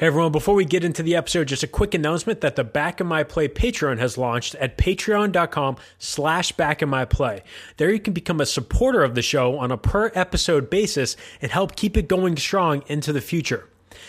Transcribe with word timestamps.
Hey 0.00 0.06
everyone, 0.06 0.32
before 0.32 0.54
we 0.54 0.64
get 0.64 0.82
into 0.82 1.02
the 1.02 1.14
episode, 1.14 1.48
just 1.48 1.62
a 1.62 1.66
quick 1.66 1.92
announcement 1.92 2.40
that 2.40 2.56
the 2.56 2.64
Back 2.64 3.02
in 3.02 3.06
My 3.06 3.22
Play 3.22 3.48
Patreon 3.48 3.98
has 3.98 4.16
launched 4.16 4.54
at 4.54 4.78
patreon.com 4.78 5.76
slash 5.98 6.52
back 6.52 6.80
in 6.80 6.88
my 6.88 7.04
play. 7.04 7.42
There 7.76 7.90
you 7.90 8.00
can 8.00 8.14
become 8.14 8.40
a 8.40 8.46
supporter 8.46 9.02
of 9.02 9.14
the 9.14 9.20
show 9.20 9.58
on 9.58 9.70
a 9.70 9.76
per 9.76 10.10
episode 10.14 10.70
basis 10.70 11.18
and 11.42 11.52
help 11.52 11.76
keep 11.76 11.98
it 11.98 12.08
going 12.08 12.38
strong 12.38 12.82
into 12.86 13.12
the 13.12 13.20
future. 13.20 13.68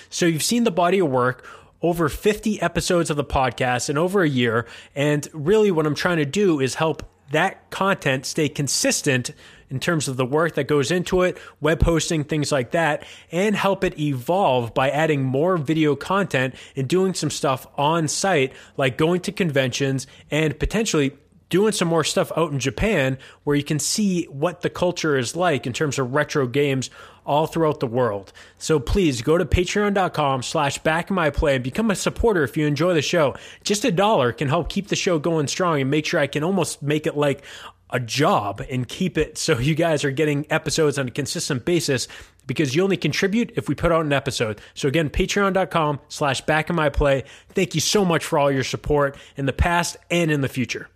So 0.10 0.26
you've 0.28 0.44
seen 0.44 0.64
the 0.64 0.72
body 0.72 1.00
of 1.00 1.10
work, 1.10 1.46
over 1.82 2.08
50 2.08 2.62
episodes 2.62 3.10
of 3.10 3.18
the 3.18 3.26
podcast 3.26 3.90
in 3.90 3.98
over 3.98 4.22
a 4.22 4.30
year, 4.30 4.66
and 4.96 5.28
really 5.34 5.72
what 5.72 5.86
I'm 5.86 5.94
trying 5.94 6.20
to 6.20 6.26
do 6.26 6.62
is 6.62 6.76
help 6.76 7.04
that 7.32 7.70
content 7.70 8.26
stay 8.26 8.48
consistent 8.48 9.32
in 9.72 9.80
terms 9.80 10.08
of 10.08 10.18
the 10.18 10.26
work 10.26 10.56
that 10.56 10.68
goes 10.68 10.92
into 10.92 11.22
it, 11.22 11.38
web 11.60 11.82
hosting, 11.82 12.24
things 12.24 12.52
like 12.52 12.72
that, 12.72 13.06
and 13.32 13.56
help 13.56 13.84
it 13.84 13.98
evolve 14.00 14.74
by 14.74 14.90
adding 14.90 15.24
more 15.24 15.58
video 15.58 15.96
content 15.96 16.54
and 16.76 16.88
doing 16.88 17.14
some 17.14 17.30
stuff 17.30 17.66
on 17.78 18.08
site, 18.08 18.54
like 18.78 18.98
going 18.98 19.22
to 19.22 19.32
conventions 19.32 20.06
and 20.30 20.60
potentially 20.60 21.14
doing 21.52 21.74
some 21.74 21.88
more 21.88 22.04
stuff 22.04 22.32
out 22.36 22.52
in 22.52 22.60
Japan 22.60 23.18
where 23.44 23.56
you 23.56 23.64
can 23.64 23.78
see 23.78 24.24
what 24.26 24.62
the 24.62 24.70
culture 24.70 25.18
is 25.18 25.36
like 25.36 25.68
in 25.68 25.74
terms 25.74 26.00
of 26.00 26.14
retro 26.14 26.48
games 26.48 26.90
all 27.26 27.46
throughout 27.46 27.80
the 27.80 27.88
world. 27.88 28.34
So 28.58 28.80
please 28.80 29.22
go 29.22 29.38
to 29.38 29.46
patreon.com 29.46 30.42
slash 30.42 30.80
back 30.80 31.12
my 31.12 31.30
play 31.30 31.56
and 31.56 31.64
become 31.64 31.92
a 31.92 31.96
supporter 31.96 32.44
if 32.44 32.58
you 32.58 32.66
enjoy 32.66 32.96
the 32.96 33.02
show. 33.02 33.36
Just 33.64 33.86
a 33.86 33.92
dollar 33.92 34.32
can 34.32 34.48
help 34.48 34.70
keep 34.70 34.88
the 34.88 34.96
show 34.96 35.20
going 35.20 35.48
strong 35.48 35.82
and 35.82 35.92
make 35.92 36.06
sure 36.06 36.20
I 36.20 36.28
can 36.28 36.44
almost 36.44 36.82
make 36.82 37.06
it 37.06 37.16
like 37.16 37.44
a 37.92 38.00
job 38.00 38.62
and 38.70 38.88
keep 38.88 39.18
it 39.18 39.38
so 39.38 39.58
you 39.58 39.76
guys 39.76 40.04
are 40.04 40.12
getting 40.12 40.46
episodes 40.50 40.98
on 40.98 41.08
a 41.08 41.12
consistent 41.12 41.66
basis 41.66 42.08
because 42.48 42.76
you 42.76 42.84
only 42.84 42.98
contribute 42.98 43.52
if 43.56 43.70
we 43.70 43.76
put 43.76 43.92
out 43.92 44.06
an 44.06 44.14
episode. 44.14 44.60
So 44.74 44.88
again, 44.88 45.10
patreon.com 45.10 46.00
slash 46.10 46.42
back 46.42 46.70
in 46.70 46.76
my 46.76 46.90
play. 46.90 47.24
Thank 47.50 47.76
you 47.76 47.82
so 47.82 48.04
much 48.04 48.26
for 48.26 48.40
all 48.40 48.52
your 48.52 48.64
support 48.64 49.18
in 49.38 49.46
the 49.46 49.54
past 49.54 49.98
and 50.10 50.32
in 50.32 50.42
the 50.42 50.50
future. 50.50 50.90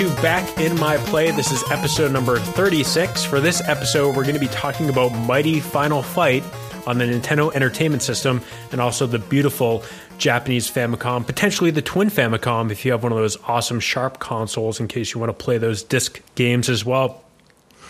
To 0.00 0.22
Back 0.22 0.58
in 0.58 0.80
My 0.80 0.96
Play. 0.96 1.30
This 1.30 1.52
is 1.52 1.62
episode 1.70 2.10
number 2.10 2.38
36. 2.38 3.22
For 3.22 3.38
this 3.38 3.60
episode, 3.68 4.16
we're 4.16 4.22
going 4.22 4.32
to 4.32 4.40
be 4.40 4.48
talking 4.48 4.88
about 4.88 5.10
Mighty 5.10 5.60
Final 5.60 6.02
Fight 6.02 6.42
on 6.86 6.96
the 6.96 7.04
Nintendo 7.04 7.54
Entertainment 7.54 8.02
System 8.02 8.40
and 8.72 8.80
also 8.80 9.06
the 9.06 9.18
beautiful 9.18 9.84
Japanese 10.16 10.70
Famicom, 10.70 11.26
potentially 11.26 11.70
the 11.70 11.82
Twin 11.82 12.08
Famicom 12.08 12.70
if 12.70 12.86
you 12.86 12.92
have 12.92 13.02
one 13.02 13.12
of 13.12 13.18
those 13.18 13.36
awesome 13.46 13.78
Sharp 13.78 14.18
consoles 14.18 14.80
in 14.80 14.88
case 14.88 15.12
you 15.12 15.20
want 15.20 15.38
to 15.38 15.44
play 15.44 15.58
those 15.58 15.82
disc 15.82 16.22
games 16.34 16.70
as 16.70 16.82
well. 16.82 17.22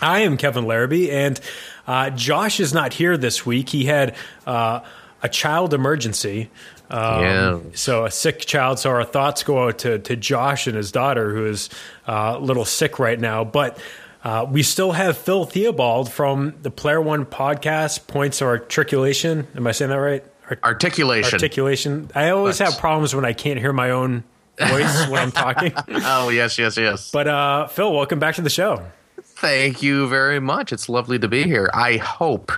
I 0.01 0.21
am 0.21 0.35
Kevin 0.35 0.65
Larrabee, 0.65 1.11
and 1.11 1.39
uh, 1.87 2.09
Josh 2.09 2.59
is 2.59 2.73
not 2.73 2.91
here 2.91 3.15
this 3.15 3.45
week. 3.45 3.69
He 3.69 3.85
had 3.85 4.17
uh, 4.45 4.81
a 5.23 5.29
child 5.29 5.73
emergency. 5.73 6.49
Um, 6.91 7.21
yeah. 7.23 7.59
So 7.73 8.05
a 8.05 8.11
sick 8.11 8.41
child. 8.41 8.77
So 8.77 8.89
our 8.89 9.05
thoughts 9.05 9.43
go 9.43 9.67
out 9.67 9.79
to, 9.79 9.99
to 9.99 10.15
Josh 10.15 10.67
and 10.67 10.75
his 10.75 10.91
daughter, 10.91 11.33
who 11.33 11.45
is 11.45 11.69
uh, 12.07 12.35
a 12.37 12.39
little 12.39 12.65
sick 12.65 12.99
right 12.99 13.19
now. 13.19 13.45
But 13.45 13.79
uh, 14.23 14.45
we 14.49 14.61
still 14.61 14.91
have 14.91 15.17
Phil 15.17 15.45
Theobald 15.45 16.11
from 16.11 16.53
the 16.61 16.69
Player 16.69 17.01
One 17.01 17.25
podcast, 17.25 18.07
Points 18.07 18.41
of 18.41 18.47
Articulation. 18.47 19.47
Am 19.55 19.65
I 19.65 19.71
saying 19.71 19.89
that 19.89 19.95
right? 19.95 20.23
Art- 20.49 20.63
articulation. 20.63 21.33
Articulation. 21.33 22.11
I 22.13 22.29
always 22.29 22.59
have 22.59 22.77
problems 22.77 23.15
when 23.15 23.23
I 23.23 23.33
can't 23.33 23.57
hear 23.57 23.71
my 23.71 23.91
own 23.91 24.25
voice 24.59 25.07
when 25.07 25.21
I'm 25.21 25.31
talking. 25.31 25.73
oh, 25.87 26.27
yes, 26.27 26.59
yes, 26.59 26.75
yes. 26.75 27.09
But 27.09 27.29
uh, 27.29 27.67
Phil, 27.67 27.93
welcome 27.93 28.19
back 28.19 28.35
to 28.35 28.41
the 28.41 28.49
show. 28.49 28.85
Thank 29.21 29.81
you 29.81 30.09
very 30.09 30.41
much. 30.41 30.73
It's 30.73 30.89
lovely 30.89 31.17
to 31.19 31.29
be 31.29 31.43
here. 31.43 31.69
I 31.73 31.97
hope, 31.97 32.51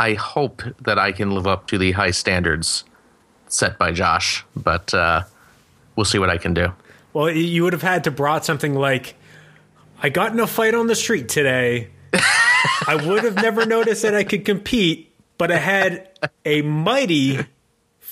I 0.00 0.14
hope 0.14 0.62
that 0.80 0.98
I 0.98 1.12
can 1.12 1.32
live 1.32 1.46
up 1.46 1.68
to 1.68 1.76
the 1.78 1.92
high 1.92 2.12
standards 2.12 2.84
set 3.48 3.78
by 3.78 3.92
Josh, 3.92 4.44
but 4.56 4.92
uh, 4.94 5.24
we'll 5.96 6.04
see 6.04 6.18
what 6.18 6.30
I 6.30 6.38
can 6.38 6.54
do. 6.54 6.72
Well, 7.12 7.30
you 7.30 7.64
would 7.64 7.72
have 7.72 7.82
had 7.82 8.04
to 8.04 8.10
brought 8.10 8.44
something 8.44 8.74
like, 8.74 9.14
"I 10.02 10.08
got 10.08 10.32
in 10.32 10.40
a 10.40 10.46
fight 10.46 10.74
on 10.74 10.86
the 10.86 10.94
street 10.94 11.28
today. 11.28 11.90
I 12.12 13.00
would 13.06 13.24
have 13.24 13.36
never 13.36 13.66
noticed 13.66 14.02
that 14.02 14.14
I 14.14 14.24
could 14.24 14.44
compete, 14.44 15.12
but 15.36 15.50
I 15.50 15.58
had 15.58 16.10
a 16.44 16.62
mighty." 16.62 17.40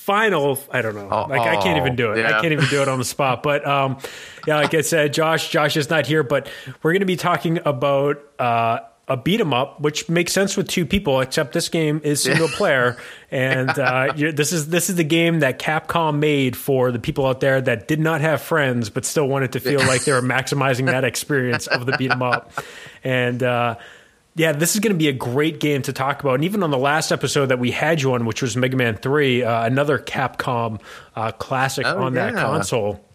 final 0.07 0.57
i 0.71 0.83
don't 0.83 0.95
know 0.95 1.09
like 1.29 1.41
i 1.41 1.61
can't 1.61 1.79
even 1.79 1.97
do 1.97 2.13
it 2.13 2.19
yeah. 2.19 2.39
i 2.39 2.41
can't 2.41 2.53
even 2.53 2.65
do 2.67 2.81
it 2.81 2.87
on 2.87 2.97
the 2.97 3.05
spot 3.05 3.43
but 3.43 3.67
um 3.67 3.99
yeah 4.47 4.55
like 4.55 4.73
i 4.73 4.81
said 4.81 5.13
josh 5.13 5.51
josh 5.51 5.77
is 5.77 5.91
not 5.91 6.07
here 6.07 6.23
but 6.23 6.49
we're 6.81 6.93
going 6.93 7.01
to 7.01 7.07
be 7.07 7.17
talking 7.17 7.59
about 7.65 8.23
uh 8.39 8.79
a 9.09 9.17
beat 9.17 9.41
'em 9.41 9.55
up, 9.55 9.81
which 9.81 10.09
makes 10.09 10.33
sense 10.33 10.57
with 10.57 10.69
two 10.69 10.85
people. 10.85 11.21
Except 11.21 11.53
this 11.53 11.69
game 11.69 12.01
is 12.03 12.23
single 12.23 12.49
player, 12.49 12.97
and 13.31 13.71
uh, 13.71 14.13
this 14.17 14.53
is 14.53 14.69
this 14.69 14.91
is 14.91 14.97
the 14.97 15.05
game 15.05 15.41
that 15.41 15.59
Capcom 15.59 16.19
made 16.19 16.57
for 16.57 16.91
the 16.91 16.99
people 16.99 17.27
out 17.27 17.41
there 17.41 17.61
that 17.61 17.87
did 17.87 18.01
not 18.01 18.21
have 18.21 18.43
friends 18.43 18.91
but 18.91 19.05
still 19.05 19.29
wanted 19.29 19.53
to 19.53 19.61
feel 19.61 19.81
like 19.81 20.05
they 20.05 20.13
were 20.13 20.23
maximizing 20.23 20.87
that 20.87 21.05
experience 21.13 21.67
of 21.67 21.87
the 21.87 21.97
beat 21.97 22.11
'em 22.11 22.23
up. 22.23 22.53
And 23.05 23.43
uh, 23.43 23.77
yeah, 24.35 24.53
this 24.53 24.75
is 24.75 24.81
going 24.81 24.93
to 24.93 24.99
be 24.99 25.09
a 25.09 25.15
great 25.15 25.61
game 25.61 25.83
to 25.83 25.93
talk 25.93 26.21
about. 26.21 26.35
And 26.35 26.45
even 26.45 26.63
on 26.63 26.71
the 26.71 26.79
last 26.79 27.13
episode 27.13 27.47
that 27.47 27.59
we 27.59 27.71
had 27.71 28.03
you 28.03 28.13
on, 28.13 28.27
which 28.27 28.43
was 28.43 28.57
Mega 28.57 28.77
Man 28.77 28.97
Three, 28.97 29.45
uh, 29.45 29.65
another 29.65 29.99
Capcom 29.99 30.81
uh, 31.15 31.33
classic 31.33 31.87
oh, 31.87 32.03
on 32.03 32.15
yeah. 32.15 32.33
that 32.33 32.35
console. 32.35 33.06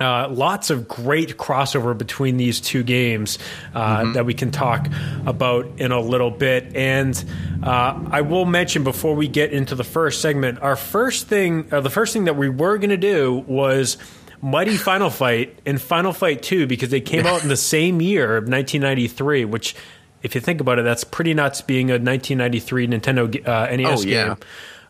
Uh, 0.00 0.28
lots 0.30 0.70
of 0.70 0.86
great 0.86 1.36
crossover 1.36 1.96
between 1.96 2.36
these 2.36 2.60
two 2.60 2.84
games 2.84 3.36
uh, 3.74 3.98
mm-hmm. 3.98 4.12
that 4.12 4.24
we 4.24 4.32
can 4.32 4.52
talk 4.52 4.86
about 5.26 5.66
in 5.78 5.90
a 5.90 5.98
little 6.00 6.30
bit. 6.30 6.76
And 6.76 7.24
uh, 7.64 8.04
I 8.08 8.20
will 8.20 8.44
mention 8.44 8.84
before 8.84 9.16
we 9.16 9.26
get 9.26 9.52
into 9.52 9.74
the 9.74 9.82
first 9.82 10.20
segment, 10.22 10.60
our 10.62 10.76
first 10.76 11.26
thing, 11.26 11.66
uh, 11.72 11.80
the 11.80 11.90
first 11.90 12.12
thing 12.12 12.26
that 12.26 12.36
we 12.36 12.48
were 12.48 12.78
going 12.78 12.90
to 12.90 12.96
do 12.96 13.44
was 13.48 13.96
Mighty 14.40 14.76
Final 14.76 15.10
Fight 15.10 15.58
and 15.66 15.80
Final 15.80 16.12
Fight 16.12 16.42
2 16.42 16.68
because 16.68 16.90
they 16.90 17.00
came 17.00 17.26
out 17.26 17.42
in 17.42 17.48
the 17.48 17.56
same 17.74 18.00
year 18.00 18.36
of 18.36 18.44
1993, 18.44 19.46
which, 19.46 19.74
if 20.22 20.34
you 20.36 20.40
think 20.40 20.60
about 20.60 20.78
it, 20.78 20.82
that's 20.82 21.02
pretty 21.02 21.34
nuts 21.34 21.60
being 21.60 21.90
a 21.90 21.94
1993 21.94 22.86
Nintendo 22.86 23.48
uh, 23.48 23.74
NES 23.74 24.00
oh, 24.00 24.06
yeah. 24.06 24.26
game. 24.26 24.36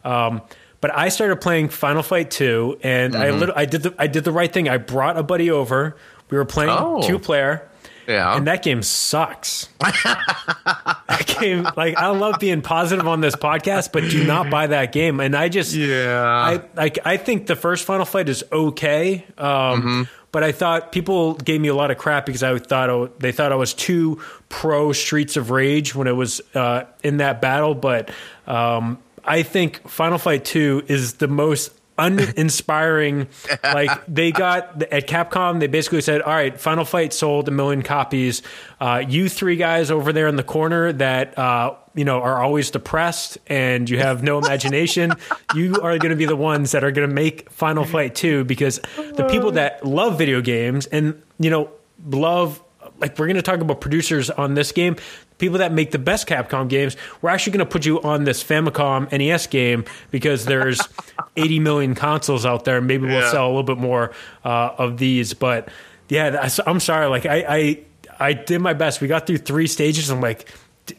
Um, 0.05 0.43
but 0.81 0.97
I 0.97 1.09
started 1.09 1.37
playing 1.41 1.69
Final 1.71 2.03
Fight 2.03 2.31
2 2.31 2.78
and 2.83 3.15
mm-hmm. 3.15 3.50
I 3.50 3.62
I 3.62 3.65
did 3.65 3.83
the 3.83 3.94
I 3.99 4.06
did 4.06 4.25
the 4.25 4.33
right 4.33 4.53
thing. 4.53 4.69
I 4.69 4.78
brought 4.78 5.16
a 5.16 5.22
buddy 5.22 5.50
over. 5.50 5.97
We 6.31 6.37
were 6.37 6.44
playing 6.44 6.71
oh. 6.72 7.03
two 7.06 7.19
player. 7.19 7.69
Yeah. 8.09 8.34
And 8.34 8.47
that 8.47 8.62
game 8.62 8.83
sucks. 8.83 9.69
that 9.81 11.37
game, 11.41 11.69
like, 11.77 11.94
I 11.99 12.09
love 12.09 12.41
being 12.41 12.62
positive 12.62 13.06
on 13.06 13.21
this 13.21 13.37
podcast, 13.37 13.93
but 13.93 14.09
do 14.09 14.25
not 14.25 14.49
buy 14.49 14.69
that 14.69 14.93
game. 14.93 15.21
And 15.21 15.37
I 15.37 15.50
just, 15.50 15.75
yeah, 15.75 16.25
I 16.25 16.62
like, 16.75 16.99
I 17.05 17.19
think 17.19 17.47
the 17.49 17.55
first 17.55 17.84
Final 17.84 18.06
Fight 18.06 18.31
is 18.31 18.43
okay. 18.50 19.27
Um, 19.37 19.47
mm-hmm. 19.47 20.03
But 20.33 20.43
I 20.43 20.53
thought 20.53 20.91
people 20.91 21.34
gave 21.34 21.61
me 21.61 21.69
a 21.69 21.75
lot 21.75 21.91
of 21.91 21.99
crap 21.99 22.25
because 22.25 22.43
I 22.43 22.59
thought 22.59 22.91
I, 22.91 23.09
they 23.19 23.33
thought 23.33 23.53
I 23.53 23.56
was 23.56 23.75
too 23.75 24.22
pro 24.49 24.93
Streets 24.93 25.37
of 25.37 25.50
Rage 25.50 25.94
when 25.94 26.06
it 26.06 26.12
was 26.12 26.41
uh, 26.55 26.84
in 27.03 27.19
that 27.19 27.43
battle. 27.43 27.75
But 27.75 28.11
um, 28.47 28.99
I 29.25 29.43
think 29.43 29.87
Final 29.89 30.19
Fight 30.19 30.45
2 30.45 30.84
is 30.89 31.15
the 31.15 31.29
most 31.29 31.71
uninspiring. 31.99 33.27
like 33.65 33.91
they 34.06 34.31
got 34.33 34.83
at 34.84 35.06
Capcom, 35.06 35.61
they 35.61 35.67
basically 35.67 36.01
said, 36.01 36.23
"All 36.23 36.33
right, 36.33 36.59
Final 36.59 36.84
Fight 36.84 37.12
sold 37.12 37.49
a 37.49 37.51
million 37.51 37.83
copies. 37.83 38.43
Uh, 38.81 39.03
you 39.06 39.29
three 39.29 39.56
guys 39.56 39.91
over 39.91 40.12
there 40.12 40.29
in 40.29 40.37
the 40.37 40.45
corner 40.45 40.93
that 40.93 41.37
uh, 41.38 41.75
you 41.94 42.05
know 42.05 42.23
are 42.23 42.43
always 42.43 42.70
depressed 42.70 43.38
and 43.49 43.91
you 43.91 43.99
have 43.99 44.23
no 44.23 44.38
imagination. 44.38 45.12
you 45.55 45.75
are 45.82 45.99
going 45.99 46.11
to 46.11 46.17
be 46.17 46.26
the 46.26 46.37
ones 46.37 46.70
that 46.70 46.85
are 46.85 46.93
going 46.93 47.09
to 47.09 47.15
make 47.15 47.50
Final 47.50 47.85
Fight 47.85 48.15
two 48.15 48.44
because 48.44 48.81
the 48.97 49.26
people 49.31 49.53
that 49.53 49.85
love 49.85 50.17
video 50.17 50.41
games 50.41 50.87
and 50.87 51.20
you 51.38 51.50
know 51.50 51.70
love." 52.06 52.62
Like 53.00 53.17
we're 53.17 53.26
going 53.26 53.37
to 53.37 53.43
talk 53.43 53.61
about 53.61 53.81
producers 53.81 54.29
on 54.29 54.55
this 54.55 54.73
game 54.73 54.97
people 55.38 55.58
that 55.58 55.73
make 55.73 55.93
the 55.93 55.99
best 55.99 56.29
Capcom 56.29 56.69
games, 56.69 56.96
we're 57.23 57.31
actually 57.31 57.52
going 57.52 57.67
to 57.67 57.70
put 57.70 57.87
you 57.87 58.00
on 58.02 58.25
this 58.25 58.43
Famicom 58.43 59.11
NES 59.11 59.46
game 59.46 59.85
because 60.11 60.44
there's 60.44 60.81
80 61.37 61.61
million 61.61 61.94
consoles 61.94 62.44
out 62.44 62.64
there. 62.64 62.81
Maybe 62.81 63.06
we'll 63.06 63.20
yeah. 63.20 63.31
sell 63.31 63.46
a 63.46 63.49
little 63.49 63.62
bit 63.62 63.79
more 63.79 64.12
uh, 64.44 64.75
of 64.79 64.99
these. 64.99 65.35
But 65.35 65.69
yeah, 66.08 66.49
I'm 66.67 66.81
sorry. 66.81 67.06
Like 67.06 67.26
I, 67.26 67.44
I, 67.49 67.81
I 68.19 68.32
did 68.32 68.61
my 68.61 68.75
best. 68.75 69.00
We 69.00 69.08
got 69.08 69.26
through 69.26 69.38
three 69.38 69.67
stages. 69.67 70.11
I'm 70.11 70.20
like, 70.20 70.52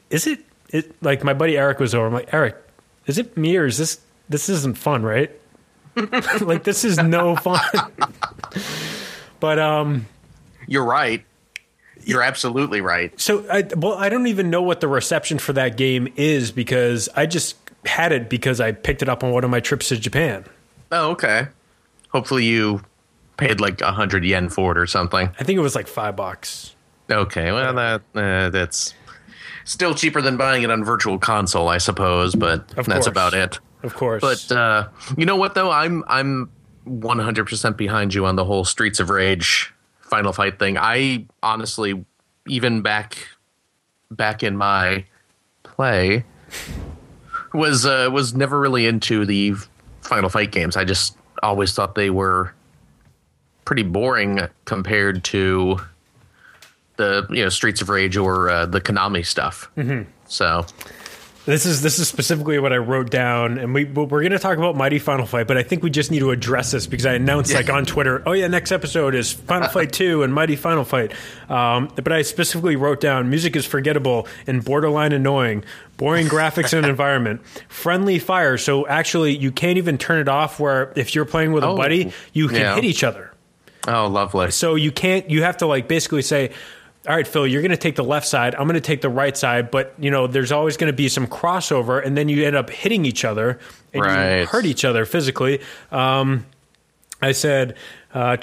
is 0.09 0.25
it? 0.25 0.45
It 0.71 1.01
like 1.01 1.24
my 1.24 1.33
buddy 1.33 1.57
Eric 1.57 1.80
was 1.80 1.95
over. 1.95 2.06
I'm 2.06 2.13
like, 2.13 2.31
Eric, 2.31 2.56
is 3.07 3.18
it 3.18 3.35
me 3.35 3.57
or 3.57 3.65
is 3.65 3.77
this? 3.77 4.00
This 4.30 4.50
isn't 4.50 4.77
fun, 4.77 5.01
right? 5.01 5.31
like 6.42 6.63
this 6.63 6.85
is 6.85 6.97
no 6.97 7.35
fun. 7.35 7.59
but 9.39 9.57
um, 9.57 10.06
you're 10.68 10.85
right 10.85 11.25
You're 12.06 12.24
absolutely 12.24 12.81
right. 12.81 13.19
So, 13.19 13.46
I, 13.50 13.68
well, 13.75 13.94
I 13.94 14.10
don't 14.10 14.28
even 14.28 14.50
know 14.50 14.62
what 14.62 14.81
the 14.81 14.88
reception 14.88 15.40
for 15.40 15.54
that 15.54 15.78
game 15.78 16.12
is 16.16 16.51
because 16.51 17.10
I 17.16 17.25
just 17.25 17.56
had 17.86 18.12
it 18.12 18.30
because 18.30 18.60
I 18.60 18.72
picked 18.72 19.01
it 19.01 19.10
up 19.10 19.24
on 19.24 19.31
one 19.31 19.44
of 19.44 19.50
my 19.50 19.60
trips 19.60 19.90
to 19.90 19.98
Japan. 19.98 20.46
Oh, 20.92 21.12
okay. 21.12 21.48
Hopefully 22.10 22.46
you 22.46 22.81
paid 23.38 23.60
like 23.60 23.81
a 23.81 23.92
hundred 23.92 24.25
yen 24.25 24.50
for 24.50 24.72
it 24.74 24.78
or 24.78 24.88
something. 24.88 25.30
I 25.40 25.44
think 25.44 25.57
it 25.57 25.62
was 25.62 25.75
like 25.75 25.88
five 25.88 26.16
bucks. 26.16 26.75
Okay, 27.10 27.51
well 27.51 27.74
that 27.74 28.02
uh, 28.13 28.50
that's 28.50 28.94
still 29.63 29.95
cheaper 29.95 30.22
than 30.22 30.38
buying 30.38 30.63
it 30.63 30.69
on 30.69 30.84
Virtual 30.84 31.18
Console, 31.18 31.68
I 31.68 31.78
suppose, 31.80 32.36
but 32.36 32.68
that's 32.69 33.07
about 33.07 33.34
it. 33.34 33.60
Of 33.81 33.95
course. 33.95 34.22
But 34.22 34.56
uh, 34.56 34.90
you 35.18 35.25
know 35.25 35.36
what 35.36 35.56
though, 35.56 35.72
I'm 35.72 36.04
I'm 36.07 36.52
100% 36.88 37.78
behind 37.78 38.13
you 38.13 38.25
on 38.25 38.36
the 38.36 38.45
whole 38.45 38.66
Streets 38.66 39.00
of 39.00 39.10
Rage 39.10 39.74
Final 40.09 40.33
Fight 40.33 40.59
thing. 40.59 40.77
I 40.77 41.25
honestly, 41.44 42.03
even 42.47 42.81
back 42.81 43.17
back 44.11 44.44
in 44.44 44.57
my 44.57 45.06
play, 45.63 46.25
was 47.53 47.85
uh, 47.85 48.09
was 48.11 48.33
never 48.33 48.59
really 48.59 48.88
into 48.88 49.25
the 49.25 49.53
Final 50.01 50.29
Fight 50.29 50.51
games. 50.51 50.75
I 50.75 50.83
just 50.83 51.15
always 51.44 51.73
thought 51.73 51.95
they 51.95 52.09
were 52.09 52.53
pretty 53.65 53.83
boring 53.83 54.39
compared 54.65 55.23
to 55.25 55.79
the 56.97 57.27
you 57.29 57.44
know 57.44 57.50
Streets 57.50 57.81
of 57.81 57.89
Rage 57.89 58.17
or 58.17 58.50
uh, 58.50 58.65
the 58.65 58.81
Konami 58.81 59.25
stuff. 59.25 59.69
Mm-hmm. 59.77 60.09
So 60.27 60.65
This 61.45 61.65
is 61.65 61.81
this 61.81 61.97
is 61.97 62.07
specifically 62.07 62.59
what 62.59 62.74
I 62.74 62.77
wrote 62.77 63.09
down, 63.09 63.57
and 63.57 63.74
we 63.74 63.86
we're 63.86 64.06
going 64.21 64.33
to 64.33 64.39
talk 64.39 64.57
about 64.57 64.75
Mighty 64.75 65.00
Final 65.00 65.25
Fight, 65.25 65.47
but 65.47 65.57
I 65.57 65.63
think 65.63 65.81
we 65.81 65.89
just 65.89 66.12
need 66.12 66.19
to 66.19 66.30
address 66.30 66.71
this 66.71 66.86
because 66.86 67.07
I 67.07 67.13
announced 67.13 67.53
like 67.56 67.69
on 67.71 67.86
Twitter, 67.86 68.21
oh 68.27 68.33
yeah, 68.33 68.45
next 68.47 68.71
episode 68.71 69.15
is 69.15 69.31
Final 69.33 69.68
Fight 69.71 69.91
Two 69.91 70.21
and 70.21 70.31
Mighty 70.31 70.56
Final 70.56 70.83
Fight. 70.83 71.12
Um, 71.50 71.91
but 71.95 72.12
I 72.12 72.21
specifically 72.21 72.75
wrote 72.75 73.00
down 73.00 73.30
music 73.31 73.56
is 73.56 73.65
forgettable 73.65 74.27
and 74.45 74.63
borderline 74.63 75.12
annoying, 75.12 75.63
boring 75.97 76.27
graphics 76.27 76.77
and 76.77 76.86
environment, 76.89 77.44
friendly 77.68 78.19
fire. 78.19 78.57
So 78.59 78.85
actually, 78.85 79.35
you 79.35 79.51
can't 79.51 79.77
even 79.80 79.97
turn 79.97 80.19
it 80.19 80.27
off. 80.30 80.59
Where 80.59 80.94
if 80.95 81.15
you're 81.15 81.25
playing 81.25 81.53
with 81.53 81.63
a 81.63 81.68
Oh, 81.69 81.75
buddy, 81.77 82.12
you 82.31 82.47
can 82.47 82.57
yeah. 82.57 82.75
hit 82.75 82.83
each 82.83 83.03
other. 83.03 83.31
oh, 83.88 84.07
lovely. 84.07 84.51
So 84.51 84.75
you 84.75 84.92
can't. 84.92 85.27
You 85.31 85.42
have 85.44 85.57
to 85.57 85.65
like 85.68 85.88
basically 85.88 86.21
say, 86.21 86.51
"All 87.07 87.16
right, 87.16 87.28
Phil, 87.28 87.48
you're 87.48 87.62
going 87.62 87.72
to 87.72 87.78
take 87.78 87.96
the 87.96 88.04
left 88.04 88.28
side. 88.28 88.56
I'm 88.56 88.63
going 88.63 88.75
to 88.75 88.81
take 88.81 89.01
the 89.01 89.10
right 89.10 89.36
side." 89.38 89.72
But 89.72 89.94
you 90.00 90.12
know, 90.12 90.28
there's 90.28 90.51
always 90.51 90.78
going 90.78 90.92
to 90.92 90.96
be 90.96 91.10
some 91.10 91.28
crossover, 91.28 92.06
and 92.06 92.18
then 92.18 92.30
you 92.30 92.46
end 92.46 92.56
up 92.56 92.69
hitting 92.69 93.06
each 93.06 93.25
other 93.25 93.60
and 93.94 94.04
you 94.04 94.46
hurt 94.46 94.66
each 94.66 94.86
other 94.86 95.06
physically. 95.06 95.62
Um, 95.92 96.46
I 97.22 97.34
said, 97.34 97.75
uh, 98.13 98.38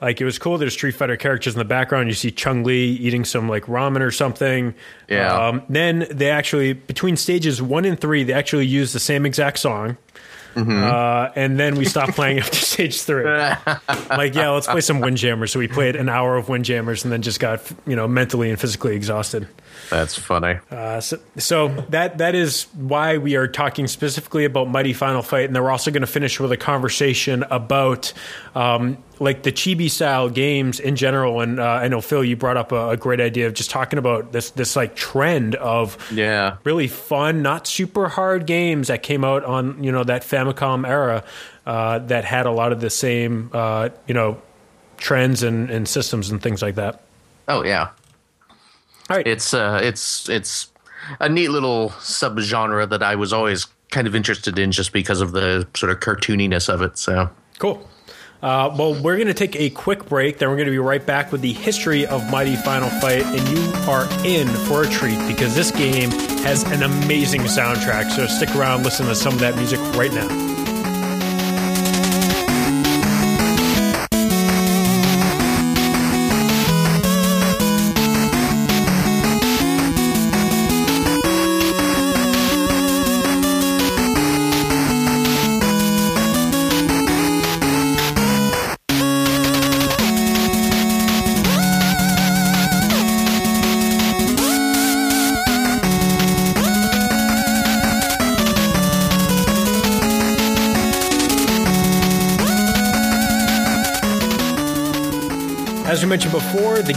like 0.00 0.20
it 0.20 0.24
was 0.24 0.38
cool. 0.38 0.58
There's 0.58 0.72
Street 0.72 0.92
Fighter 0.92 1.16
characters 1.16 1.54
in 1.54 1.58
the 1.58 1.64
background. 1.64 2.08
You 2.08 2.14
see 2.14 2.30
Chun-Li 2.30 2.76
eating 2.76 3.24
some 3.24 3.48
like 3.48 3.64
ramen 3.64 4.00
or 4.00 4.10
something. 4.10 4.74
Yeah. 5.08 5.48
Um, 5.48 5.62
then 5.68 6.06
they 6.10 6.30
actually 6.30 6.72
between 6.74 7.16
stages 7.16 7.60
one 7.60 7.84
and 7.84 8.00
three, 8.00 8.24
they 8.24 8.32
actually 8.32 8.66
use 8.66 8.92
the 8.92 9.00
same 9.00 9.26
exact 9.26 9.58
song. 9.58 9.96
Uh, 10.58 11.32
and 11.36 11.58
then 11.58 11.76
we 11.76 11.84
stopped 11.84 12.12
playing 12.14 12.38
after 12.40 12.56
stage 12.56 13.00
three. 13.02 13.24
like, 14.10 14.34
yeah, 14.34 14.50
let's 14.50 14.66
play 14.66 14.80
some 14.80 15.00
Windjammers. 15.00 15.52
So 15.52 15.58
we 15.58 15.68
played 15.68 15.96
an 15.96 16.08
hour 16.08 16.36
of 16.36 16.48
Windjammers 16.48 17.04
and 17.04 17.12
then 17.12 17.22
just 17.22 17.40
got, 17.40 17.60
you 17.86 17.96
know, 17.96 18.08
mentally 18.08 18.50
and 18.50 18.60
physically 18.60 18.94
exhausted. 18.96 19.46
That's 19.90 20.18
funny. 20.18 20.58
Uh, 20.70 21.00
so, 21.00 21.18
so 21.36 21.68
that 21.90 22.18
that 22.18 22.34
is 22.34 22.64
why 22.74 23.18
we 23.18 23.36
are 23.36 23.48
talking 23.48 23.86
specifically 23.86 24.44
about 24.44 24.68
Mighty 24.68 24.92
Final 24.92 25.22
Fight, 25.22 25.46
and 25.46 25.56
then 25.56 25.62
we're 25.62 25.70
also 25.70 25.90
going 25.90 26.02
to 26.02 26.06
finish 26.06 26.38
with 26.38 26.52
a 26.52 26.56
conversation 26.56 27.44
about 27.50 28.12
um, 28.54 28.98
like 29.18 29.42
the 29.44 29.52
chibi 29.52 29.90
style 29.90 30.28
games 30.28 30.78
in 30.80 30.96
general. 30.96 31.40
And 31.40 31.58
uh, 31.58 31.64
I 31.64 31.88
know 31.88 32.00
Phil, 32.00 32.22
you 32.24 32.36
brought 32.36 32.56
up 32.56 32.72
a, 32.72 32.90
a 32.90 32.96
great 32.96 33.20
idea 33.20 33.46
of 33.46 33.54
just 33.54 33.70
talking 33.70 33.98
about 33.98 34.32
this 34.32 34.50
this 34.50 34.76
like 34.76 34.94
trend 34.94 35.54
of 35.56 35.96
Yeah. 36.12 36.56
really 36.64 36.88
fun, 36.88 37.42
not 37.42 37.66
super 37.66 38.08
hard 38.08 38.46
games 38.46 38.88
that 38.88 39.02
came 39.02 39.24
out 39.24 39.44
on 39.44 39.82
you 39.82 39.90
know 39.92 40.04
that 40.04 40.22
Famicom 40.22 40.86
era 40.86 41.24
uh, 41.66 41.98
that 42.00 42.24
had 42.24 42.46
a 42.46 42.50
lot 42.52 42.72
of 42.72 42.80
the 42.80 42.90
same 42.90 43.50
uh, 43.52 43.88
you 44.06 44.14
know 44.14 44.40
trends 44.98 45.42
and, 45.42 45.70
and 45.70 45.88
systems 45.88 46.30
and 46.30 46.42
things 46.42 46.60
like 46.60 46.74
that. 46.74 47.02
Oh 47.46 47.64
yeah. 47.64 47.90
All 49.10 49.16
right. 49.16 49.26
It's 49.26 49.54
uh 49.54 49.80
it's 49.82 50.28
it's 50.28 50.72
a 51.20 51.28
neat 51.28 51.48
little 51.48 51.90
subgenre 51.90 52.88
that 52.88 53.02
I 53.02 53.14
was 53.14 53.32
always 53.32 53.66
kind 53.90 54.06
of 54.06 54.14
interested 54.14 54.58
in 54.58 54.72
just 54.72 54.92
because 54.92 55.20
of 55.20 55.32
the 55.32 55.66
sort 55.74 55.90
of 55.90 56.00
cartooniness 56.00 56.68
of 56.68 56.82
it. 56.82 56.98
So 56.98 57.30
Cool. 57.58 57.88
Uh, 58.40 58.72
well, 58.78 58.94
we're 59.02 59.16
going 59.16 59.26
to 59.26 59.34
take 59.34 59.56
a 59.56 59.68
quick 59.70 60.06
break. 60.06 60.38
Then 60.38 60.48
we're 60.48 60.56
going 60.56 60.66
to 60.66 60.72
be 60.72 60.78
right 60.78 61.04
back 61.04 61.32
with 61.32 61.40
the 61.40 61.52
history 61.52 62.06
of 62.06 62.30
Mighty 62.30 62.54
Final 62.54 62.88
Fight, 63.00 63.24
and 63.24 63.48
you 63.48 63.72
are 63.90 64.08
in 64.24 64.46
for 64.66 64.84
a 64.84 64.88
treat 64.88 65.18
because 65.26 65.56
this 65.56 65.72
game 65.72 66.10
has 66.42 66.62
an 66.70 66.84
amazing 66.84 67.40
soundtrack. 67.42 68.10
So 68.12 68.26
stick 68.26 68.54
around, 68.54 68.84
listen 68.84 69.06
to 69.06 69.14
some 69.16 69.34
of 69.34 69.40
that 69.40 69.56
music 69.56 69.80
right 69.96 70.12
now. 70.12 70.57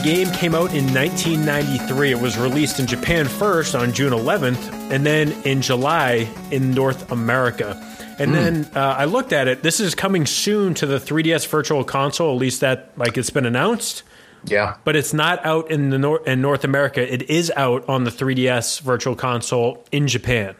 Game 0.03 0.31
came 0.31 0.55
out 0.55 0.73
in 0.73 0.85
1993. 0.93 2.11
It 2.11 2.19
was 2.19 2.37
released 2.37 2.79
in 2.79 2.87
Japan 2.87 3.27
first 3.27 3.75
on 3.75 3.93
June 3.93 4.13
11th, 4.13 4.91
and 4.91 5.05
then 5.05 5.31
in 5.43 5.61
July 5.61 6.27
in 6.49 6.71
North 6.71 7.11
America. 7.11 7.79
And 8.19 8.35
then 8.35 8.69
uh, 8.75 8.79
I 8.79 9.05
looked 9.05 9.33
at 9.33 9.47
it. 9.47 9.63
This 9.63 9.79
is 9.79 9.95
coming 9.95 10.25
soon 10.25 10.73
to 10.75 10.85
the 10.85 10.97
3DS 10.97 11.47
Virtual 11.47 11.83
Console. 11.83 12.33
At 12.33 12.39
least 12.39 12.61
that 12.61 12.91
like 12.95 13.17
it's 13.17 13.31
been 13.31 13.45
announced, 13.45 14.03
yeah. 14.45 14.75
but 14.83 14.95
it's 14.95 15.13
not 15.13 15.43
out 15.45 15.71
in 15.71 15.89
the 15.89 15.97
nor- 15.97 16.27
in 16.27 16.41
North 16.41 16.63
America. 16.63 17.01
It 17.01 17.29
is 17.29 17.51
out 17.55 17.87
on 17.89 18.03
the 18.03 18.11
3DS 18.11 18.81
Virtual 18.81 19.15
Console 19.15 19.83
in 19.91 20.07
Japan. 20.07 20.55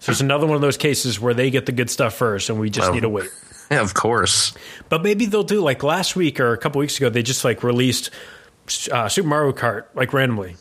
So 0.00 0.10
it's 0.10 0.20
another 0.20 0.46
one 0.46 0.56
of 0.56 0.62
those 0.62 0.78
cases 0.78 1.20
where 1.20 1.34
they 1.34 1.50
get 1.50 1.66
the 1.66 1.72
good 1.72 1.90
stuff 1.90 2.14
first, 2.14 2.48
and 2.48 2.58
we 2.58 2.70
just 2.70 2.92
need 2.92 3.02
to 3.02 3.08
wait. 3.08 3.28
Yeah, 3.70 3.80
of 3.82 3.94
course. 3.94 4.52
But 4.88 5.02
maybe 5.02 5.26
they'll 5.26 5.44
do 5.44 5.60
like 5.60 5.82
last 5.82 6.16
week 6.16 6.40
or 6.40 6.52
a 6.52 6.58
couple 6.58 6.80
weeks 6.80 6.96
ago. 6.96 7.08
They 7.10 7.22
just 7.22 7.44
like 7.44 7.62
released 7.62 8.10
uh, 8.90 9.08
Super 9.08 9.28
Mario 9.28 9.52
Kart 9.52 9.84
like 9.94 10.12
randomly. 10.12 10.56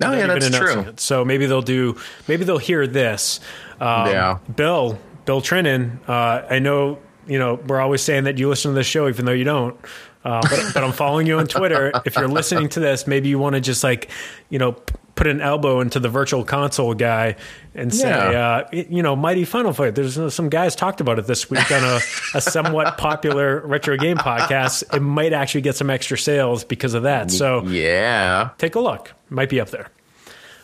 No, 0.00 0.12
yeah, 0.12 0.26
that's 0.26 0.48
true. 0.48 0.80
it. 0.80 1.00
So 1.00 1.24
maybe 1.24 1.46
they'll 1.46 1.60
do. 1.60 1.98
Maybe 2.26 2.44
they'll 2.44 2.58
hear 2.58 2.86
this. 2.86 3.40
Um, 3.80 4.06
Yeah. 4.06 4.38
Bill, 4.56 4.98
Bill 5.26 5.42
Trinen. 5.42 5.98
Uh, 6.08 6.46
I 6.48 6.58
know 6.58 6.98
you 7.26 7.38
know 7.38 7.54
we're 7.66 7.80
always 7.80 8.00
saying 8.00 8.24
that 8.24 8.38
you 8.38 8.48
listen 8.48 8.70
to 8.70 8.74
this 8.74 8.86
show, 8.86 9.08
even 9.08 9.26
though 9.26 9.32
you 9.32 9.44
don't. 9.44 9.78
Uh, 10.24 10.40
but, 10.42 10.70
but 10.74 10.84
I'm 10.84 10.92
following 10.92 11.26
you 11.26 11.38
on 11.38 11.46
Twitter. 11.46 11.92
If 12.04 12.16
you're 12.16 12.28
listening 12.28 12.68
to 12.70 12.80
this, 12.80 13.06
maybe 13.06 13.28
you 13.30 13.38
want 13.38 13.54
to 13.54 13.60
just 13.60 13.82
like, 13.82 14.10
you 14.50 14.58
know, 14.58 14.72
p- 14.72 14.94
put 15.14 15.26
an 15.26 15.40
elbow 15.40 15.80
into 15.80 16.00
the 16.00 16.08
virtual 16.08 16.44
console 16.44 16.94
guy 16.94 17.36
and 17.74 17.94
say, 17.94 18.08
Yeah. 18.08 18.40
uh, 18.40 18.68
you 18.72 19.02
know, 19.02 19.14
Mighty 19.16 19.44
Final 19.44 19.72
Fight. 19.72 19.94
There's 19.94 20.16
uh, 20.18 20.30
some 20.30 20.48
guys 20.48 20.74
talked 20.74 21.00
about 21.00 21.18
it 21.18 21.26
this 21.26 21.50
week 21.50 21.70
on 21.70 21.82
a, 21.84 21.98
a 22.34 22.40
somewhat 22.40 22.96
popular 22.98 23.60
retro 23.66 23.96
game 23.96 24.16
podcast. 24.16 24.94
It 24.94 25.00
might 25.00 25.32
actually 25.32 25.60
get 25.62 25.76
some 25.76 25.90
extra 25.90 26.16
sales 26.16 26.64
because 26.64 26.94
of 26.94 27.02
that. 27.02 27.30
So 27.30 27.62
Yeah. 27.64 28.50
take 28.58 28.74
a 28.76 28.80
look. 28.80 29.12
Might 29.28 29.48
be 29.50 29.60
up 29.60 29.70
there. 29.70 29.88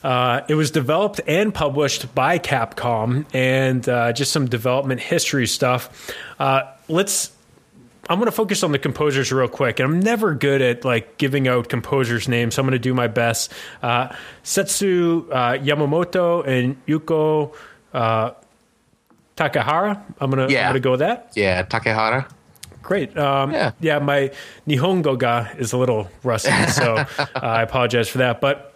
Uh, 0.04 0.42
it 0.48 0.54
was 0.54 0.70
developed 0.70 1.20
and 1.26 1.52
published 1.52 2.14
by 2.14 2.38
Capcom, 2.38 3.26
and 3.34 3.88
uh, 3.88 4.12
just 4.12 4.30
some 4.30 4.46
development 4.46 5.00
history 5.00 5.46
stuff. 5.46 6.14
Uh, 6.38 6.62
let's. 6.88 7.32
I'm 8.08 8.18
going 8.18 8.26
to 8.26 8.32
focus 8.32 8.62
on 8.62 8.72
the 8.72 8.78
composers 8.78 9.32
real 9.32 9.48
quick, 9.48 9.80
and 9.80 9.90
I'm 9.92 10.00
never 10.00 10.34
good 10.34 10.62
at 10.62 10.84
like 10.84 11.18
giving 11.18 11.48
out 11.48 11.68
composers' 11.68 12.28
names, 12.28 12.54
so 12.54 12.62
I'm 12.62 12.66
going 12.66 12.72
to 12.72 12.78
do 12.78 12.94
my 12.94 13.08
best. 13.08 13.52
Uh, 13.82 14.14
Setsu 14.42 15.28
uh, 15.32 15.52
Yamamoto 15.54 16.46
and 16.46 16.76
Yuko 16.86 17.54
uh, 17.92 18.30
Takahara. 19.36 20.02
I'm 20.20 20.30
gonna 20.30 20.48
Yeah. 20.48 20.66
I'm 20.66 20.70
gonna 20.70 20.80
go 20.80 20.92
with 20.92 21.00
that. 21.00 21.32
Yeah, 21.34 21.62
Takehara. 21.64 22.30
Great. 22.82 23.16
Um, 23.18 23.52
Yeah. 23.52 23.72
yeah. 23.80 23.98
my 23.98 24.30
Nihongo 24.68 25.18
ga 25.18 25.48
is 25.58 25.72
a 25.72 25.76
little 25.78 26.08
rusty, 26.22 26.50
so 26.68 26.96
uh, 27.18 27.26
I 27.34 27.62
apologize 27.62 28.08
for 28.08 28.18
that. 28.18 28.40
But 28.40 28.72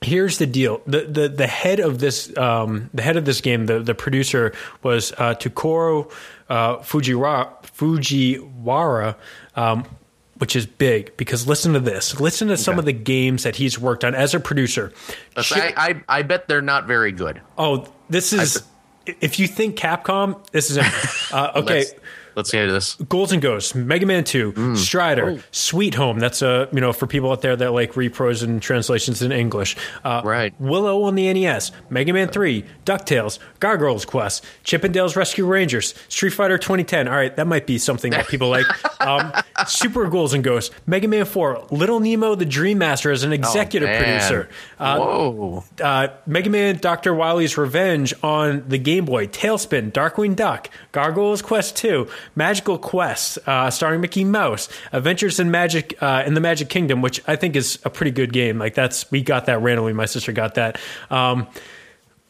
here's 0.00 0.38
the 0.38 0.46
deal: 0.46 0.80
the 0.86 1.00
the, 1.02 1.28
the 1.28 1.46
head 1.46 1.80
of 1.80 1.98
this 1.98 2.34
um, 2.38 2.88
the 2.94 3.02
head 3.02 3.16
of 3.16 3.24
this 3.24 3.40
game, 3.40 3.66
the 3.66 3.80
the 3.80 3.94
producer 3.94 4.52
was 4.82 5.12
uh, 5.18 5.34
Tokuro 5.34 6.10
uh, 6.48 6.78
Fujiwara. 6.78 7.50
Fujiwara. 7.76 9.16
Um, 9.54 9.84
which 10.38 10.54
is 10.54 10.66
big 10.66 11.16
because 11.16 11.48
listen 11.48 11.72
to 11.72 11.80
this. 11.80 12.20
Listen 12.20 12.46
to 12.46 12.56
some 12.56 12.74
Okay. 12.74 12.78
of 12.78 12.84
the 12.84 12.92
games 12.92 13.42
that 13.42 13.56
he's 13.56 13.76
worked 13.76 14.04
on 14.04 14.14
as 14.14 14.34
a 14.34 14.40
producer. 14.40 14.92
I, 15.36 15.74
I 15.76 16.18
I 16.18 16.22
bet 16.22 16.46
they're 16.46 16.62
not 16.62 16.86
very 16.86 17.10
good. 17.10 17.40
oh, 17.58 17.86
this 18.08 18.32
is. 18.32 18.62
If 19.20 19.40
you 19.40 19.48
think 19.48 19.76
Capcom, 19.76 20.46
this 20.52 20.70
is. 20.70 20.78
Uh, 21.32 21.52
okay. 21.56 21.84
Let's, 22.38 22.54
into 22.54 22.72
this. 22.72 22.94
Ghouls 23.08 23.32
and 23.32 23.42
Ghosts, 23.42 23.74
Mega 23.74 24.06
Man 24.06 24.22
2, 24.24 24.52
Mm. 24.52 24.76
Strider, 24.76 25.30
Oh. 25.30 25.38
Sweet 25.50 25.94
Home. 25.96 26.18
That's 26.20 26.40
a 26.40 26.68
you 26.72 26.80
know 26.80 26.92
for 26.92 27.06
people 27.06 27.30
out 27.32 27.42
there 27.42 27.56
that 27.56 27.72
like 27.72 27.94
repros 27.94 28.42
and 28.42 28.62
translations 28.62 29.20
in 29.22 29.32
English. 29.32 29.76
Uh, 30.04 30.22
Right. 30.24 30.54
Willow 30.60 31.02
on 31.02 31.14
the 31.16 31.32
NES, 31.32 31.72
Mega 31.90 32.12
Man 32.12 32.28
3, 32.28 32.64
DuckTales, 32.86 33.38
Gargoyles 33.60 34.04
Quest, 34.04 34.44
Chippendales 34.64 35.16
Rescue 35.16 35.46
Rangers, 35.46 35.94
Street 36.08 36.30
Fighter 36.30 36.58
2010. 36.58 37.08
All 37.08 37.14
right, 37.14 37.34
that 37.36 37.46
might 37.46 37.66
be 37.66 37.76
something 37.78 38.12
that 38.12 38.28
people 38.28 38.48
like. 38.48 38.66
Um, 39.00 39.32
Super 39.68 40.06
Ghouls 40.08 40.34
and 40.34 40.42
Ghosts, 40.44 40.74
Mega 40.84 41.06
Man 41.08 41.24
4, 41.24 41.66
Little 41.70 42.00
Nemo 42.00 42.34
the 42.34 42.44
Dream 42.44 42.78
Master 42.78 43.10
as 43.12 43.22
an 43.22 43.32
executive 43.32 43.88
Oh, 43.88 43.96
producer. 43.96 44.48
Uh, 44.78 44.98
Whoa. 44.98 45.64
uh, 45.82 46.08
Mega 46.26 46.50
Man 46.50 46.76
Dr. 46.78 47.14
Wily's 47.14 47.56
Revenge 47.56 48.12
on 48.22 48.64
the 48.68 48.76
Game 48.76 49.04
Boy, 49.04 49.26
Tailspin, 49.28 49.92
Darkwing 49.92 50.34
Duck, 50.36 50.68
Gargoyles 50.92 51.42
Quest 51.42 51.76
2, 51.76 52.08
Magical 52.34 52.78
Quest, 52.78 53.38
uh, 53.46 53.70
starring 53.70 54.00
Mickey 54.00 54.24
Mouse, 54.24 54.68
Adventures 54.92 55.40
in 55.40 55.50
Magic 55.50 56.00
uh, 56.02 56.22
in 56.26 56.34
the 56.34 56.40
Magic 56.40 56.68
Kingdom, 56.68 57.02
which 57.02 57.20
I 57.26 57.36
think 57.36 57.56
is 57.56 57.78
a 57.84 57.90
pretty 57.90 58.10
good 58.10 58.32
game. 58.32 58.58
Like 58.58 58.74
that's 58.74 59.10
we 59.10 59.22
got 59.22 59.46
that 59.46 59.60
randomly. 59.60 59.92
My 59.92 60.06
sister 60.06 60.32
got 60.32 60.54
that. 60.54 60.78
Um, 61.10 61.46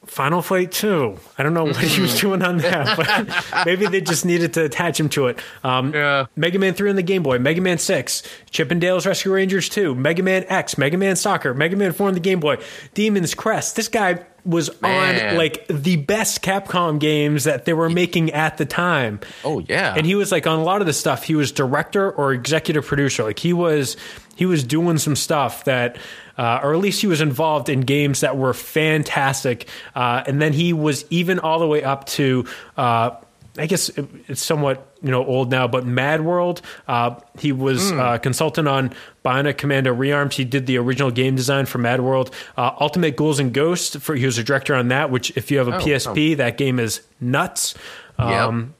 Final 0.08 0.42
Fight 0.42 0.72
2. 0.72 1.16
I 1.38 1.42
don't 1.42 1.54
know 1.54 1.64
what 1.64 1.76
he 1.76 2.00
was 2.00 2.18
doing 2.20 2.42
on 2.42 2.58
that, 2.58 2.96
but 3.54 3.66
maybe 3.66 3.86
they 3.86 4.00
just 4.00 4.24
needed 4.24 4.54
to 4.54 4.64
attach 4.64 4.98
him 4.98 5.08
to 5.10 5.28
it. 5.28 5.38
Um, 5.62 5.92
Yeah. 5.94 6.26
Mega 6.34 6.58
Man 6.58 6.74
3 6.74 6.90
on 6.90 6.96
the 6.96 7.02
Game 7.02 7.22
Boy, 7.22 7.38
Mega 7.38 7.60
Man 7.60 7.78
6, 7.78 8.22
Chippendales 8.50 9.06
Rescue 9.06 9.32
Rangers 9.32 9.68
2, 9.68 9.94
Mega 9.94 10.22
Man 10.22 10.44
X, 10.48 10.78
Mega 10.78 10.96
Man 10.96 11.14
Soccer, 11.16 11.54
Mega 11.54 11.76
Man 11.76 11.92
4 11.92 12.08
on 12.08 12.14
the 12.14 12.20
Game 12.20 12.40
Boy, 12.40 12.56
Demon's 12.94 13.34
Crest. 13.34 13.76
This 13.76 13.88
guy 13.88 14.24
was 14.44 14.70
Man. 14.80 15.30
on 15.32 15.36
like 15.36 15.66
the 15.68 15.96
best 15.96 16.42
Capcom 16.42 16.98
games 16.98 17.44
that 17.44 17.66
they 17.66 17.74
were 17.74 17.90
making 17.90 18.30
at 18.32 18.56
the 18.56 18.64
time. 18.64 19.20
Oh 19.44 19.58
yeah. 19.60 19.92
And 19.94 20.06
he 20.06 20.14
was 20.14 20.32
like 20.32 20.46
on 20.46 20.58
a 20.58 20.62
lot 20.64 20.80
of 20.80 20.86
the 20.86 20.92
stuff, 20.94 21.24
he 21.24 21.34
was 21.34 21.52
director 21.52 22.10
or 22.10 22.32
executive 22.32 22.86
producer. 22.86 23.24
Like 23.24 23.38
he 23.38 23.52
was 23.52 23.96
he 24.38 24.46
was 24.46 24.62
doing 24.64 24.98
some 24.98 25.16
stuff 25.16 25.64
that 25.64 25.96
uh, 26.38 26.60
or 26.62 26.72
at 26.72 26.78
least 26.78 27.00
he 27.00 27.06
was 27.08 27.20
involved 27.20 27.68
in 27.68 27.80
games 27.80 28.20
that 28.20 28.36
were 28.36 28.54
fantastic. 28.54 29.66
Uh, 29.94 30.22
and 30.26 30.40
then 30.40 30.52
he 30.52 30.72
was 30.72 31.04
even 31.10 31.40
all 31.40 31.58
the 31.58 31.66
way 31.66 31.82
up 31.82 32.06
to 32.06 32.44
uh, 32.76 33.10
I 33.58 33.66
guess 33.66 33.90
it's 34.28 34.40
somewhat 34.44 34.86
you 35.02 35.10
know 35.10 35.24
old 35.24 35.50
now, 35.50 35.66
but 35.66 35.84
Mad 35.84 36.20
World. 36.24 36.62
Uh, 36.86 37.16
he 37.40 37.50
was 37.50 37.90
uh, 37.90 38.18
consultant 38.18 38.68
on 38.68 38.92
Bionic 39.24 39.58
Commando 39.58 39.92
Rearmed. 39.92 40.32
He 40.32 40.44
did 40.44 40.66
the 40.66 40.78
original 40.78 41.10
game 41.10 41.34
design 41.34 41.66
for 41.66 41.78
Mad 41.78 42.00
World. 42.00 42.32
Uh, 42.56 42.70
Ultimate 42.80 43.16
Ghouls 43.16 43.40
and 43.40 43.52
Ghosts. 43.52 43.96
For 43.96 44.14
he 44.14 44.26
was 44.26 44.38
a 44.38 44.44
director 44.44 44.76
on 44.76 44.88
that. 44.88 45.10
Which, 45.10 45.36
if 45.36 45.50
you 45.50 45.58
have 45.58 45.66
a 45.66 45.76
Oh, 45.76 45.80
PSP, 45.80 46.36
that 46.36 46.56
game 46.56 46.78
is 46.78 47.00
nuts. 47.20 47.74
Yep. 48.18 48.28
Um, 48.28 48.74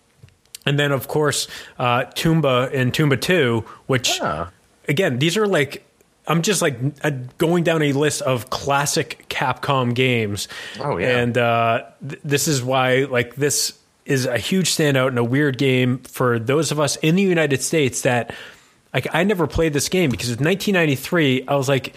and 0.65 0.79
then, 0.79 0.93
of 0.93 1.09
course, 1.09 1.49
uh, 1.79 2.05
Tomba 2.15 2.73
and 2.75 2.93
Tomba 2.93 3.21
2, 3.21 3.65
which, 3.87 4.21
Ah. 4.21 4.51
Again, 4.89 5.19
these 5.19 5.37
are 5.37 5.47
like, 5.47 5.85
I'm 6.27 6.43
just 6.43 6.61
like 6.61 7.39
going 7.39 7.65
down 7.65 7.83
a 7.83 7.93
list 7.93 8.23
of 8.23 8.51
classic 8.51 9.27
Capcom 9.29 9.95
games. 9.95 10.49
Oh, 10.81 10.97
yeah. 10.97 11.19
And 11.19 11.39
uh, 11.39 11.85
th- 12.07 12.21
this 12.25 12.49
is 12.49 12.63
why, 12.63 13.05
like, 13.05 13.35
this 13.37 13.79
is 14.05 14.27
a 14.27 14.39
huge 14.39 14.71
standout 14.71 15.09
and 15.09 15.19
a 15.19 15.25
weird 15.25 15.59
game 15.59 15.99
for 16.01 16.39
those 16.39 16.73
of 16.73 16.81
us 16.81 16.97
in 16.97 17.17
the 17.17 17.23
United 17.23 17.63
States 17.63 18.03
that, 18.03 18.35
like, 18.93 19.07
I 19.13 19.25
never 19.25 19.47
played 19.47 19.73
this 19.73 19.89
game 19.89 20.11
because 20.11 20.29
in 20.29 20.45
1993, 20.45 21.47
I 21.47 21.57
was 21.57 21.69
like, 21.69 21.95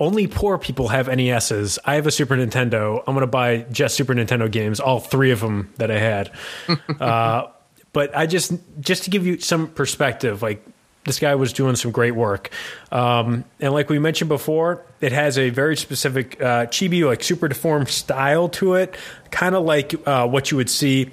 only 0.00 0.28
poor 0.28 0.58
people 0.58 0.88
have 0.88 1.08
NESs. 1.08 1.78
I 1.84 1.96
have 1.96 2.06
a 2.06 2.12
Super 2.12 2.36
Nintendo. 2.36 3.02
I'm 3.06 3.14
going 3.14 3.22
to 3.22 3.26
buy 3.26 3.66
just 3.72 3.96
Super 3.96 4.14
Nintendo 4.14 4.50
games, 4.50 4.78
all 4.78 5.00
three 5.00 5.32
of 5.32 5.40
them 5.40 5.72
that 5.76 5.90
I 5.90 5.98
had. 5.98 6.30
uh, 7.00 7.48
but 7.92 8.16
I 8.16 8.26
just 8.26 8.52
just 8.80 9.04
to 9.04 9.10
give 9.10 9.26
you 9.26 9.40
some 9.40 9.68
perspective, 9.68 10.42
like 10.42 10.64
this 11.08 11.18
guy 11.18 11.34
was 11.34 11.52
doing 11.52 11.74
some 11.74 11.90
great 11.90 12.14
work, 12.14 12.50
um, 12.92 13.44
and 13.58 13.72
like 13.72 13.88
we 13.88 13.98
mentioned 13.98 14.28
before, 14.28 14.84
it 15.00 15.10
has 15.10 15.36
a 15.38 15.50
very 15.50 15.76
specific 15.76 16.40
uh, 16.40 16.66
chibi, 16.66 17.04
like 17.04 17.24
super 17.24 17.48
deformed 17.48 17.88
style 17.88 18.48
to 18.50 18.74
it, 18.74 18.96
kind 19.32 19.56
of 19.56 19.64
like 19.64 19.94
uh, 20.06 20.28
what 20.28 20.52
you 20.52 20.56
would 20.56 20.70
see. 20.70 21.10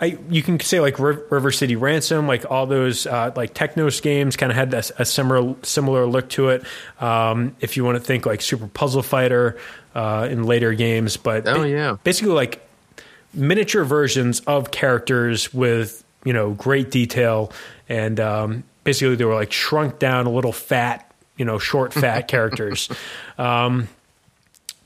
I, 0.00 0.18
you 0.30 0.42
can 0.42 0.58
say 0.58 0.80
like 0.80 0.98
River 0.98 1.52
City 1.52 1.76
Ransom, 1.76 2.26
like 2.26 2.50
all 2.50 2.66
those 2.66 3.06
uh, 3.06 3.30
like 3.36 3.54
Technos 3.54 4.00
games, 4.00 4.36
kind 4.36 4.50
of 4.50 4.56
had 4.56 4.70
this, 4.72 4.90
a 4.98 5.04
similar 5.04 5.54
similar 5.62 6.06
look 6.06 6.28
to 6.30 6.48
it. 6.48 6.64
Um, 7.00 7.54
if 7.60 7.76
you 7.76 7.84
want 7.84 7.96
to 7.98 8.02
think 8.02 8.26
like 8.26 8.40
Super 8.42 8.66
Puzzle 8.66 9.02
Fighter 9.04 9.58
uh, 9.94 10.26
in 10.30 10.42
later 10.44 10.74
games, 10.74 11.16
but 11.16 11.46
Oh, 11.46 11.62
yeah. 11.62 11.98
basically 12.02 12.32
like 12.32 12.66
miniature 13.32 13.84
versions 13.84 14.40
of 14.40 14.70
characters 14.72 15.54
with 15.54 16.02
you 16.24 16.32
know 16.32 16.50
great 16.50 16.90
detail 16.90 17.52
and 17.88 18.18
um, 18.18 18.64
basically 18.84 19.14
they 19.14 19.24
were 19.24 19.34
like 19.34 19.52
shrunk 19.52 19.98
down 19.98 20.26
a 20.26 20.30
little 20.30 20.52
fat 20.52 21.10
you 21.36 21.44
know 21.44 21.58
short 21.58 21.92
fat 22.02 22.28
characters 22.28 22.88
um, 23.38 23.88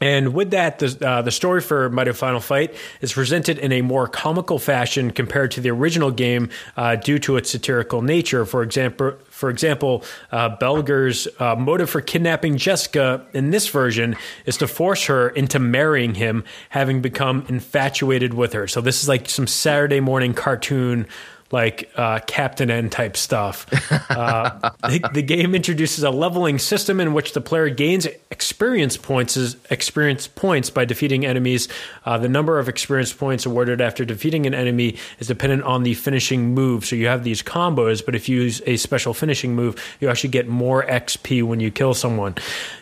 and 0.00 0.34
with 0.34 0.50
that, 0.50 0.78
the, 0.78 1.08
uh, 1.08 1.22
the 1.22 1.30
story 1.30 1.62
for 1.62 1.88
Mighty 1.88 2.12
Final 2.12 2.40
Fight 2.40 2.74
is 3.00 3.14
presented 3.14 3.58
in 3.58 3.72
a 3.72 3.80
more 3.80 4.06
comical 4.06 4.58
fashion 4.58 5.10
compared 5.10 5.52
to 5.52 5.62
the 5.62 5.70
original 5.70 6.10
game 6.10 6.50
uh, 6.76 6.96
due 6.96 7.18
to 7.20 7.36
its 7.36 7.50
satirical 7.50 8.02
nature. 8.02 8.44
For 8.44 8.62
example, 8.62 9.12
for 9.30 9.48
example, 9.48 10.04
uh, 10.30 10.50
Belger's 10.50 11.28
uh, 11.38 11.56
motive 11.56 11.88
for 11.88 12.02
kidnapping 12.02 12.58
Jessica 12.58 13.24
in 13.32 13.50
this 13.50 13.68
version 13.68 14.16
is 14.44 14.58
to 14.58 14.68
force 14.68 15.06
her 15.06 15.30
into 15.30 15.58
marrying 15.58 16.14
him, 16.14 16.44
having 16.68 17.00
become 17.00 17.46
infatuated 17.48 18.34
with 18.34 18.52
her. 18.52 18.68
So 18.68 18.82
this 18.82 19.02
is 19.02 19.08
like 19.08 19.30
some 19.30 19.46
Saturday 19.46 20.00
morning 20.00 20.34
cartoon 20.34 21.06
like 21.52 21.90
uh, 21.96 22.20
Captain 22.26 22.70
N 22.70 22.90
type 22.90 23.16
stuff. 23.16 23.66
Uh, 24.16 24.70
the, 24.88 25.10
the 25.14 25.22
game 25.22 25.54
introduces 25.54 26.02
a 26.04 26.10
leveling 26.10 26.58
system 26.58 27.00
in 27.00 27.12
which 27.12 27.32
the 27.32 27.40
player 27.40 27.68
gains 27.68 28.06
experience 28.30 28.96
points 28.96 29.56
experience 29.70 30.26
points 30.26 30.70
by 30.70 30.84
defeating 30.84 31.26
enemies. 31.26 31.68
Uh, 32.04 32.16
the 32.16 32.28
number 32.28 32.58
of 32.58 32.68
experience 32.68 33.12
points 33.12 33.44
awarded 33.44 33.80
after 33.80 34.04
defeating 34.04 34.46
an 34.46 34.54
enemy 34.54 34.96
is 35.18 35.26
dependent 35.26 35.62
on 35.64 35.82
the 35.82 35.94
finishing 35.94 36.54
move. 36.54 36.84
So 36.84 36.96
you 36.96 37.08
have 37.08 37.24
these 37.24 37.42
combos, 37.42 38.04
but 38.04 38.14
if 38.14 38.28
you 38.28 38.42
use 38.42 38.62
a 38.66 38.76
special 38.76 39.12
finishing 39.12 39.54
move, 39.54 39.82
you 40.00 40.08
actually 40.08 40.30
get 40.30 40.48
more 40.48 40.84
XP 40.86 41.42
when 41.42 41.60
you 41.60 41.70
kill 41.70 41.94
someone. 41.94 42.36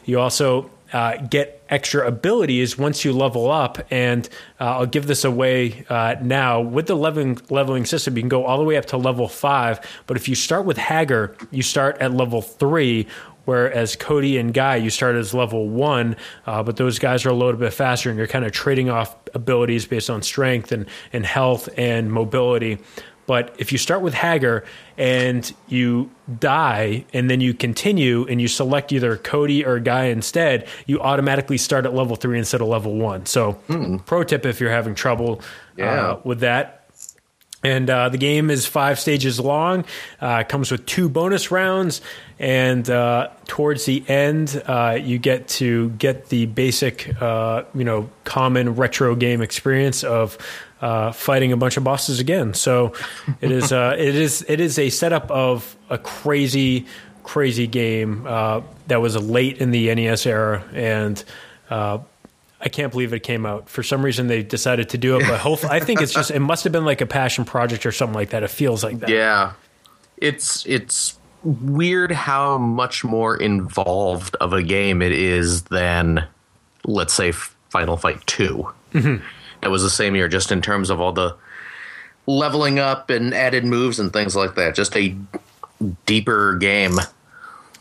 You 0.04 0.20
also 0.20 0.70
uh, 0.92 1.16
get 1.16 1.62
extra 1.70 2.06
abilities 2.06 2.78
once 2.78 3.04
you 3.04 3.12
level 3.12 3.50
up. 3.50 3.78
And 3.90 4.28
uh, 4.60 4.78
I'll 4.78 4.86
give 4.86 5.06
this 5.06 5.24
away 5.24 5.84
uh, 5.88 6.16
now. 6.22 6.60
With 6.60 6.86
the 6.86 6.94
leveling, 6.94 7.40
leveling 7.50 7.84
system, 7.84 8.16
you 8.16 8.22
can 8.22 8.28
go 8.28 8.44
all 8.44 8.58
the 8.58 8.64
way 8.64 8.76
up 8.76 8.86
to 8.86 8.96
level 8.96 9.28
five. 9.28 9.80
But 10.06 10.16
if 10.16 10.28
you 10.28 10.34
start 10.34 10.64
with 10.64 10.76
Haggar, 10.76 11.36
you 11.50 11.62
start 11.62 11.98
at 11.98 12.12
level 12.12 12.42
three. 12.42 13.06
Whereas 13.44 13.94
Cody 13.94 14.38
and 14.38 14.54
Guy, 14.54 14.76
you 14.76 14.88
start 14.88 15.16
as 15.16 15.34
level 15.34 15.68
one, 15.68 16.16
uh, 16.46 16.62
but 16.62 16.76
those 16.76 16.98
guys 16.98 17.26
are 17.26 17.28
a 17.28 17.34
little 17.34 17.60
bit 17.60 17.74
faster, 17.74 18.08
and 18.08 18.16
you're 18.16 18.26
kind 18.26 18.46
of 18.46 18.52
trading 18.52 18.88
off 18.88 19.14
abilities 19.34 19.84
based 19.84 20.08
on 20.08 20.22
strength 20.22 20.72
and, 20.72 20.86
and 21.12 21.26
health 21.26 21.68
and 21.76 22.10
mobility. 22.10 22.78
But 23.26 23.54
if 23.58 23.72
you 23.72 23.78
start 23.78 24.02
with 24.02 24.14
Haggar 24.14 24.64
and 24.98 25.50
you 25.68 26.10
die 26.40 27.04
and 27.12 27.30
then 27.30 27.40
you 27.40 27.54
continue 27.54 28.26
and 28.26 28.40
you 28.40 28.48
select 28.48 28.92
either 28.92 29.16
Cody 29.16 29.64
or 29.64 29.78
Guy 29.80 30.04
instead, 30.04 30.66
you 30.86 31.00
automatically 31.00 31.56
start 31.58 31.86
at 31.86 31.94
level 31.94 32.16
three 32.16 32.38
instead 32.38 32.60
of 32.60 32.68
level 32.68 32.94
one. 32.96 33.26
So, 33.26 33.54
pro 34.06 34.24
tip 34.24 34.44
if 34.44 34.60
you're 34.60 34.70
having 34.70 34.94
trouble 34.94 35.40
Yeah. 35.76 36.10
uh, 36.12 36.20
with 36.24 36.40
that. 36.40 36.83
And 37.64 37.88
uh, 37.88 38.10
the 38.10 38.18
game 38.18 38.50
is 38.50 38.66
five 38.66 39.00
stages 39.00 39.40
long. 39.40 39.86
Uh, 40.20 40.44
comes 40.44 40.70
with 40.70 40.84
two 40.84 41.08
bonus 41.08 41.50
rounds, 41.50 42.02
and 42.38 42.88
uh, 42.90 43.30
towards 43.46 43.86
the 43.86 44.04
end, 44.06 44.62
uh, 44.66 44.98
you 45.00 45.18
get 45.18 45.48
to 45.48 45.88
get 45.90 46.28
the 46.28 46.44
basic, 46.44 47.20
uh, 47.22 47.64
you 47.74 47.84
know, 47.84 48.10
common 48.24 48.74
retro 48.74 49.16
game 49.16 49.40
experience 49.40 50.04
of 50.04 50.36
uh, 50.82 51.12
fighting 51.12 51.52
a 51.52 51.56
bunch 51.56 51.78
of 51.78 51.84
bosses 51.84 52.20
again. 52.20 52.52
So 52.52 52.92
it 53.40 53.50
is, 53.50 53.72
it 53.72 53.98
is, 53.98 54.44
it 54.46 54.60
is 54.60 54.78
a 54.78 54.90
setup 54.90 55.30
of 55.30 55.74
a 55.88 55.96
crazy, 55.96 56.84
crazy 57.22 57.66
game 57.66 58.24
that 58.24 59.00
was 59.00 59.16
late 59.16 59.56
in 59.56 59.70
the 59.70 59.94
NES 59.94 60.26
era, 60.26 60.62
and 60.74 61.24
I 62.64 62.68
can't 62.70 62.90
believe 62.90 63.12
it 63.12 63.20
came 63.20 63.44
out. 63.44 63.68
For 63.68 63.82
some 63.82 64.02
reason, 64.04 64.26
they 64.26 64.42
decided 64.42 64.88
to 64.90 64.98
do 64.98 65.16
it, 65.16 65.28
but 65.28 65.38
hopefully, 65.38 65.72
I 65.72 65.80
think 65.80 66.00
it's 66.00 66.12
just 66.12 66.30
it 66.30 66.40
must 66.40 66.64
have 66.64 66.72
been 66.72 66.86
like 66.86 67.02
a 67.02 67.06
passion 67.06 67.44
project 67.44 67.84
or 67.84 67.92
something 67.92 68.14
like 68.14 68.30
that. 68.30 68.42
It 68.42 68.50
feels 68.50 68.82
like 68.82 69.00
that. 69.00 69.10
Yeah, 69.10 69.52
it's 70.16 70.64
it's 70.66 71.18
weird 71.42 72.10
how 72.10 72.56
much 72.56 73.04
more 73.04 73.36
involved 73.36 74.34
of 74.40 74.54
a 74.54 74.62
game 74.62 75.02
it 75.02 75.12
is 75.12 75.64
than, 75.64 76.26
let's 76.86 77.12
say, 77.12 77.32
Final 77.68 77.98
Fight 77.98 78.26
2 78.26 78.66
Mm-hmm. 78.94 79.24
It 79.62 79.68
was 79.68 79.82
the 79.82 79.90
same 79.90 80.14
year, 80.14 80.28
just 80.28 80.52
in 80.52 80.62
terms 80.62 80.88
of 80.88 81.00
all 81.00 81.12
the 81.12 81.36
leveling 82.26 82.78
up 82.78 83.10
and 83.10 83.34
added 83.34 83.64
moves 83.64 83.98
and 83.98 84.12
things 84.12 84.36
like 84.36 84.54
that. 84.54 84.74
Just 84.74 84.96
a 84.96 85.16
deeper 86.06 86.54
game. 86.54 86.98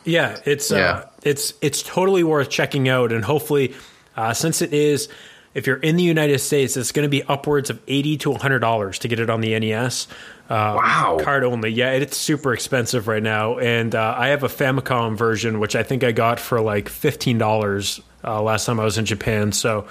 Yeah, 0.03 0.39
it's 0.45 0.71
Yeah. 0.71 0.77
Uh, 0.77 1.05
it's 1.23 1.53
it's 1.61 1.83
totally 1.83 2.23
worth 2.23 2.49
checking 2.49 2.89
out, 2.89 3.11
and 3.11 3.23
hopefully, 3.23 3.73
uh, 4.15 4.34
since 4.34 4.62
it 4.62 4.74
is, 4.74 5.10
if 5.53 5.67
you're 5.67 5.77
in 5.77 5.96
the 5.98 6.03
United 6.03 6.39
States, 6.39 6.75
it's 6.77 6.91
going 6.91 7.03
to 7.05 7.10
be 7.10 7.22
upwards 7.24 7.70
of 7.70 7.79
eighty 7.88 8.17
to 8.17 8.34
hundred 8.34 8.60
dollars 8.60 9.00
to 9.00 9.08
get 9.08 9.20
it 9.20 9.29
on 9.29 9.41
the 9.41 9.58
NES. 9.60 10.08
Uh, 10.50 10.75
Wow. 10.77 11.17
card 11.22 11.43
only. 11.43 11.70
Yeah, 11.72 11.91
it's 11.91 12.17
super 12.17 12.53
expensive 12.53 13.08
right 13.08 13.24
now, 13.24 13.60
and 13.60 13.93
uh, 13.96 14.15
I 14.17 14.27
have 14.29 14.43
a 14.43 14.48
Famicom 14.50 15.15
version, 15.17 15.60
which 15.60 15.75
I 15.75 15.84
think 15.84 16.03
I 16.03 16.12
got 16.12 16.39
for 16.39 16.60
like 16.62 16.89
fifteen 16.89 17.38
dollars. 17.38 18.01
Uh, 18.25 18.41
last 18.41 18.65
time 18.65 18.79
I 18.79 18.86
was 18.86 18.98
in 18.98 19.03
Japan, 19.05 19.51
so 19.51 19.86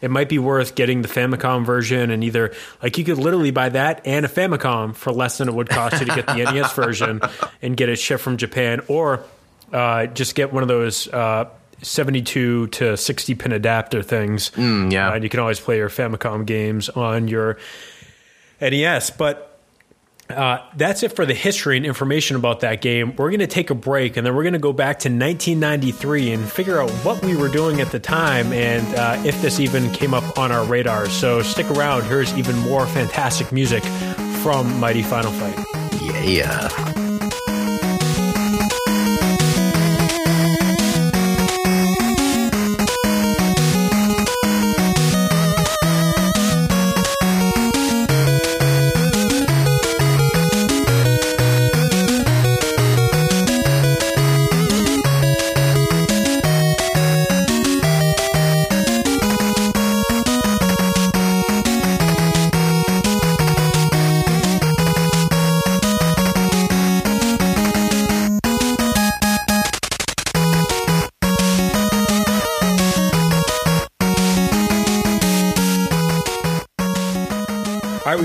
it 0.00 0.08
might 0.10 0.28
be 0.28 0.38
worth 0.38 0.76
getting 0.76 1.02
the 1.02 1.08
Famicom 1.08 1.66
version, 1.66 2.10
and 2.12 2.22
either 2.22 2.52
like 2.82 2.96
you 2.96 3.04
could 3.04 3.18
literally 3.18 3.50
buy 3.50 3.70
that 3.70 4.02
and 4.06 4.24
a 4.24 4.28
Famicom 4.28 4.94
for 4.94 5.10
less 5.12 5.38
than 5.38 5.48
it 5.48 5.54
would 5.54 5.68
cost 5.68 5.98
you 6.00 6.06
to 6.06 6.14
get 6.14 6.26
the 6.28 6.34
NES 6.36 6.72
version 6.74 7.20
and 7.60 7.76
get 7.76 7.88
it 7.88 7.96
shipped 7.96 8.22
from 8.22 8.36
Japan, 8.36 8.82
or 8.86 9.24
uh, 9.72 10.06
just 10.06 10.34
get 10.36 10.52
one 10.52 10.62
of 10.62 10.68
those 10.68 11.08
uh, 11.08 11.46
72 11.82 12.68
to 12.68 12.96
60 12.96 13.34
pin 13.34 13.52
adapter 13.52 14.02
things. 14.02 14.50
yeah. 14.56 15.10
Uh, 15.10 15.14
and 15.14 15.24
you 15.24 15.30
can 15.30 15.40
always 15.40 15.60
play 15.60 15.76
your 15.76 15.88
Famicom 15.88 16.46
games 16.46 16.88
on 16.88 17.28
your 17.28 17.58
NES. 18.60 19.10
But 19.10 19.48
uh, 20.30 20.58
that's 20.76 21.02
it 21.02 21.14
for 21.14 21.26
the 21.26 21.34
history 21.34 21.76
and 21.76 21.84
information 21.84 22.36
about 22.36 22.60
that 22.60 22.80
game. 22.80 23.14
We're 23.16 23.30
going 23.30 23.40
to 23.40 23.46
take 23.46 23.70
a 23.70 23.74
break 23.74 24.16
and 24.16 24.26
then 24.26 24.34
we're 24.34 24.44
going 24.44 24.54
to 24.54 24.58
go 24.58 24.72
back 24.72 25.00
to 25.00 25.08
1993 25.08 26.32
and 26.32 26.50
figure 26.50 26.80
out 26.80 26.90
what 27.04 27.22
we 27.24 27.36
were 27.36 27.48
doing 27.48 27.80
at 27.80 27.90
the 27.90 28.00
time 28.00 28.52
and 28.52 28.94
uh, 28.94 29.22
if 29.26 29.40
this 29.42 29.60
even 29.60 29.92
came 29.92 30.14
up 30.14 30.38
on 30.38 30.50
our 30.52 30.64
radar. 30.64 31.06
So 31.08 31.42
stick 31.42 31.70
around. 31.70 32.04
Here's 32.04 32.32
even 32.38 32.56
more 32.60 32.86
fantastic 32.86 33.52
music 33.52 33.84
from 34.42 34.80
Mighty 34.80 35.02
Final 35.02 35.32
Fight. 35.32 35.58
Yeah. 36.24 37.01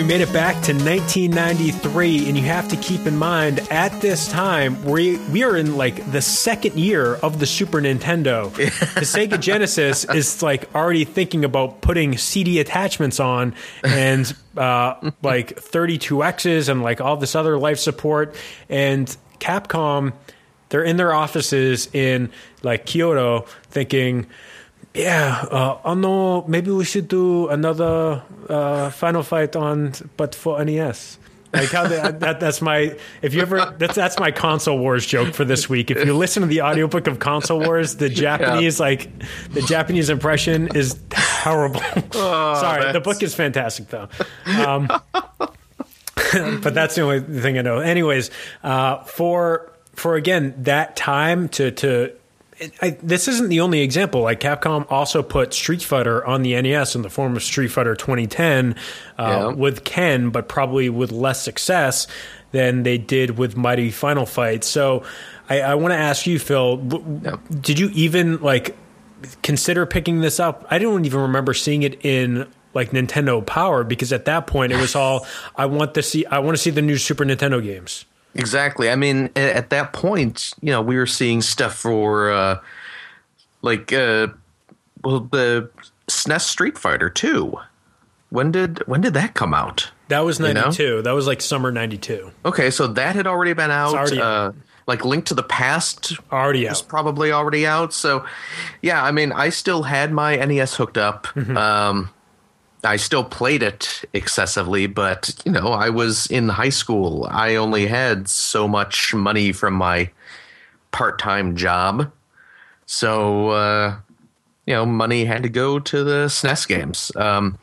Made 0.08 0.22
it 0.22 0.32
back 0.32 0.54
to 0.64 0.72
1993, 0.72 2.30
and 2.30 2.38
you 2.38 2.44
have 2.46 2.70
to 2.70 2.78
keep 2.78 3.06
in 3.06 3.18
mind 3.18 3.60
at 3.70 3.92
this 4.00 4.30
time 4.30 4.82
we 4.86 5.18
we 5.32 5.44
are 5.44 5.58
in 5.58 5.76
like 5.76 6.14
the 6.14 6.22
second 6.22 6.80
year 6.80 7.16
of 7.16 7.40
the 7.40 7.46
Super 7.46 7.82
Nintendo. 7.82 8.50
the 8.56 9.02
Sega 9.02 9.38
Genesis 9.38 10.06
is 10.06 10.42
like 10.42 10.74
already 10.74 11.04
thinking 11.04 11.44
about 11.44 11.82
putting 11.82 12.18
CD 12.18 12.62
attachments 12.62 13.20
on 13.20 13.54
and 13.84 14.34
uh, 14.56 15.12
like 15.22 15.58
32Xs 15.58 16.70
and 16.70 16.82
like 16.82 17.02
all 17.02 17.18
this 17.18 17.36
other 17.36 17.58
life 17.58 17.78
support. 17.78 18.34
And 18.70 19.14
Capcom, 19.40 20.14
they're 20.70 20.84
in 20.84 20.96
their 20.96 21.14
offices 21.14 21.90
in 21.94 22.32
like 22.64 22.86
Kyoto 22.86 23.42
thinking 23.72 24.28
yeah, 24.98 25.46
uh, 25.52 25.78
oh 25.86 25.94
no, 25.94 26.44
maybe 26.48 26.72
we 26.72 26.84
should 26.84 27.08
do 27.08 27.48
another 27.50 28.24
uh, 28.50 28.90
Final 28.90 29.24
Fight 29.24 29.56
on, 29.56 29.94
but 30.18 30.34
for 30.34 30.64
NES. 30.64 31.20
Like 31.54 31.70
how 31.70 31.88
the, 31.88 32.18
that, 32.20 32.40
that's 32.40 32.62
my 32.62 32.98
if 33.22 33.34
you 33.34 33.42
ever 33.42 33.74
that's 33.78 33.96
that's 33.96 34.20
my 34.20 34.32
console 34.32 34.78
wars 34.78 35.06
joke 35.06 35.34
for 35.34 35.46
this 35.46 35.70
week. 35.70 35.90
If 35.90 36.06
you 36.06 36.14
listen 36.14 36.42
to 36.42 36.48
the 36.48 36.62
audiobook 36.62 37.08
of 37.08 37.20
console 37.20 37.62
wars, 37.62 37.96
the 37.96 38.10
Japanese 38.10 38.80
like 38.80 39.10
the 39.54 39.62
Japanese 39.62 40.10
impression 40.10 40.76
is 40.76 41.00
terrible. 41.10 41.82
Sorry, 42.12 42.92
the 42.92 43.00
book 43.00 43.24
is 43.24 43.34
fantastic 43.34 43.88
though. 43.88 44.10
Um, 44.46 44.88
but 45.14 46.74
that's 46.74 46.96
the 46.96 47.02
only 47.02 47.22
thing 47.22 47.58
I 47.58 47.62
know. 47.62 47.80
Anyways, 47.80 48.30
uh, 48.64 49.04
for 49.04 49.72
for 49.94 50.16
again 50.16 50.54
that 50.64 50.98
time 50.98 51.48
to 51.50 51.72
to 51.72 52.14
I, 52.82 52.92
this 53.04 53.28
isn't 53.28 53.50
the 53.50 53.60
only 53.62 53.82
example. 53.82 54.22
Like 54.22 54.40
Capcom 54.40 54.86
also 54.92 55.22
put 55.22 55.54
Street 55.54 55.82
Fighter 55.84 56.26
on 56.26 56.42
the 56.42 56.60
NES 56.62 56.96
in 56.96 57.02
the 57.04 57.10
form 57.10 57.36
of 57.36 57.44
Street 57.44 57.68
Fighter 57.70 57.96
2010 57.96 58.76
uh, 59.18 59.24
Yeah. 59.24 59.48
with 59.54 59.84
Ken, 59.84 60.30
but 60.30 60.48
probably 60.48 60.90
with 60.90 61.12
less 61.12 61.42
success 61.44 62.08
than 62.52 62.84
they 62.84 62.98
did 62.98 63.38
with 63.38 63.56
Mighty 63.58 63.92
Final 63.92 64.26
Fight. 64.26 64.64
So 64.64 65.04
I, 65.50 65.62
I 65.62 65.76
want 65.76 65.92
to 65.92 65.98
ask 65.98 66.26
you, 66.26 66.40
Phil, 66.40 66.78
w- 66.78 67.22
Yep. 67.24 67.40
did 67.62 67.80
you 67.80 67.90
even 67.94 68.42
like 68.42 68.76
consider 69.44 69.86
picking 69.86 70.22
this 70.22 70.40
up? 70.40 70.66
I 70.70 70.80
don't 70.80 71.06
even 71.06 71.22
remember 71.22 71.54
seeing 71.54 71.84
it 71.84 72.04
in 72.06 72.48
like 72.74 72.92
Nintendo 72.92 73.46
Power 73.46 73.84
because 73.84 74.14
at 74.14 74.26
that 74.26 74.48
point 74.48 74.72
it 74.72 74.80
was 74.80 74.96
all 74.96 75.26
I 75.56 75.66
want 75.68 75.94
to 75.96 76.04
see. 76.04 76.26
I 76.26 76.40
want 76.40 76.56
to 76.58 76.62
see 76.62 76.70
the 76.70 76.82
new 76.82 76.98
Super 76.98 77.26
Nintendo 77.26 77.62
games. 77.64 78.06
Exactly. 78.38 78.90
I 78.90 78.96
mean, 78.96 79.30
at 79.36 79.70
that 79.72 79.94
point, 79.94 80.54
you 80.62 80.72
know, 80.72 80.82
we 80.82 80.98
were 80.98 81.08
seeing 81.08 81.42
stuff 81.42 81.76
for 81.76 82.32
uh, 82.32 82.60
like 83.62 83.92
uh, 83.94 84.28
well, 85.04 85.22
the 85.22 85.70
SNES 86.08 86.42
Street 86.42 86.78
Fighter 86.78 87.10
Two. 87.10 87.58
When 88.30 88.52
did 88.52 88.86
when 88.88 89.02
did 89.02 89.14
that 89.14 89.34
come 89.34 89.54
out? 89.54 89.92
That 90.10 90.20
was 90.22 90.40
know? 90.40 90.54
92. 90.54 91.02
That 91.02 91.12
was 91.12 91.28
like 91.28 91.42
summer 91.42 91.72
92. 91.72 92.32
Okay, 92.46 92.70
so 92.72 92.88
that 92.88 93.16
had 93.16 93.28
already 93.28 93.54
been 93.54 93.72
out. 93.72 93.94
already 93.94 94.22
uh, 94.22 94.52
like 94.88 95.04
Link 95.04 95.26
to 95.26 95.34
the 95.34 95.44
Past 95.44 96.14
Already 96.32 96.68
was 96.68 96.82
out. 96.82 96.88
probably 96.88 97.32
already 97.32 97.68
out. 97.68 97.94
So, 97.94 98.26
yeah, 98.82 99.04
I 99.04 99.12
mean, 99.12 99.34
I 99.34 99.50
still 99.50 99.84
had 99.84 100.14
my 100.14 100.38
NES 100.38 100.76
hooked 100.76 100.98
up. 100.98 101.28
Mm-hmm. 101.28 101.58
Um, 101.58 102.10
I 102.84 102.98
still 102.98 103.24
played 103.24 103.64
it 103.64 104.06
excessively, 104.14 104.88
but 104.88 105.34
you 105.46 105.52
know, 105.52 105.70
I 105.70 105.90
was 105.90 106.28
in 106.28 106.50
high 106.50 106.70
school. 106.70 107.28
I 107.30 107.56
only 107.56 107.88
had 107.88 108.28
so 108.30 108.68
much 108.68 109.14
money 109.14 109.52
from 109.52 109.74
my 109.74 110.12
part-time 110.92 111.56
job, 111.56 112.12
so 112.86 113.50
uh, 113.50 113.98
you 114.66 114.74
know, 114.74 114.86
money 114.86 115.26
had 115.26 115.44
to 115.44 115.50
go 115.50 115.80
to 115.80 116.04
the 116.04 116.26
SNES 116.28 116.68
games. 116.68 117.12
Um, 117.16 117.58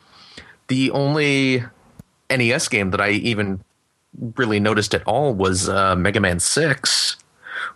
the 0.67 0.91
only 0.91 1.63
NES 2.29 2.67
game 2.67 2.91
that 2.91 3.01
I 3.01 3.11
even 3.11 3.63
really 4.35 4.59
noticed 4.59 4.93
at 4.93 5.03
all 5.05 5.33
was 5.33 5.69
uh, 5.69 5.95
Mega 5.95 6.19
Man 6.19 6.39
Six, 6.39 7.17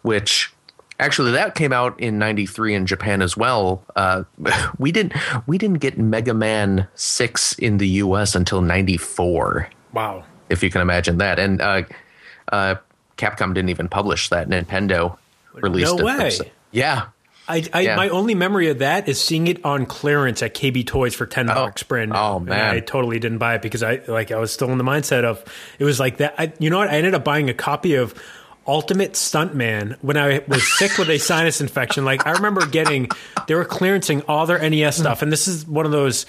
which 0.02 0.54
actually 1.00 1.32
that 1.32 1.56
came 1.56 1.72
out 1.74 2.00
in 2.00 2.20
'93 2.20 2.76
in 2.76 2.86
Japan 2.86 3.22
as 3.22 3.36
well. 3.38 3.84
Uh, 3.96 4.24
we 4.78 4.92
didn't 4.92 5.14
we 5.48 5.58
didn't 5.58 5.80
get 5.80 5.98
Mega 5.98 6.34
Man 6.34 6.88
Six 6.96 7.54
in 7.60 7.78
the 7.78 7.88
U.S. 8.04 8.36
until 8.36 8.62
'94, 8.62 9.70
Wow. 9.94 10.24
if 10.50 10.62
you 10.64 10.70
can 10.70 10.82
imagine 10.82 11.18
that. 11.20 11.40
And 11.40 11.62
uh, 11.62 11.84
uh, 12.52 12.76
Capcom 13.18 13.54
didn't 13.54 13.70
even 13.70 13.90
publish 13.90 14.30
that. 14.30 14.48
Nintendo 14.50 15.18
released 15.54 15.96
No 15.98 16.08
it. 16.08 16.40
way. 16.40 16.52
Yeah. 16.72 17.06
I, 17.48 17.64
I 17.74 17.82
Yeah. 17.82 17.96
my 17.96 18.10
only 18.10 18.36
memory 18.36 18.70
of 18.70 18.78
that 18.78 19.10
is 19.10 19.20
seeing 19.20 19.48
it 19.48 19.66
on 19.66 19.88
clearance 19.88 20.44
at 20.44 20.54
KB 20.54 20.86
Toys 20.86 21.16
for 21.16 21.26
ten 21.26 21.48
bucks 21.48 21.82
brand 21.82 22.12
new. 22.12 22.18
oh, 22.18 22.38
And 22.38 22.46
man. 22.46 22.76
I 22.76 22.80
totally 22.80 23.18
didn't 23.18 23.40
buy 23.40 23.56
it 23.56 23.64
because 23.64 23.82
I 23.82 24.02
like 24.08 24.30
I 24.32 24.38
was 24.38 24.52
still 24.54 24.72
in 24.72 24.78
the 24.78 24.84
mindset 24.84 25.24
of 25.24 25.44
it 25.80 25.84
was 25.84 26.00
like 26.00 26.18
that. 26.18 26.36
I, 26.38 26.54
you 26.60 26.70
know 26.70 26.78
what? 26.78 26.90
I 26.90 26.98
ended 26.98 27.16
up 27.16 27.24
buying 27.24 27.50
a 27.50 27.54
copy 27.56 27.96
of 27.96 28.14
Ultimate 28.70 29.14
Stuntman 29.14 29.98
when 30.04 30.16
I 30.16 30.44
was 30.48 30.66
sick 30.78 31.00
with 31.00 31.10
a 31.10 31.18
sinus 31.18 31.60
infection. 31.60 32.06
Like 32.06 32.28
I 32.28 32.32
remember 32.34 32.68
getting 32.68 33.10
they 33.48 33.56
were 33.56 33.66
clearancing 33.66 34.24
all 34.28 34.46
their 34.46 34.60
NES 34.70 34.98
stuff, 34.98 35.24
and 35.24 35.32
this 35.32 35.48
is 35.48 35.66
one 35.66 35.88
of 35.88 35.92
those 35.92 36.28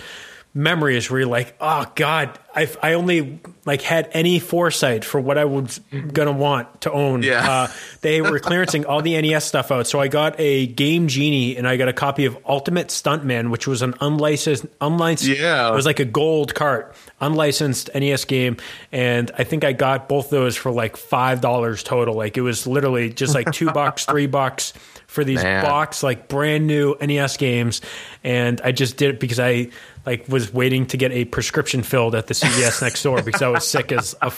memories 0.54 1.10
where 1.10 1.20
you're 1.20 1.28
like, 1.28 1.54
oh 1.60 1.84
god, 1.94 2.38
I 2.54 2.68
I 2.82 2.92
only 2.94 3.40
like 3.64 3.82
had 3.82 4.08
any 4.12 4.38
foresight 4.38 5.04
for 5.04 5.20
what 5.20 5.38
I 5.38 5.44
was 5.44 5.80
gonna 6.12 6.32
want 6.32 6.80
to 6.82 6.92
own. 6.92 7.22
Yeah. 7.22 7.48
Uh, 7.48 7.68
they 8.00 8.20
were 8.20 8.40
clearancing 8.40 8.86
all 8.88 9.02
the 9.02 9.20
NES 9.20 9.44
stuff 9.44 9.70
out, 9.70 9.86
so 9.86 10.00
I 10.00 10.08
got 10.08 10.34
a 10.38 10.66
Game 10.66 11.08
Genie 11.08 11.56
and 11.56 11.68
I 11.68 11.76
got 11.76 11.88
a 11.88 11.92
copy 11.92 12.24
of 12.24 12.36
Ultimate 12.46 12.88
Stuntman, 12.88 13.50
which 13.50 13.66
was 13.66 13.82
an 13.82 13.94
unlicensed, 14.00 14.66
unlicensed. 14.80 15.38
Yeah. 15.40 15.70
it 15.70 15.74
was 15.74 15.86
like 15.86 16.00
a 16.00 16.04
gold 16.04 16.54
cart, 16.54 16.94
unlicensed 17.20 17.90
NES 17.94 18.24
game, 18.24 18.56
and 18.90 19.30
I 19.38 19.44
think 19.44 19.64
I 19.64 19.72
got 19.72 20.08
both 20.08 20.30
those 20.30 20.56
for 20.56 20.72
like 20.72 20.96
five 20.96 21.40
dollars 21.40 21.82
total. 21.82 22.14
Like 22.14 22.36
it 22.36 22.42
was 22.42 22.66
literally 22.66 23.10
just 23.10 23.34
like 23.34 23.52
two 23.52 23.70
bucks, 23.70 24.04
three 24.06 24.26
bucks 24.26 24.72
for 25.06 25.24
these 25.24 25.42
Man. 25.42 25.64
box 25.64 26.02
like 26.04 26.28
brand 26.28 26.66
new 26.66 26.96
NES 27.00 27.36
games, 27.36 27.80
and 28.24 28.60
I 28.62 28.72
just 28.72 28.96
did 28.96 29.10
it 29.10 29.20
because 29.20 29.40
I 29.40 29.68
like 30.06 30.28
was 30.28 30.52
waiting 30.52 30.86
to 30.86 30.96
get 30.96 31.12
a 31.12 31.24
prescription 31.26 31.82
filled 31.82 32.14
at 32.14 32.26
the 32.26 32.34
CVS 32.40 32.82
next 32.82 33.02
door 33.02 33.22
because 33.22 33.42
I 33.42 33.48
was 33.48 33.66
sick 33.66 33.92
as 33.92 34.14
a 34.22 34.30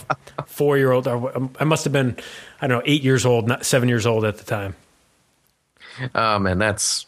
four 0.46 0.76
year 0.78 0.92
old. 0.92 1.06
Um, 1.08 1.50
I 1.58 1.64
must 1.64 1.84
have 1.84 1.92
been, 1.92 2.16
I 2.60 2.66
don't 2.66 2.78
know, 2.78 2.82
eight 2.86 3.02
years 3.02 3.24
old, 3.26 3.48
not 3.48 3.64
seven 3.64 3.88
years 3.88 4.06
old 4.06 4.24
at 4.24 4.38
the 4.38 4.44
time. 4.44 4.76
Oh 6.14 6.38
man, 6.38 6.58
that's 6.58 7.06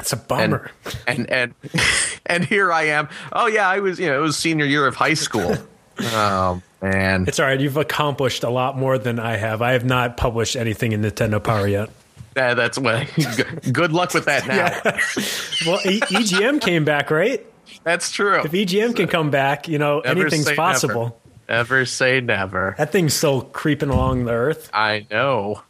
it's 0.00 0.12
a 0.12 0.16
bummer. 0.16 0.70
And, 1.06 1.30
and 1.30 1.54
and 1.72 1.80
and 2.26 2.44
here 2.44 2.72
I 2.72 2.84
am. 2.84 3.08
Oh 3.32 3.46
yeah, 3.46 3.68
I 3.68 3.80
was 3.80 3.98
you 3.98 4.06
know 4.06 4.18
it 4.18 4.22
was 4.22 4.36
senior 4.36 4.64
year 4.66 4.86
of 4.86 4.94
high 4.94 5.14
school. 5.14 5.56
oh 6.00 6.62
man, 6.82 7.24
it's 7.26 7.38
all 7.40 7.46
right. 7.46 7.60
You've 7.60 7.76
accomplished 7.76 8.44
a 8.44 8.50
lot 8.50 8.76
more 8.78 8.98
than 8.98 9.18
I 9.18 9.36
have. 9.36 9.62
I 9.62 9.72
have 9.72 9.84
not 9.84 10.16
published 10.16 10.56
anything 10.56 10.92
in 10.92 11.02
Nintendo 11.02 11.42
Power 11.42 11.66
yet. 11.66 11.90
Yeah, 12.36 12.54
that's 12.54 12.78
what. 12.78 13.08
Good 13.72 13.92
luck 13.92 14.12
with 14.12 14.24
that 14.24 14.46
now. 14.46 14.80
Yeah. 14.84 15.70
Well, 15.70 15.80
e- 15.84 16.00
EGM 16.00 16.60
came 16.60 16.84
back, 16.84 17.10
right? 17.12 17.46
That's 17.84 18.10
true. 18.10 18.40
If 18.40 18.52
EGM 18.52 18.96
can 18.96 19.08
come 19.08 19.30
back, 19.30 19.68
you 19.68 19.78
know 19.78 20.00
anything's 20.00 20.50
possible. 20.52 21.20
Never. 21.48 21.62
never 21.62 21.86
say 21.86 22.20
never. 22.20 22.74
That 22.78 22.92
thing's 22.92 23.14
still 23.14 23.42
creeping 23.42 23.90
along 23.90 24.24
the 24.24 24.32
earth. 24.32 24.70
I 24.72 25.06
know, 25.10 25.62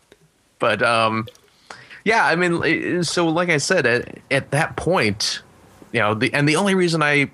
but 0.59 0.83
um, 0.83 1.27
yeah. 2.05 2.25
I 2.25 2.37
mean, 2.37 3.03
so 3.03 3.29
like 3.29 3.49
I 3.49 3.59
said, 3.59 3.87
at, 3.87 4.19
at 4.31 4.51
that 4.53 4.77
point, 4.77 5.43
you 5.93 6.01
know, 6.01 6.15
the 6.15 6.33
and 6.33 6.49
the 6.49 6.57
only 6.57 6.75
reason 6.75 7.03
I 7.03 7.31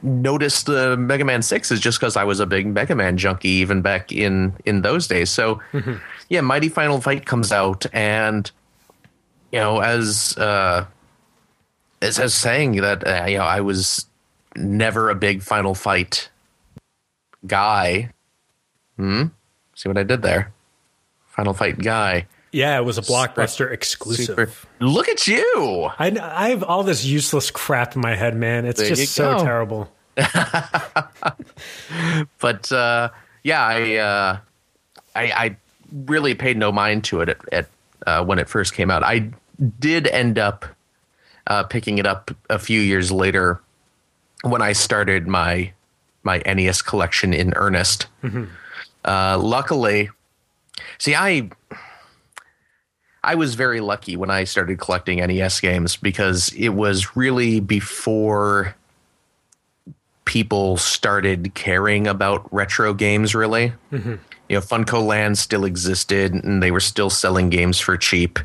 noticed 0.00 0.66
the 0.66 0.96
Mega 0.96 1.24
Man 1.24 1.42
Six 1.42 1.72
is 1.72 1.80
just 1.80 1.98
because 1.98 2.16
I 2.16 2.22
was 2.24 2.38
a 2.38 2.46
big 2.46 2.66
Mega 2.66 2.94
Man 2.94 3.16
junkie 3.18 3.48
even 3.48 3.82
back 3.82 4.12
in 4.12 4.54
in 4.64 4.82
those 4.82 5.06
days. 5.08 5.30
So. 5.30 5.60
Mm-hmm 5.72 5.96
yeah, 6.28 6.42
Mighty 6.42 6.68
Final 6.68 7.00
Fight 7.00 7.26
comes 7.26 7.52
out, 7.52 7.86
and 7.92 8.50
you 9.50 9.58
know, 9.58 9.80
as 9.80 10.36
uh, 10.36 10.84
as, 12.02 12.18
as 12.18 12.34
saying 12.34 12.76
that 12.76 13.06
uh, 13.06 13.26
you 13.26 13.38
know, 13.38 13.44
I 13.44 13.60
was 13.60 14.06
never 14.56 15.10
a 15.10 15.14
big 15.14 15.42
Final 15.42 15.74
Fight 15.74 16.30
guy. 17.46 18.10
Hmm. 18.96 19.24
See 19.74 19.88
what 19.88 19.98
I 19.98 20.02
did 20.02 20.22
there? 20.22 20.52
Final 21.26 21.54
Fight 21.54 21.78
guy. 21.78 22.26
Yeah, 22.50 22.78
it 22.78 22.84
was 22.84 22.96
a 22.98 23.02
blockbuster 23.02 23.48
super, 23.48 23.72
exclusive. 23.72 24.26
Super. 24.26 24.50
Look 24.80 25.08
at 25.08 25.26
you! 25.26 25.90
I, 25.98 26.16
I 26.20 26.48
have 26.48 26.62
all 26.62 26.82
this 26.82 27.04
useless 27.04 27.50
crap 27.50 27.94
in 27.94 28.00
my 28.00 28.14
head, 28.16 28.36
man. 28.36 28.64
It's 28.64 28.80
there 28.80 28.88
just 28.88 29.12
so 29.12 29.38
terrible. 29.38 29.92
but 32.40 32.72
uh, 32.72 33.10
yeah, 33.42 33.62
I, 33.62 33.96
uh, 33.96 34.38
I, 35.14 35.24
I 35.24 35.56
really 36.06 36.34
paid 36.34 36.56
no 36.56 36.72
mind 36.72 37.04
to 37.04 37.20
it 37.20 37.28
at, 37.28 37.52
at 37.52 37.68
uh, 38.06 38.24
when 38.24 38.38
it 38.38 38.48
first 38.48 38.74
came 38.74 38.90
out. 38.90 39.04
I 39.04 39.30
did 39.78 40.06
end 40.06 40.38
up 40.38 40.64
uh, 41.48 41.64
picking 41.64 41.98
it 41.98 42.06
up 42.06 42.30
a 42.48 42.58
few 42.58 42.80
years 42.80 43.10
later 43.10 43.60
when 44.42 44.62
I 44.62 44.72
started 44.72 45.26
my 45.26 45.72
my 46.22 46.38
NES 46.46 46.82
collection 46.82 47.32
in 47.32 47.52
earnest. 47.56 48.06
Mm-hmm. 48.22 48.44
Uh, 49.04 49.38
luckily, 49.38 50.10
see, 50.98 51.14
I 51.14 51.50
I 53.24 53.34
was 53.34 53.54
very 53.56 53.80
lucky 53.80 54.16
when 54.16 54.30
I 54.30 54.44
started 54.44 54.78
collecting 54.78 55.18
NES 55.18 55.60
games 55.60 55.96
because 55.96 56.52
it 56.52 56.70
was 56.70 57.16
really 57.16 57.60
before 57.60 58.76
people 60.24 60.76
started 60.76 61.54
caring 61.54 62.06
about 62.06 62.52
retro 62.52 62.94
games. 62.94 63.34
Really, 63.34 63.72
mm-hmm 63.90 64.16
you 64.48 64.56
know, 64.56 64.60
Funcoland 64.60 65.36
still 65.36 65.64
existed 65.64 66.32
and 66.32 66.62
they 66.62 66.70
were 66.70 66.80
still 66.80 67.10
selling 67.10 67.50
games 67.50 67.78
for 67.78 67.96
cheap. 67.96 68.38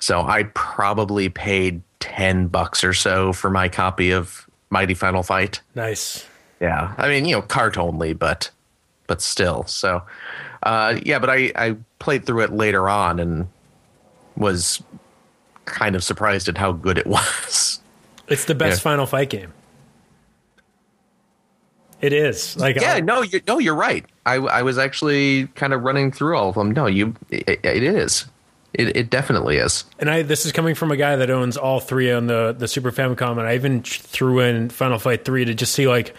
So 0.00 0.20
I 0.22 0.44
probably 0.54 1.28
paid 1.28 1.82
10 2.02 2.48
bucks 2.48 2.82
or 2.82 2.92
so 2.92 3.32
for 3.32 3.48
my 3.48 3.68
copy 3.68 4.10
of 4.10 4.50
Mighty 4.70 4.92
Final 4.92 5.22
Fight. 5.22 5.60
Nice. 5.76 6.26
Yeah. 6.60 6.94
I 6.98 7.08
mean, 7.08 7.24
you 7.24 7.36
know, 7.36 7.42
cart 7.42 7.78
only, 7.78 8.12
but 8.12 8.50
but 9.06 9.22
still. 9.22 9.64
So 9.66 10.02
uh, 10.64 10.98
yeah, 11.04 11.20
but 11.20 11.30
I, 11.30 11.52
I 11.54 11.76
played 12.00 12.26
through 12.26 12.42
it 12.42 12.52
later 12.52 12.88
on 12.88 13.20
and 13.20 13.48
was 14.36 14.82
kind 15.64 15.94
of 15.94 16.02
surprised 16.02 16.48
at 16.48 16.58
how 16.58 16.72
good 16.72 16.98
it 16.98 17.06
was. 17.06 17.80
It's 18.26 18.46
the 18.46 18.54
best 18.54 18.80
yeah. 18.80 18.82
Final 18.82 19.06
Fight 19.06 19.30
game. 19.30 19.52
It 22.00 22.12
is 22.12 22.56
like 22.56 22.80
yeah, 22.80 22.94
I, 22.94 23.00
no, 23.00 23.22
you're, 23.22 23.42
no, 23.46 23.60
you're 23.60 23.76
right. 23.76 24.04
I, 24.26 24.34
I 24.34 24.62
was 24.62 24.76
actually 24.76 25.46
kind 25.54 25.72
of 25.72 25.84
running 25.84 26.10
through 26.10 26.36
all 26.36 26.48
of 26.48 26.56
them. 26.56 26.72
No, 26.72 26.86
you, 26.86 27.14
it, 27.30 27.60
it 27.62 27.84
is. 27.84 28.26
It, 28.74 28.96
it 28.96 29.10
definitely 29.10 29.58
is. 29.58 29.84
And 29.98 30.08
I 30.08 30.22
this 30.22 30.46
is 30.46 30.52
coming 30.52 30.74
from 30.74 30.90
a 30.90 30.96
guy 30.96 31.16
that 31.16 31.30
owns 31.30 31.56
all 31.56 31.80
three 31.80 32.10
on 32.10 32.26
the 32.26 32.54
the 32.56 32.66
Super 32.66 32.90
Famicom, 32.90 33.32
and 33.32 33.42
I 33.42 33.54
even 33.54 33.82
threw 33.82 34.40
in 34.40 34.70
Final 34.70 34.98
Fight 34.98 35.24
three 35.24 35.44
to 35.44 35.54
just 35.54 35.74
see 35.74 35.88
like, 35.88 36.14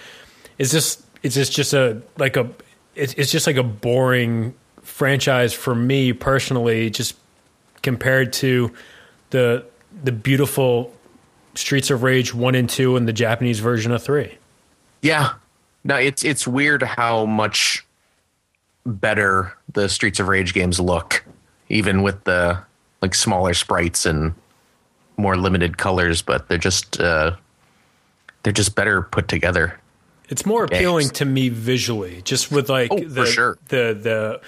is 0.57 0.71
this 0.71 1.01
is 1.23 1.35
this 1.35 1.49
just 1.49 1.73
a 1.73 2.01
like 2.17 2.37
a 2.37 2.49
it's, 2.95 3.13
it's 3.13 3.31
just 3.31 3.47
like 3.47 3.55
a 3.55 3.63
boring 3.63 4.53
franchise 4.81 5.53
for 5.53 5.73
me 5.73 6.13
personally, 6.13 6.89
just 6.89 7.15
compared 7.81 8.33
to 8.33 8.71
the 9.31 9.65
the 10.03 10.11
beautiful 10.11 10.93
Streets 11.55 11.89
of 11.89 12.03
Rage 12.03 12.33
one 12.33 12.55
and 12.55 12.69
two 12.69 12.95
and 12.95 13.07
the 13.07 13.13
Japanese 13.13 13.59
version 13.59 13.91
of 13.91 14.03
three. 14.03 14.37
Yeah, 15.01 15.33
no, 15.83 15.95
it's 15.95 16.23
it's 16.23 16.47
weird 16.47 16.83
how 16.83 17.25
much 17.25 17.85
better 18.85 19.53
the 19.71 19.89
Streets 19.89 20.19
of 20.19 20.27
Rage 20.27 20.53
games 20.53 20.79
look, 20.79 21.23
even 21.73 22.03
with 22.03 22.23
the 22.23 22.59
like 23.01 23.15
smaller 23.15 23.53
sprites 23.53 24.05
and 24.05 24.33
more 25.17 25.36
limited 25.36 25.77
colors, 25.77 26.21
but 26.21 26.47
they're 26.47 26.57
just 26.57 26.99
uh, 26.99 27.36
they're 28.43 28.53
just 28.53 28.75
better 28.75 29.01
put 29.01 29.27
together. 29.27 29.79
It's 30.29 30.45
more 30.45 30.63
appealing 30.63 31.07
games. 31.07 31.17
to 31.19 31.25
me 31.25 31.49
visually, 31.49 32.21
just 32.23 32.51
with 32.51 32.69
like 32.69 32.91
oh, 32.91 32.99
the, 32.99 33.25
sure. 33.25 33.57
the 33.67 33.97
the 34.01 34.41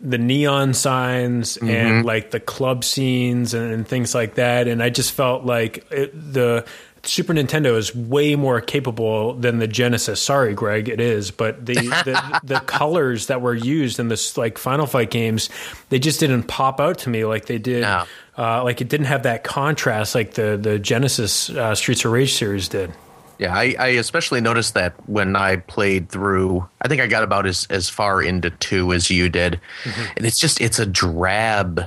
the 0.00 0.18
neon 0.18 0.72
signs 0.74 1.56
mm-hmm. 1.56 1.68
and 1.68 2.06
like 2.06 2.30
the 2.30 2.40
club 2.40 2.84
scenes 2.84 3.52
and, 3.52 3.70
and, 3.70 3.86
things 3.86 4.14
like 4.14 4.36
that. 4.36 4.66
And 4.66 4.82
I 4.82 4.88
just 4.88 5.12
felt 5.12 5.44
like 5.44 5.86
it, 5.90 6.32
the 6.32 6.64
Super 7.02 7.32
Nintendo 7.32 7.76
is 7.76 7.94
way 7.94 8.36
more 8.36 8.60
capable 8.60 9.34
than 9.34 9.58
the 9.58 9.66
Genesis. 9.66 10.20
Sorry, 10.20 10.54
Greg, 10.54 10.88
it 10.88 11.00
is, 11.00 11.30
but 11.30 11.64
the 11.64 11.74
the, 11.74 12.40
the 12.44 12.60
colors 12.60 13.26
that 13.26 13.40
were 13.40 13.54
used 13.54 13.98
in 13.98 14.08
this 14.08 14.36
like 14.36 14.58
Final 14.58 14.86
Fight 14.86 15.10
games, 15.10 15.50
they 15.88 15.98
just 15.98 16.20
didn't 16.20 16.44
pop 16.44 16.80
out 16.80 16.98
to 16.98 17.10
me 17.10 17.24
like 17.24 17.46
they 17.46 17.58
did. 17.58 17.82
No. 17.82 18.04
Uh, 18.36 18.64
like 18.64 18.80
it 18.80 18.88
didn't 18.88 19.06
have 19.06 19.24
that 19.24 19.44
contrast 19.44 20.14
like 20.14 20.34
the 20.34 20.56
the 20.60 20.78
Genesis 20.78 21.50
uh, 21.50 21.74
Streets 21.74 22.04
of 22.04 22.12
Rage 22.12 22.32
series 22.32 22.68
did. 22.68 22.92
Yeah, 23.40 23.54
I, 23.56 23.74
I, 23.78 23.86
especially 23.88 24.42
noticed 24.42 24.74
that 24.74 24.92
when 25.08 25.34
I 25.34 25.56
played 25.56 26.10
through. 26.10 26.68
I 26.82 26.88
think 26.88 27.00
I 27.00 27.06
got 27.06 27.22
about 27.22 27.46
as 27.46 27.66
as 27.70 27.88
far 27.88 28.22
into 28.22 28.50
two 28.50 28.92
as 28.92 29.10
you 29.10 29.30
did, 29.30 29.58
mm-hmm. 29.84 30.12
and 30.18 30.26
it's 30.26 30.38
just 30.38 30.60
it's 30.60 30.78
a 30.78 30.84
drab, 30.84 31.86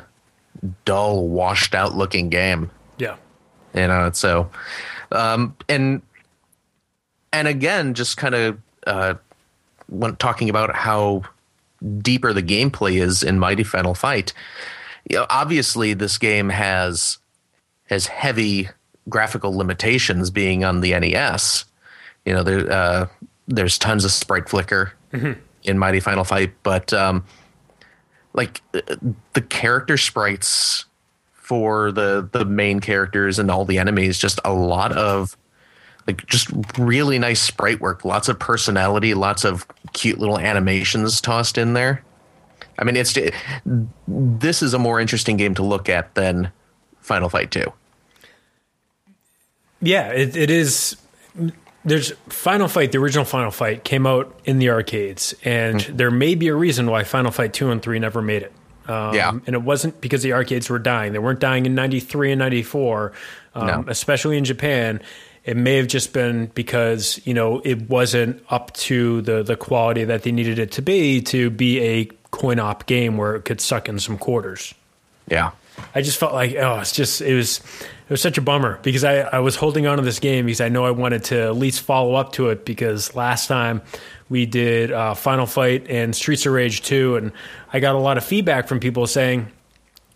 dull, 0.84 1.28
washed 1.28 1.76
out 1.76 1.96
looking 1.96 2.30
game. 2.30 2.72
Yeah, 2.98 3.18
you 3.76 3.88
know. 3.88 4.10
So 4.16 4.50
um, 5.14 5.56
and 5.70 6.02
and 7.32 7.48
again, 7.48 7.94
just 7.94 8.18
kind 8.18 8.36
of 8.36 8.60
uh, 8.86 9.16
when 9.88 10.16
talking 10.18 10.50
about 10.50 10.76
how 10.76 11.24
deeper 12.00 12.34
the 12.34 12.44
gameplay 12.44 13.02
is 13.02 13.24
in 13.24 13.40
Mighty 13.40 13.64
Final 13.64 13.94
Fight. 13.94 14.34
You 15.10 15.18
know, 15.18 15.26
obviously, 15.30 15.94
this 15.94 16.18
game 16.18 16.50
has 16.50 17.18
has 17.90 18.08
heavy 18.08 18.70
graphical 19.10 19.56
limitations, 19.56 20.30
being 20.30 20.64
on 20.64 20.82
the 20.82 20.98
NES. 20.98 21.66
You 22.26 22.34
know, 22.34 22.44
there 22.44 22.72
uh, 22.72 23.08
there's 23.48 23.78
tons 23.78 24.06
of 24.06 24.12
sprite 24.12 24.50
flicker 24.50 24.94
mm-hmm. 25.12 25.40
in 25.64 25.78
Mighty 25.78 26.00
Final 26.00 26.24
Fight, 26.24 26.54
but 26.64 26.94
um, 26.94 27.26
like 28.34 28.62
the 28.72 29.42
character 29.42 29.98
sprites 29.98 30.86
for 31.44 31.92
the 31.92 32.28
the 32.32 32.46
main 32.46 32.80
characters 32.80 33.38
and 33.38 33.52
all 33.52 33.66
the 33.66 33.78
enemies. 33.78 34.18
Just 34.18 34.40
a 34.46 34.54
lot 34.54 34.94
of 34.94 35.38
like 36.08 36.26
just 36.26 36.48
really 36.78 37.20
nice 37.20 37.42
sprite 37.42 37.82
work, 37.82 38.06
lots 38.06 38.30
of 38.30 38.40
personality, 38.40 39.14
lots 39.14 39.44
of 39.44 39.68
cute 39.92 40.20
little 40.20 40.40
animations 40.40 41.20
tossed 41.20 41.58
in 41.58 41.74
there. 41.74 42.04
I 42.80 42.86
mean, 42.86 42.96
it's 42.96 43.18
this 44.08 44.64
is 44.64 44.74
a 44.74 44.80
more 44.80 45.00
interesting 45.00 45.38
game 45.38 45.54
to 45.56 45.64
look 45.64 45.90
at 45.90 46.16
than 46.16 46.52
Final 47.02 47.30
Fight 47.30 47.52
Two. 47.52 47.74
Yeah, 49.82 50.12
it, 50.12 50.38
it 50.38 50.50
is. 50.50 50.96
There's 51.86 52.12
Final 52.30 52.70
Fight, 52.70 52.94
the 52.94 53.00
original 53.00 53.26
Final 53.26 53.52
Fight 53.52 53.84
came 53.84 54.08
out 54.08 54.34
in 54.46 54.60
the 54.60 54.70
arcades, 54.70 55.36
and 55.44 55.82
mm-hmm. 55.82 55.98
there 55.98 56.10
may 56.10 56.36
be 56.36 56.48
a 56.48 56.56
reason 56.56 56.90
why 56.90 57.04
Final 57.04 57.32
Fight 57.32 57.52
2 57.52 57.70
and 57.70 57.82
3 57.82 58.00
never 58.00 58.22
made 58.22 58.44
it. 58.44 58.54
Um, 58.88 59.14
yeah. 59.14 59.30
And 59.30 59.50
it 59.50 59.62
wasn't 59.62 60.02
because 60.02 60.24
the 60.24 60.34
arcades 60.34 60.70
were 60.70 60.80
dying. 60.80 61.14
They 61.14 61.20
weren't 61.20 61.40
dying 61.40 61.66
in 61.66 61.76
93 61.76 62.34
and 62.34 62.40
94, 62.40 63.14
um, 63.56 63.68
no. 63.68 63.86
especially 63.88 64.38
in 64.38 64.46
Japan. 64.46 65.02
It 65.46 65.58
may 65.58 65.76
have 65.76 65.88
just 65.88 66.14
been 66.14 66.48
because, 66.48 67.20
you 67.26 67.34
know, 67.34 67.62
it 67.66 67.90
wasn't 67.90 68.44
up 68.50 68.74
to 68.74 69.22
the, 69.22 69.44
the 69.44 69.58
quality 69.58 70.06
that 70.06 70.24
they 70.24 70.32
needed 70.32 70.58
it 70.60 70.72
to 70.74 70.82
be 70.82 71.22
to 71.24 71.50
be 71.50 71.82
a 71.82 72.06
coin 72.32 72.60
op 72.60 72.86
game 72.86 73.18
where 73.18 73.36
it 73.36 73.44
could 73.44 73.60
suck 73.60 73.90
in 73.90 74.00
some 74.00 74.18
quarters. 74.18 74.74
Yeah. 75.28 75.52
I 75.96 76.02
just 76.02 76.20
felt 76.20 76.34
like 76.34 76.56
oh, 76.56 76.80
it's 76.80 76.92
just 76.92 77.22
it 77.22 77.34
was 77.34 77.58
it 77.58 78.10
was 78.10 78.22
such 78.22 78.38
a 78.38 78.42
bummer 78.42 78.80
because 78.84 79.04
I 79.04 79.22
I 79.22 79.40
was 79.40 79.56
holding 79.56 79.88
on 79.88 79.98
to 79.98 80.04
this 80.04 80.20
game 80.20 80.46
because 80.46 80.62
I 80.62 80.70
know 80.70 80.86
I 80.86 80.92
wanted 80.92 81.24
to 81.26 81.42
at 81.42 81.56
least 81.56 81.82
follow 81.82 82.16
up 82.16 82.34
to 82.34 82.50
it 82.50 82.66
because 82.66 83.16
last 83.16 83.48
time 83.48 83.82
we 84.30 84.46
did 84.46 84.92
uh, 84.92 85.14
Final 85.14 85.46
Fight 85.46 85.88
and 85.90 86.16
Streets 86.16 86.46
of 86.46 86.54
Rage 86.54 86.82
2 86.82 87.16
and 87.18 87.32
I 87.72 87.80
got 87.80 87.96
a 87.96 88.00
lot 88.00 88.18
of 88.18 88.24
feedback 88.24 88.68
from 88.68 88.80
people 88.80 89.06
saying 89.08 89.48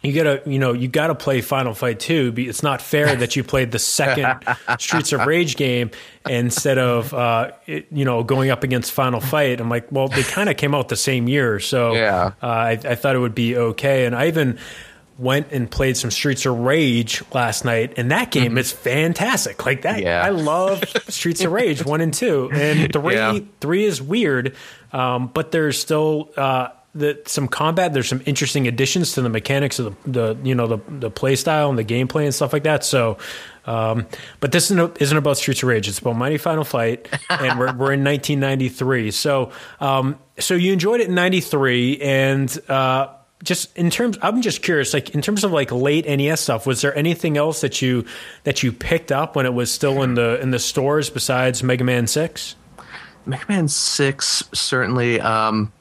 you 0.03 0.13
gotta 0.13 0.41
you 0.45 0.59
know 0.59 0.73
you 0.73 0.87
gotta 0.87 1.15
play 1.15 1.41
final 1.41 1.73
fight 1.73 1.99
2 1.99 2.33
it's 2.37 2.61
not 2.61 2.83
fair 2.83 3.15
that 3.15 3.35
you 3.35 3.43
played 3.43 3.71
the 3.71 3.79
second 3.79 4.37
streets 4.79 5.11
of 5.11 5.25
rage 5.25 5.55
game 5.57 5.89
instead 6.29 6.77
of 6.77 7.13
uh, 7.15 7.51
it, 7.65 7.87
you 7.91 8.05
know 8.05 8.23
going 8.23 8.51
up 8.51 8.63
against 8.63 8.91
final 8.91 9.19
fight 9.19 9.59
i'm 9.59 9.69
like 9.69 9.91
well 9.91 10.07
they 10.07 10.21
kind 10.21 10.49
of 10.49 10.55
came 10.55 10.75
out 10.75 10.87
the 10.89 10.95
same 10.95 11.27
year 11.27 11.59
so 11.59 11.93
Yeah. 11.95 12.31
uh, 12.43 12.47
I, 12.47 12.71
I 12.71 12.95
thought 12.95 13.15
it 13.15 13.19
would 13.19 13.35
be 13.35 13.57
okay 13.57 14.05
and 14.05 14.15
i 14.15 14.27
even 14.27 14.59
went 15.17 15.51
and 15.51 15.69
played 15.69 15.97
some 15.97 16.11
streets 16.11 16.45
of 16.45 16.57
rage 16.59 17.23
last 17.33 17.65
night 17.65 17.93
and 17.97 18.11
that 18.11 18.29
game 18.31 18.57
is 18.57 18.71
fantastic 18.71 19.65
like 19.65 19.81
that 19.81 20.01
Yeah. 20.01 20.21
i 20.23 20.29
love 20.29 20.83
streets 21.07 21.43
of 21.43 21.51
rage 21.51 21.83
1 21.83 22.01
and 22.01 22.13
2 22.13 22.49
and 22.53 22.93
3 22.93 23.13
Yeah. 23.15 23.39
three 23.59 23.85
is 23.85 24.01
weird, 24.01 24.55
um, 24.93 25.27
but 25.33 25.51
there's 25.51 25.79
still 25.79 26.29
uh, 26.37 26.69
the, 26.95 27.21
some 27.27 27.47
combat. 27.47 27.93
There's 27.93 28.07
some 28.09 28.21
interesting 28.25 28.67
additions 28.67 29.13
to 29.13 29.21
the 29.21 29.29
mechanics 29.29 29.77
of 29.77 29.95
the, 30.03 30.33
the 30.33 30.37
you 30.43 30.55
know 30.55 30.65
the 30.67 30.77
the 30.87 31.11
play 31.11 31.35
style 31.35 31.69
and 31.69 31.77
the 31.77 31.83
gameplay 31.83 32.23
and 32.23 32.33
stuff 32.33 32.53
like 32.53 32.63
that. 32.63 32.83
So, 32.83 33.17
um, 33.65 34.07
but 34.39 34.51
this 34.51 34.71
isn't, 34.71 34.99
isn't 34.99 35.17
about 35.17 35.37
Streets 35.37 35.61
of 35.61 35.69
Rage. 35.69 35.87
It's 35.87 35.99
about 35.99 36.15
Mighty 36.15 36.37
Final 36.37 36.63
Fight, 36.63 37.07
and 37.29 37.59
we're 37.59 37.73
we're 37.75 37.93
in 37.93 38.03
1993. 38.03 39.11
So, 39.11 39.51
um, 39.79 40.17
so 40.39 40.55
you 40.55 40.73
enjoyed 40.73 41.01
it 41.01 41.07
in 41.09 41.13
'93, 41.15 41.99
and 42.01 42.57
uh, 42.69 43.09
just 43.43 43.75
in 43.77 43.89
terms, 43.89 44.17
I'm 44.21 44.41
just 44.41 44.63
curious, 44.63 44.93
like 44.93 45.11
in 45.11 45.21
terms 45.21 45.43
of 45.43 45.51
like 45.51 45.71
late 45.71 46.07
NES 46.07 46.41
stuff, 46.41 46.65
was 46.65 46.81
there 46.81 46.95
anything 46.97 47.37
else 47.37 47.61
that 47.61 47.81
you 47.81 48.05
that 48.43 48.63
you 48.63 48.71
picked 48.71 49.11
up 49.11 49.35
when 49.35 49.45
it 49.45 49.53
was 49.53 49.71
still 49.71 50.01
in 50.01 50.15
the 50.15 50.39
in 50.41 50.51
the 50.51 50.59
stores 50.59 51.09
besides 51.09 51.61
Mega 51.61 51.83
Man 51.83 52.07
Six? 52.07 52.55
Mega 53.25 53.45
Man 53.47 53.67
Six 53.67 54.43
certainly. 54.53 55.21
Um, 55.21 55.71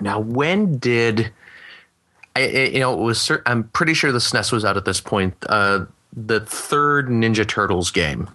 now, 0.00 0.20
when 0.20 0.78
did 0.78 1.32
I? 2.36 2.46
You 2.46 2.80
know, 2.80 2.92
it 2.94 3.02
was. 3.02 3.30
I'm 3.46 3.64
pretty 3.64 3.94
sure 3.94 4.12
the 4.12 4.18
SNES 4.18 4.52
was 4.52 4.64
out 4.64 4.76
at 4.76 4.84
this 4.84 5.00
point. 5.00 5.34
Uh, 5.48 5.86
the 6.12 6.40
third 6.40 7.08
Ninja 7.08 7.46
Turtles 7.46 7.90
game, 7.90 8.28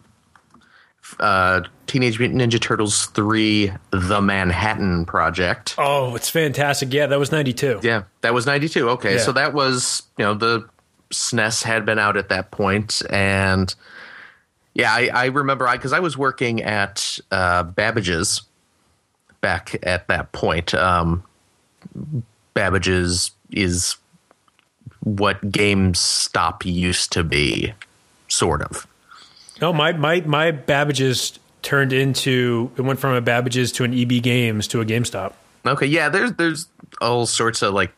uh, 1.20 1.62
Teenage 1.88 2.20
Mutant 2.20 2.42
Ninja 2.42 2.60
Turtles 2.62 3.08
Three: 3.08 3.72
The 3.92 4.22
Manhattan 4.22 5.06
Project. 5.06 5.76
Oh, 5.78 6.16
it's 6.16 6.30
fantastic. 6.30 6.94
Yeah, 6.94 7.08
that 7.08 7.20
was 7.20 7.32
92. 7.32 7.82
Yeah, 7.84 8.04
that 8.22 8.34
was 8.34 8.46
92. 8.46 8.90
Okay, 8.92 9.16
Yeah. 9.16 9.20
so 9.22 9.32
that 9.34 9.54
was, 9.54 10.04
you 10.18 10.26
know, 10.26 10.34
the 10.34 10.68
SNES 11.12 11.64
had 11.64 11.86
been 11.86 12.00
out 12.00 12.16
at 12.16 12.30
that 12.30 12.52
point 12.52 13.02
and 13.10 13.76
yeah, 14.74 14.94
I, 14.94 15.10
I 15.14 15.26
remember 15.26 15.68
I 15.68 15.76
because 15.76 15.92
I 15.92 16.00
was 16.00 16.18
working 16.18 16.62
at 16.64 17.20
uh, 17.32 17.64
Babbage's 17.64 18.42
back 19.42 19.76
at 19.84 20.08
that 20.08 20.32
point. 20.32 20.74
Um, 20.74 21.24
Babbage's 22.54 23.32
is 23.52 23.98
what 25.04 25.42
GameStop 25.42 26.64
used 26.64 27.12
to 27.14 27.24
be, 27.24 27.74
sort 28.30 28.62
of. 28.62 28.88
No, 29.62 29.72
my, 29.72 29.94
my, 29.94 30.22
my 30.22 30.52
Babbage's 30.52 31.40
turned 31.62 31.94
into, 31.94 32.72
it 32.78 32.82
went 32.82 33.00
from 33.00 33.14
a 33.14 33.22
Babbage's 33.22 33.72
to 33.74 33.84
an 33.84 33.94
EB 33.94 34.24
Games 34.24 34.68
to 34.70 34.82
a 34.82 34.86
GameStop. 34.86 35.34
Okay, 35.66 35.86
yeah, 35.86 36.10
there's 36.10 36.34
there's 36.34 36.68
all 37.02 37.28
sorts 37.28 37.62
of 37.62 37.74
like 37.74 37.92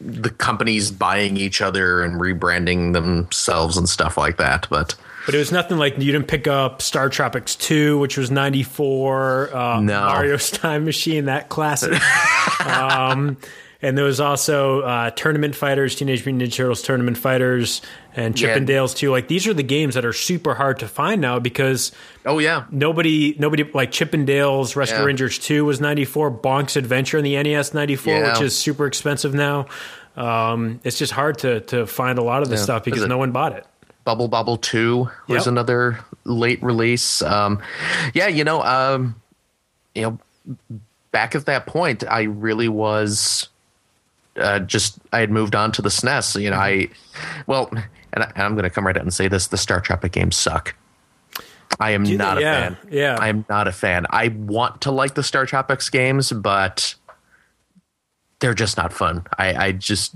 the 0.00 0.30
companies 0.30 0.90
buying 0.90 1.36
each 1.36 1.60
other 1.62 2.02
and 2.02 2.20
rebranding 2.20 2.92
themselves 2.92 3.76
and 3.76 3.88
stuff 3.88 4.16
like 4.16 4.36
that, 4.36 4.66
but. 4.70 4.94
But 5.26 5.34
it 5.34 5.38
was 5.38 5.52
nothing 5.52 5.76
like 5.76 5.98
you 5.98 6.12
didn't 6.12 6.28
pick 6.28 6.46
up 6.46 6.80
Star 6.80 7.10
Tropics 7.10 7.54
2, 7.56 7.98
which 7.98 8.16
was 8.16 8.30
94, 8.30 9.54
uh, 9.54 9.80
No. 9.80 10.00
Mario's 10.06 10.50
Time 10.50 10.86
Machine, 10.86 11.26
that 11.26 11.48
classic. 11.50 12.00
um, 12.66 13.36
and 13.80 13.96
there 13.96 14.04
was 14.04 14.20
also 14.20 14.80
uh, 14.80 15.10
Tournament 15.10 15.54
Fighters, 15.54 15.94
Teenage 15.94 16.24
Mutant 16.26 16.50
Ninja 16.50 16.56
Turtles 16.56 16.82
Tournament 16.82 17.16
Fighters, 17.18 17.80
and 18.16 18.38
Yeah. 18.38 18.56
Chippendales 18.56 18.96
too. 18.96 19.10
Like 19.10 19.28
these 19.28 19.46
are 19.46 19.54
the 19.54 19.62
games 19.62 19.94
that 19.94 20.04
are 20.04 20.12
super 20.12 20.54
hard 20.54 20.78
to 20.80 20.88
find 20.88 21.20
now 21.20 21.38
because 21.38 21.92
Oh 22.26 22.38
yeah, 22.40 22.64
nobody 22.70 23.36
nobody 23.38 23.64
like 23.64 23.90
Chippendales 23.92 24.74
Rescue 24.76 24.98
Yeah. 24.98 25.04
Rangers 25.04 25.38
2 25.38 25.64
was 25.64 25.80
94 25.80 26.30
Bonk's 26.32 26.76
Adventure 26.76 27.18
in 27.18 27.24
the 27.24 27.40
NES 27.42 27.72
94 27.74 28.12
Yeah. 28.12 28.32
which 28.32 28.42
is 28.42 28.56
super 28.58 28.86
expensive 28.86 29.34
now 29.34 29.66
um, 30.16 30.80
it's 30.82 30.98
just 30.98 31.12
hard 31.12 31.38
to 31.38 31.60
to 31.60 31.86
find 31.86 32.18
a 32.18 32.22
lot 32.22 32.42
of 32.42 32.48
this 32.50 32.60
Yeah. 32.60 32.64
stuff 32.64 32.84
because 32.84 33.06
no 33.06 33.18
one 33.18 33.30
bought 33.30 33.52
it 33.52 33.64
Bubble 34.04 34.26
Bobble 34.28 34.56
2 34.56 35.08
was 35.28 35.40
Yep. 35.44 35.46
another 35.48 35.98
late 36.24 36.62
release. 36.62 37.20
Um, 37.20 37.60
yeah, 38.14 38.26
you 38.28 38.42
know, 38.42 38.62
um, 38.62 39.16
you 39.94 40.00
know, 40.02 40.18
back 41.12 41.34
at 41.34 41.44
that 41.44 41.66
point, 41.66 42.04
I 42.08 42.22
really 42.22 42.68
was 42.68 43.48
uh, 44.38 44.60
just 44.60 44.98
I 45.12 45.20
had 45.20 45.30
moved 45.30 45.54
on 45.54 45.72
to 45.72 45.82
the 45.82 45.88
SNES. 45.88 46.40
You 46.40 46.50
know, 46.50 46.56
I 46.56 46.88
well, 47.46 47.68
and, 48.12 48.22
I, 48.24 48.32
and 48.34 48.42
I'm 48.42 48.52
going 48.54 48.64
to 48.64 48.70
come 48.70 48.86
right 48.86 48.96
out 48.96 49.02
and 49.02 49.12
say 49.12 49.28
this: 49.28 49.48
the 49.48 49.56
Star 49.58 49.80
Tropic 49.80 50.12
games 50.12 50.36
suck. 50.36 50.74
I 51.80 51.90
am 51.90 52.04
they? 52.04 52.16
not 52.16 52.38
a 52.38 52.40
Yeah, 52.40 52.60
fan. 52.60 52.76
yeah. 52.90 53.16
I 53.20 53.28
am 53.28 53.44
not 53.48 53.68
a 53.68 53.72
fan. 53.72 54.06
I 54.10 54.28
want 54.28 54.80
to 54.82 54.90
like 54.90 55.14
the 55.14 55.22
Star 55.22 55.44
Tropics 55.46 55.90
games, 55.90 56.32
but 56.32 56.94
they're 58.40 58.54
just 58.54 58.76
not 58.76 58.92
fun. 58.92 59.26
I, 59.38 59.66
I 59.66 59.72
just 59.72 60.14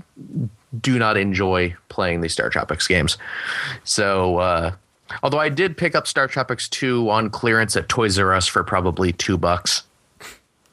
do 0.81 0.97
not 0.97 1.15
enjoy 1.15 1.75
playing 1.89 2.21
the 2.21 2.29
Star 2.29 2.49
Tropics 2.49 2.87
games. 2.87 3.17
So, 3.83 4.37
uh, 4.39 4.71
although 5.21 5.39
I 5.39 5.49
did 5.49 5.77
pick 5.77 5.93
up 5.93 6.07
Star 6.07 6.27
Tropics 6.27 6.67
2 6.69 7.09
on 7.09 7.29
clearance 7.29 7.75
at 7.75 7.87
Toys 7.87 8.17
R 8.17 8.33
Us 8.33 8.47
for 8.47 8.63
probably 8.63 9.11
two 9.13 9.37
bucks 9.37 9.83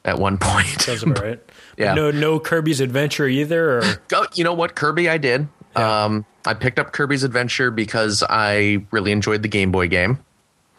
at 0.03 0.17
one 0.17 0.37
point. 0.39 0.81
Sounds 0.81 1.03
about 1.03 1.21
right 1.23 1.39
Yeah. 1.81 1.93
no 1.95 2.11
no 2.11 2.39
Kirby's 2.39 2.79
Adventure 2.79 3.27
either 3.27 3.79
or 3.79 3.83
Oh, 4.13 4.25
you 4.35 4.43
know 4.43 4.53
what? 4.53 4.75
Kirby, 4.75 5.09
I 5.09 5.17
did. 5.17 5.47
Um, 5.75 6.25
I 6.45 6.53
picked 6.53 6.79
up 6.79 6.91
Kirby's 6.91 7.23
Adventure 7.23 7.71
because 7.71 8.23
I 8.29 8.85
really 8.91 9.11
enjoyed 9.11 9.41
the 9.41 9.47
Game 9.47 9.71
Boy 9.71 9.87
game. 9.87 10.19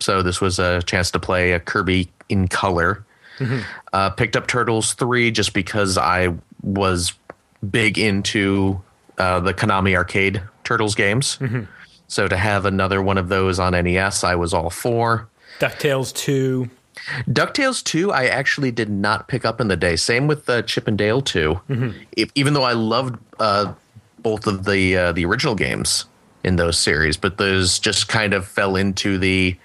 So 0.01 0.23
this 0.23 0.41
was 0.41 0.59
a 0.59 0.83
chance 0.83 1.11
to 1.13 1.21
play 1.21 1.53
a 1.53 1.61
Kirby 1.61 2.11
in 2.29 2.49
color. 2.49 3.05
Uh, 3.93 4.11
picked 4.11 4.37
up 4.37 4.47
Turtles 4.47 4.95
3 4.95 5.31
just 5.33 5.53
because 5.53 5.99
I 5.99 6.35
was 6.63 7.13
big 7.69 7.99
into 7.99 8.81
uh, 9.19 9.41
the 9.41 9.53
Konami 9.53 9.97
arcade 9.97 10.41
Turtles 10.63 10.95
games. 10.95 11.39
So 12.07 12.29
to 12.29 12.37
have 12.37 12.67
another 12.67 13.03
one 13.03 13.19
of 13.19 13.29
those 13.29 13.59
on 13.59 13.73
NES, 13.73 14.23
I 14.23 14.35
was 14.37 14.53
all 14.55 14.71
for. 14.71 15.29
DuckTales 15.59 16.15
2 16.15 16.69
DuckTales 17.29 17.83
2, 17.85 18.13
I 18.13 18.27
actually 18.27 18.71
did 18.71 18.91
not 18.91 19.29
pick 19.29 19.45
up 19.45 19.61
in 19.61 19.69
the 19.69 19.77
day. 19.77 19.97
Same 19.97 20.27
with 20.27 20.49
uh, 20.49 20.63
Chip 20.63 20.87
and 20.89 20.97
Dale 20.99 21.21
2. 21.23 21.61
If, 22.13 22.31
even 22.35 22.53
though 22.55 22.63
I 22.65 22.73
loved 22.73 23.19
uh, 23.39 23.73
both 24.21 24.47
of 24.47 24.65
the 24.65 24.97
uh, 24.97 25.13
the 25.13 25.25
original 25.25 25.55
games 25.55 26.05
in 26.45 26.57
those 26.57 26.79
series, 26.79 27.17
but 27.17 27.39
those 27.39 27.79
just 27.79 28.09
kind 28.09 28.35
of 28.35 28.47
fell 28.47 28.77
into 28.77 29.19
the 29.19 29.57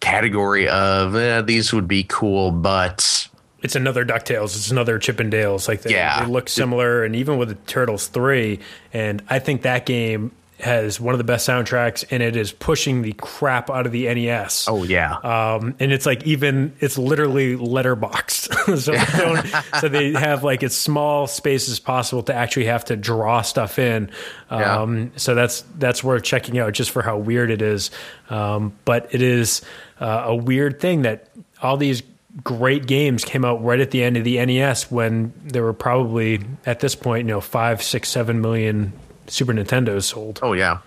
category 0.00 0.68
of 0.68 1.16
eh, 1.16 1.42
these 1.42 1.72
would 1.72 1.88
be 1.88 2.04
cool, 2.08 2.50
but 2.52 3.28
it's 3.62 3.74
another 3.74 4.04
DuckTales. 4.04 4.56
It's 4.56 4.70
another 4.70 4.98
Chippendales. 5.00 5.66
Like 5.66 5.82
they, 5.82 5.90
Yeah. 5.94 6.24
they 6.24 6.30
look 6.30 6.48
similar, 6.48 7.04
and 7.04 7.16
even 7.16 7.36
with 7.36 7.48
the 7.48 7.56
Turtles 7.66 8.06
three, 8.06 8.60
and 8.92 9.22
I 9.28 9.38
think 9.40 9.62
that 9.62 9.86
game 9.86 10.30
has 10.60 11.00
one 11.00 11.14
of 11.14 11.18
the 11.18 11.24
best 11.24 11.48
soundtracks, 11.48 12.04
and 12.10 12.22
it 12.22 12.34
is 12.36 12.52
pushing 12.52 13.02
the 13.02 13.12
crap 13.12 13.70
out 13.70 13.86
of 13.86 13.92
the 13.92 14.12
NES. 14.12 14.66
oh 14.68 14.82
yeah, 14.82 15.14
Um, 15.16 15.74
and 15.78 15.92
it's 15.92 16.04
like 16.06 16.24
even 16.24 16.74
it's 16.80 16.98
literally 16.98 17.56
letterboxed, 17.56 18.78
so 19.72 19.78
so 19.80 19.88
they 19.88 20.12
have 20.12 20.42
like 20.44 20.62
as 20.62 20.76
small 20.76 21.26
space 21.26 21.68
as 21.68 21.78
possible 21.78 22.22
to 22.24 22.34
actually 22.34 22.66
have 22.66 22.84
to 22.86 22.96
draw 22.96 23.42
stuff 23.42 23.78
in. 23.78 24.10
Yeah. 24.50 24.80
Um, 24.82 25.12
So 25.16 25.34
that's 25.34 25.62
that's 25.76 26.02
worth 26.02 26.22
checking 26.22 26.58
out 26.58 26.72
just 26.72 26.90
for 26.90 27.02
how 27.02 27.18
weird 27.18 27.50
it 27.50 27.62
is. 27.62 27.90
Um, 28.30 28.72
but 28.84 29.14
it 29.14 29.22
is 29.22 29.62
uh, 30.00 30.24
a 30.26 30.34
weird 30.36 30.80
thing 30.80 31.02
that 31.02 31.28
all 31.62 31.76
these 31.76 32.02
great 32.44 32.86
games 32.86 33.24
came 33.24 33.44
out 33.44 33.64
right 33.64 33.80
at 33.80 33.90
the 33.90 34.02
end 34.04 34.16
of 34.16 34.22
the 34.24 34.44
NES 34.44 34.90
when 34.90 35.32
there 35.44 35.62
were 35.62 35.72
probably 35.72 36.40
at 36.66 36.78
this 36.80 36.94
point 36.94 37.26
you 37.26 37.32
know 37.34 37.40
five, 37.40 37.82
six, 37.82 38.08
seven 38.08 38.40
million 38.40 38.92
Super 39.28 39.52
Nintendos 39.52 40.04
sold. 40.04 40.40
oh 40.42 40.52
yeah, 40.54 40.78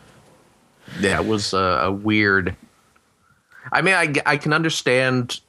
yeah. 0.99 1.19
It 1.19 1.25
was 1.27 1.54
uh, 1.54 1.82
a 1.84 1.91
weird. 1.91 2.56
I 3.71 3.82
mean, 3.82 3.93
I 3.93 4.13
I 4.25 4.38
can 4.38 4.54
understand 4.54 5.39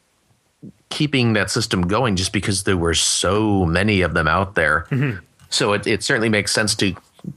keeping 0.90 1.33
that 1.33 1.50
system 1.50 1.83
going 1.88 2.16
just 2.16 2.33
because 2.33 2.64
there 2.64 2.76
were 2.76 2.94
so 2.94 3.64
many 3.64 4.02
of 4.02 4.14
them 4.14 4.28
out 4.28 4.55
there. 4.55 4.87
So 5.48 5.72
it, 5.72 5.87
it 5.87 6.02
certainly 6.02 6.28
makes 6.28 6.52
sense 6.52 6.74
to 6.76 6.94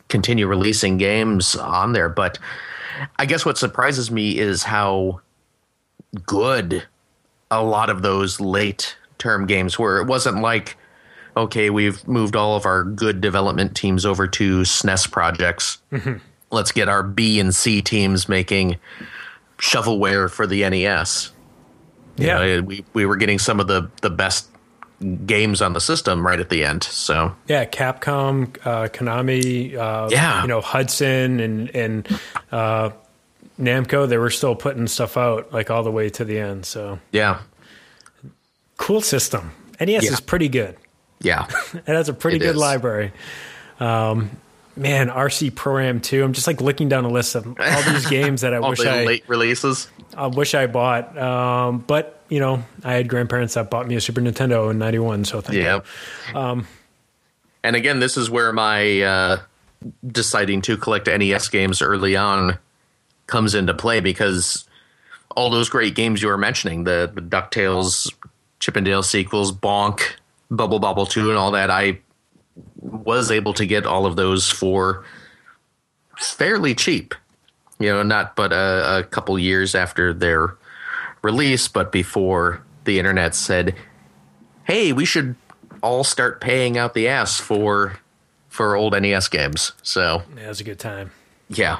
continue 0.09 0.45
releasing 0.47 0.97
games 0.97 1.55
on 1.55 1.93
there. 1.93 2.09
But 2.09 2.37
I 3.17 3.25
guess 3.25 3.45
what 3.45 3.57
surprises 3.57 4.11
me 4.11 4.37
is 4.37 4.63
how 4.63 5.21
good 6.25 6.83
a 7.49 7.63
lot 7.63 7.89
of 7.89 8.01
those 8.01 8.39
late 8.39 8.97
term 9.17 9.45
games 9.45 9.79
were. 9.79 10.01
It 10.01 10.07
wasn't 10.07 10.41
like 10.41 10.77
okay, 11.37 11.69
we've 11.69 12.07
moved 12.07 12.35
all 12.35 12.55
of 12.55 12.65
our 12.65 12.83
good 12.83 13.21
development 13.21 13.75
teams 13.75 14.05
over 14.05 14.27
to 14.27 14.61
SNES 14.61 15.11
projects. 15.11 15.77
Mm-hmm. 15.91 16.17
Let's 16.51 16.71
get 16.71 16.87
our 16.89 17.03
B 17.03 17.39
and 17.39 17.53
C 17.53 17.81
teams 17.81 18.29
making 18.29 18.77
shovelware 19.57 20.29
for 20.29 20.47
the 20.47 20.67
NES. 20.69 21.31
You 22.17 22.27
Yeah. 22.27 22.37
know, 22.37 22.61
we 22.61 22.85
we 22.93 23.05
were 23.05 23.15
getting 23.17 23.39
some 23.39 23.59
of 23.59 23.67
the 23.67 23.89
the 24.01 24.09
best 24.09 24.47
games 25.25 25.61
on 25.61 25.73
the 25.73 25.81
system 25.81 26.25
right 26.25 26.39
at 26.39 26.49
the 26.49 26.63
end. 26.63 26.83
So 26.83 27.35
Yeah, 27.47 27.65
Capcom, 27.65 28.55
uh, 28.65 28.87
Konami, 28.87 29.75
uh, 29.75 30.07
Yeah. 30.09 30.41
you 30.43 30.47
know 30.47 30.61
Hudson 30.61 31.39
and 31.41 31.75
and 31.75 32.07
uh, 32.51 32.91
Namco, 33.59 34.07
they 34.07 34.17
were 34.17 34.29
still 34.29 34.55
putting 34.55 34.87
stuff 34.87 35.17
out 35.17 35.51
like 35.51 35.69
all 35.69 35.83
the 35.83 35.91
way 35.91 36.09
to 36.11 36.23
the 36.23 36.39
end. 36.39 36.65
So 36.65 36.99
yeah, 37.11 37.39
cool 38.77 39.01
system. 39.01 39.51
NES 39.79 40.05
Yeah. 40.05 40.11
is 40.13 40.21
pretty 40.21 40.47
good. 40.47 40.77
Yeah, 41.21 41.47
It 41.73 41.87
has 41.87 42.09
a 42.09 42.13
pretty 42.13 42.37
It 42.37 42.41
good 42.41 42.55
is. 42.55 42.61
library. 42.61 43.11
Um, 43.79 44.31
man, 44.75 45.09
RC 45.09 45.55
Pro-Am 45.55 46.01
2. 46.01 46.23
I'm 46.23 46.33
just 46.33 46.47
like 46.47 46.61
looking 46.61 46.89
down 46.89 47.05
a 47.05 47.09
list 47.09 47.35
of 47.35 47.45
all 47.47 47.81
these 47.93 48.05
games 48.09 48.41
that 48.41 48.53
I 48.53 48.59
wish 48.59 48.79
the 48.79 48.89
I 48.91 49.05
late 49.05 49.23
releases. 49.27 49.89
I 50.15 50.27
wish 50.27 50.53
I 50.53 50.67
bought. 50.67 51.17
Um, 51.17 51.79
but 51.79 52.21
you 52.29 52.39
know, 52.39 52.63
I 52.83 52.93
had 52.93 53.07
grandparents 53.07 53.53
that 53.53 53.69
bought 53.69 53.87
me 53.87 53.95
a 53.95 54.01
Super 54.01 54.21
Nintendo 54.21 54.69
in 54.71 54.77
'91, 54.77 55.25
so 55.25 55.41
thank 55.41 55.57
Yeah. 55.57 55.81
Um, 56.33 56.67
and 57.63 57.75
again, 57.75 57.99
this 57.99 58.17
is 58.17 58.29
where 58.29 58.51
my 58.53 59.01
uh, 59.01 59.37
deciding 60.05 60.61
to 60.63 60.77
collect 60.77 61.07
NES 61.07 61.49
games 61.49 61.81
early 61.81 62.15
on 62.15 62.57
comes 63.27 63.55
into 63.55 63.73
play 63.73 63.99
because 63.99 64.65
all 65.35 65.49
those 65.49 65.69
great 65.69 65.95
games 65.95 66.21
you 66.21 66.27
were 66.27 66.37
mentioning, 66.37 66.83
the, 66.83 67.11
the 67.13 67.21
DuckTales, 67.21 68.13
Chip 68.59 68.77
'n 68.77 68.83
Dale 68.83 69.03
sequels, 69.03 69.51
Bonk, 69.51 70.01
Bubble 70.51 70.79
Bobble 70.79 71.05
2, 71.05 71.29
and 71.29 71.37
all 71.37 71.51
that, 71.51 71.69
I 71.69 71.99
was 72.79 73.31
able 73.31 73.53
to 73.55 73.65
get 73.65 73.85
all 73.85 74.05
of 74.05 74.15
those 74.15 74.49
for 74.49 75.03
fairly 76.17 76.75
cheap. 76.75 77.15
You 77.79 77.89
know, 77.89 78.03
not 78.03 78.35
but 78.35 78.53
a, 78.53 78.99
a 78.99 79.03
couple 79.03 79.37
years 79.37 79.75
after 79.75 80.13
their 80.13 80.55
release, 81.21 81.67
but 81.67 81.91
before 81.91 82.63
the 82.85 82.99
internet 82.99 83.35
said, 83.35 83.75
hey, 84.63 84.93
we 84.93 85.03
should 85.03 85.35
all 85.83 86.03
start 86.03 86.39
paying 86.39 86.77
out 86.77 86.93
the 86.93 87.07
ass 87.07 87.39
for 87.39 87.99
for 88.47 88.75
old 88.75 88.93
NES 88.93 89.27
games. 89.27 89.73
So. 89.83 90.23
Yeah, 90.37 90.45
it 90.45 90.47
was 90.47 90.61
a 90.61 90.63
good 90.63 90.79
time. 90.79 91.11
yeah, 91.49 91.79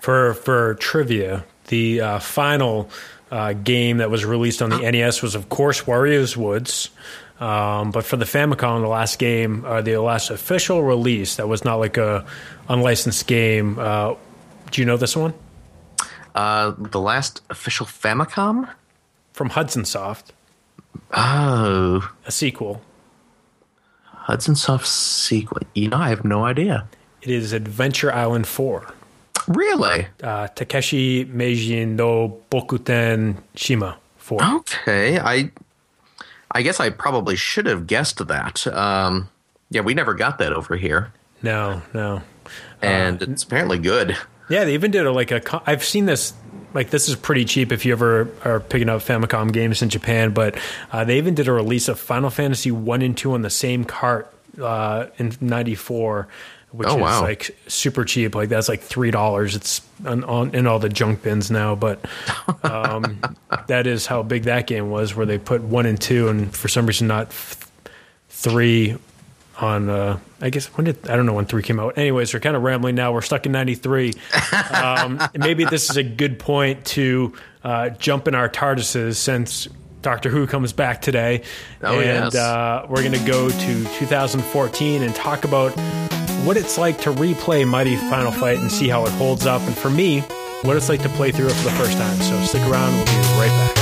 For 0.00 0.34
for 0.34 0.74
trivia, 0.74 1.44
the 1.68 2.00
uh, 2.00 2.18
final 2.18 2.90
uh, 3.30 3.52
game 3.52 3.98
that 3.98 4.10
was 4.10 4.24
released 4.24 4.60
on 4.60 4.70
the 4.70 4.78
NES 4.90 5.22
was, 5.22 5.34
of 5.36 5.48
course, 5.48 5.82
Wario's 5.82 6.36
Woods. 6.36 6.90
Um, 7.40 7.90
but 7.90 8.04
for 8.04 8.16
the 8.16 8.24
Famicom, 8.24 8.82
the 8.82 8.88
last 8.88 9.18
game, 9.18 9.64
uh, 9.64 9.82
the 9.82 9.96
last 9.96 10.30
official 10.30 10.82
release 10.84 11.36
that 11.36 11.48
was 11.48 11.64
not 11.64 11.76
like 11.76 11.96
a 11.96 12.24
unlicensed 12.68 13.26
game. 13.26 13.78
Uh, 13.78 14.14
do 14.70 14.80
you 14.80 14.86
know 14.86 14.96
this 14.96 15.16
one 15.16 15.34
uh, 16.34 16.72
the 16.78 17.00
last 17.00 17.42
official 17.50 17.86
Famicom. 17.86 18.68
from 19.32 19.50
Hudson 19.50 19.84
Soft? 19.84 20.32
Oh, 21.14 22.08
A 22.26 22.30
sequel. 22.30 22.80
Hudson 24.04 24.54
Soft 24.54 24.86
sequel. 24.86 25.62
You 25.74 25.88
know, 25.88 25.96
I 25.98 26.08
have 26.10 26.24
no 26.24 26.44
idea. 26.44 26.86
It 27.22 27.30
is 27.30 27.52
Adventure 27.52 28.12
Island 28.12 28.46
Four. 28.46 28.92
Really? 29.48 30.06
Uh, 30.22 30.46
Takahashi 30.48 31.24
Meijin 31.26 31.96
no 31.96 32.40
Bouken 32.50 33.42
Jima 33.56 33.96
Four. 34.16 34.42
Okay, 34.42 35.18
I 35.18 35.50
I 36.52 36.62
guess 36.62 36.78
I 36.80 36.90
probably 36.90 37.34
should 37.36 37.66
have 37.66 37.86
guessed 37.86 38.26
that. 38.26 38.66
Um, 38.66 39.28
yeah, 39.70 39.80
we 39.80 39.94
never 39.94 40.14
got 40.14 40.38
that 40.38 40.52
over 40.52 40.76
here, 40.76 41.12
No, 41.42 41.80
no. 41.94 42.22
and 42.82 43.20
it's 43.22 43.42
apparently 43.42 43.78
good. 43.78 44.16
Yeah, 44.50 44.64
they 44.64 44.74
even 44.74 44.90
did 44.90 45.06
a, 45.06 45.12
like 45.12 45.30
a. 45.30 45.62
I've 45.66 45.82
seen 45.84 46.06
this. 46.06 46.34
Like 46.74 46.90
this 46.90 47.08
is 47.08 47.16
pretty 47.16 47.44
cheap 47.44 47.70
if 47.70 47.84
you 47.84 47.92
ever 47.92 48.28
are 48.44 48.58
picking 48.60 48.88
up 48.88 49.02
Famicom 49.02 49.52
games 49.52 49.82
in 49.82 49.88
Japan. 49.90 50.32
But 50.32 50.58
uh, 50.90 51.04
they 51.04 51.18
even 51.18 51.34
did 51.34 51.46
a 51.48 51.52
release 51.52 51.88
of 51.88 51.98
Final 51.98 52.30
Fantasy 52.30 52.70
one 52.70 53.02
and 53.02 53.16
two 53.16 53.32
on 53.34 53.42
the 53.42 53.50
same 53.50 53.84
cart 53.84 54.32
uh, 54.60 55.06
in 55.18 55.32
'94, 55.40 56.28
which 56.72 56.88
Oh, 56.88 56.96
is 56.96 57.00
wow. 57.02 57.22
like 57.22 57.56
super 57.68 58.04
cheap. 58.04 58.34
Like 58.34 58.48
that's 58.48 58.68
like 58.68 58.80
three 58.80 59.10
dollars. 59.10 59.54
It's 59.54 59.80
on, 60.04 60.24
on 60.24 60.54
in 60.54 60.66
all 60.66 60.78
the 60.78 60.88
junk 60.88 61.22
bins 61.22 61.50
now. 61.50 61.74
But 61.74 62.04
um, 62.64 63.20
that 63.68 63.86
is 63.86 64.06
how 64.06 64.22
big 64.22 64.44
that 64.44 64.66
game 64.66 64.90
was, 64.90 65.14
where 65.14 65.26
they 65.26 65.38
put 65.38 65.62
one 65.62 65.86
and 65.86 66.00
two, 66.00 66.28
and 66.28 66.54
for 66.54 66.68
some 66.68 66.86
reason 66.86 67.06
not 67.08 67.28
f- 67.28 67.70
three 68.28 68.96
on 69.58 69.90
uh 69.90 70.18
I 70.40 70.48
guess 70.50 70.66
when 70.76 70.86
did 70.86 71.08
I 71.08 71.14
don't 71.14 71.26
know 71.26 71.34
when 71.34 71.44
three 71.44 71.62
came 71.62 71.78
out. 71.78 71.96
Anyways, 71.98 72.32
we're 72.34 72.40
kind 72.40 72.56
of 72.56 72.62
rambling 72.62 72.94
now. 72.94 73.12
We're 73.12 73.20
stuck 73.20 73.46
in 73.46 73.52
ninety 73.52 73.74
three. 73.74 74.14
Um, 74.72 75.20
maybe 75.36 75.64
this 75.64 75.90
is 75.90 75.96
a 75.98 76.02
good 76.02 76.38
point 76.38 76.84
to 76.86 77.34
uh, 77.62 77.90
jump 77.90 78.26
in 78.26 78.34
our 78.34 78.48
TARDISes 78.48 79.14
since 79.16 79.68
Doctor 80.00 80.30
Who 80.30 80.48
comes 80.48 80.72
back 80.72 81.00
today, 81.02 81.42
Oh, 81.82 82.00
and 82.00 82.32
yes. 82.32 82.34
uh, 82.34 82.86
we're 82.88 83.04
going 83.04 83.12
to 83.12 83.24
go 83.24 83.48
to 83.50 83.84
2014 83.98 85.02
and 85.02 85.14
talk 85.14 85.44
about 85.44 85.72
what 86.44 86.56
it's 86.56 86.78
like 86.78 87.00
to 87.02 87.10
replay 87.12 87.66
Mighty 87.66 87.96
Final 87.96 88.32
Fight 88.32 88.58
and 88.58 88.70
see 88.70 88.88
how 88.88 89.04
it 89.04 89.12
holds 89.12 89.46
up, 89.46 89.62
and 89.62 89.76
for 89.76 89.90
me, 89.90 90.20
what 90.62 90.76
it's 90.76 90.88
like 90.88 91.02
to 91.02 91.08
play 91.10 91.32
through 91.32 91.48
it 91.48 91.54
for 91.54 91.64
the 91.64 91.70
first 91.72 91.96
time. 91.98 92.16
So 92.18 92.40
stick 92.44 92.62
around. 92.62 92.92
We'll 92.94 93.04
be 93.04 93.12
right 93.38 93.74
back. 93.74 93.81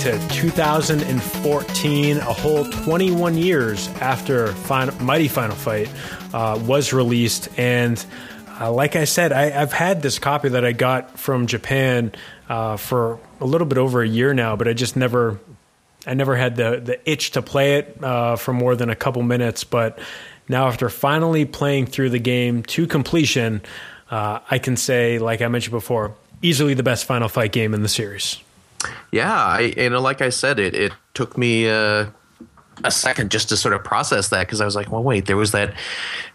To 0.00 0.18
2014, 0.30 2.16
a 2.16 2.22
whole 2.22 2.64
21 2.64 3.36
years 3.36 3.86
after 4.00 4.46
Final, 4.54 4.94
Mighty 5.02 5.28
Final 5.28 5.54
Fight 5.54 5.90
uh, 6.32 6.58
was 6.64 6.94
released. 6.94 7.50
And 7.58 8.02
uh, 8.58 8.72
like 8.72 8.96
I 8.96 9.04
said, 9.04 9.30
I, 9.30 9.60
I've 9.60 9.74
had 9.74 10.00
this 10.00 10.18
copy 10.18 10.48
that 10.48 10.64
I 10.64 10.72
got 10.72 11.18
from 11.18 11.46
Japan 11.46 12.12
uh, 12.48 12.78
for 12.78 13.20
a 13.40 13.44
little 13.44 13.66
bit 13.66 13.76
over 13.76 14.00
a 14.00 14.08
year 14.08 14.32
now, 14.32 14.56
but 14.56 14.68
I 14.68 14.72
just 14.72 14.96
never, 14.96 15.38
I 16.06 16.14
never 16.14 16.34
had 16.34 16.56
the 16.56 16.80
the 16.82 17.10
itch 17.10 17.32
to 17.32 17.42
play 17.42 17.74
it 17.74 18.02
uh, 18.02 18.36
for 18.36 18.54
more 18.54 18.76
than 18.76 18.88
a 18.88 18.96
couple 18.96 19.22
minutes. 19.22 19.64
But 19.64 19.98
now, 20.48 20.68
after 20.68 20.88
finally 20.88 21.44
playing 21.44 21.86
through 21.86 22.08
the 22.08 22.18
game 22.18 22.62
to 22.62 22.86
completion, 22.86 23.60
uh, 24.10 24.38
I 24.50 24.60
can 24.60 24.78
say, 24.78 25.18
like 25.18 25.42
I 25.42 25.48
mentioned 25.48 25.72
before, 25.72 26.14
easily 26.40 26.72
the 26.72 26.82
best 26.82 27.04
Final 27.04 27.28
Fight 27.28 27.52
game 27.52 27.74
in 27.74 27.82
the 27.82 27.88
series. 27.88 28.38
Yeah, 29.12 29.32
I 29.32 29.74
you 29.76 29.90
know, 29.90 30.00
like 30.00 30.22
I 30.22 30.30
said, 30.30 30.58
it 30.58 30.74
it 30.74 30.92
took 31.14 31.36
me 31.36 31.68
uh, 31.68 32.06
a 32.84 32.90
second 32.90 33.30
just 33.30 33.48
to 33.50 33.56
sort 33.56 33.74
of 33.74 33.84
process 33.84 34.28
that 34.28 34.46
because 34.46 34.60
I 34.60 34.64
was 34.64 34.74
like, 34.76 34.90
well, 34.90 35.02
wait, 35.02 35.26
there 35.26 35.36
was 35.36 35.52
that 35.52 35.74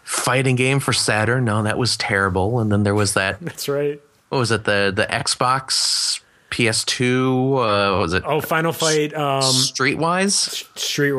fighting 0.04 0.56
game 0.56 0.80
for 0.80 0.92
Saturn. 0.92 1.44
No, 1.44 1.62
that 1.62 1.78
was 1.78 1.96
terrible. 1.96 2.60
And 2.60 2.70
then 2.70 2.82
there 2.84 2.94
was 2.94 3.14
that. 3.14 3.40
That's 3.40 3.68
right. 3.68 4.00
What 4.28 4.38
was 4.38 4.50
it? 4.50 4.64
The 4.64 4.92
the 4.94 5.06
Xbox 5.06 6.20
PS2. 6.50 7.52
Uh, 7.52 7.92
what 7.92 8.00
was 8.00 8.12
it? 8.14 8.22
Oh, 8.26 8.40
Final 8.40 8.72
Fight, 8.72 9.14
um, 9.14 9.42
Streetwise. 9.42 10.66
Street. 10.78 11.12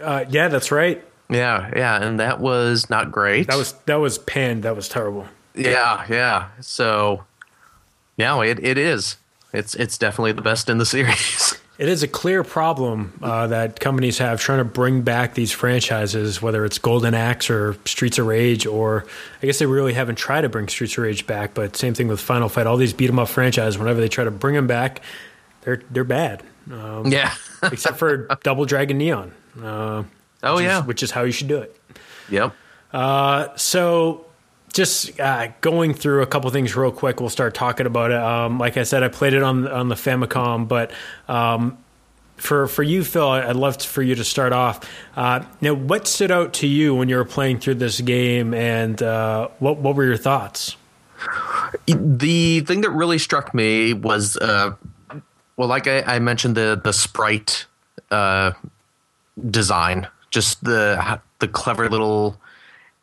Uh, 0.00 0.24
yeah, 0.28 0.48
that's 0.48 0.70
right. 0.70 1.02
Yeah, 1.30 1.70
yeah, 1.74 2.02
and 2.02 2.20
that 2.20 2.40
was 2.40 2.90
not 2.90 3.10
great. 3.10 3.46
That 3.46 3.56
was 3.56 3.72
that 3.86 3.96
was 3.96 4.18
panned. 4.18 4.64
That 4.64 4.76
was 4.76 4.88
terrible. 4.88 5.26
yeah, 5.54 6.04
yeah. 6.08 6.48
So, 6.60 7.24
yeah, 8.16 8.40
it 8.42 8.62
it 8.62 8.76
is. 8.78 9.16
It's 9.52 9.74
it's 9.74 9.98
definitely 9.98 10.32
the 10.32 10.42
best 10.42 10.68
in 10.70 10.78
the 10.78 10.86
series. 10.96 11.58
It 11.78 11.88
is 11.88 12.02
a 12.02 12.08
clear 12.08 12.44
problem 12.44 13.18
uh, 13.22 13.46
that 13.48 13.80
companies 13.80 14.18
have 14.18 14.40
trying 14.40 14.58
to 14.58 14.64
bring 14.64 15.02
back 15.02 15.34
these 15.34 15.50
franchises, 15.52 16.40
whether 16.40 16.64
it's 16.64 16.78
Golden 16.78 17.14
Axe 17.14 17.50
or 17.50 17.76
Streets 17.86 18.18
of 18.18 18.26
Rage, 18.26 18.66
or 18.66 19.04
I 19.42 19.46
guess 19.46 19.58
they 19.58 19.66
really 19.66 19.94
haven't 19.94 20.16
tried 20.16 20.42
to 20.42 20.48
bring 20.48 20.68
Streets 20.68 20.92
of 20.98 21.04
Rage 21.04 21.26
back. 21.26 21.54
But 21.54 21.76
same 21.76 21.94
thing 21.94 22.08
with 22.08 22.20
Final 22.20 22.48
Fight. 22.48 22.66
All 22.66 22.76
these 22.76 22.92
beat 22.92 23.08
'em 23.08 23.18
up 23.18 23.28
franchises, 23.28 23.78
whenever 23.78 24.00
they 24.00 24.08
try 24.08 24.22
to 24.24 24.30
bring 24.30 24.54
them 24.54 24.66
back, 24.66 25.00
they're 25.62 25.82
they're 25.90 26.04
bad. 26.04 26.42
Um, 26.70 27.06
Yeah. 27.10 27.32
except 27.64 27.98
for 27.98 28.28
Double 28.44 28.64
Dragon 28.64 28.98
Neon. 28.98 29.32
Uh, 29.60 30.04
oh 30.44 30.54
which 30.54 30.60
is- 30.62 30.66
yeah. 30.66 30.82
which 30.84 31.02
is 31.02 31.10
how 31.10 31.22
you 31.22 31.32
should 31.32 31.48
do 31.48 31.58
it. 31.58 31.76
Yep. 32.30 32.54
So, 33.58 34.26
just 34.72 35.18
uh, 35.20 35.48
going 35.60 35.94
through 35.94 36.22
a 36.22 36.26
couple 36.26 36.50
things 36.50 36.74
real 36.74 36.92
quick. 36.92 37.20
We'll 37.20 37.28
start 37.28 37.54
talking 37.54 37.86
about 37.86 38.10
it. 38.10 38.16
Um, 38.16 38.58
like 38.58 38.76
I 38.76 38.82
said, 38.84 39.02
I 39.02 39.08
played 39.08 39.34
it 39.34 39.42
on 39.42 39.68
on 39.68 39.88
the 39.88 39.94
Famicom, 39.94 40.66
but 40.66 40.90
um, 41.28 41.78
for 42.36 42.66
for 42.66 42.82
you, 42.82 43.04
Phil, 43.04 43.28
I'd 43.28 43.56
love 43.56 43.78
to, 43.78 43.88
for 43.88 44.02
you 44.02 44.14
to 44.14 44.24
start 44.24 44.52
off. 44.52 44.80
Uh, 45.14 45.44
now, 45.60 45.74
what 45.74 46.06
stood 46.08 46.30
out 46.30 46.54
to 46.54 46.66
you 46.66 46.94
when 46.94 47.08
you 47.08 47.16
were 47.16 47.24
playing 47.24 47.60
through 47.60 47.76
this 47.76 48.00
game, 48.00 48.54
and 48.54 49.02
uh, 49.02 49.48
what 49.58 49.78
what 49.78 49.94
were 49.94 50.04
your 50.04 50.16
thoughts? 50.16 50.76
The 51.86 52.60
thing 52.60 52.80
that 52.80 52.90
really 52.90 53.18
struck 53.18 53.54
me 53.54 53.92
was, 53.92 54.36
uh, 54.38 54.74
well, 55.56 55.68
like 55.68 55.86
I, 55.86 56.02
I 56.02 56.18
mentioned, 56.18 56.56
the 56.56 56.80
the 56.82 56.92
sprite 56.92 57.66
uh, 58.10 58.52
design, 59.50 60.08
just 60.30 60.64
the 60.64 61.20
the 61.38 61.48
clever 61.48 61.88
little 61.88 62.40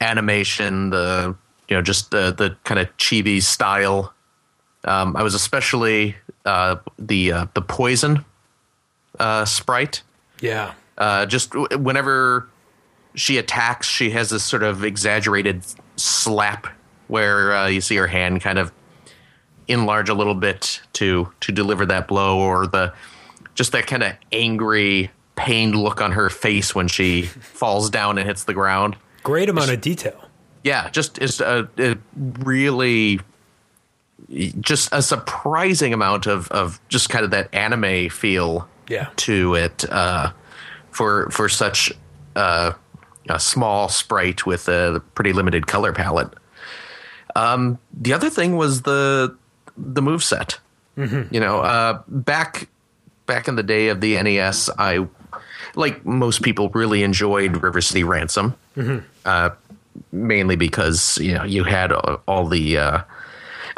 animation, 0.01 0.89
the 0.89 1.35
you 1.69 1.75
know, 1.75 1.81
just 1.81 2.11
the 2.11 2.31
the 2.31 2.55
kind 2.63 2.79
of 2.79 2.95
chibi 2.97 3.41
style. 3.41 4.13
Um, 4.85 5.15
I 5.15 5.23
was 5.23 5.33
especially 5.33 6.15
uh, 6.45 6.77
the 6.97 7.31
uh, 7.31 7.45
the 7.53 7.61
poison 7.61 8.25
uh, 9.19 9.45
sprite. 9.45 10.01
Yeah, 10.41 10.73
Uh, 10.97 11.25
just 11.25 11.51
w- 11.51 11.77
whenever 11.77 12.47
she 13.15 13.37
attacks, 13.37 13.87
she 13.87 14.11
has 14.11 14.29
this 14.29 14.43
sort 14.43 14.63
of 14.63 14.85
exaggerated 14.85 15.63
slap 15.97 16.67
where 17.07 17.53
uh, 17.53 17.67
you 17.67 17.81
see 17.81 17.97
her 17.97 18.07
hand 18.07 18.39
kind 18.41 18.57
of 18.57 18.71
enlarge 19.67 20.07
a 20.09 20.13
little 20.13 20.35
bit 20.35 20.81
to 20.93 21.29
to 21.41 21.51
deliver 21.51 21.85
that 21.85 22.07
blow, 22.07 22.39
or 22.39 22.67
the 22.67 22.93
just 23.53 23.73
that 23.73 23.85
kind 23.87 24.01
of 24.03 24.13
angry, 24.31 25.11
pained 25.35 25.75
look 25.75 25.99
on 26.01 26.13
her 26.13 26.29
face 26.29 26.73
when 26.73 26.87
she 26.87 27.23
falls 27.23 27.89
down 27.89 28.17
and 28.17 28.25
hits 28.25 28.45
the 28.45 28.53
ground. 28.53 28.95
great 29.23 29.49
amount 29.49 29.69
of 29.71 29.81
detail. 29.81 30.28
Yeah, 30.63 30.89
just 30.89 31.17
it's 31.19 31.39
a, 31.39 31.67
a 31.77 31.95
really 32.39 33.19
just 34.59 34.89
a 34.91 35.01
surprising 35.01 35.93
amount 35.93 36.27
of 36.27 36.49
of 36.49 36.79
just 36.89 37.09
kind 37.09 37.23
of 37.25 37.31
that 37.31 37.53
anime 37.53 38.09
feel 38.09 38.67
Yeah. 38.87 39.07
to 39.17 39.55
it 39.55 39.85
uh, 39.91 40.31
for 40.91 41.29
for 41.29 41.47
such 41.49 41.91
uh, 42.35 42.73
a 43.29 43.39
small 43.39 43.89
sprite 43.89 44.45
with 44.45 44.67
a 44.67 45.01
pretty 45.15 45.33
limited 45.33 45.67
color 45.67 45.93
palette. 45.93 46.29
Um, 47.35 47.77
the 47.93 48.13
other 48.13 48.29
thing 48.29 48.55
was 48.57 48.81
the 48.83 49.35
the 49.77 50.01
move 50.01 50.23
set. 50.23 50.59
You 50.97 51.39
know, 51.39 51.61
uh, 51.61 52.01
back 52.09 52.67
back 53.25 53.47
in 53.47 53.55
the 53.55 53.63
day 53.63 53.87
of 53.87 54.01
the 54.01 54.21
NES, 54.21 54.69
I 54.77 55.07
like 55.75 56.05
most 56.05 56.41
people 56.41 56.67
really 56.71 57.03
enjoyed 57.03 57.63
River 57.63 57.79
City 57.79 58.03
Ransom, 58.03 58.53
uh, 59.23 59.51
mainly 60.11 60.55
because 60.55 61.17
you 61.19 61.33
know 61.33 61.43
you 61.43 61.63
had 61.63 61.91
all 61.91 62.47
the 62.47 62.77
uh, 62.77 63.01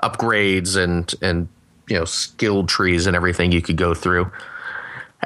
upgrades 0.03 0.77
and 0.77 1.13
and 1.21 1.47
you 1.89 1.97
know 1.97 2.05
skill 2.05 2.65
trees 2.65 3.07
and 3.07 3.15
everything 3.15 3.51
you 3.51 3.61
could 3.61 3.77
go 3.77 3.93
through. 3.93 4.31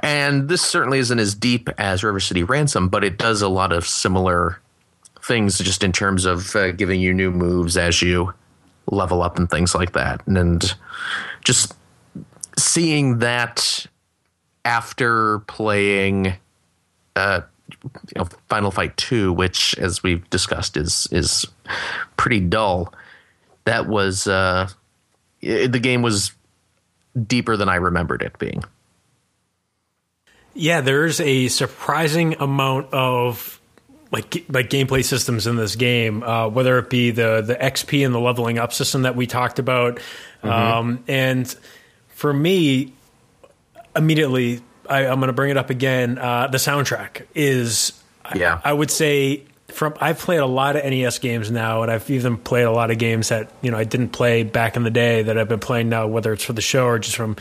And 0.03 0.49
this 0.49 0.61
certainly 0.61 0.99
isn't 0.99 1.19
as 1.19 1.33
deep 1.33 1.69
as 1.77 2.03
River 2.03 2.19
City 2.19 2.43
Ransom, 2.43 2.89
but 2.89 3.03
it 3.03 3.17
does 3.17 3.41
a 3.41 3.47
lot 3.47 3.71
of 3.71 3.87
similar 3.87 4.59
things 5.23 5.57
just 5.57 5.83
in 5.83 5.91
terms 5.91 6.25
of 6.25 6.55
uh, 6.55 6.71
giving 6.71 6.99
you 6.99 7.13
new 7.13 7.31
moves 7.31 7.77
as 7.77 8.01
you 8.01 8.33
level 8.91 9.23
up 9.23 9.37
and 9.37 9.49
things 9.49 9.73
like 9.73 9.93
that. 9.93 10.21
And, 10.27 10.37
and 10.37 10.75
just 11.43 11.73
seeing 12.57 13.19
that 13.19 13.85
after 14.65 15.39
playing 15.39 16.35
uh, 17.15 17.41
you 17.83 17.89
know, 18.15 18.25
Final 18.49 18.71
Fight 18.71 18.95
2, 18.97 19.33
which, 19.33 19.75
as 19.77 20.03
we've 20.03 20.29
discussed, 20.29 20.77
is 20.77 21.07
is 21.11 21.45
pretty 22.17 22.39
dull. 22.39 22.93
That 23.65 23.87
was 23.87 24.27
uh, 24.27 24.69
it, 25.41 25.71
the 25.71 25.79
game 25.79 26.01
was 26.01 26.31
deeper 27.27 27.57
than 27.57 27.69
I 27.69 27.75
remembered 27.75 28.21
it 28.21 28.37
being. 28.39 28.63
Yeah, 30.53 30.81
there's 30.81 31.19
a 31.19 31.47
surprising 31.49 32.35
amount 32.39 32.93
of 32.93 33.59
like 34.11 34.45
like 34.49 34.69
gameplay 34.69 35.03
systems 35.03 35.47
in 35.47 35.55
this 35.57 35.75
game, 35.75 36.23
uh, 36.23 36.47
whether 36.47 36.77
it 36.79 36.89
be 36.89 37.11
the 37.11 37.41
the 37.41 37.55
XP 37.55 38.05
and 38.05 38.13
the 38.13 38.19
leveling 38.19 38.57
up 38.57 38.71
system 38.71 39.01
that 39.01 39.15
we 39.15 39.27
talked 39.27 39.59
about, 39.59 39.99
um, 40.43 41.03
and 41.07 41.53
for 42.09 42.33
me, 42.33 42.93
immediately 43.95 44.61
I, 44.89 45.07
I'm 45.07 45.19
going 45.19 45.27
to 45.27 45.33
bring 45.33 45.51
it 45.51 45.57
up 45.57 45.69
again. 45.69 46.17
Uh, 46.17 46.47
the 46.47 46.57
soundtrack 46.57 47.25
is, 47.33 47.93
Yeah. 48.35 48.59
I, 48.63 48.71
I 48.71 48.73
would 48.73 48.91
say. 48.91 49.43
From 49.69 49.95
I've 49.99 50.19
played 50.19 50.39
a 50.39 50.45
lot 50.45 50.75
of 50.77 50.85
NES 50.85 51.19
games 51.19 51.49
now, 51.51 51.81
and 51.81 51.91
I've 51.91 52.09
even 52.09 52.37
played 52.37 52.63
a 52.63 52.71
lot 52.71 52.91
of 52.91 52.97
games 52.99 53.29
that 53.29 53.51
you 53.61 53.71
know 53.71 53.77
I 53.77 53.83
didn't 53.83 54.09
play 54.09 54.43
back 54.43 54.77
in 54.77 54.83
the 54.83 54.91
day 54.91 55.23
that 55.23 55.37
I've 55.37 55.49
been 55.49 55.59
playing 55.59 55.89
now, 55.89 56.07
whether 56.07 56.31
it's 56.31 56.45
for 56.45 56.53
the 56.53 56.61
show 56.61 56.85
or 56.85 56.99
just 56.99 57.15
from 57.17 57.35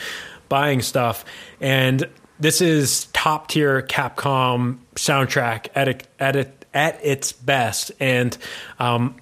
buying 0.49 0.81
stuff. 0.81 1.25
And 1.61 2.09
this 2.41 2.61
is 2.61 3.05
top 3.13 3.49
tier 3.49 3.83
Capcom 3.83 4.79
soundtrack 4.97 5.69
at 5.75 5.87
it, 5.87 6.09
at 6.19 6.35
it, 6.35 6.65
at 6.73 6.99
its 7.05 7.31
best. 7.33 7.93
And 8.01 8.37
um, 8.81 9.17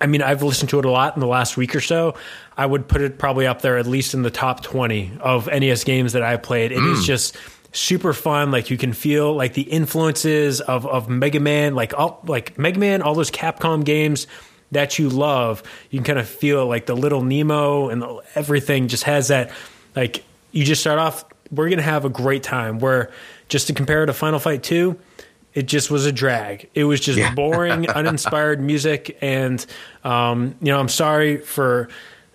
I 0.00 0.06
mean, 0.06 0.22
I've 0.22 0.42
listened 0.42 0.70
to 0.70 0.78
it 0.78 0.84
a 0.84 0.90
lot 0.90 1.16
in 1.16 1.20
the 1.20 1.26
last 1.26 1.56
week 1.56 1.74
or 1.74 1.80
so. 1.80 2.14
I 2.56 2.66
would 2.66 2.86
put 2.86 3.00
it 3.00 3.18
probably 3.18 3.46
up 3.46 3.62
there, 3.62 3.78
at 3.78 3.86
least 3.86 4.14
in 4.14 4.22
the 4.22 4.30
top 4.30 4.62
20 4.62 5.12
of 5.20 5.46
NES 5.46 5.82
games 5.84 6.12
that 6.12 6.22
I've 6.22 6.42
played. 6.42 6.72
It 6.72 6.82
is 6.84 7.04
just 7.04 7.36
super 7.74 8.12
fun. 8.12 8.50
Like 8.50 8.70
you 8.70 8.78
can 8.78 8.92
feel 8.92 9.34
like 9.34 9.54
the 9.54 9.62
influences 9.62 10.60
of, 10.60 10.86
of 10.86 11.08
Mega 11.08 11.40
Man, 11.40 11.74
like 11.74 11.92
all, 11.98 12.20
like 12.26 12.58
Mega 12.58 12.78
Man, 12.78 13.02
all 13.02 13.14
those 13.14 13.30
Capcom 13.30 13.84
games 13.84 14.26
that 14.70 14.98
you 14.98 15.08
love. 15.08 15.62
You 15.90 15.98
can 15.98 16.04
kind 16.04 16.18
of 16.18 16.28
feel 16.28 16.66
like 16.66 16.86
the 16.86 16.96
little 16.96 17.22
Nemo 17.22 17.88
and 17.88 18.02
the, 18.02 18.22
everything 18.34 18.88
just 18.88 19.04
has 19.04 19.28
that, 19.28 19.50
like 19.94 20.24
you 20.52 20.64
just 20.64 20.80
start 20.80 20.98
off, 20.98 21.24
we're 21.50 21.68
to 21.70 21.82
have 21.82 22.04
a 22.04 22.08
great 22.08 22.42
time 22.42 22.78
where 22.78 23.10
just 23.48 23.66
to 23.66 23.72
compare 23.74 24.04
it 24.04 24.06
to 24.06 24.12
Final 24.12 24.38
Fight 24.38 24.62
2, 24.62 24.98
it 25.54 25.66
just 25.66 25.90
was 25.90 26.06
a 26.06 26.12
drag. 26.12 26.68
It 26.74 26.84
was 26.84 27.00
just 27.00 27.34
boring, 27.36 27.88
uninspired 27.88 28.60
music, 28.60 29.18
and 29.20 29.64
um, 30.02 30.56
you 30.60 30.72
know, 30.72 30.78
I'm 30.78 30.88
sorry 30.88 31.38
for. 31.38 31.88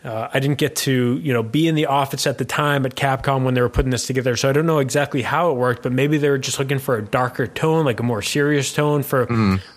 Uh, 0.03 0.29
I 0.33 0.39
didn't 0.39 0.59
get 0.59 0.77
to 0.77 1.19
you 1.21 1.33
know 1.33 1.43
be 1.43 1.67
in 1.67 1.75
the 1.75 1.87
office 1.87 2.25
at 2.25 2.37
the 2.37 2.45
time 2.45 2.85
at 2.85 2.95
Capcom 2.95 3.43
when 3.43 3.53
they 3.53 3.61
were 3.61 3.69
putting 3.69 3.91
this 3.91 4.07
together, 4.07 4.35
so 4.37 4.49
I 4.49 4.53
don't 4.53 4.65
know 4.65 4.79
exactly 4.79 5.21
how 5.21 5.51
it 5.51 5.55
worked. 5.55 5.83
But 5.83 5.91
maybe 5.91 6.17
they 6.17 6.29
were 6.29 6.37
just 6.37 6.57
looking 6.57 6.79
for 6.79 6.97
a 6.97 7.01
darker 7.03 7.47
tone, 7.47 7.85
like 7.85 7.99
a 7.99 8.03
more 8.03 8.21
serious 8.21 8.71
tone 8.73 9.03
for 9.03 9.27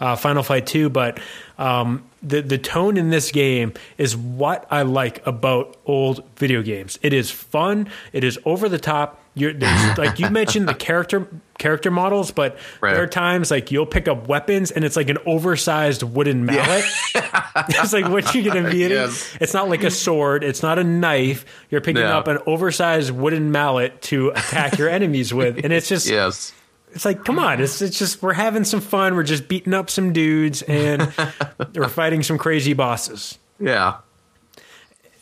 uh, 0.00 0.16
Final 0.16 0.42
Fight 0.42 0.66
Two. 0.66 0.88
But 0.90 1.18
um, 1.58 2.04
the 2.22 2.40
the 2.40 2.58
tone 2.58 2.96
in 2.96 3.10
this 3.10 3.32
game 3.32 3.72
is 3.98 4.16
what 4.16 4.66
I 4.70 4.82
like 4.82 5.26
about 5.26 5.76
old 5.86 6.24
video 6.36 6.62
games. 6.62 6.98
It 7.02 7.12
is 7.12 7.30
fun. 7.30 7.88
It 8.12 8.22
is 8.22 8.38
over 8.44 8.68
the 8.68 8.78
top. 8.78 9.21
You're 9.34 9.54
there's, 9.54 9.96
like 9.96 10.18
you 10.18 10.28
mentioned 10.28 10.68
the 10.68 10.74
character 10.74 11.26
character 11.58 11.90
models, 11.90 12.30
but 12.32 12.58
Right. 12.82 12.92
there 12.92 13.02
are 13.04 13.06
times 13.06 13.50
like 13.50 13.70
you'll 13.70 13.86
pick 13.86 14.06
up 14.06 14.28
weapons 14.28 14.70
and 14.70 14.84
it's 14.84 14.94
like 14.94 15.08
an 15.08 15.16
oversized 15.24 16.02
wooden 16.02 16.44
mallet. 16.44 16.84
it's 17.14 17.94
like 17.94 18.08
what 18.10 18.34
you 18.34 18.42
gonna 18.42 18.68
be? 18.70 18.78
Yes. 18.80 19.34
It's 19.40 19.54
not 19.54 19.70
like 19.70 19.84
a 19.84 19.90
sword. 19.90 20.44
It's 20.44 20.62
not 20.62 20.78
a 20.78 20.84
knife. 20.84 21.46
You're 21.70 21.80
picking 21.80 22.02
Yeah. 22.02 22.18
up 22.18 22.28
an 22.28 22.40
oversized 22.46 23.10
wooden 23.10 23.50
mallet 23.52 24.02
to 24.02 24.30
attack 24.30 24.76
your 24.76 24.90
enemies 24.90 25.32
with, 25.32 25.64
and 25.64 25.72
it's 25.72 25.88
just 25.88 26.06
Yes. 26.10 26.52
it's 26.92 27.06
like, 27.06 27.24
come 27.24 27.38
on, 27.38 27.58
it's 27.62 27.80
it's 27.80 27.98
just 27.98 28.22
we're 28.22 28.34
having 28.34 28.64
some 28.64 28.82
fun. 28.82 29.14
We're 29.16 29.22
just 29.22 29.48
beating 29.48 29.72
up 29.72 29.88
some 29.88 30.12
dudes 30.12 30.60
and 30.60 31.10
we're 31.74 31.88
fighting 31.88 32.22
some 32.22 32.36
crazy 32.36 32.74
bosses. 32.74 33.38
Yeah. 33.58 33.94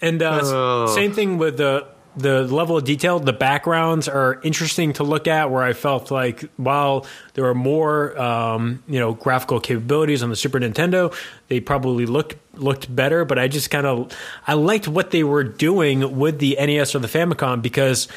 And 0.02 0.20
uh, 0.22 0.40
Oh. 0.42 0.86
same 0.94 1.12
thing 1.12 1.38
with 1.38 1.58
the 1.58 1.86
the 2.16 2.42
level 2.44 2.76
of 2.76 2.84
detail. 2.84 3.18
The 3.18 3.32
backgrounds 3.32 4.08
are 4.08 4.40
interesting 4.42 4.92
to 4.94 5.04
look 5.04 5.26
at. 5.26 5.50
Where 5.50 5.62
I 5.62 5.72
felt 5.72 6.10
like 6.10 6.42
while 6.56 7.06
there 7.34 7.44
were 7.44 7.54
more, 7.54 8.20
um, 8.20 8.82
you 8.86 8.98
know, 8.98 9.14
graphical 9.14 9.60
capabilities 9.60 10.22
on 10.22 10.30
the 10.30 10.36
Super 10.36 10.58
Nintendo, 10.58 11.14
they 11.48 11.60
probably 11.60 12.06
looked 12.06 12.36
looked 12.54 12.94
better. 12.94 13.24
But 13.24 13.38
I 13.38 13.48
just 13.48 13.70
kind 13.70 13.86
of 13.86 14.12
I 14.46 14.54
liked 14.54 14.88
what 14.88 15.10
they 15.10 15.24
were 15.24 15.44
doing 15.44 16.18
with 16.18 16.38
the 16.38 16.56
NES 16.60 16.94
or 16.94 16.98
the 16.98 17.08
Famicom 17.08 17.62
because. 17.62 18.08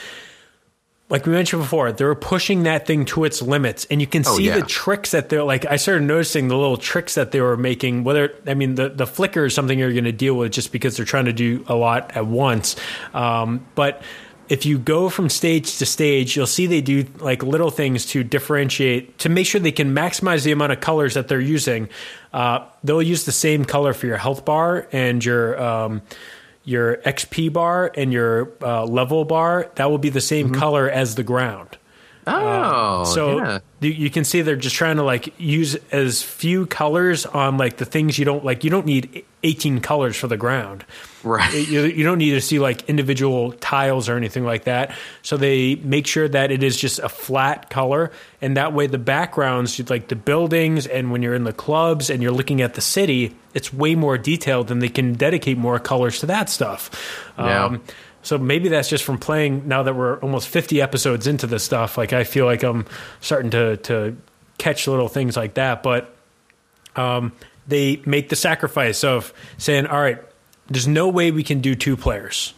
Like 1.13 1.27
we 1.27 1.31
mentioned 1.31 1.61
before, 1.61 1.91
they 1.91 2.05
were 2.05 2.15
pushing 2.15 2.63
that 2.63 2.87
thing 2.87 3.05
to 3.05 3.23
its 3.23 3.39
limits, 3.39 3.85
and 3.91 4.01
you 4.01 4.07
can 4.07 4.23
Oh, 4.25 4.35
see 4.35 4.45
yeah. 4.47 4.55
the 4.59 4.65
tricks 4.65 5.11
that 5.11 5.29
they're 5.29 5.43
like. 5.43 5.63
I 5.63 5.75
started 5.75 6.01
noticing 6.05 6.47
the 6.47 6.57
little 6.57 6.75
tricks 6.75 7.13
that 7.13 7.31
they 7.31 7.39
were 7.39 7.55
making. 7.55 8.03
Whether 8.03 8.33
I 8.47 8.55
mean 8.55 8.73
the 8.73 8.89
the 8.89 9.05
flicker 9.05 9.45
is 9.45 9.53
something 9.53 9.77
you're 9.77 9.91
going 9.91 10.05
to 10.05 10.11
deal 10.11 10.33
with 10.33 10.51
just 10.53 10.71
because 10.71 10.97
they're 10.97 11.05
trying 11.05 11.25
to 11.25 11.33
do 11.33 11.63
a 11.67 11.75
lot 11.75 12.15
at 12.17 12.25
once. 12.25 12.75
Um, 13.13 13.63
but 13.75 14.01
if 14.49 14.65
you 14.65 14.79
go 14.79 15.07
from 15.07 15.29
stage 15.29 15.77
to 15.77 15.85
stage, 15.85 16.35
you'll 16.35 16.47
see 16.47 16.65
they 16.65 16.81
do 16.81 17.05
like 17.19 17.43
little 17.43 17.69
things 17.69 18.07
to 18.07 18.23
differentiate 18.23 19.19
to 19.19 19.29
make 19.29 19.45
sure 19.45 19.61
they 19.61 19.71
can 19.71 19.93
maximize 19.93 20.43
the 20.43 20.51
amount 20.51 20.71
of 20.71 20.79
colors 20.79 21.13
that 21.13 21.27
they're 21.27 21.39
using. 21.39 21.89
Uh, 22.33 22.65
they'll 22.83 23.03
use 23.03 23.25
the 23.25 23.31
same 23.31 23.65
color 23.65 23.93
for 23.93 24.07
your 24.07 24.17
health 24.17 24.45
bar 24.45 24.87
and 24.91 25.23
your 25.23 25.61
um, 25.61 26.01
your 26.63 26.97
XP 26.97 27.51
bar 27.51 27.91
and 27.95 28.13
your 28.13 28.51
uh, 28.61 28.85
level 28.85 29.25
bar 29.25 29.69
that 29.75 29.89
will 29.89 29.97
be 29.97 30.09
the 30.09 30.21
same 30.21 30.47
Mm-hmm. 30.47 30.59
color 30.59 30.89
as 30.89 31.15
the 31.15 31.23
ground. 31.23 31.77
Oh, 32.25 33.03
So 33.05 33.37
yeah. 33.37 33.59
you, 33.81 33.89
you 33.91 34.09
can 34.09 34.23
see 34.23 34.41
they're 34.41 34.55
just 34.55 34.75
trying 34.75 34.97
to 34.97 35.03
like 35.03 35.33
use 35.39 35.75
as 35.91 36.21
few 36.23 36.65
colors 36.65 37.25
on 37.25 37.57
like 37.57 37.77
the 37.77 37.85
things 37.85 38.17
you 38.17 38.25
don't 38.25 38.43
like. 38.45 38.63
You 38.63 38.69
don't 38.69 38.85
need 38.85 39.25
18 39.43 39.81
colors 39.81 40.15
for 40.15 40.27
the 40.27 40.37
ground. 40.37 40.85
Right. 41.23 41.53
You, 41.53 41.83
you 41.83 42.03
don't 42.03 42.17
need 42.17 42.31
to 42.31 42.41
see 42.41 42.59
like 42.59 42.87
individual 42.89 43.51
tiles 43.53 44.09
or 44.09 44.15
anything 44.17 44.45
like 44.45 44.65
that. 44.65 44.95
So 45.21 45.37
they 45.37 45.75
make 45.75 46.05
sure 46.07 46.27
that 46.27 46.51
it 46.51 46.63
is 46.63 46.77
just 46.77 46.99
a 46.99 47.09
flat 47.09 47.69
color, 47.69 48.11
and 48.41 48.57
that 48.57 48.73
way 48.73 48.87
the 48.87 48.97
backgrounds, 48.97 49.89
like 49.89 50.07
the 50.09 50.15
buildings, 50.17 50.85
and 50.87 51.11
when 51.11 51.21
you're 51.21 51.33
in 51.35 51.43
the 51.45 51.53
clubs 51.53 52.09
and 52.09 52.21
you're 52.21 52.31
looking 52.33 52.61
at 52.61 52.73
the 52.73 52.81
city, 52.81 53.35
it's 53.53 53.73
way 53.73 53.95
more 53.95 54.17
detailed, 54.17 54.69
and 54.71 54.81
they 54.81 54.89
can 54.89 55.13
dedicate 55.13 55.57
more 55.57 55.79
colors 55.79 56.19
to 56.19 56.25
that 56.25 56.49
stuff. 56.49 56.89
Yeah. 57.37 57.65
Um, 57.65 57.81
so 58.23 58.37
maybe 58.37 58.69
that's 58.69 58.89
just 58.89 59.03
from 59.03 59.17
playing. 59.19 59.67
Now 59.67 59.83
that 59.83 59.95
we're 59.95 60.17
almost 60.19 60.47
50 60.47 60.81
episodes 60.81 61.27
into 61.27 61.45
this 61.45 61.63
stuff, 61.63 61.97
like 61.97 62.13
I 62.13 62.23
feel 62.23 62.45
like 62.45 62.63
I'm 62.63 62.85
starting 63.21 63.51
to 63.51 63.77
to 63.77 64.17
catch 64.57 64.87
little 64.87 65.09
things 65.09 65.37
like 65.37 65.55
that, 65.55 65.83
but 65.83 66.15
um, 66.95 67.33
they 67.67 68.01
make 68.05 68.29
the 68.29 68.35
sacrifice 68.35 69.03
of 69.03 69.33
saying, 69.57 69.85
"All 69.87 69.99
right, 69.99 70.19
there's 70.67 70.87
no 70.87 71.09
way 71.09 71.31
we 71.31 71.43
can 71.43 71.59
do 71.59 71.75
two 71.75 71.97
players," 71.97 72.53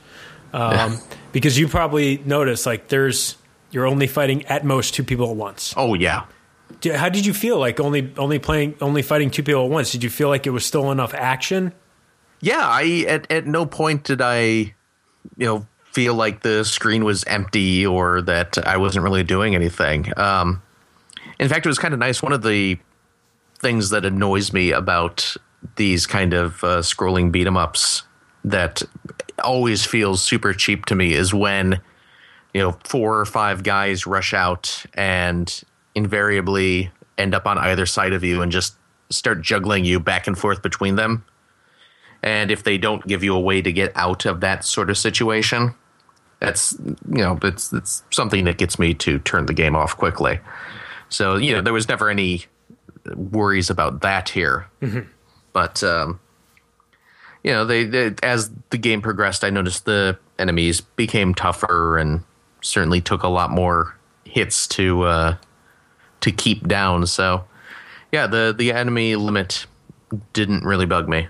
um, 0.53 0.99
because 1.31 1.57
you 1.57 1.67
probably 1.67 2.21
noticed 2.25 2.65
like 2.65 2.87
there's 2.87 3.35
you're 3.71 3.85
only 3.85 4.07
fighting 4.07 4.45
at 4.45 4.63
most 4.63 4.93
two 4.93 5.03
people 5.03 5.29
at 5.29 5.35
once. 5.35 5.73
Oh 5.75 5.93
yeah. 5.93 6.25
How 6.95 7.09
did 7.09 7.25
you 7.25 7.33
feel 7.33 7.59
like 7.59 7.79
only 7.79 8.11
only 8.17 8.39
playing 8.39 8.75
only 8.81 9.01
fighting 9.01 9.29
two 9.29 9.43
people 9.43 9.65
at 9.65 9.71
once? 9.71 9.91
Did 9.91 10.03
you 10.03 10.09
feel 10.09 10.29
like 10.29 10.47
it 10.47 10.51
was 10.51 10.65
still 10.65 10.91
enough 10.91 11.13
action? 11.13 11.73
Yeah, 12.39 12.61
I 12.61 13.05
at 13.07 13.31
at 13.31 13.47
no 13.47 13.65
point 13.65 14.03
did 14.03 14.21
I, 14.21 14.75
you 15.37 15.45
know, 15.45 15.67
feel 15.91 16.13
like 16.13 16.41
the 16.41 16.63
screen 16.65 17.05
was 17.05 17.23
empty 17.25 17.85
or 17.85 18.21
that 18.21 18.57
I 18.67 18.77
wasn't 18.77 19.03
really 19.03 19.23
doing 19.23 19.55
anything. 19.55 20.11
Um, 20.17 20.61
in 21.39 21.49
fact, 21.49 21.65
it 21.65 21.69
was 21.69 21.79
kind 21.79 21.93
of 21.93 21.99
nice. 21.99 22.21
One 22.21 22.33
of 22.33 22.43
the 22.43 22.77
things 23.59 23.89
that 23.91 24.05
annoys 24.05 24.51
me 24.51 24.71
about 24.71 25.35
these 25.77 26.05
kind 26.05 26.33
of 26.33 26.63
uh, 26.63 26.79
scrolling 26.79 27.31
beat 27.31 27.47
'em 27.47 27.57
ups 27.57 28.03
that 28.43 28.83
always 29.43 29.85
feels 29.85 30.21
super 30.21 30.53
cheap 30.53 30.85
to 30.85 30.95
me 30.95 31.13
is 31.13 31.33
when 31.33 31.81
you 32.53 32.61
know 32.61 32.77
four 32.83 33.19
or 33.19 33.25
five 33.25 33.63
guys 33.63 34.05
rush 34.05 34.33
out 34.33 34.85
and 34.93 35.63
invariably 35.95 36.91
end 37.17 37.33
up 37.33 37.47
on 37.47 37.57
either 37.57 37.85
side 37.85 38.13
of 38.13 38.23
you 38.23 38.41
and 38.41 38.51
just 38.51 38.75
start 39.09 39.41
juggling 39.41 39.85
you 39.85 39.99
back 39.99 40.27
and 40.27 40.37
forth 40.37 40.61
between 40.61 40.95
them 40.95 41.23
and 42.23 42.51
if 42.51 42.63
they 42.63 42.77
don't 42.77 43.05
give 43.07 43.23
you 43.23 43.35
a 43.35 43.39
way 43.39 43.61
to 43.61 43.71
get 43.71 43.91
out 43.95 44.25
of 44.25 44.41
that 44.41 44.65
sort 44.65 44.89
of 44.89 44.97
situation 44.97 45.73
that's 46.39 46.73
you 46.79 47.23
know 47.23 47.37
it's 47.43 47.71
it's 47.73 48.03
something 48.11 48.45
that 48.45 48.57
gets 48.57 48.77
me 48.77 48.93
to 48.93 49.19
turn 49.19 49.45
the 49.45 49.53
game 49.53 49.75
off 49.75 49.97
quickly. 49.97 50.39
So 51.09 51.35
you 51.37 51.53
know 51.53 51.61
there 51.61 51.73
was 51.73 51.87
never 51.87 52.09
any 52.09 52.45
worries 53.15 53.69
about 53.69 54.01
that 54.01 54.29
here. 54.29 54.67
But 55.53 55.83
um 55.83 56.19
you 57.43 57.51
know 57.51 57.65
they, 57.65 57.85
they 57.85 58.13
as 58.23 58.51
the 58.71 58.77
game 58.77 59.01
progressed 59.01 59.43
i 59.43 59.49
noticed 59.49 59.85
the 59.85 60.17
enemies 60.39 60.81
became 60.81 61.33
tougher 61.33 61.97
and 61.97 62.23
certainly 62.61 62.99
took 62.99 63.23
a 63.23 63.27
lot 63.27 63.51
more 63.51 63.95
hits 64.25 64.67
to 64.67 65.03
uh 65.03 65.35
to 66.21 66.31
keep 66.31 66.67
down. 66.67 67.07
So 67.07 67.45
yeah 68.11 68.27
the 68.27 68.53
the 68.57 68.71
enemy 68.71 69.15
limit 69.15 69.65
didn't 70.33 70.63
really 70.63 70.85
bug 70.85 71.07
me 71.09 71.27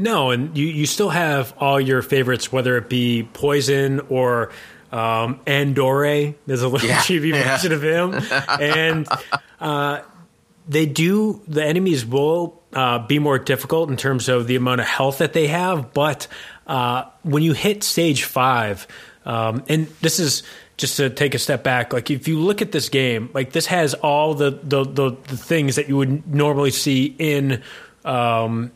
No, 0.00 0.30
and 0.30 0.56
you, 0.56 0.66
you 0.66 0.86
still 0.86 1.10
have 1.10 1.54
all 1.58 1.80
your 1.80 2.02
favorites, 2.02 2.50
whether 2.50 2.76
it 2.78 2.88
be 2.88 3.28
Poison 3.32 4.00
or 4.08 4.50
um, 4.90 5.40
Andore. 5.46 6.34
There's 6.46 6.62
a 6.62 6.68
little 6.68 6.88
Yeah, 6.88 6.98
TV 6.98 7.30
yeah. 7.34 7.56
version 7.56 7.72
of 7.72 7.82
him, 7.82 8.20
and 8.60 9.06
uh, 9.60 10.00
they 10.68 10.86
do. 10.86 11.42
The 11.46 11.64
enemies 11.64 12.04
will 12.06 12.60
uh, 12.72 13.00
be 13.06 13.18
more 13.18 13.38
difficult 13.38 13.90
in 13.90 13.96
terms 13.96 14.28
of 14.28 14.46
the 14.46 14.56
amount 14.56 14.80
of 14.80 14.86
health 14.86 15.18
that 15.18 15.32
they 15.32 15.48
have, 15.48 15.92
but 15.92 16.26
uh, 16.66 17.04
when 17.22 17.42
you 17.42 17.52
hit 17.52 17.82
stage 17.82 18.24
five, 18.24 18.86
um, 19.26 19.64
and 19.68 19.86
this 20.00 20.18
is 20.18 20.42
just 20.76 20.96
to 20.96 21.10
take 21.10 21.34
a 21.34 21.38
step 21.38 21.62
back, 21.62 21.92
like 21.92 22.10
if 22.10 22.26
you 22.26 22.38
look 22.38 22.62
at 22.62 22.72
this 22.72 22.88
game, 22.88 23.28
like 23.34 23.52
this 23.52 23.66
has 23.66 23.92
all 23.94 24.34
the 24.34 24.50
the, 24.62 24.84
the, 24.84 25.10
the 25.28 25.36
things 25.36 25.76
that 25.76 25.88
you 25.88 25.96
would 25.98 26.26
normally 26.32 26.70
see 26.70 27.14
in. 27.18 27.62
Um, 28.04 28.72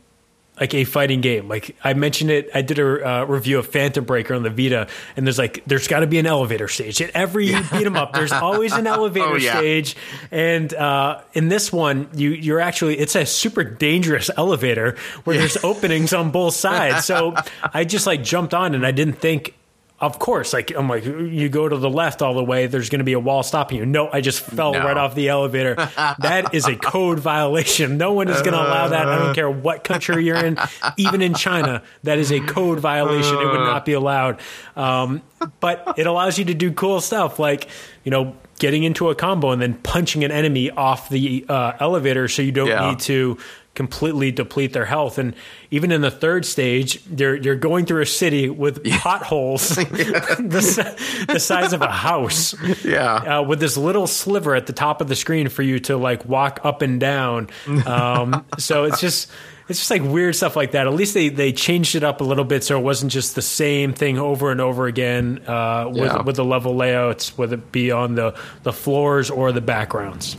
like 0.60 0.72
a 0.74 0.84
fighting 0.84 1.20
game. 1.20 1.48
Like 1.48 1.76
I 1.82 1.94
mentioned 1.94 2.30
it, 2.30 2.48
I 2.54 2.62
did 2.62 2.78
a 2.78 3.08
uh, 3.08 3.24
review 3.24 3.58
of 3.58 3.66
Phantom 3.66 4.04
Breaker 4.04 4.34
on 4.34 4.42
the 4.44 4.50
Vita, 4.50 4.86
and 5.16 5.26
there's 5.26 5.38
like 5.38 5.64
there's 5.66 5.88
got 5.88 6.00
to 6.00 6.06
be 6.06 6.18
an 6.18 6.26
elevator 6.26 6.68
stage 6.68 7.02
at 7.02 7.10
every 7.10 7.46
beat 7.48 7.86
'em 7.86 7.96
up. 7.96 8.12
There's 8.12 8.30
always 8.32 8.72
an 8.72 8.86
elevator 8.88 9.26
Oh, 9.26 9.36
yeah. 9.36 9.58
stage, 9.58 9.96
and 10.30 10.72
uh, 10.72 11.22
in 11.32 11.48
this 11.48 11.72
one, 11.72 12.08
you 12.14 12.30
you're 12.30 12.60
actually 12.60 12.98
it's 12.98 13.16
a 13.16 13.26
super 13.26 13.64
dangerous 13.64 14.30
elevator 14.36 14.96
where 15.24 15.36
there's 15.36 15.56
openings 15.64 16.12
on 16.12 16.30
both 16.30 16.54
sides. 16.54 17.04
So 17.04 17.34
I 17.74 17.84
just 17.84 18.06
like 18.06 18.22
jumped 18.22 18.54
on, 18.54 18.74
and 18.74 18.86
I 18.86 18.92
didn't 18.92 19.14
think. 19.20 19.54
Of 20.00 20.18
course, 20.18 20.52
like 20.52 20.72
I'm 20.76 20.88
like 20.88 21.04
you 21.04 21.48
go 21.48 21.68
to 21.68 21.76
the 21.76 21.88
left 21.88 22.20
all 22.20 22.34
the 22.34 22.42
way. 22.44 22.66
There's 22.66 22.90
going 22.90 22.98
to 22.98 23.04
be 23.04 23.12
a 23.12 23.18
wall 23.20 23.42
stopping 23.44 23.78
you. 23.78 23.86
No, 23.86 24.10
I 24.12 24.20
just 24.20 24.40
fell 24.40 24.72
No. 24.72 24.80
right 24.80 24.96
off 24.96 25.14
the 25.14 25.28
elevator. 25.28 25.76
That 25.76 26.52
is 26.52 26.66
a 26.66 26.74
code 26.74 27.20
violation. 27.20 27.96
No 27.96 28.12
one 28.12 28.28
is 28.28 28.42
going 28.42 28.52
to 28.54 28.58
allow 28.60 28.88
that. 28.88 29.08
I 29.08 29.18
don't 29.18 29.34
care 29.34 29.48
what 29.48 29.84
country 29.84 30.24
you're 30.26 30.44
in, 30.44 30.58
even 30.98 31.22
in 31.22 31.32
China. 31.34 31.82
That 32.02 32.18
is 32.18 32.32
a 32.32 32.40
code 32.40 32.80
violation. 32.80 33.36
It 33.38 33.46
would 33.46 33.60
not 33.60 33.84
be 33.86 33.92
allowed. 33.92 34.40
Um, 34.76 35.22
but 35.60 35.94
it 35.96 36.06
allows 36.08 36.38
you 36.38 36.44
to 36.46 36.54
do 36.54 36.72
cool 36.72 37.00
stuff 37.00 37.38
like 37.38 37.68
you 38.02 38.10
know 38.10 38.36
getting 38.58 38.82
into 38.84 39.10
a 39.10 39.14
combo 39.14 39.52
and 39.52 39.62
then 39.62 39.74
punching 39.74 40.24
an 40.24 40.30
enemy 40.32 40.70
off 40.70 41.08
the 41.08 41.46
uh, 41.48 41.72
elevator, 41.80 42.28
so 42.28 42.42
you 42.42 42.52
don't 42.52 42.68
Yeah. 42.68 42.90
need 42.90 42.98
to 43.00 43.38
completely 43.74 44.30
deplete 44.30 44.72
their 44.72 44.84
health. 44.84 45.18
And 45.18 45.34
even 45.70 45.90
in 45.90 46.00
the 46.00 46.10
third 46.10 46.46
stage, 46.46 47.00
you're 47.08 47.34
you're 47.36 47.56
going 47.56 47.86
through 47.86 48.02
a 48.02 48.06
city 48.06 48.48
with 48.48 48.84
potholes 49.00 49.68
the, 49.76 51.26
the 51.28 51.40
size 51.40 51.72
of 51.72 51.82
a 51.82 51.90
house 51.90 52.54
yeah 52.84 53.14
uh, 53.38 53.42
with 53.42 53.60
this 53.60 53.76
little 53.76 54.06
sliver 54.06 54.54
at 54.54 54.66
the 54.66 54.72
top 54.72 55.00
of 55.00 55.08
the 55.08 55.16
screen 55.16 55.48
for 55.48 55.62
you 55.62 55.78
to 55.80 55.96
like 55.96 56.24
walk 56.24 56.60
up 56.64 56.82
and 56.82 57.00
down. 57.00 57.48
Um, 57.86 58.44
so 58.58 58.84
it's 58.84 59.00
just 59.00 59.30
it's 59.66 59.78
just 59.78 59.90
like 59.90 60.02
weird 60.02 60.36
stuff 60.36 60.56
like 60.56 60.72
that. 60.72 60.86
At 60.86 60.92
least 60.92 61.14
they 61.14 61.28
they 61.30 61.50
changed 61.52 61.94
it 61.96 62.04
up 62.04 62.20
a 62.20 62.24
little 62.24 62.44
bit 62.44 62.62
so 62.64 62.78
it 62.78 62.82
wasn't 62.82 63.10
just 63.10 63.34
the 63.34 63.42
same 63.42 63.92
thing 63.94 64.18
over 64.18 64.50
and 64.52 64.60
over 64.60 64.86
again 64.86 65.42
uh, 65.46 65.86
with 65.88 65.96
Yeah. 66.12 66.22
with 66.22 66.36
the 66.36 66.44
level 66.44 66.76
layouts, 66.76 67.36
whether 67.36 67.54
it 67.56 67.72
be 67.72 67.90
on 67.90 68.14
the 68.14 68.34
the 68.62 68.72
floors 68.72 69.30
or 69.30 69.52
the 69.52 69.60
backgrounds. 69.62 70.36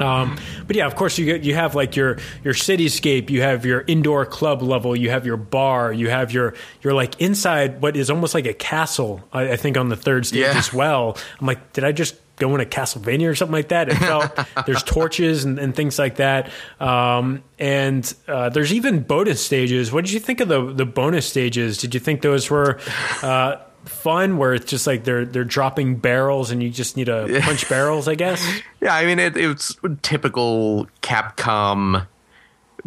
Um, 0.00 0.38
but 0.68 0.76
yeah, 0.76 0.86
of 0.86 0.94
course 0.94 1.18
you 1.18 1.24
get, 1.24 1.42
you 1.42 1.54
have 1.56 1.74
like 1.74 1.96
your 1.96 2.18
your 2.44 2.54
cityscape, 2.54 3.28
you 3.30 3.42
have 3.42 3.64
your 3.66 3.82
indoor 3.88 4.24
club 4.24 4.62
level, 4.62 4.94
you 4.94 5.10
have 5.10 5.26
your 5.26 5.36
bar, 5.36 5.92
you 5.92 6.08
have 6.10 6.30
your 6.32 6.54
your 6.82 6.92
like 6.94 7.20
inside 7.20 7.82
what 7.82 7.96
is 7.96 8.08
almost 8.10 8.34
like 8.34 8.46
a 8.46 8.54
castle. 8.54 9.24
I, 9.32 9.52
I 9.52 9.56
think 9.56 9.76
on 9.76 9.88
the 9.88 9.96
third 9.96 10.26
stage 10.26 10.42
Yeah. 10.42 10.52
as 10.56 10.72
well. 10.72 11.16
I'm 11.40 11.46
like, 11.46 11.72
did 11.72 11.82
I 11.82 11.90
just 11.90 12.14
go 12.36 12.54
into 12.54 12.66
Castlevania 12.66 13.28
or 13.28 13.34
something 13.34 13.52
like 13.52 13.68
that? 13.70 13.88
It 13.88 13.96
felt 13.96 14.38
there's 14.66 14.84
torches 14.84 15.44
and, 15.44 15.58
and 15.58 15.74
things 15.74 15.98
like 15.98 16.16
that. 16.16 16.50
Um, 16.78 17.42
and 17.58 18.14
uh, 18.28 18.50
there's 18.50 18.72
even 18.72 19.00
bonus 19.02 19.44
stages. 19.44 19.90
What 19.90 20.04
did 20.04 20.12
you 20.14 20.20
think 20.20 20.38
of 20.40 20.46
the 20.48 20.72
the 20.72 20.86
bonus 20.86 21.26
stages? 21.26 21.78
Did 21.78 21.94
you 21.94 22.00
think 22.00 22.22
those 22.22 22.48
were 22.48 22.78
uh, 23.22 23.56
fun? 23.88 24.36
Where 24.38 24.54
it's 24.54 24.66
just 24.70 24.86
like 24.86 25.04
they're 25.04 25.24
they're 25.24 25.44
dropping 25.44 25.96
barrels 25.96 26.50
and 26.50 26.62
you 26.62 26.70
just 26.70 26.96
need 26.96 27.06
to 27.06 27.40
punch 27.44 27.68
barrels, 27.68 28.08
I 28.08 28.14
guess. 28.14 28.44
Yeah, 28.80 28.94
I 28.94 29.04
mean 29.06 29.18
it, 29.18 29.36
it's 29.36 29.76
typical 30.02 30.86
Capcom 31.02 32.06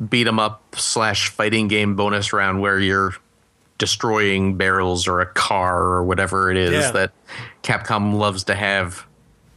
beat 0.10 0.28
'em 0.28 0.40
up 0.40 0.64
slash 0.78 1.30
fighting 1.30 1.68
game 1.68 1.96
bonus 1.96 2.34
round 2.34 2.62
where 2.62 2.80
you're 2.80 3.14
destroying 3.78 4.58
barrels 4.58 5.08
or 5.08 5.22
a 5.22 5.26
car 5.26 5.82
or 5.82 6.04
whatever 6.04 6.52
it 6.52 6.58
is 6.58 6.72
Yeah. 6.74 6.92
that 6.92 7.12
Capcom 7.64 8.14
loves 8.18 8.44
to 8.46 8.56
have 8.56 9.06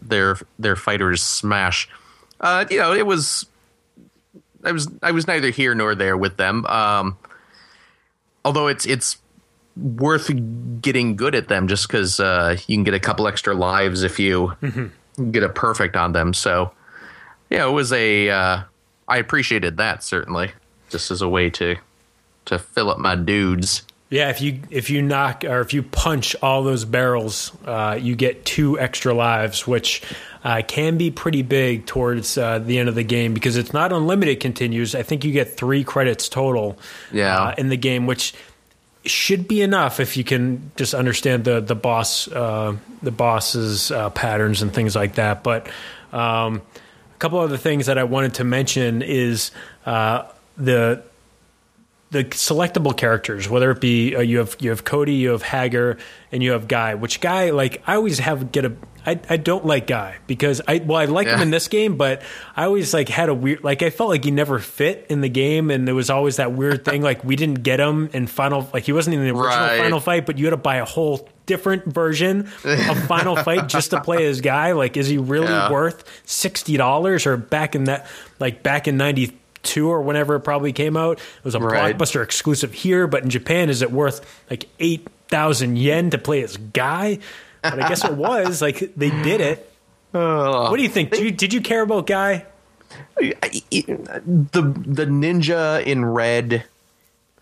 their 0.02 0.36
their 0.58 0.76
fighters 0.76 1.22
smash. 1.22 1.88
Uh, 2.40 2.64
you 2.70 2.78
know, 2.78 2.92
it 2.92 3.06
was 3.06 3.46
I 4.64 4.72
was 4.72 4.88
I 5.02 5.12
was 5.12 5.26
neither 5.26 5.50
here 5.50 5.74
nor 5.74 5.94
there 5.94 6.16
with 6.16 6.36
them. 6.36 6.64
Um, 6.66 7.16
although 8.44 8.66
it's 8.66 8.86
it's 8.86 9.18
worth 9.76 10.30
getting 10.80 11.16
good 11.16 11.34
at 11.34 11.48
them 11.48 11.66
just 11.68 11.88
because 11.88 12.20
uh, 12.20 12.56
you 12.66 12.76
can 12.76 12.84
get 12.84 12.94
a 12.94 13.00
couple 13.00 13.26
extra 13.26 13.54
lives 13.54 14.02
if 14.02 14.18
you 14.18 14.52
get 15.30 15.42
a 15.42 15.48
perfect 15.48 15.96
on 15.96 16.12
them. 16.12 16.32
So 16.34 16.72
yeah, 17.50 17.66
it 17.66 17.72
was 17.72 17.92
a 17.92 18.30
uh, 18.30 18.62
I 19.08 19.16
appreciated 19.18 19.76
that 19.78 20.02
certainly 20.02 20.52
just 20.90 21.10
as 21.10 21.22
a 21.22 21.28
way 21.28 21.50
to 21.50 21.76
to 22.46 22.58
fill 22.58 22.90
up 22.90 22.98
my 22.98 23.16
dudes. 23.16 23.82
Yeah, 24.10 24.28
if 24.30 24.40
you 24.40 24.60
if 24.70 24.90
you 24.90 25.02
knock 25.02 25.44
or 25.44 25.60
if 25.60 25.74
you 25.74 25.82
punch 25.82 26.36
all 26.40 26.62
those 26.62 26.84
barrels, 26.84 27.50
uh, 27.66 27.98
you 28.00 28.14
get 28.14 28.44
two 28.44 28.78
extra 28.78 29.12
lives, 29.12 29.66
which 29.66 30.02
uh, 30.44 30.62
can 30.68 30.96
be 30.98 31.10
pretty 31.10 31.42
big 31.42 31.86
towards 31.86 32.38
uh, 32.38 32.60
the 32.60 32.78
end 32.78 32.88
of 32.88 32.94
the 32.94 33.02
game 33.02 33.34
because 33.34 33.56
it's 33.56 33.72
not 33.72 33.92
unlimited 33.92 34.38
continues. 34.38 34.94
I 34.94 35.02
think 35.02 35.24
you 35.24 35.32
get 35.32 35.56
three 35.56 35.82
credits 35.82 36.28
total 36.28 36.78
Yeah. 37.12 37.40
uh, 37.42 37.54
in 37.58 37.70
the 37.70 37.76
game, 37.78 38.06
which 38.06 38.34
should 39.04 39.46
be 39.46 39.62
enough 39.62 40.00
if 40.00 40.16
you 40.16 40.24
can 40.24 40.70
just 40.76 40.94
understand 40.94 41.44
the 41.44 41.60
the 41.60 41.74
boss 41.74 42.28
uh, 42.28 42.76
the 43.02 43.10
boss's 43.10 43.90
uh, 43.90 44.10
patterns 44.10 44.62
and 44.62 44.72
things 44.72 44.96
like 44.96 45.14
that. 45.16 45.42
But 45.42 45.68
um, 46.12 46.62
a 47.14 47.18
couple 47.18 47.38
other 47.38 47.56
things 47.56 47.86
that 47.86 47.98
I 47.98 48.04
wanted 48.04 48.34
to 48.34 48.44
mention 48.44 49.02
is 49.02 49.50
uh, 49.84 50.26
the 50.56 51.02
the 52.14 52.24
selectable 52.24 52.96
characters, 52.96 53.48
whether 53.48 53.70
it 53.72 53.80
be 53.80 54.14
uh, 54.16 54.20
you 54.20 54.38
have 54.38 54.56
you 54.60 54.70
have 54.70 54.84
Cody, 54.84 55.14
you 55.14 55.30
have 55.30 55.42
Haggar, 55.42 55.98
and 56.32 56.42
you 56.42 56.52
have 56.52 56.68
Guy. 56.68 56.94
Which 56.94 57.20
Guy, 57.20 57.50
like 57.50 57.82
I 57.86 57.96
always 57.96 58.20
have 58.20 58.52
get 58.52 58.64
a 58.64 58.72
I, 59.06 59.20
I 59.28 59.36
don't 59.36 59.66
like 59.66 59.86
Guy 59.86 60.16
because 60.26 60.62
I 60.66 60.78
well 60.78 60.96
I 60.96 61.04
like 61.06 61.26
Yeah. 61.26 61.34
him 61.36 61.42
in 61.42 61.50
this 61.50 61.68
game, 61.68 61.96
but 61.96 62.22
I 62.56 62.64
always 62.64 62.94
like 62.94 63.08
had 63.08 63.28
a 63.28 63.34
weird 63.34 63.62
like 63.64 63.82
I 63.82 63.90
felt 63.90 64.08
like 64.10 64.24
he 64.24 64.30
never 64.30 64.58
fit 64.60 65.06
in 65.10 65.20
the 65.20 65.28
game, 65.28 65.70
and 65.70 65.86
there 65.86 65.94
was 65.94 66.08
always 66.08 66.36
that 66.36 66.52
weird 66.52 66.84
thing 66.84 67.02
like 67.02 67.22
we 67.24 67.36
didn't 67.36 67.62
get 67.62 67.80
him 67.80 68.08
in 68.12 68.26
final 68.28 68.70
like 68.72 68.84
he 68.84 68.92
wasn't 68.92 69.14
in 69.16 69.20
the 69.22 69.30
original 69.30 69.66
Right. 69.66 69.78
Final 69.80 70.00
Fight, 70.00 70.24
but 70.24 70.38
you 70.38 70.46
had 70.46 70.52
to 70.52 70.56
buy 70.56 70.76
a 70.76 70.84
whole 70.86 71.28
different 71.46 71.84
version 71.84 72.48
of 72.64 73.04
Final 73.06 73.36
Fight 73.36 73.66
just 73.76 73.90
to 73.90 74.00
play 74.00 74.24
as 74.26 74.40
Guy. 74.40 74.72
Like, 74.72 74.96
is 74.96 75.08
he 75.08 75.18
really 75.18 75.48
Yeah. 75.48 75.70
worth 75.70 76.04
sixty 76.24 76.76
dollars 76.78 77.26
or 77.26 77.36
back 77.36 77.74
in 77.74 77.84
that 77.84 78.06
like 78.38 78.62
back 78.62 78.88
in 78.88 78.96
ninety? 78.96 79.36
Two 79.64 79.88
or 79.88 80.00
whenever 80.02 80.36
it 80.36 80.40
probably 80.40 80.72
came 80.72 80.96
out, 80.96 81.18
it 81.18 81.44
was 81.44 81.54
a 81.56 81.58
Right. 81.58 81.98
blockbuster 81.98 82.22
exclusive 82.22 82.72
here. 82.72 83.06
But 83.08 83.24
in 83.24 83.30
Japan, 83.30 83.68
is 83.70 83.82
it 83.82 83.90
worth 83.90 84.24
like 84.48 84.68
eight 84.78 85.08
thousand 85.28 85.76
yen 85.78 86.10
to 86.10 86.18
play 86.18 86.42
as 86.44 86.56
Guy? 86.56 87.18
But 87.62 87.82
I 87.82 87.88
guess 87.88 88.04
it 88.04 88.12
was 88.12 88.62
like 88.62 88.92
they 88.96 89.10
did 89.10 89.40
it. 89.40 89.70
What 90.12 90.76
do 90.76 90.82
you 90.82 90.88
think? 90.88 91.10
Did 91.10 91.20
you, 91.24 91.30
did 91.32 91.52
you 91.52 91.60
care 91.60 91.82
about 91.82 92.06
Guy? 92.06 92.44
the 93.18 94.74
the 94.86 95.06
ninja 95.06 95.84
in 95.84 96.04
red 96.04 96.64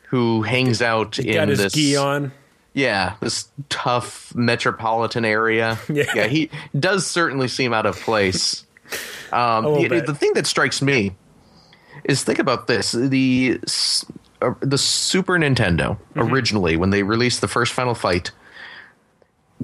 who 0.09 0.43
hangs 0.43 0.81
out 0.83 1.19
in 1.19 1.35
Got 1.35 1.49
his 1.49 1.59
this 1.59 1.73
gi 1.75 1.97
on. 1.97 2.33
yeah 2.73 3.15
this 3.21 3.49
tough 3.69 4.35
metropolitan 4.35 5.25
area 5.25 5.79
Yeah. 5.89 6.27
he 6.27 6.51
does 6.79 7.07
certainly 7.07 7.49
seem 7.49 7.73
out 7.75 7.87
of 7.87 7.99
place 8.01 8.65
um, 9.33 9.65
the, 9.65 10.03
the 10.07 10.15
thing 10.15 10.35
that 10.35 10.47
strikes 10.47 10.81
me 10.83 11.15
is 12.05 12.23
think 12.25 12.39
about 12.39 12.67
this 12.67 12.93
the 12.93 13.59
uh, 14.41 14.55
the 14.61 14.79
Super 14.79 15.35
Nintendo 15.39 15.97
Mm-hmm. 16.15 16.33
originally 16.33 16.77
when 16.77 16.91
they 16.91 17.03
released 17.03 17.41
the 17.41 17.49
first 17.49 17.73
Final 17.73 17.95
Fight 17.95 18.31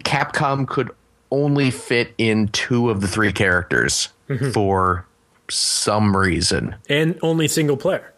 Capcom 0.01 0.67
could 0.67 0.91
only 1.31 1.71
fit 1.71 2.15
in 2.19 2.49
two 2.49 2.91
of 2.91 3.01
the 3.01 3.09
three 3.09 3.33
characters 3.33 4.09
Mm-hmm. 4.29 4.51
for 4.51 5.07
some 5.49 6.15
reason 6.15 6.75
And 6.91 7.19
only 7.23 7.49
single 7.49 7.79
player. 7.79 8.13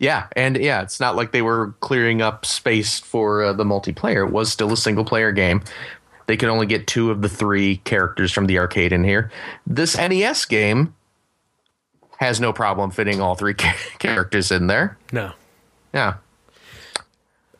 yeah, 0.00 0.26
and 0.34 0.56
yeah, 0.56 0.82
it's 0.82 0.98
not 0.98 1.14
like 1.14 1.30
they 1.30 1.40
were 1.42 1.72
clearing 1.78 2.20
up 2.20 2.44
space 2.44 2.98
for 2.98 3.44
uh, 3.44 3.52
the 3.52 3.62
multiplayer. 3.62 4.26
It 4.26 4.32
was 4.32 4.50
still 4.50 4.72
a 4.72 4.76
single 4.76 5.04
player 5.04 5.30
game. 5.30 5.62
They 6.26 6.36
could 6.36 6.48
only 6.48 6.66
get 6.66 6.88
two 6.88 7.12
of 7.12 7.22
the 7.22 7.28
three 7.28 7.76
characters 7.84 8.32
from 8.32 8.46
the 8.46 8.58
arcade 8.58 8.92
in 8.92 9.04
here. 9.04 9.30
This 9.68 9.96
NES 9.96 10.44
game 10.46 10.92
has 12.22 12.40
no 12.40 12.52
problem 12.52 12.90
fitting 12.90 13.20
all 13.20 13.34
three 13.34 13.54
characters 13.98 14.50
in 14.50 14.66
there. 14.66 14.96
No. 15.12 15.32
Yeah. 15.94 16.14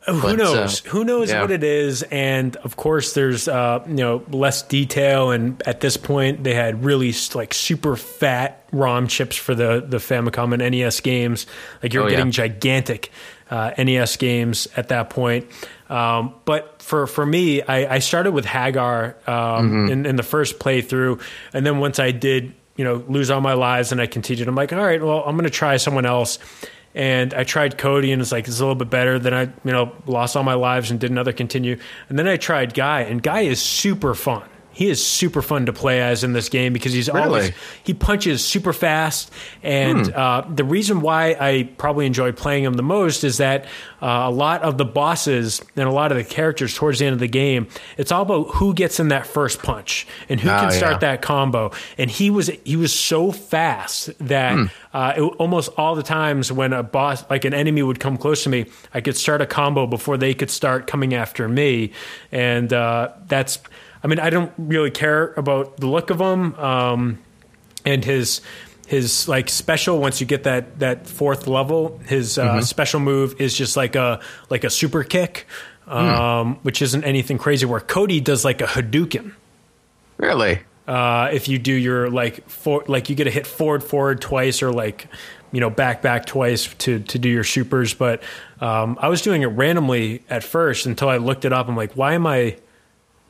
Who 0.05 0.21
But, 0.21 0.35
knows? 0.37 0.85
uh, 0.85 0.89
Who 0.89 1.05
knows 1.05 1.29
yeah. 1.29 1.39
what 1.39 1.49
it 1.51 1.63
is? 1.63 2.03
And 2.03 2.57
of 2.57 2.75
course, 2.75 3.13
there's 3.13 3.47
uh, 3.47 3.81
you 3.87 3.93
know 3.93 4.21
less 4.31 4.61
detail. 4.61 5.31
And 5.31 5.63
at 5.65 5.79
this 5.79 5.95
point, 5.95 6.43
they 6.43 6.53
had 6.53 6.83
really 6.83 7.13
like 7.33 7.53
super 7.53 7.95
fat 7.95 8.65
ROM 8.73 9.07
chips 9.07 9.37
for 9.37 9.55
the 9.55 9.81
the 9.87 9.97
Famicom 9.97 10.51
and 10.53 10.71
NES 10.75 10.99
games. 10.99 11.45
Like 11.81 11.93
you're 11.93 12.03
Oh, 12.03 12.07
yeah. 12.07 12.17
getting 12.17 12.31
gigantic 12.33 13.11
uh, 13.49 13.71
NES 13.77 14.17
games 14.17 14.67
at 14.75 14.89
that 14.89 15.09
point. 15.09 15.47
Um, 15.89 16.33
but 16.43 16.81
for 16.81 17.07
for 17.07 17.25
me, 17.25 17.61
I, 17.61 17.95
I 17.95 17.99
started 17.99 18.33
with 18.33 18.43
Haggar 18.43 19.15
um, 19.25 19.33
Mm-hmm. 19.71 19.87
in, 19.91 20.05
in 20.05 20.15
the 20.17 20.23
first 20.23 20.59
playthrough, 20.59 21.21
and 21.53 21.65
then 21.65 21.77
once 21.77 21.97
I 21.99 22.11
did, 22.11 22.53
you 22.75 22.83
know, 22.83 23.03
lose 23.07 23.29
all 23.29 23.41
my 23.41 23.53
lives, 23.53 23.91
and 23.91 24.01
I 24.01 24.07
continued. 24.07 24.47
I'm 24.47 24.55
like, 24.55 24.73
all 24.73 24.83
right, 24.83 25.01
well, 25.01 25.23
I'm 25.25 25.35
going 25.35 25.43
to 25.43 25.49
try 25.49 25.77
someone 25.77 26.05
else. 26.05 26.39
And 26.95 27.33
I 27.33 27.43
tried 27.43 27.77
Cody, 27.77 28.11
and 28.11 28.21
it's 28.21 28.31
like 28.31 28.47
it's 28.47 28.59
a 28.59 28.63
little 28.63 28.75
bit 28.75 28.89
better. 28.89 29.17
Then 29.17 29.33
I, 29.33 29.43
you 29.43 29.71
know, 29.71 29.91
lost 30.05 30.35
all 30.35 30.43
my 30.43 30.53
lives 30.53 30.91
and 30.91 30.99
did 30.99 31.09
another 31.09 31.33
continue. 31.33 31.77
And 32.09 32.19
then 32.19 32.27
I 32.27 32.37
tried 32.37 32.73
Guy, 32.73 33.01
and 33.01 33.21
Guy 33.21 33.41
is 33.41 33.61
super 33.61 34.13
fun. 34.13 34.47
He 34.73 34.89
is 34.89 35.05
super 35.05 35.41
fun 35.41 35.67
to 35.67 35.73
play 35.73 36.01
as 36.01 36.23
in 36.23 36.33
this 36.33 36.49
game 36.49 36.73
because 36.73 36.91
he's 36.93 37.07
always 37.07 37.51
he 37.83 37.93
punches 37.93 38.43
super 38.43 38.73
fast, 38.73 39.31
and 39.61 40.11
uh, 40.13 40.43
the 40.53 40.63
reason 40.63 41.01
why 41.01 41.37
I 41.39 41.69
probably 41.77 42.05
enjoy 42.07 42.31
playing 42.31 42.63
him 42.63 42.73
the 42.73 42.83
most 42.83 43.23
is 43.23 43.37
that 43.37 43.65
uh, 44.01 44.23
a 44.25 44.31
lot 44.31 44.63
of 44.63 44.77
the 44.77 44.85
bosses 44.85 45.61
and 45.75 45.87
a 45.87 45.91
lot 45.91 46.11
of 46.11 46.17
the 46.17 46.23
characters 46.23 46.73
towards 46.75 46.99
the 46.99 47.05
end 47.05 47.13
of 47.13 47.19
the 47.19 47.27
game, 47.27 47.67
it's 47.97 48.11
all 48.11 48.23
about 48.23 48.55
who 48.55 48.73
gets 48.73 48.99
in 48.99 49.09
that 49.09 49.25
first 49.27 49.59
punch 49.63 50.05
and 50.27 50.39
who 50.39 50.49
Ah, 50.49 50.61
can 50.61 50.71
start 50.71 50.93
yeah. 50.93 50.97
that 50.99 51.21
combo. 51.21 51.71
And 51.97 52.09
he 52.09 52.29
was 52.29 52.49
he 52.65 52.75
was 52.75 52.91
so 52.93 53.31
fast 53.31 54.09
that 54.19 54.69
uh, 54.93 55.13
it, 55.15 55.21
almost 55.21 55.69
all 55.77 55.95
the 55.95 56.03
times 56.03 56.51
when 56.51 56.73
a 56.73 56.83
boss 56.83 57.23
like 57.29 57.45
an 57.45 57.53
enemy 57.53 57.81
would 57.83 57.99
come 57.99 58.17
close 58.17 58.43
to 58.43 58.49
me, 58.49 58.65
I 58.93 59.01
could 59.01 59.15
start 59.15 59.39
a 59.41 59.45
combo 59.45 59.85
before 59.87 60.17
they 60.17 60.33
could 60.33 60.49
start 60.51 60.87
coming 60.87 61.13
after 61.13 61.47
me, 61.47 61.91
and 62.31 62.73
uh, 62.73 63.09
that's. 63.27 63.59
I 64.03 64.07
mean, 64.07 64.19
I 64.19 64.29
don't 64.29 64.51
really 64.57 64.91
care 64.91 65.33
about 65.37 65.77
the 65.77 65.87
look 65.87 66.09
of 66.09 66.19
him. 66.19 66.55
Um, 66.55 67.19
and 67.85 68.03
his 68.03 68.41
his 68.87 69.27
like 69.27 69.49
special 69.49 69.99
once 69.99 70.19
you 70.19 70.27
get 70.27 70.43
that 70.43 70.79
that 70.79 71.07
fourth 71.07 71.47
level 71.47 71.99
his 72.05 72.37
uh, 72.37 72.61
special 72.61 72.99
move 72.99 73.39
is 73.39 73.57
just 73.57 73.75
like 73.77 73.95
a 73.95 74.19
like 74.49 74.63
a 74.65 74.69
super 74.69 75.03
kick 75.03 75.47
um, 75.87 76.55
which 76.63 76.81
isn't 76.81 77.03
anything 77.03 77.37
crazy 77.37 77.65
where 77.65 77.79
cody 77.79 78.19
does 78.21 78.45
like 78.45 78.61
a 78.61 78.65
hadouken 78.65 79.33
Really? 80.17 80.59
uh, 80.87 81.29
if 81.33 81.47
you 81.47 81.59
do 81.59 81.73
your 81.73 82.09
like 82.09 82.47
for 82.49 82.83
like 82.87 83.09
you 83.09 83.15
get 83.15 83.23
to 83.25 83.31
hit 83.31 83.47
forward 83.47 83.83
forward 83.83 84.21
twice 84.21 84.61
or 84.61 84.71
like 84.71 85.07
you 85.51 85.59
know 85.61 85.69
back 85.69 86.01
back 86.01 86.25
twice 86.25 86.73
to 86.79 86.99
to 86.99 87.17
do 87.19 87.29
your 87.29 87.43
supers 87.45 87.93
but 87.93 88.21
um, 88.61 88.97
i 89.01 89.07
was 89.07 89.21
doing 89.21 89.41
it 89.41 89.47
randomly 89.47 90.23
at 90.29 90.43
first 90.43 90.85
until 90.85 91.07
i 91.09 91.17
looked 91.17 91.45
it 91.45 91.51
up 91.53 91.67
i'm 91.67 91.75
like 91.77 91.93
why 91.93 92.13
am 92.13 92.27
i 92.27 92.55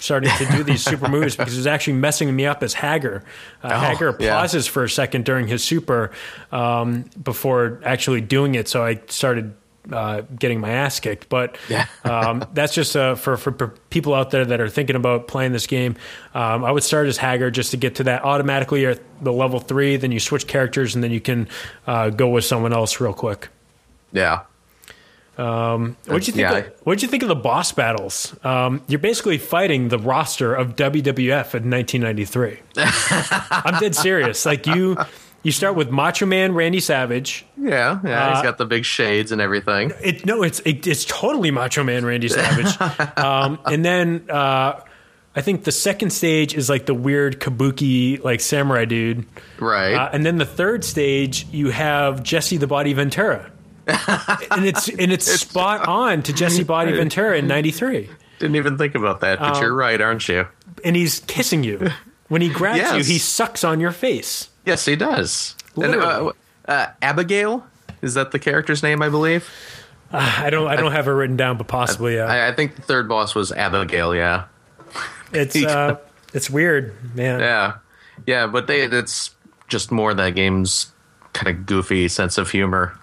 starting 0.03 0.29
to 0.37 0.45
do 0.45 0.63
these 0.63 0.83
super 0.83 1.07
moves 1.09 1.35
because 1.35 1.53
it 1.53 1.57
was 1.57 1.67
actually 1.67 1.93
messing 1.93 2.35
me 2.35 2.45
up 2.45 2.61
as 2.61 2.73
Haggar. 2.73 3.23
Uh, 3.63 3.69
Haggar 3.69 4.15
yeah. 4.19 4.37
pauses 4.37 4.67
for 4.67 4.83
a 4.83 4.89
second 4.89 5.23
during 5.23 5.47
his 5.47 5.63
super 5.63 6.11
um, 6.51 7.05
before 7.23 7.79
actually 7.85 8.21
doing 8.21 8.55
it, 8.55 8.67
so 8.67 8.83
I 8.83 9.01
started 9.07 9.53
uh, 9.91 10.21
getting 10.37 10.59
my 10.59 10.71
ass 10.71 10.99
kicked. 10.99 11.29
But 11.29 11.57
Yeah. 11.69 11.85
um, 12.03 12.45
that's 12.53 12.73
just 12.73 12.95
uh, 12.97 13.15
for 13.15 13.37
for 13.37 13.51
p- 13.51 13.79
people 13.89 14.13
out 14.13 14.31
there 14.31 14.45
that 14.45 14.59
are 14.59 14.69
thinking 14.69 14.97
about 14.97 15.27
playing 15.27 15.53
this 15.53 15.67
game. 15.67 15.95
Um, 16.33 16.65
I 16.65 16.71
would 16.71 16.83
start 16.83 17.07
as 17.07 17.17
Haggar 17.17 17.49
just 17.49 17.71
to 17.71 17.77
get 17.77 17.95
to 17.95 18.03
that 18.03 18.23
automatically. 18.23 18.81
You're 18.81 18.91
at 18.91 19.23
the 19.23 19.33
level 19.33 19.59
three, 19.59 19.95
then 19.95 20.11
you 20.11 20.19
switch 20.19 20.47
characters, 20.47 20.95
and 20.95 21.03
then 21.03 21.11
you 21.11 21.21
can 21.21 21.47
uh, 21.87 22.09
go 22.09 22.27
with 22.27 22.43
someone 22.43 22.73
else 22.73 22.99
real 22.99 23.13
quick. 23.13 23.47
Yeah. 24.11 24.41
What'd 25.35 26.27
you 26.27 26.33
think? 26.33 26.37
Yeah, 26.37 26.57
of, 26.57 26.73
what'd 26.83 27.01
you 27.01 27.07
think 27.07 27.23
of 27.23 27.29
the 27.29 27.35
boss 27.35 27.71
battles? 27.71 28.35
Um, 28.43 28.81
you're 28.87 28.99
basically 28.99 29.37
fighting 29.37 29.89
the 29.89 29.97
roster 29.97 30.53
of 30.53 30.75
WWF 30.75 31.55
in 31.55 31.69
1993. 31.71 32.59
I'm 33.51 33.79
dead 33.79 33.95
serious. 33.95 34.45
Like 34.45 34.67
you, 34.67 34.97
you 35.43 35.51
start 35.51 35.75
with 35.75 35.89
Macho 35.89 36.25
Man 36.25 36.53
Randy 36.53 36.79
Savage. 36.79 37.45
Yeah. 37.57 37.99
Yeah. 38.03 38.27
Uh, 38.27 38.35
he's 38.35 38.43
got 38.43 38.57
the 38.57 38.65
big 38.65 38.85
shades 38.85 39.31
and 39.31 39.41
everything. 39.41 39.91
It 40.01 40.25
no, 40.25 40.43
it's 40.43 40.59
it, 40.61 40.85
it's 40.87 41.05
totally 41.05 41.51
Macho 41.51 41.83
Man 41.83 42.05
Randy 42.05 42.29
Savage. 42.29 42.79
um, 43.17 43.59
and 43.65 43.83
then 43.83 44.29
uh, 44.29 44.81
I 45.35 45.41
think 45.41 45.63
the 45.63 45.71
second 45.71 46.11
stage 46.11 46.53
is 46.53 46.69
like 46.69 46.85
the 46.85 46.93
weird 46.93 47.39
kabuki 47.39 48.23
like 48.23 48.39
samurai 48.39 48.85
dude. 48.85 49.25
Right. 49.59 49.95
Uh, 49.95 50.09
and 50.13 50.25
then 50.25 50.37
the 50.37 50.45
third 50.45 50.85
stage, 50.85 51.47
you 51.51 51.71
have 51.71 52.21
Jesse 52.23 52.57
the 52.57 52.67
Body 52.67 52.93
Ventura. 52.93 53.51
and 54.51 54.65
it's 54.65 54.87
and 54.87 55.11
it's 55.11 55.25
spot 55.31 55.87
on 55.87 56.23
to 56.23 56.33
Jesse 56.33 56.63
Body 56.63 56.93
Ventura 56.93 57.37
in 57.37 57.47
'93. 57.47 58.09
Didn't 58.39 58.55
even 58.55 58.77
think 58.77 58.95
about 58.95 59.21
that, 59.21 59.39
but 59.39 59.57
um, 59.57 59.61
you're 59.61 59.73
right, 59.75 59.99
aren't 59.99 60.27
you? 60.27 60.47
and 60.83 60.95
he's 60.95 61.19
kissing 61.21 61.63
you. 61.63 61.89
When 62.27 62.41
he 62.41 62.49
grabs 62.49 63.07
you, 63.07 63.13
he 63.13 63.19
sucks 63.19 63.63
on 63.63 63.79
your 63.79 63.91
face. 63.91 64.49
Yes, 64.65 64.85
he 64.85 64.95
does. 64.95 65.55
And, 65.75 65.95
uh, 65.95 66.31
uh, 66.67 66.87
Abigail 67.01 67.65
is 68.01 68.13
that 68.15 68.31
the 68.31 68.39
character's 68.39 68.83
name? 68.83 69.01
I 69.01 69.09
believe. 69.09 69.49
I 70.11 70.49
don't, 70.51 70.67
I 70.67 70.75
don't 70.75 70.91
have 70.91 71.07
it 71.07 71.11
written 71.11 71.37
down, 71.37 71.57
but 71.57 71.67
possibly, 71.67 72.15
yeah. 72.15 72.25
I, 72.25 72.49
I 72.49 72.53
think 72.53 72.75
the 72.75 72.83
third 72.83 73.09
boss 73.09 73.33
was 73.33 73.51
Abigail. 73.51 74.15
Yeah. 74.15 74.45
It's, 75.35 75.55
uh, 75.55 75.97
it's 76.35 76.47
weird, 76.47 76.93
man. 77.15 77.39
Yeah. 77.39 77.77
Yeah, 78.27 78.45
but 78.45 78.67
they 78.67 78.81
it's 78.81 79.31
just 79.67 79.91
more 79.91 80.13
that 80.13 80.35
game's 80.35 80.91
kind 81.33 81.47
of 81.47 81.65
goofy 81.65 82.07
sense 82.07 82.37
of 82.37 82.51
humor. 82.51 82.95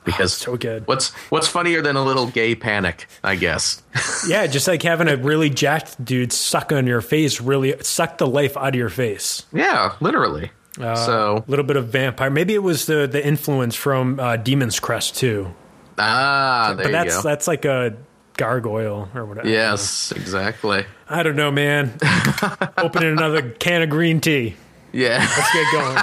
Because 0.04 0.32
so 0.32 0.56
good. 0.56 0.86
What's 0.86 1.10
what's 1.30 1.46
funnier 1.46 1.82
than 1.82 1.94
a 1.94 2.02
little 2.02 2.26
gay 2.26 2.54
panic? 2.54 3.06
I 3.22 3.36
guess. 3.36 3.82
Yeah, 4.28 4.46
just 4.46 4.66
like 4.68 4.82
having 4.82 5.08
a 5.08 5.16
really 5.16 5.48
jacked 5.50 6.02
dude 6.04 6.32
suck 6.32 6.72
on 6.72 6.86
your 6.86 7.00
face, 7.00 7.40
really 7.40 7.74
suck 7.82 8.18
the 8.18 8.26
life 8.26 8.56
out 8.56 8.70
of 8.70 8.74
your 8.74 8.88
face. 8.90 9.46
yeah, 9.52 9.94
literally. 10.00 10.50
so 10.76 11.44
A 11.46 11.50
little 11.50 11.64
bit 11.64 11.76
of 11.76 11.88
vampire. 11.88 12.30
Maybe 12.30 12.54
it 12.54 12.62
was 12.62 12.86
the 12.86 13.06
the 13.06 13.24
influence 13.24 13.74
from 13.76 14.18
uh, 14.20 14.36
Demon's 14.36 14.80
Crest 14.80 15.16
too. 15.16 15.54
ah, 15.98 16.74
there 16.76 16.86
But 16.86 16.92
that's 16.92 17.16
go. 17.16 17.22
that's 17.22 17.46
like 17.46 17.64
a 17.66 17.96
gargoyle 18.36 19.08
or 19.14 19.24
whatever. 19.26 19.48
Yes, 19.48 20.12
exactly. 20.12 20.84
I 21.08 21.22
don't 21.22 21.36
know, 21.36 21.50
man. 21.50 21.98
Opening 22.78 23.12
another 23.12 23.50
can 23.50 23.82
of 23.82 23.90
green 23.90 24.20
tea. 24.20 24.56
Yeah, 24.92 25.18
Let's 25.18 25.52
get 25.52 25.72
going. 25.72 25.94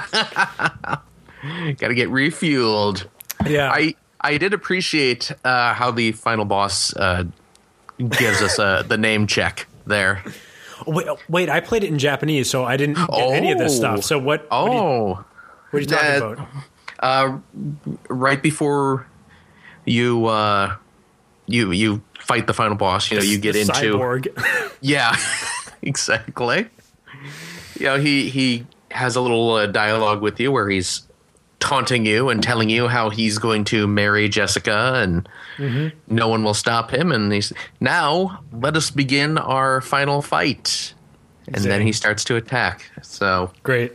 got 1.76 1.88
to 1.90 1.96
get 1.96 2.10
refueled. 2.10 3.06
Yeah. 3.46 3.72
I 3.72 3.96
I 4.20 4.38
did 4.38 4.54
appreciate 4.54 5.32
uh, 5.44 5.74
how 5.74 5.92
the 5.92 6.12
final 6.14 6.46
boss 6.46 6.96
uh, 6.96 7.26
gives 7.98 8.42
us 8.42 8.58
uh, 8.60 8.84
the 8.84 8.98
name 8.98 9.28
check 9.28 9.68
there. 9.86 10.24
Oh, 10.86 10.92
wait, 10.92 11.08
wait, 11.30 11.50
I 11.50 11.60
played 11.60 11.84
it 11.84 11.88
in 11.88 11.98
Japanese, 12.00 12.50
so 12.50 12.64
I 12.66 12.78
didn't 12.78 12.96
get 12.96 13.10
any 13.32 13.52
of 13.52 13.58
this 13.58 13.74
Oh. 13.74 13.78
stuff. 13.78 14.04
So 14.04 14.18
what? 14.20 14.44
What 14.50 14.52
are 14.52 14.68
you, 14.68 14.74
Oh, 14.80 15.08
what 15.14 15.26
are 15.74 15.80
you 15.80 15.86
talking 15.86 16.08
that- 16.08 16.22
about? 16.24 16.48
uh, 17.00 17.38
right 18.10 18.42
before 18.42 19.06
you 19.86 20.26
uh, 20.26 20.76
you 21.46 21.72
you 21.72 22.02
fight 22.20 22.48
the 22.48 22.54
final 22.54 22.76
boss, 22.76 23.10
you 23.12 23.18
know, 23.18 23.24
you 23.24 23.38
get 23.38 23.54
The 23.54 23.62
into 23.62 23.74
cyborg. 23.74 24.28
Yeah, 24.82 25.16
exactly. 25.82 26.68
You 27.80 27.86
know, 27.86 28.00
he 28.00 28.30
he 28.30 28.66
has 28.92 29.16
a 29.16 29.22
little 29.22 29.52
uh, 29.54 29.66
dialogue 29.68 30.22
with 30.22 30.40
you 30.40 30.52
where 30.52 30.70
he's 30.70 31.07
taunting 31.60 32.06
you 32.06 32.30
and 32.30 32.42
telling 32.44 32.70
you 32.70 32.88
how 32.88 33.10
he's 33.10 33.38
going 33.38 33.64
to 33.66 33.88
marry 33.88 34.30
Jessica 34.30 34.94
and 34.96 35.28
no 36.08 36.28
one 36.28 36.44
will 36.44 36.54
stop 36.54 36.92
him. 36.94 37.12
And 37.12 37.32
he's 37.32 37.52
now 37.80 38.42
let 38.52 38.76
us 38.76 38.92
begin 38.92 39.38
our 39.38 39.82
final 39.82 40.22
fight. 40.22 40.94
And 41.48 41.64
then 41.64 41.82
he 41.82 41.94
starts 41.94 42.24
to 42.26 42.36
attack. 42.36 42.92
So 43.02 43.52
Great. 43.64 43.94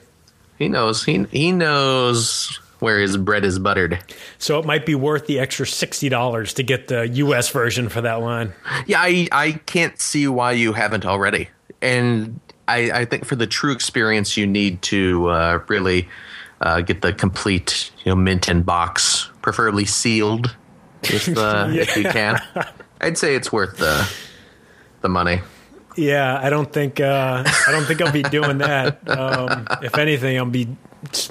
he 0.59 0.69
knows 0.69 1.05
he 1.05 1.25
he 1.31 1.53
knows 1.53 2.59
where 2.81 2.99
his 2.99 3.17
bread 3.17 3.45
is 3.45 3.59
buttered. 3.59 4.03
So 4.39 4.59
it 4.59 4.65
might 4.65 4.85
be 4.85 4.95
worth 4.95 5.27
the 5.27 5.39
extra 5.39 5.67
sixty 5.67 6.09
dollars 6.09 6.55
to 6.55 6.63
get 6.63 6.89
the 6.89 7.07
U.S. 7.09 7.51
version 7.51 7.89
for 7.89 8.01
that 8.01 8.21
line. 8.21 8.53
Yeah, 8.87 9.01
I 9.01 9.29
I 9.31 9.53
can't 9.67 10.01
see 10.01 10.27
why 10.27 10.53
you 10.53 10.73
haven't 10.73 11.07
already. 11.07 11.49
And 11.81 12.41
I, 12.69 12.91
I 12.91 13.05
think 13.05 13.25
for 13.25 13.37
the 13.37 13.47
true 13.47 13.73
experience, 13.73 14.37
you 14.37 14.47
need 14.47 14.83
to 14.83 15.29
uh, 15.29 15.63
really 15.69 16.09
uh, 16.63 16.81
get 16.81 17.03
the 17.03 17.13
complete, 17.13 17.91
you 18.05 18.11
know, 18.11 18.17
mint 18.17 18.49
in 18.49 18.63
box, 18.63 19.29
preferably 19.43 19.85
sealed, 19.85 20.55
if 21.03 21.29
uh, 21.37 21.67
if 21.71 21.97
you 21.97 22.05
can. 22.05 22.41
I'd 23.01 23.19
say 23.19 23.35
it's 23.35 23.53
worth 23.53 23.77
the 23.79 24.09
the 25.01 25.09
money. 25.09 25.41
Yeah, 25.97 26.41
I 26.41 26.49
don't 26.49 26.73
think 26.73 27.01
uh, 27.01 27.43
I 27.47 27.73
don't 27.73 27.85
think 27.85 28.01
I'll 28.01 28.13
be 28.13 28.23
doing 28.23 28.59
that. 28.59 29.07
Um, 29.09 29.67
if 29.83 29.99
anything, 29.99 30.39
I'll 30.39 30.47
be 30.47 30.69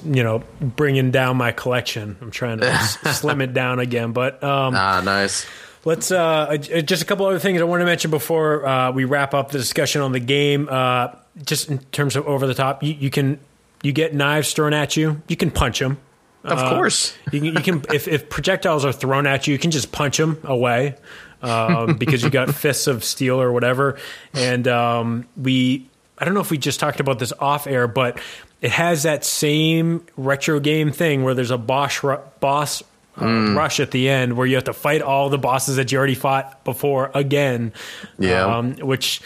you 0.04 0.22
know 0.22 0.44
bringing 0.60 1.10
down 1.10 1.36
my 1.36 1.50
collection. 1.50 2.16
I'm 2.20 2.30
trying 2.30 2.60
to 2.60 2.78
slim 3.12 3.40
it 3.40 3.54
down 3.54 3.80
again, 3.80 4.12
but 4.12 4.42
um, 4.44 4.74
Ah, 4.76 5.00
nice. 5.04 5.46
Let's 5.84 6.12
uh, 6.12 6.58
just 6.58 7.02
a 7.02 7.06
couple 7.06 7.26
other 7.26 7.40
things 7.40 7.60
I 7.60 7.64
want 7.64 7.80
to 7.80 7.86
mention 7.86 8.12
before 8.12 8.64
uh, 8.64 8.92
we 8.92 9.04
wrap 9.04 9.34
up 9.34 9.50
the 9.50 9.58
discussion 9.58 10.00
on 10.00 10.12
the 10.12 10.20
game. 10.20 10.68
Uh, 10.70 11.08
just 11.44 11.70
in 11.70 11.78
terms 11.90 12.14
of 12.14 12.24
over 12.28 12.46
the 12.46 12.54
top, 12.54 12.84
you, 12.84 12.92
you 12.92 13.10
can 13.10 13.40
you 13.82 13.92
get 13.92 14.14
knives 14.14 14.52
thrown 14.52 14.72
at 14.72 14.96
you. 14.96 15.22
You 15.28 15.36
can 15.36 15.50
punch 15.50 15.80
them. 15.80 15.98
Of 16.44 16.58
course. 16.58 17.14
You 17.30 17.40
can, 17.40 17.44
you 17.54 17.60
can 17.60 17.84
if, 17.94 18.08
if 18.08 18.28
projectiles 18.28 18.84
are 18.84 18.92
thrown 18.92 19.26
at 19.26 19.46
you, 19.46 19.52
you 19.52 19.58
can 19.58 19.70
just 19.70 19.92
punch 19.92 20.16
them 20.16 20.40
away 20.44 20.96
um, 21.42 21.94
because 21.98 22.22
you 22.22 22.30
got 22.30 22.54
fists 22.54 22.86
of 22.86 23.04
steel 23.04 23.40
or 23.40 23.52
whatever. 23.52 23.98
And 24.32 24.66
um, 24.68 25.28
we, 25.36 25.88
I 26.18 26.24
don't 26.24 26.34
know 26.34 26.40
if 26.40 26.50
we 26.50 26.58
just 26.58 26.80
talked 26.80 27.00
about 27.00 27.18
this 27.18 27.32
off 27.38 27.66
air, 27.66 27.86
but 27.86 28.20
it 28.60 28.70
has 28.70 29.02
that 29.02 29.24
same 29.24 30.06
retro 30.16 30.60
game 30.60 30.92
thing 30.92 31.24
where 31.24 31.34
there's 31.34 31.50
a 31.50 31.58
boss 31.58 32.02
ru- 32.02 32.20
boss. 32.40 32.82
Uh, 33.14 33.52
Rush 33.54 33.78
at 33.78 33.90
the 33.90 34.08
end, 34.08 34.38
where 34.38 34.46
you 34.46 34.54
have 34.54 34.64
to 34.64 34.72
fight 34.72 35.02
all 35.02 35.28
the 35.28 35.36
bosses 35.36 35.76
that 35.76 35.92
you 35.92 35.98
already 35.98 36.14
fought 36.14 36.64
before 36.64 37.10
again. 37.12 37.74
Yeah. 38.18 38.46
Um, 38.46 38.76
which 38.76 39.20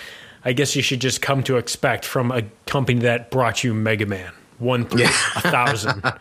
I 0.45 0.55
guess 0.55 0.75
you 0.75 0.83
should 0.83 1.01
just 1.01 1.23
come 1.23 1.45
to 1.45 1.57
expect 1.57 2.05
from 2.05 2.33
a 2.33 2.43
company 2.67 3.03
that 3.03 3.31
brought 3.31 3.63
you 3.63 3.73
Mega 3.75 4.05
Man 4.05 4.33
one 4.59 4.87
through 4.87 5.05
a 5.05 5.41
thousand. 5.41 6.03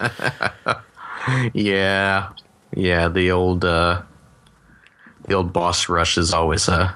Yeah, 1.55 2.29
yeah. 2.75 3.07
The 3.07 3.31
old 3.31 3.65
uh, 3.65 4.03
the 5.27 5.33
old 5.33 5.51
boss 5.51 5.89
rush 5.89 6.19
is 6.19 6.33
always 6.33 6.67
a 6.67 6.95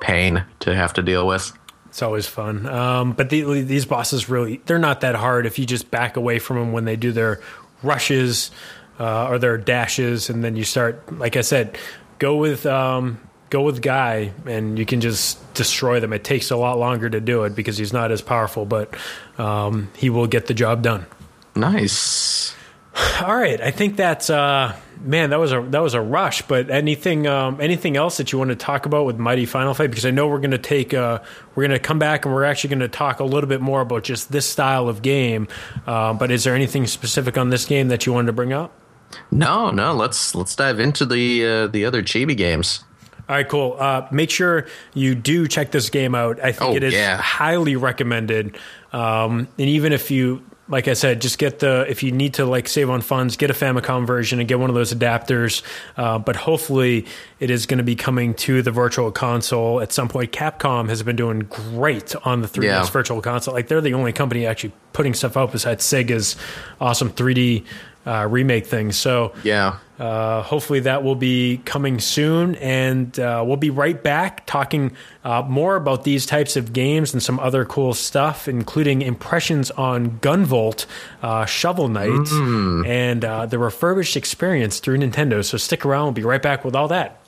pain 0.00 0.44
to 0.60 0.74
have 0.74 0.94
to 0.94 1.02
deal 1.02 1.26
with. 1.26 1.52
It's 1.86 2.02
always 2.02 2.26
fun. 2.26 2.66
Um, 2.66 3.12
but 3.12 3.30
the, 3.30 3.62
these 3.62 3.86
bosses 3.86 4.28
really, 4.28 4.60
they're 4.66 4.78
not 4.78 5.00
that 5.00 5.14
hard 5.14 5.46
if 5.46 5.58
you 5.58 5.66
just 5.66 5.90
back 5.90 6.16
away 6.16 6.38
from 6.38 6.58
them 6.58 6.72
when 6.72 6.84
they 6.84 6.96
do 6.96 7.12
their 7.12 7.40
rushes 7.82 8.50
uh, 9.00 9.28
or 9.28 9.38
their 9.38 9.58
dashes. 9.58 10.30
And 10.30 10.44
then 10.44 10.54
you 10.54 10.64
start, 10.64 11.18
like 11.18 11.36
I 11.36 11.40
said, 11.40 11.78
go 12.18 12.36
with, 12.36 12.66
um, 12.66 13.20
go 13.50 13.62
with 13.62 13.82
Guy 13.82 14.32
and 14.46 14.78
you 14.78 14.86
can 14.86 15.00
just 15.00 15.54
destroy 15.54 16.00
them. 16.00 16.12
It 16.12 16.24
takes 16.24 16.50
a 16.50 16.56
lot 16.56 16.78
longer 16.78 17.08
to 17.08 17.20
do 17.20 17.44
it 17.44 17.54
because 17.54 17.78
he's 17.78 17.92
not 17.92 18.10
as 18.10 18.22
powerful, 18.22 18.64
but 18.66 18.96
um, 19.38 19.90
he 19.96 20.10
will 20.10 20.26
get 20.26 20.46
the 20.46 20.54
job 20.54 20.82
done. 20.82 21.06
Nice. 21.54 22.54
All 23.22 23.36
right, 23.36 23.60
I 23.60 23.70
think 23.70 23.96
that's 23.96 24.28
uh, 24.28 24.74
man. 25.00 25.30
That 25.30 25.38
was 25.38 25.52
a 25.52 25.60
that 25.70 25.80
was 25.80 25.94
a 25.94 26.00
rush. 26.00 26.42
But 26.42 26.68
anything 26.68 27.28
um, 27.28 27.60
anything 27.60 27.96
else 27.96 28.16
that 28.16 28.32
you 28.32 28.38
want 28.38 28.50
to 28.50 28.56
talk 28.56 28.86
about 28.86 29.06
with 29.06 29.18
Mighty 29.18 29.46
Final 29.46 29.72
Fight? 29.72 29.90
Because 29.90 30.04
I 30.04 30.10
know 30.10 30.26
we're 30.26 30.40
going 30.40 30.50
to 30.50 30.58
take 30.58 30.92
uh, 30.94 31.20
we're 31.54 31.68
going 31.68 31.78
to 31.78 31.84
come 31.84 32.00
back 32.00 32.24
and 32.24 32.34
we're 32.34 32.44
actually 32.44 32.70
going 32.70 32.80
to 32.80 32.88
talk 32.88 33.20
a 33.20 33.24
little 33.24 33.48
bit 33.48 33.60
more 33.60 33.82
about 33.82 34.02
just 34.02 34.32
this 34.32 34.46
style 34.46 34.88
of 34.88 35.02
game. 35.02 35.46
Uh, 35.86 36.12
but 36.12 36.32
is 36.32 36.42
there 36.42 36.56
anything 36.56 36.86
specific 36.88 37.38
on 37.38 37.50
this 37.50 37.64
game 37.66 37.86
that 37.88 38.04
you 38.04 38.12
wanted 38.12 38.26
to 38.26 38.32
bring 38.32 38.52
up? 38.52 38.72
No, 39.30 39.70
no. 39.70 39.94
Let's 39.94 40.34
let's 40.34 40.56
dive 40.56 40.80
into 40.80 41.06
the 41.06 41.46
uh, 41.46 41.66
the 41.68 41.84
other 41.84 42.02
chibi 42.02 42.36
games. 42.36 42.84
All 43.28 43.36
right, 43.36 43.48
cool. 43.48 43.76
Uh, 43.78 44.06
make 44.10 44.30
sure 44.30 44.66
you 44.94 45.14
do 45.14 45.46
check 45.48 45.70
this 45.70 45.90
game 45.90 46.14
out. 46.14 46.40
I 46.40 46.52
think 46.52 46.70
Oh, 46.70 46.74
it 46.76 46.82
is 46.82 46.94
yeah. 46.94 47.18
highly 47.18 47.76
recommended. 47.76 48.56
Um, 48.92 49.48
and 49.58 49.68
even 49.68 49.92
if 49.92 50.10
you, 50.10 50.42
like 50.70 50.88
I 50.88 50.94
said, 50.94 51.20
just 51.20 51.38
get 51.38 51.58
the 51.58 51.84
if 51.88 52.02
you 52.02 52.10
need 52.12 52.34
to 52.34 52.46
like 52.46 52.68
save 52.68 52.88
on 52.90 53.00
funds, 53.02 53.36
get 53.36 53.50
a 53.50 53.54
Famicom 53.54 54.06
version 54.06 54.38
and 54.38 54.48
get 54.48 54.58
one 54.58 54.70
of 54.70 54.74
those 54.74 54.92
adapters. 54.94 55.62
Uh, 55.96 56.18
but 56.18 56.36
hopefully, 56.36 57.04
it 57.40 57.50
is 57.50 57.66
going 57.66 57.78
to 57.78 57.84
be 57.84 57.96
coming 57.96 58.32
to 58.34 58.62
the 58.62 58.70
Virtual 58.70 59.10
Console 59.12 59.80
at 59.82 59.92
some 59.92 60.08
point. 60.08 60.32
Capcom 60.32 60.88
has 60.88 61.02
been 61.02 61.16
doing 61.16 61.40
great 61.40 62.14
on 62.26 62.40
the 62.42 62.48
3DS 62.48 62.62
Yeah. 62.64 62.84
Virtual 62.90 63.20
Console. 63.20 63.52
Like 63.54 63.68
they're 63.68 63.80
the 63.82 63.94
only 63.94 64.12
company 64.14 64.46
actually 64.46 64.72
putting 64.94 65.12
stuff 65.14 65.36
out 65.36 65.52
besides 65.52 65.84
Sega's 65.84 66.34
awesome 66.80 67.10
3D 67.10 67.64
uh, 68.08 68.26
remake 68.26 68.66
thing. 68.66 68.90
So 68.92 69.32
Yeah. 69.44 69.74
uh, 69.98 70.42
hopefully 70.42 70.80
that 70.80 71.02
will 71.02 71.14
be 71.16 71.60
coming 71.64 72.00
soon, 72.00 72.54
and 72.56 73.18
uh, 73.18 73.42
we'll 73.46 73.56
be 73.58 73.70
right 73.70 74.00
back 74.02 74.46
talking 74.46 74.92
uh, 75.24 75.42
more 75.46 75.76
about 75.76 76.04
these 76.04 76.24
types 76.24 76.56
of 76.56 76.72
games 76.72 77.12
and 77.12 77.22
some 77.22 77.38
other 77.40 77.64
cool 77.64 77.92
stuff, 77.94 78.48
including 78.48 79.02
impressions 79.02 79.70
on 79.72 80.18
Gunvolt, 80.20 80.86
uh, 81.22 81.44
Shovel 81.46 81.88
Knight, 81.88 82.28
and 82.86 83.24
uh, 83.24 83.46
the 83.46 83.58
refurbished 83.58 84.16
experience 84.16 84.78
through 84.80 84.98
Nintendo. 84.98 85.44
So 85.44 85.58
stick 85.58 85.84
around; 85.84 86.04
we'll 86.04 86.12
be 86.12 86.22
right 86.22 86.42
back 86.42 86.64
with 86.64 86.74
all 86.74 86.88
that. 86.88 87.20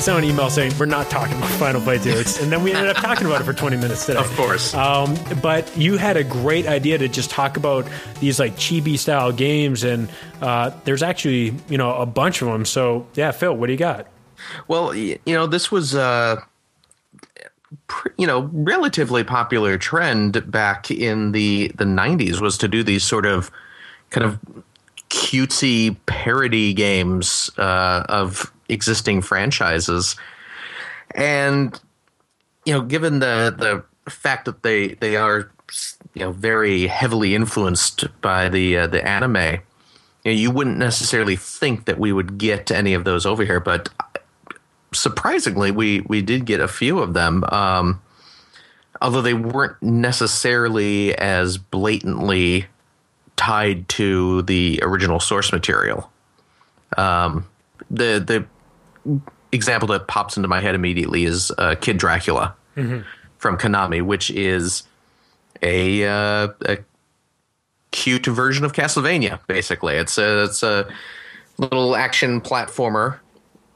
Sent 0.00 0.18
an 0.18 0.24
email 0.24 0.50
saying 0.50 0.72
we're 0.78 0.86
not 0.86 1.10
talking 1.10 1.36
about 1.36 1.50
Final 1.50 1.80
Fight 1.80 2.02
Two, 2.02 2.10
and 2.10 2.50
then 2.50 2.62
we 2.62 2.72
ended 2.72 2.96
up 2.96 3.02
talking 3.02 3.26
about 3.26 3.40
it 3.40 3.44
for 3.44 3.52
twenty 3.52 3.76
minutes 3.76 4.06
today. 4.06 4.18
Of 4.18 4.30
course. 4.36 4.74
Um, 4.74 5.16
but 5.42 5.76
you 5.76 5.96
had 5.96 6.16
a 6.16 6.24
great 6.24 6.66
idea 6.66 6.98
to 6.98 7.08
just 7.08 7.30
talk 7.30 7.56
about 7.56 7.86
these 8.20 8.40
like 8.40 8.56
chibi 8.56 8.98
style 8.98 9.32
games, 9.32 9.84
and 9.84 10.08
uh, 10.40 10.70
there's 10.84 11.02
actually 11.02 11.54
you 11.68 11.78
know 11.78 11.94
a 11.96 12.06
bunch 12.06 12.42
of 12.42 12.48
them. 12.48 12.64
So 12.64 13.06
yeah, 13.14 13.30
Phil, 13.30 13.56
what 13.56 13.66
do 13.66 13.72
you 13.72 13.78
got? 13.78 14.06
Well, 14.68 14.94
you 14.94 15.18
know, 15.26 15.46
this 15.46 15.70
was 15.70 15.94
uh, 15.94 16.40
you 18.16 18.26
know 18.26 18.50
relatively 18.52 19.24
popular 19.24 19.78
trend 19.78 20.50
back 20.50 20.90
in 20.90 21.32
the 21.32 21.68
the 21.76 21.84
90s 21.84 22.40
was 22.40 22.58
to 22.58 22.68
do 22.68 22.82
these 22.82 23.04
sort 23.04 23.26
of 23.26 23.50
kind 24.10 24.26
of 24.26 24.38
cutesy 25.08 25.96
parody 26.06 26.72
games 26.72 27.50
uh, 27.58 28.04
of 28.08 28.52
existing 28.70 29.20
franchises 29.20 30.16
and 31.14 31.80
you 32.64 32.72
know 32.72 32.82
given 32.82 33.18
the 33.18 33.54
the 33.56 34.10
fact 34.10 34.44
that 34.44 34.62
they 34.62 34.88
they 34.94 35.16
are 35.16 35.50
you 36.14 36.20
know 36.20 36.32
very 36.32 36.86
heavily 36.86 37.34
influenced 37.34 38.06
by 38.20 38.48
the 38.48 38.76
uh, 38.76 38.86
the 38.86 39.06
anime 39.06 39.60
you, 40.24 40.32
know, 40.32 40.38
you 40.38 40.50
wouldn't 40.50 40.78
necessarily 40.78 41.36
think 41.36 41.86
that 41.86 41.98
we 41.98 42.12
would 42.12 42.38
get 42.38 42.70
any 42.70 42.94
of 42.94 43.04
those 43.04 43.26
over 43.26 43.44
here 43.44 43.60
but 43.60 43.88
surprisingly, 44.92 45.70
we 45.70 46.00
we 46.00 46.22
did 46.22 46.44
get 46.44 46.60
a 46.60 46.68
few 46.68 46.98
of 46.98 47.14
them. 47.14 47.44
Um, 47.44 48.00
although 49.00 49.22
they 49.22 49.34
weren't 49.34 49.82
necessarily 49.82 51.16
as 51.16 51.58
blatantly 51.58 52.66
tied 53.36 53.88
to 53.88 54.42
the 54.42 54.80
original 54.82 55.20
source 55.20 55.52
material. 55.52 56.10
Um, 56.96 57.46
the 57.90 58.22
the 58.24 58.46
example 59.52 59.88
that 59.88 60.08
pops 60.08 60.36
into 60.36 60.48
my 60.48 60.60
head 60.60 60.74
immediately 60.74 61.24
is 61.24 61.52
uh, 61.58 61.74
Kid 61.80 61.96
Dracula 61.98 62.54
mm-hmm. 62.76 63.00
from 63.38 63.58
Konami, 63.58 64.02
which 64.02 64.30
is 64.30 64.84
a, 65.62 66.04
uh, 66.04 66.48
a 66.66 66.78
cute 67.90 68.26
version 68.26 68.64
of 68.64 68.72
Castlevania. 68.72 69.40
Basically, 69.46 69.94
it's 69.94 70.18
a 70.18 70.44
it's 70.44 70.62
a 70.62 70.88
little 71.58 71.96
action 71.96 72.40
platformer 72.40 73.18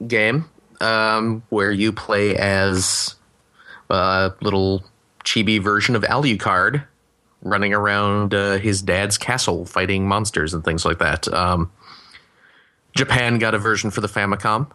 game 0.07 0.49
um, 0.81 1.43
where 1.51 1.73
you 1.73 1.93
play 1.93 2.37
as 2.37 3.15
a 3.91 4.33
little 4.41 4.85
chibi 5.25 5.61
version 5.61 5.97
of 5.97 6.03
Alucard 6.03 6.85
running 7.43 7.75
around 7.75 8.35
uh, 8.35 8.57
his 8.59 8.81
dad's 8.81 9.19
castle 9.19 9.67
fighting 9.67 10.09
monsters 10.09 10.55
and 10.55 10.65
things 10.65 10.85
like 10.85 10.99
that. 10.99 11.29
Um, 11.29 11.71
Japan 12.97 13.39
got 13.39 13.55
a 13.55 13.59
version 13.59 13.91
for 13.91 14.01
the 14.01 14.09
Famicom 14.09 14.71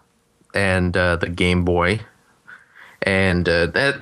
and 0.53 0.95
uh, 0.95 1.15
the 1.17 1.29
Game 1.29 1.63
Boy, 1.65 2.01
and 3.01 3.47
uh, 3.47 3.67
that 3.67 4.01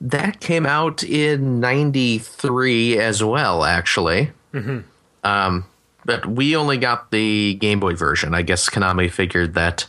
that 0.00 0.40
came 0.40 0.66
out 0.66 1.02
in 1.02 1.60
'93 1.60 2.98
as 2.98 3.22
well, 3.22 3.64
actually. 3.64 4.30
Mm-hmm. 4.52 4.80
Um, 5.24 5.66
but 6.04 6.26
we 6.26 6.54
only 6.56 6.78
got 6.78 7.10
the 7.10 7.54
Game 7.54 7.80
Boy 7.80 7.94
version. 7.94 8.34
I 8.34 8.42
guess 8.42 8.70
Konami 8.70 9.10
figured 9.10 9.54
that 9.54 9.86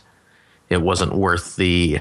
it 0.68 0.82
wasn't 0.82 1.14
worth 1.14 1.56
the 1.56 2.00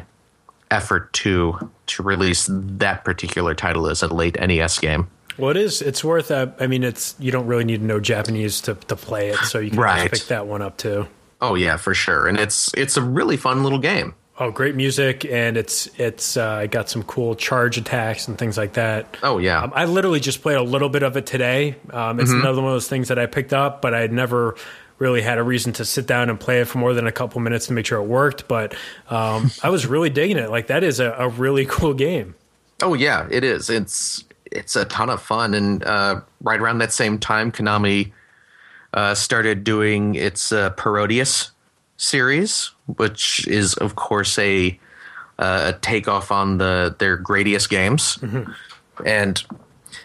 effort 0.70 1.14
to 1.14 1.72
to 1.88 2.04
release 2.04 2.50
that 2.52 3.06
particular 3.06 3.54
title 3.56 3.88
as 3.88 4.02
a 4.02 4.08
late 4.08 4.38
NES 4.40 4.80
game. 4.80 5.08
Well, 5.38 5.52
it 5.52 5.58
is. 5.58 5.82
It's 5.82 6.04
worth. 6.04 6.32
Uh, 6.32 6.48
I 6.60 6.68
mean, 6.68 6.84
it's 6.84 7.16
you 7.20 7.32
don't 7.32 7.46
really 7.46 7.64
need 7.64 7.82
to 7.82 7.86
know 7.86 8.00
Japanese 8.00 8.60
to 8.62 8.76
to 8.76 8.96
play 8.96 9.30
it, 9.30 9.38
so 9.38 9.60
you 9.60 9.70
can 9.70 9.80
right. 9.80 10.12
pick 10.12 10.26
that 10.26 10.48
one 10.48 10.62
up 10.62 10.78
too. 10.78 11.08
Oh 11.42 11.56
yeah, 11.56 11.78
for 11.78 11.94
sure, 11.94 12.28
and 12.28 12.40
it's 12.40 12.74
it's 12.74 12.98
a 12.98 13.02
really 13.02 13.38
fun 13.38 13.64
little 13.64 13.80
game. 13.80 14.16
Oh, 14.40 14.52
great 14.52 14.76
music, 14.76 15.26
and 15.26 15.58
it's 15.58 15.88
it's 16.00 16.38
uh, 16.38 16.68
got 16.68 16.90
some 16.90 17.04
cool 17.04 17.36
charge 17.36 17.78
attacks 17.78 18.28
and 18.28 18.38
things 18.38 18.58
like 18.58 18.74
that. 18.74 19.18
Oh 19.24 19.40
yeah, 19.40 19.64
um, 19.64 19.72
I 19.76 19.86
literally 19.86 20.20
just 20.20 20.42
played 20.42 20.58
a 20.58 20.64
little 20.64 20.90
bit 20.90 21.04
of 21.04 21.18
it 21.18 21.26
today. 21.26 21.76
Um, 21.92 22.20
it's 22.20 22.30
mm-hmm. 22.30 22.42
another 22.42 22.62
one 22.62 22.72
of 22.72 22.76
those 22.76 22.88
things 22.88 23.08
that 23.08 23.18
I 23.18 23.26
picked 23.26 23.54
up, 23.54 23.82
but 23.82 23.94
I 23.94 24.02
had 24.02 24.12
never 24.12 24.56
really 25.00 25.22
had 25.22 25.38
a 25.38 25.44
reason 25.44 25.74
to 25.74 25.86
sit 25.86 26.08
down 26.08 26.30
and 26.30 26.40
play 26.40 26.62
it 26.62 26.66
for 26.66 26.78
more 26.78 26.94
than 26.94 27.08
a 27.08 27.12
couple 27.12 27.40
minutes 27.42 27.68
to 27.68 27.74
make 27.74 27.86
sure 27.86 28.00
it 28.00 28.08
worked. 28.08 28.48
But 28.48 28.76
um, 29.10 29.52
I 29.64 29.70
was 29.70 29.86
really 29.86 30.10
digging 30.10 30.38
it. 30.38 30.50
Like 30.50 30.68
that 30.68 30.84
is 30.84 31.00
a, 31.00 31.12
a, 31.14 31.30
really 31.30 31.66
cool 31.70 31.94
game. 31.94 32.36
Oh 32.82 32.94
yeah, 32.94 33.28
it 33.32 33.44
is. 33.44 33.70
It's 33.70 34.24
it's 34.52 34.76
a 34.76 34.86
ton 34.86 35.10
of 35.10 35.22
fun. 35.22 35.54
And 35.54 35.84
uh, 35.84 36.22
right 36.42 36.60
around 36.60 36.78
that 36.80 36.94
same 36.94 37.18
time, 37.20 37.52
Konami 37.52 38.12
uh, 38.94 39.14
started 39.14 39.64
doing 39.64 40.16
its 40.16 40.52
uh, 40.52 40.72
Parodius 40.72 41.52
series, 41.98 42.72
which 42.86 43.48
is 43.48 43.74
of 43.76 43.96
course 43.96 44.38
a 44.40 44.80
uh, 45.40 45.74
a 45.74 45.80
takeoff 45.80 46.32
on 46.32 46.58
the 46.58 46.96
their 47.00 47.18
Gradius 47.18 47.70
games. 47.70 48.18
Mm-hmm. 48.18 48.52
And 49.06 49.44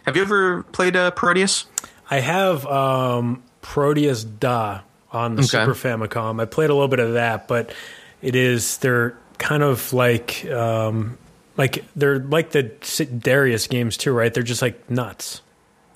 have 0.05 0.17
you 0.17 0.23
ever 0.23 0.63
played 0.65 0.97
uh, 0.97 1.11
Parodius? 1.13 1.67
I 2.11 2.21
have. 2.21 2.67
Um, 2.67 3.43
Parodius 3.63 4.25
Da 4.25 4.81
on 5.11 5.37
the 5.37 5.43
okay. 5.43 5.49
Super 5.49 5.75
Famicom. 5.75 6.41
I 6.43 6.45
played 6.45 6.71
a 6.71 6.75
little 6.75 6.89
bit 6.89 7.01
of 7.01 7.15
that, 7.15 7.49
but 7.49 7.73
it 8.21 8.35
is 8.37 8.79
they're 8.79 9.17
kind 9.39 9.63
of 9.63 9.93
like 9.93 10.45
um, 10.47 11.17
like 11.57 11.85
they're 11.97 12.19
like 12.19 12.51
the 12.51 12.65
Darius 13.19 13.67
games 13.69 13.97
too, 13.97 14.13
right? 14.13 14.35
They're 14.35 14.43
just 14.43 14.63
like 14.63 14.91
nuts. 14.91 15.41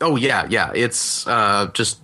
Oh 0.01 0.17
yeah, 0.17 0.47
yeah. 0.49 0.73
It's 0.75 1.27
uh, 1.27 1.71
just 1.75 2.01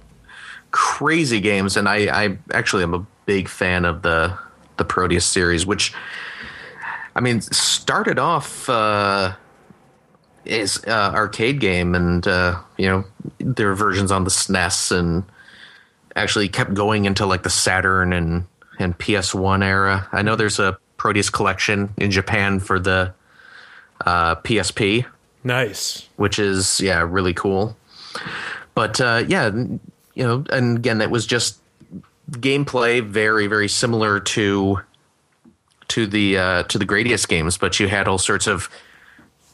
crazy 0.72 1.40
games, 1.40 1.76
and 1.76 1.88
I, 1.88 2.24
I 2.24 2.38
actually 2.52 2.82
am 2.82 2.94
a 2.94 3.06
big 3.26 3.48
fan 3.48 3.84
of 3.84 4.02
the 4.02 4.36
the 4.78 4.84
Parodius 4.84 5.24
series, 5.24 5.64
which 5.64 5.92
I 7.14 7.20
mean 7.20 7.40
started 7.40 8.18
off 8.18 8.68
uh, 8.68 9.34
is 10.44 10.82
uh, 10.86 11.12
arcade 11.14 11.60
game, 11.60 11.94
and 11.94 12.26
uh, 12.26 12.58
you 12.76 12.88
know 12.88 13.04
there 13.38 13.70
are 13.70 13.74
versions 13.74 14.10
on 14.10 14.24
the 14.24 14.30
SNES 14.30 14.98
and 14.98 15.24
actually 16.16 16.48
kept 16.48 16.74
going 16.74 17.04
into 17.04 17.26
like 17.26 17.42
the 17.42 17.50
Saturn 17.50 18.12
and 18.12 18.46
and 18.78 18.98
PS1 18.98 19.64
era. 19.64 20.08
I 20.12 20.22
know 20.22 20.36
there's 20.36 20.58
a 20.58 20.78
Parodius 20.98 21.30
collection 21.30 21.92
in 21.96 22.10
Japan 22.10 22.60
for 22.60 22.78
the 22.78 23.14
uh, 24.06 24.36
PSP. 24.36 25.04
Nice. 25.44 26.08
Which 26.16 26.38
is 26.38 26.80
yeah, 26.80 27.04
really 27.08 27.34
cool. 27.34 27.76
But 28.74 29.00
uh, 29.00 29.24
yeah, 29.26 29.50
you 30.14 30.24
know, 30.24 30.44
and 30.50 30.78
again, 30.78 30.98
that 30.98 31.10
was 31.10 31.26
just 31.26 31.58
gameplay 32.30 33.04
very 33.04 33.46
very 33.46 33.68
similar 33.68 34.20
to 34.20 34.80
to 35.88 36.06
the 36.06 36.38
uh, 36.38 36.62
to 36.64 36.78
the 36.78 36.86
Gradius 36.86 37.26
games, 37.26 37.58
but 37.58 37.78
you 37.80 37.88
had 37.88 38.08
all 38.08 38.18
sorts 38.18 38.46
of 38.46 38.68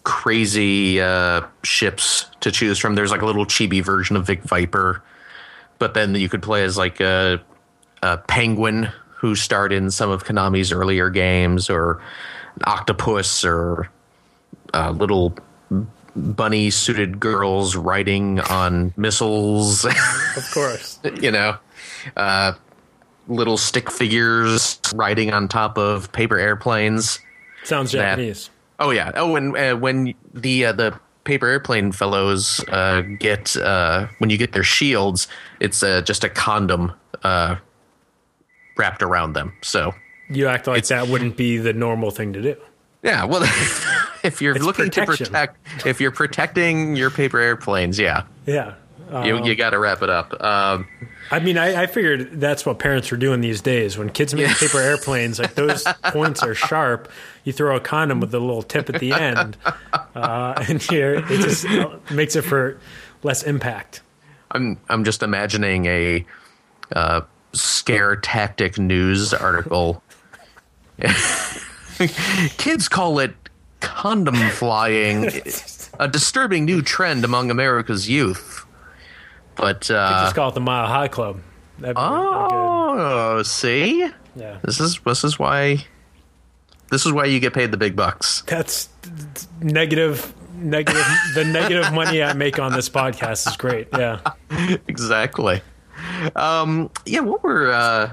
crazy 0.04 1.00
uh, 1.00 1.42
ships 1.62 2.26
to 2.40 2.50
choose 2.50 2.78
from. 2.78 2.94
There's 2.94 3.10
like 3.10 3.22
a 3.22 3.26
little 3.26 3.46
chibi 3.46 3.82
version 3.84 4.16
of 4.16 4.26
Vic 4.26 4.42
Viper 4.42 5.02
but 5.78 5.94
then 5.94 6.14
you 6.14 6.28
could 6.28 6.42
play 6.42 6.64
as 6.64 6.76
like 6.76 7.00
a, 7.00 7.40
a 8.02 8.18
penguin 8.18 8.90
who 9.16 9.34
starred 9.34 9.72
in 9.72 9.90
some 9.90 10.10
of 10.10 10.24
Konami's 10.24 10.72
earlier 10.72 11.10
games, 11.10 11.68
or 11.70 12.00
an 12.56 12.62
octopus, 12.64 13.44
or 13.44 13.88
a 14.74 14.92
little 14.92 15.36
bunny 16.18 16.70
suited 16.70 17.20
girls 17.20 17.76
riding 17.76 18.40
on 18.40 18.92
missiles. 18.96 19.84
Of 19.84 20.50
course, 20.52 20.98
you 21.20 21.30
know, 21.30 21.56
uh, 22.16 22.52
little 23.28 23.56
stick 23.56 23.90
figures 23.90 24.80
riding 24.94 25.32
on 25.32 25.48
top 25.48 25.78
of 25.78 26.10
paper 26.12 26.38
airplanes. 26.38 27.20
Sounds 27.64 27.92
Japanese. 27.92 28.46
That, 28.78 28.84
oh 28.84 28.90
yeah. 28.90 29.12
Oh, 29.14 29.36
and 29.36 29.56
uh, 29.56 29.76
when 29.76 30.14
the 30.34 30.66
uh, 30.66 30.72
the 30.72 30.98
paper 31.24 31.46
airplane 31.46 31.92
fellows 31.92 32.64
uh, 32.68 33.02
get 33.18 33.56
uh, 33.56 34.06
when 34.18 34.30
you 34.30 34.38
get 34.38 34.52
their 34.52 34.64
shields, 34.64 35.28
it's 35.60 35.82
uh, 35.82 36.00
just 36.02 36.24
a 36.24 36.28
condom 36.28 36.92
uh, 37.22 37.56
wrapped 38.76 39.02
around 39.02 39.34
them. 39.34 39.52
So 39.62 39.94
you 40.30 40.46
act 40.48 40.66
like 40.66 40.86
that 40.86 41.08
wouldn't 41.08 41.36
be 41.36 41.58
the 41.58 41.72
normal 41.72 42.10
thing 42.10 42.32
to 42.32 42.42
do. 42.42 42.56
Yeah, 43.02 43.24
well, 43.24 43.40
if 44.28 44.42
you're 44.42 44.54
it's 44.54 44.64
looking 44.64 44.86
protection. 44.86 45.16
to 45.16 45.24
protect, 45.24 45.86
if 45.86 46.00
you're 46.00 46.10
protecting 46.10 46.96
your 46.96 47.10
paper 47.10 47.38
airplanes, 47.38 47.98
yeah, 47.98 48.24
yeah, 48.46 48.74
um, 49.10 49.24
you 49.24 49.44
you 49.44 49.54
got 49.56 49.70
to 49.70 49.78
wrap 49.78 50.02
it 50.02 50.10
up. 50.10 50.32
Um, 50.42 50.86
I 51.30 51.40
mean, 51.40 51.58
I, 51.58 51.82
I, 51.82 51.86
figured 51.86 52.40
that's 52.40 52.64
what 52.64 52.78
parents 52.78 53.10
were 53.10 53.16
doing 53.16 53.40
these 53.40 53.60
days. 53.60 53.98
When 53.98 54.08
kids 54.10 54.34
make 54.34 54.46
yeah. 54.46 54.54
paper 54.54 54.78
airplanes, 54.78 55.38
like 55.38 55.54
those 55.54 55.84
points 56.04 56.42
are 56.42 56.54
sharp. 56.54 57.10
You 57.44 57.52
throw 57.52 57.76
a 57.76 57.80
condom 57.80 58.20
with 58.20 58.34
a 58.34 58.38
little 58.38 58.62
tip 58.62 58.88
at 58.88 59.00
the 59.00 59.12
end, 59.12 59.56
uh, 60.14 60.64
and 60.68 60.82
here 60.82 61.14
it 61.14 61.26
just 61.26 61.66
makes 62.10 62.36
it 62.36 62.42
for 62.42 62.78
less 63.22 63.42
impact. 63.42 64.02
I'm 64.50 64.78
I'm 64.88 65.04
just 65.04 65.22
imagining 65.22 65.86
a 65.86 66.26
uh, 66.94 67.22
scare 67.52 68.16
tactic 68.16 68.78
news 68.78 69.32
article. 69.32 70.02
Kids 72.58 72.88
call 72.88 73.18
it 73.18 73.34
condom 73.80 74.36
flying, 74.50 75.30
a 75.98 76.08
disturbing 76.08 76.64
new 76.64 76.82
trend 76.82 77.24
among 77.24 77.50
America's 77.50 78.08
youth. 78.08 78.64
But 79.56 79.90
uh, 79.90 80.22
just 80.24 80.34
call 80.34 80.50
it 80.50 80.54
the 80.54 80.60
Mile 80.60 80.86
High 80.86 81.08
Club. 81.08 81.40
oh, 81.84 83.42
see, 83.42 84.08
yeah. 84.36 84.58
This 84.62 84.80
is 84.80 85.00
this 85.04 85.24
is 85.24 85.38
why 85.38 85.84
this 86.90 87.04
is 87.04 87.12
why 87.12 87.24
you 87.26 87.40
get 87.40 87.54
paid 87.54 87.70
the 87.70 87.76
big 87.76 87.96
bucks. 87.96 88.42
That's 88.42 88.88
negative. 89.60 90.34
Negative. 90.54 91.04
the 91.34 91.44
negative 91.44 91.92
money 91.92 92.22
I 92.22 92.32
make 92.32 92.58
on 92.58 92.72
this 92.72 92.88
podcast 92.88 93.46
is 93.46 93.56
great. 93.56 93.88
Yeah, 93.92 94.20
exactly. 94.88 95.60
Um, 96.34 96.90
yeah, 97.06 97.20
what 97.20 97.42
were 97.42 97.72
uh, 97.72 98.12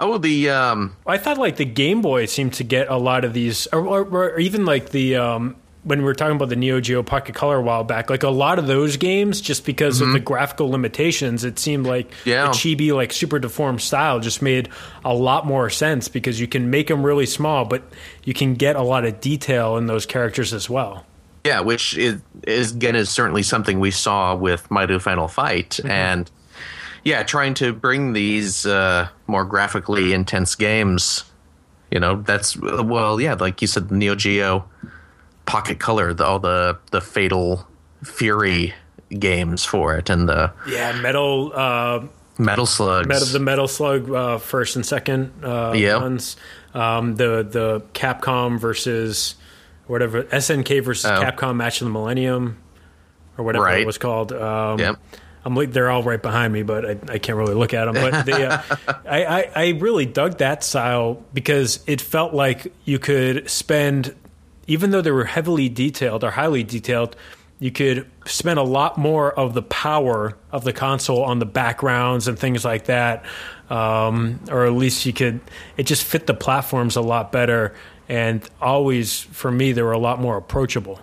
oh 0.00 0.18
the 0.18 0.50
um, 0.50 0.96
I 1.06 1.18
thought 1.18 1.38
like 1.38 1.56
the 1.56 1.64
Game 1.64 2.02
Boy 2.02 2.26
seemed 2.26 2.54
to 2.54 2.64
get 2.64 2.88
a 2.88 2.96
lot 2.96 3.24
of 3.24 3.32
these, 3.32 3.66
or, 3.72 3.80
or, 3.86 4.02
or 4.04 4.38
even 4.38 4.64
like 4.64 4.90
the 4.90 5.16
um, 5.16 5.56
when 5.84 6.00
we 6.00 6.04
were 6.04 6.14
talking 6.14 6.34
about 6.34 6.48
the 6.48 6.56
Neo 6.56 6.80
Geo 6.80 7.02
Pocket 7.04 7.34
Color 7.36 7.58
a 7.58 7.62
while 7.62 7.84
back, 7.84 8.10
like 8.10 8.24
a 8.24 8.28
lot 8.28 8.58
of 8.58 8.66
those 8.66 8.96
games, 8.96 9.40
just 9.40 9.64
because 9.64 10.00
of 10.00 10.12
the 10.12 10.18
graphical 10.18 10.68
limitations, 10.68 11.44
it 11.44 11.60
seemed 11.60 11.86
like 11.86 12.10
Mm-hmm. 12.10 12.28
Yeah. 12.28 12.46
the 12.46 12.50
chibi, 12.50 12.92
like 12.92 13.12
super 13.12 13.38
deformed 13.38 13.80
style, 13.80 14.18
just 14.18 14.42
made 14.42 14.68
a 15.04 15.14
lot 15.14 15.46
more 15.46 15.70
sense 15.70 16.08
because 16.08 16.40
you 16.40 16.48
can 16.48 16.70
make 16.70 16.88
them 16.88 17.06
really 17.06 17.26
small, 17.26 17.64
but 17.64 17.84
you 18.24 18.34
can 18.34 18.54
get 18.54 18.74
a 18.74 18.82
lot 18.82 19.04
of 19.04 19.20
detail 19.20 19.76
in 19.76 19.86
those 19.86 20.06
characters 20.06 20.52
as 20.52 20.68
well. 20.68 21.06
Yeah, 21.44 21.60
which 21.60 21.96
is, 21.96 22.20
is 22.42 22.72
again 22.72 22.96
is 22.96 23.08
certainly 23.08 23.44
something 23.44 23.78
we 23.78 23.92
saw 23.92 24.34
with 24.34 24.68
Mighty 24.68 24.98
Final 24.98 25.28
Fight, 25.28 25.78
and 25.84 26.28
yeah, 27.06 27.22
trying 27.22 27.54
to 27.54 27.72
bring 27.72 28.12
these 28.14 28.66
uh, 28.66 29.08
more 29.28 29.44
graphically 29.44 30.12
intense 30.12 30.56
games. 30.56 31.22
You 31.90 32.00
know, 32.00 32.16
that's 32.22 32.56
well, 32.56 33.20
yeah, 33.20 33.34
like 33.34 33.62
you 33.62 33.68
said, 33.68 33.88
the 33.88 33.94
Neo 33.94 34.16
Geo 34.16 34.64
Pocket 35.46 35.78
Color, 35.78 36.12
the, 36.14 36.24
all 36.24 36.40
the 36.40 36.78
the 36.90 37.00
Fatal 37.00 37.66
Fury 38.02 38.74
games 39.16 39.64
for 39.64 39.96
it, 39.96 40.10
and 40.10 40.28
the 40.28 40.52
Yeah, 40.68 41.00
Metal, 41.00 41.52
uh, 41.54 42.02
Metal 42.38 42.66
Slugs. 42.66 43.06
Metal 43.06 43.28
the 43.28 43.38
Metal 43.38 43.68
Slug 43.68 44.10
uh, 44.10 44.38
first 44.38 44.74
and 44.74 44.84
second 44.84 45.32
uh, 45.44 45.72
ones, 46.00 46.36
um, 46.74 47.14
the 47.14 47.46
the 47.48 47.82
Capcom 47.94 48.58
versus 48.58 49.36
whatever 49.86 50.24
SNK 50.24 50.82
versus 50.82 51.04
Oh. 51.08 51.22
Capcom 51.22 51.54
Match 51.54 51.80
of 51.80 51.86
the 51.86 51.92
Millennium 51.92 52.58
or 53.38 53.44
whatever 53.44 53.68
it 53.68 53.86
was 53.86 53.96
called. 53.98 54.32
Um, 54.32 54.80
Yep. 54.80 54.96
I'm 55.46 55.54
like 55.54 55.70
they're 55.70 55.88
all 55.88 56.02
right 56.02 56.20
behind 56.20 56.52
me, 56.52 56.64
but 56.64 56.84
I, 56.84 56.98
I 57.08 57.18
can't 57.18 57.38
really 57.38 57.54
look 57.54 57.72
at 57.72 57.84
them. 57.84 57.94
But 57.94 58.26
they, 58.26 58.46
uh, 58.46 58.60
I, 59.08 59.24
I 59.24 59.50
I 59.54 59.68
really 59.78 60.04
dug 60.04 60.38
that 60.38 60.64
style 60.64 61.22
because 61.32 61.84
it 61.86 62.00
felt 62.00 62.34
like 62.34 62.72
you 62.84 62.98
could 62.98 63.48
spend, 63.48 64.12
even 64.66 64.90
though 64.90 65.02
they 65.02 65.12
were 65.12 65.24
heavily 65.24 65.68
detailed 65.68 66.24
or 66.24 66.32
highly 66.32 66.64
detailed, 66.64 67.14
you 67.60 67.70
could 67.70 68.10
spend 68.24 68.58
a 68.58 68.64
lot 68.64 68.98
more 68.98 69.32
of 69.38 69.54
the 69.54 69.62
power 69.62 70.36
of 70.50 70.64
the 70.64 70.72
console 70.72 71.22
on 71.22 71.38
the 71.38 71.46
backgrounds 71.46 72.26
and 72.26 72.36
things 72.36 72.64
like 72.64 72.86
that, 72.86 73.24
um, 73.70 74.40
or 74.50 74.66
at 74.66 74.72
least 74.72 75.06
you 75.06 75.12
could. 75.12 75.38
It 75.76 75.84
just 75.84 76.02
fit 76.02 76.26
the 76.26 76.34
platforms 76.34 76.96
a 76.96 77.02
lot 77.02 77.30
better, 77.30 77.72
and 78.08 78.42
always 78.60 79.20
for 79.20 79.52
me 79.52 79.70
they 79.70 79.82
were 79.82 79.92
a 79.92 79.98
lot 79.98 80.20
more 80.20 80.36
approachable. 80.36 81.00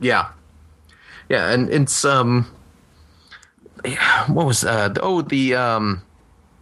Yeah, 0.00 0.30
yeah, 1.28 1.52
and 1.52 1.70
it's 1.70 2.04
um, 2.04 2.50
what 4.28 4.46
was 4.46 4.64
uh, 4.64 4.92
oh 5.02 5.22
the 5.22 5.54
um, 5.54 6.02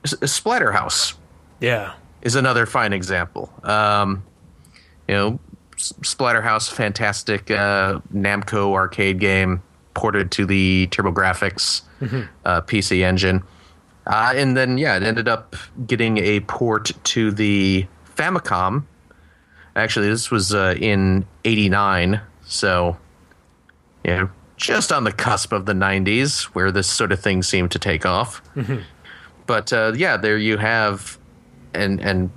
S- 0.04 0.14
Splatterhouse 0.14 1.14
Yeah, 1.60 1.94
is 2.22 2.34
another 2.36 2.66
fine 2.66 2.92
example. 2.92 3.52
Um, 3.62 4.24
you 5.08 5.14
know, 5.14 5.38
S- 5.76 5.92
Splatterhouse, 6.02 6.70
fantastic 6.70 7.50
uh, 7.50 8.00
Namco 8.14 8.72
arcade 8.72 9.18
game 9.20 9.62
ported 9.94 10.30
to 10.32 10.44
the 10.44 10.88
TurboGrafx 10.90 11.82
uh, 12.44 12.60
PC 12.62 13.02
engine, 13.04 13.42
uh, 14.06 14.32
and 14.34 14.56
then 14.56 14.76
yeah, 14.78 14.96
it 14.96 15.02
ended 15.02 15.28
up 15.28 15.56
getting 15.86 16.18
a 16.18 16.40
port 16.40 16.90
to 17.04 17.30
the 17.30 17.86
Famicom. 18.16 18.84
Actually, 19.76 20.08
this 20.08 20.30
was 20.30 20.54
uh, 20.54 20.74
in 20.78 21.24
'89, 21.44 22.20
so 22.44 22.96
know, 24.16 24.30
just 24.56 24.92
on 24.92 25.04
the 25.04 25.12
cusp 25.12 25.52
of 25.52 25.66
the 25.66 25.72
'90s, 25.72 26.44
where 26.54 26.70
this 26.70 26.86
sort 26.86 27.12
of 27.12 27.20
thing 27.20 27.42
seemed 27.42 27.70
to 27.72 27.78
take 27.78 28.06
off. 28.06 28.42
But 29.46 29.72
uh, 29.72 29.92
yeah, 29.94 30.16
there 30.16 30.38
you 30.38 30.56
have, 30.56 31.18
and 31.74 32.00
and 32.00 32.30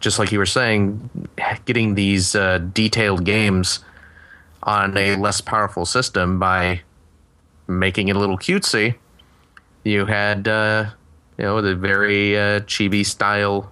just 0.00 0.18
like 0.18 0.32
you 0.32 0.38
were 0.38 0.46
saying, 0.46 1.10
getting 1.64 1.94
these 1.94 2.34
uh, 2.34 2.58
detailed 2.72 3.24
games 3.24 3.80
on 4.62 4.96
a 4.96 5.16
less 5.16 5.40
powerful 5.40 5.86
system 5.86 6.38
by 6.38 6.82
making 7.68 8.08
it 8.08 8.16
a 8.16 8.18
little 8.18 8.38
cutesy. 8.38 8.94
You 9.84 10.06
had, 10.06 10.48
uh, 10.48 10.90
you 11.38 11.44
know, 11.44 11.60
the 11.60 11.74
very 11.76 12.36
uh, 12.36 12.60
chibi 12.60 13.06
style 13.06 13.70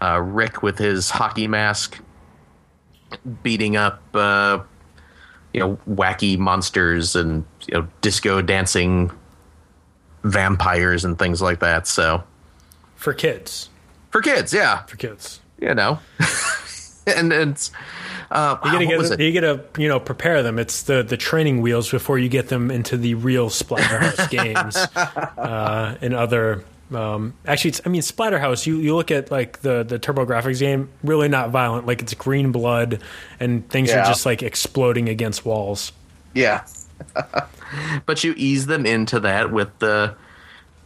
uh, 0.00 0.20
Rick 0.20 0.62
with 0.62 0.78
his 0.78 1.10
hockey 1.10 1.48
mask 1.48 2.00
beating 3.42 3.76
up, 3.76 4.02
uh, 4.14 4.60
you 5.54 5.60
know, 5.60 5.78
wacky 5.88 6.36
monsters 6.36 7.16
and 7.16 7.44
you 7.66 7.74
know, 7.74 7.88
disco 8.02 8.42
dancing 8.42 9.10
vampires 10.24 11.04
and 11.04 11.18
things 11.18 11.40
like 11.40 11.60
that. 11.60 11.86
So 11.86 12.22
for 12.96 13.14
kids, 13.14 13.70
for 14.10 14.20
kids, 14.20 14.52
yeah, 14.52 14.82
for 14.82 14.96
kids. 14.96 15.40
you 15.60 15.74
know, 15.74 16.00
and 17.06 17.32
it's 17.32 17.70
uh, 18.30 18.56
You 18.64 18.72
gotta 18.72 19.06
get 19.06 19.20
you 19.20 19.40
gotta 19.40 19.64
you 19.78 19.88
know 19.88 20.00
prepare 20.00 20.42
them. 20.42 20.58
It's 20.58 20.82
the 20.82 21.02
the 21.02 21.16
training 21.16 21.62
wheels 21.62 21.90
before 21.90 22.18
you 22.18 22.28
get 22.28 22.48
them 22.48 22.70
into 22.70 22.96
the 22.96 23.14
real 23.14 23.48
Splatterhouse 23.48 24.28
games 24.30 24.76
uh, 24.76 25.96
and 26.00 26.14
other. 26.14 26.64
Um, 26.94 27.34
actually, 27.46 27.70
it's, 27.70 27.80
I 27.84 27.88
mean 27.88 28.02
Splatterhouse. 28.02 28.66
You 28.66 28.78
you 28.78 28.94
look 28.94 29.10
at 29.10 29.30
like 29.30 29.60
the 29.60 29.82
the 29.82 29.98
TurboGrafx 29.98 30.58
game, 30.58 30.90
really 31.02 31.28
not 31.28 31.50
violent. 31.50 31.86
Like 31.86 32.02
it's 32.02 32.14
green 32.14 32.52
blood 32.52 33.00
and 33.40 33.68
things 33.68 33.90
are 33.90 34.04
just 34.04 34.26
like 34.26 34.42
exploding 34.42 35.08
against 35.08 35.44
walls. 35.44 35.92
Yeah. 36.34 36.66
but 38.06 38.24
you 38.24 38.34
ease 38.36 38.66
them 38.66 38.86
into 38.86 39.20
that 39.20 39.52
with 39.52 39.78
the 39.78 40.14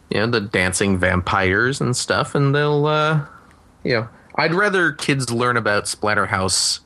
you 0.09 0.19
know, 0.19 0.27
the 0.27 0.41
dancing 0.41 0.97
vampires 0.97 1.81
and 1.81 1.95
stuff 1.95 2.35
and 2.35 2.53
they'll 2.53 2.85
uh 2.85 3.25
you 3.83 3.93
know, 3.93 4.09
I'd 4.35 4.53
rather 4.53 4.91
kids 4.91 5.31
learn 5.31 5.57
about 5.57 5.85
Splatterhouse 5.85 6.79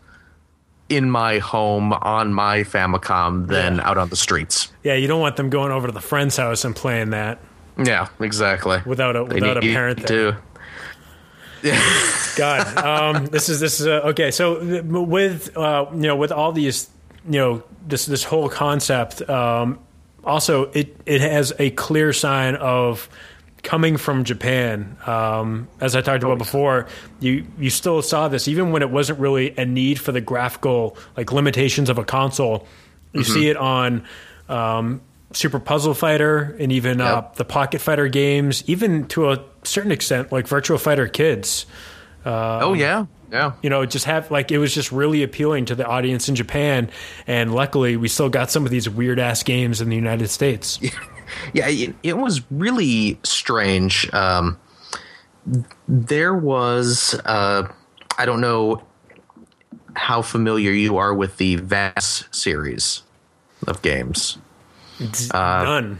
in 0.89 1.09
my 1.09 1.39
home 1.39 1.93
on 1.93 2.33
my 2.33 2.59
Famicom 2.59 3.47
than 3.47 3.79
out 3.79 3.97
on 3.97 4.09
the 4.09 4.15
streets. 4.15 4.71
Yeah, 4.83 4.95
you 4.95 5.07
don't 5.07 5.21
want 5.21 5.37
them 5.37 5.49
going 5.49 5.71
over 5.71 5.87
to 5.87 5.93
the 5.93 6.01
friend's 6.01 6.37
house 6.37 6.65
and 6.65 6.75
playing 6.75 7.11
that 7.11 7.39
Yeah, 7.77 8.07
exactly. 8.19 8.81
without 8.85 9.15
a 9.15 9.23
without 9.23 9.57
a 9.57 9.61
parent 9.61 10.05
there. 10.07 10.39
God, 12.35 12.77
um, 12.77 13.25
this 13.27 13.49
is 13.49 13.59
this 13.59 13.79
is 13.79 13.87
uh, 13.87 14.01
okay. 14.05 14.31
So 14.31 14.81
with 14.83 15.55
uh, 15.57 15.87
you 15.93 16.01
know 16.01 16.15
with 16.15 16.31
all 16.31 16.51
these 16.51 16.89
you 17.25 17.39
know 17.39 17.63
this 17.87 18.05
this 18.05 18.23
whole 18.23 18.49
concept, 18.49 19.27
um, 19.29 19.79
also 20.23 20.65
it 20.71 20.95
it 21.05 21.21
has 21.21 21.53
a 21.59 21.71
clear 21.71 22.13
sign 22.13 22.55
of 22.55 23.09
coming 23.63 23.95
from 23.95 24.25
Japan. 24.25 24.97
Um, 25.05 25.69
as 25.79 25.95
I 25.95 26.01
talked 26.01 26.23
about 26.23 26.37
before, 26.37 26.87
you 27.19 27.45
you 27.57 27.69
still 27.69 28.01
saw 28.01 28.27
this 28.27 28.47
even 28.47 28.71
when 28.71 28.81
it 28.81 28.89
wasn't 28.89 29.19
really 29.19 29.55
a 29.57 29.65
need 29.65 29.99
for 29.99 30.11
the 30.11 30.21
graphical 30.21 30.97
like 31.15 31.31
limitations 31.31 31.89
of 31.89 31.97
a 31.97 32.03
console. 32.03 32.67
You 33.13 33.23
see 33.23 33.47
it 33.47 33.57
on. 33.57 34.05
Um, 34.49 35.01
Super 35.33 35.59
Puzzle 35.59 35.93
Fighter 35.93 36.55
and 36.59 36.71
even 36.71 37.01
uh, 37.01 37.29
the 37.35 37.45
Pocket 37.45 37.79
Fighter 37.79 38.07
games, 38.07 38.63
even 38.67 39.07
to 39.09 39.31
a 39.31 39.43
certain 39.63 39.91
extent, 39.91 40.31
like 40.31 40.47
Virtual 40.47 40.77
Fighter 40.77 41.07
Kids 41.07 41.65
Oh 42.25 42.73
yeah. 42.73 43.05
Yeah. 43.31 43.53
you 43.63 43.69
know, 43.71 43.81
it 43.81 43.89
just 43.89 44.05
have 44.05 44.29
like 44.29 44.51
it 44.51 44.59
was 44.59 44.73
just 44.75 44.91
really 44.91 45.23
appealing 45.23 45.65
to 45.65 45.75
the 45.75 45.87
audience 45.87 46.29
in 46.29 46.35
Japan. 46.35 46.89
And 47.25 47.53
luckily, 47.53 47.97
we 47.97 48.07
still 48.07 48.29
got 48.29 48.51
some 48.51 48.63
of 48.63 48.69
these 48.71 48.87
weird 48.87 49.17
ass 49.17 49.41
games 49.41 49.81
in 49.81 49.89
the 49.89 49.95
United 49.95 50.29
States. 50.29 50.79
Yeah, 51.53 51.67
it, 51.67 51.95
it 52.03 52.17
was 52.17 52.41
really 52.51 53.17
strange. 53.23 54.07
Um, 54.13 54.59
there 55.87 56.33
was, 56.35 57.19
uh, 57.25 57.63
I 58.19 58.25
don't 58.25 58.41
know 58.41 58.83
how 59.95 60.21
familiar 60.21 60.71
you 60.71 60.97
are 60.97 61.11
with 61.13 61.37
the 61.37 61.57
Valis 61.57 62.31
series 62.35 63.01
of 63.65 63.81
games. 63.81 64.37
None. 65.33 65.99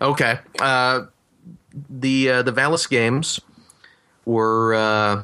Okay, 0.00 0.38
uh, 0.60 1.06
the 1.88 2.30
uh, 2.30 2.42
the 2.42 2.52
Valis 2.52 2.88
games 2.88 3.40
were 4.24 4.74
uh, 4.74 5.22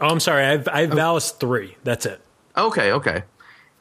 Oh, 0.00 0.08
I'm 0.08 0.20
sorry. 0.20 0.44
I've 0.44 0.68
I've 0.68 0.90
Valis 0.90 1.38
three. 1.38 1.76
That's 1.84 2.06
it. 2.06 2.20
Okay, 2.56 2.92
okay. 2.92 3.22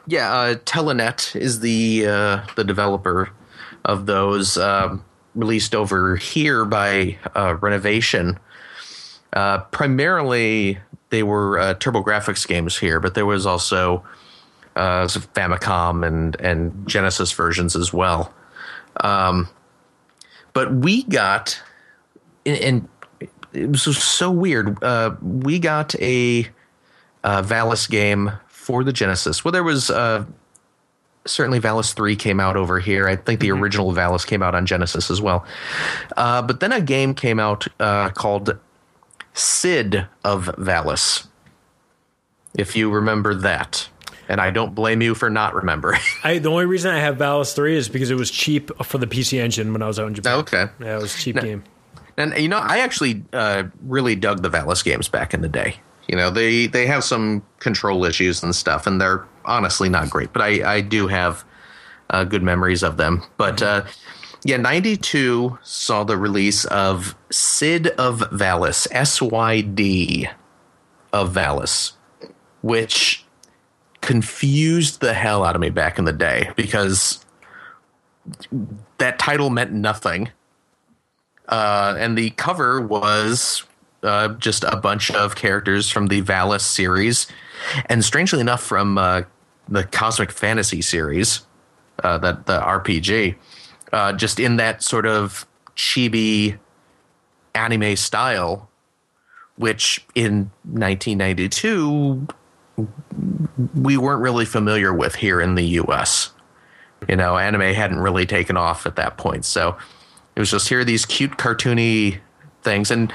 Yeah, 0.07 0.33
uh, 0.33 0.55
Telenet 0.55 1.35
is 1.35 1.59
the 1.59 2.05
uh, 2.07 2.45
the 2.55 2.63
developer 2.63 3.31
of 3.83 4.05
those, 4.05 4.57
um, 4.57 5.03
released 5.35 5.75
over 5.75 6.15
here 6.15 6.65
by 6.65 7.17
uh, 7.35 7.55
Renovation. 7.55 8.39
Uh, 9.33 9.59
primarily, 9.59 10.79
they 11.09 11.21
were 11.23 11.59
uh, 11.59 11.73
TurboGrafx 11.75 12.47
games 12.47 12.77
here, 12.77 12.99
but 12.99 13.13
there 13.13 13.25
was 13.25 13.45
also 13.45 14.03
uh, 14.75 15.05
Famicom 15.05 16.05
and 16.05 16.39
and 16.39 16.87
Genesis 16.87 17.31
versions 17.31 17.75
as 17.75 17.91
well. 17.91 18.33
Um, 19.01 19.49
but 20.53 20.73
we 20.73 21.03
got, 21.03 21.61
and, 22.45 22.87
it 23.53 23.69
was 23.69 23.83
so 23.83 24.31
weird. 24.31 24.83
Uh, 24.83 25.15
we 25.21 25.59
got 25.59 25.95
a 26.01 26.47
uh, 27.23 27.41
Valis 27.41 27.89
game 27.89 28.31
for 28.47 28.83
the 28.83 28.93
Genesis. 28.93 29.45
Well, 29.45 29.51
there 29.51 29.63
was 29.63 29.89
uh, 29.89 30.25
certainly 31.25 31.59
Valis 31.59 31.93
3 31.93 32.15
came 32.15 32.39
out 32.39 32.55
over 32.55 32.79
here. 32.79 33.07
I 33.07 33.15
think 33.15 33.39
the 33.39 33.51
original 33.51 33.93
Valis 33.93 34.25
came 34.25 34.43
out 34.43 34.55
on 34.55 34.65
Genesis 34.65 35.09
as 35.09 35.21
well. 35.21 35.45
Uh, 36.17 36.41
but 36.41 36.59
then 36.59 36.71
a 36.71 36.81
game 36.81 37.13
came 37.13 37.39
out 37.39 37.67
uh, 37.79 38.09
called 38.09 38.57
Syd 39.33 40.07
of 40.23 40.45
Valis. 40.57 41.27
If 42.57 42.75
you 42.75 42.89
remember 42.89 43.33
that. 43.35 43.89
And 44.27 44.41
I 44.41 44.49
don't 44.51 44.73
blame 44.73 45.01
you 45.01 45.13
for 45.15 45.29
not 45.29 45.53
remembering. 45.53 46.01
I 46.23 46.39
the 46.39 46.49
only 46.49 46.65
reason 46.65 46.91
I 46.91 46.99
have 46.99 47.17
Valis 47.17 47.53
three 47.55 47.75
is 47.75 47.89
because 47.89 48.09
it 48.09 48.15
was 48.15 48.31
cheap 48.31 48.71
for 48.83 48.97
the 48.97 49.07
PC 49.07 49.39
Engine 49.39 49.71
when 49.71 49.81
I 49.81 49.87
was 49.87 49.99
out 49.99 50.07
in 50.07 50.13
Japan. 50.15 50.39
okay. 50.39 50.65
Yeah, 50.79 50.97
it 50.97 51.01
was 51.01 51.15
a 51.15 51.19
cheap 51.19 51.35
game. 51.39 51.63
And 52.17 52.35
you 52.37 52.47
know, 52.47 52.57
I 52.57 52.79
actually 52.79 53.23
uh, 53.33 53.63
really 53.83 54.15
dug 54.15 54.41
the 54.41 54.49
Valis 54.49 54.83
games 54.83 55.07
back 55.07 55.33
in 55.33 55.41
the 55.41 55.49
day. 55.49 55.77
You 56.07 56.15
know, 56.15 56.29
they 56.29 56.67
they 56.67 56.85
have 56.87 57.03
some 57.03 57.43
control 57.59 58.05
issues 58.05 58.41
and 58.43 58.55
stuff, 58.55 58.87
and 58.87 59.01
they're 59.01 59.25
honestly 59.43 59.89
not 59.89 60.09
great. 60.09 60.31
But 60.31 60.43
I 60.43 60.75
I 60.75 60.81
do 60.81 61.07
have 61.07 61.43
uh, 62.09 62.23
good 62.23 62.43
memories 62.43 62.83
of 62.83 62.97
them. 62.97 63.23
But 63.37 63.61
uh, 63.61 63.85
yeah, 64.43 64.57
ninety 64.57 64.97
two 64.97 65.57
saw 65.63 66.03
the 66.03 66.17
release 66.17 66.65
of 66.65 67.15
Syd 67.31 67.87
of 67.87 68.19
Valis, 68.31 68.87
S 68.91 69.21
Y 69.21 69.61
D 69.61 70.29
of 71.11 71.33
Valis, 71.33 71.93
which 72.61 73.24
confused 74.05 75.01
the 75.01 75.13
hell 75.13 75.43
out 75.43 75.55
of 75.55 75.61
me 75.61 75.69
back 75.69 75.97
in 75.97 76.05
the 76.05 76.13
day 76.13 76.51
because 76.55 77.25
that 78.99 79.19
title 79.19 79.49
meant 79.49 79.71
nothing. 79.71 80.29
Uh, 81.47 81.95
and 81.97 82.17
the 82.17 82.29
cover 82.31 82.81
was 82.81 83.63
uh, 84.03 84.29
just 84.35 84.63
a 84.63 84.77
bunch 84.77 85.11
of 85.11 85.35
characters 85.35 85.89
from 85.89 86.07
the 86.07 86.21
Valis 86.21 86.61
series, 86.61 87.27
and 87.87 88.03
strangely 88.03 88.39
enough, 88.39 88.61
from 88.61 88.97
uh, 88.97 89.23
the 89.67 89.83
Cosmic 89.83 90.31
Fantasy 90.31 90.81
series, 90.81 91.41
uh, 92.03 92.17
that 92.19 92.45
the 92.45 92.59
RPG, 92.59 93.35
uh, 93.91 94.13
just 94.13 94.39
in 94.39 94.57
that 94.57 94.81
sort 94.83 95.05
of 95.05 95.47
chibi 95.75 96.57
anime 97.53 97.95
style, 97.95 98.69
which 99.55 100.05
in 100.15 100.51
1992 100.63 102.27
we 103.75 103.97
weren't 103.97 104.21
really 104.21 104.45
familiar 104.45 104.93
with 104.93 105.15
here 105.15 105.39
in 105.39 105.55
the 105.55 105.63
U.S. 105.63 106.31
You 107.07 107.15
know, 107.15 107.37
anime 107.37 107.73
hadn't 107.73 107.99
really 107.99 108.25
taken 108.25 108.57
off 108.57 108.85
at 108.85 108.95
that 108.95 109.17
point, 109.17 109.45
so 109.45 109.77
it 110.35 110.39
was 110.39 110.51
just 110.51 110.69
here 110.69 110.83
these 110.83 111.05
cute 111.05 111.31
cartoony 111.31 112.19
things, 112.61 112.91
and 112.91 113.13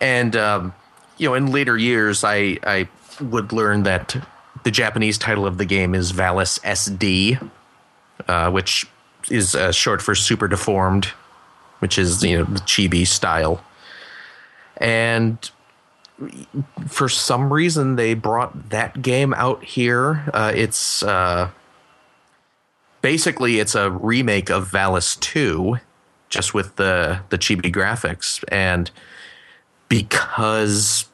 and 0.00 0.36
um, 0.36 0.74
you 1.18 1.28
know, 1.28 1.34
in 1.34 1.52
later 1.52 1.76
years, 1.76 2.24
I 2.24 2.58
I 2.62 2.88
would 3.20 3.52
learn 3.52 3.82
that 3.82 4.16
the 4.64 4.70
Japanese 4.70 5.18
title 5.18 5.46
of 5.46 5.58
the 5.58 5.64
game 5.64 5.94
is 5.94 6.12
Valis 6.12 6.60
SD, 6.60 7.50
uh, 8.28 8.50
which 8.50 8.86
is 9.30 9.54
uh, 9.54 9.72
short 9.72 10.00
for 10.00 10.14
Super 10.14 10.48
Deformed, 10.48 11.06
which 11.80 11.98
is 11.98 12.22
you 12.22 12.38
know 12.38 12.44
the 12.44 12.60
chibi 12.60 13.06
style, 13.06 13.62
and 14.78 15.50
for 16.86 17.08
some 17.08 17.52
reason 17.52 17.96
they 17.96 18.14
brought 18.14 18.70
that 18.70 19.02
game 19.02 19.34
out 19.34 19.64
here. 19.64 20.28
Uh, 20.32 20.52
it's 20.54 21.02
uh, 21.02 21.50
basically 23.02 23.58
it's 23.58 23.74
a 23.74 23.90
remake 23.90 24.50
of 24.50 24.70
Valis 24.70 25.18
Two 25.20 25.78
just 26.28 26.54
with 26.54 26.76
the 26.76 27.20
the 27.28 27.38
chibi 27.38 27.72
graphics 27.72 28.42
and 28.48 28.90
because 29.88 31.06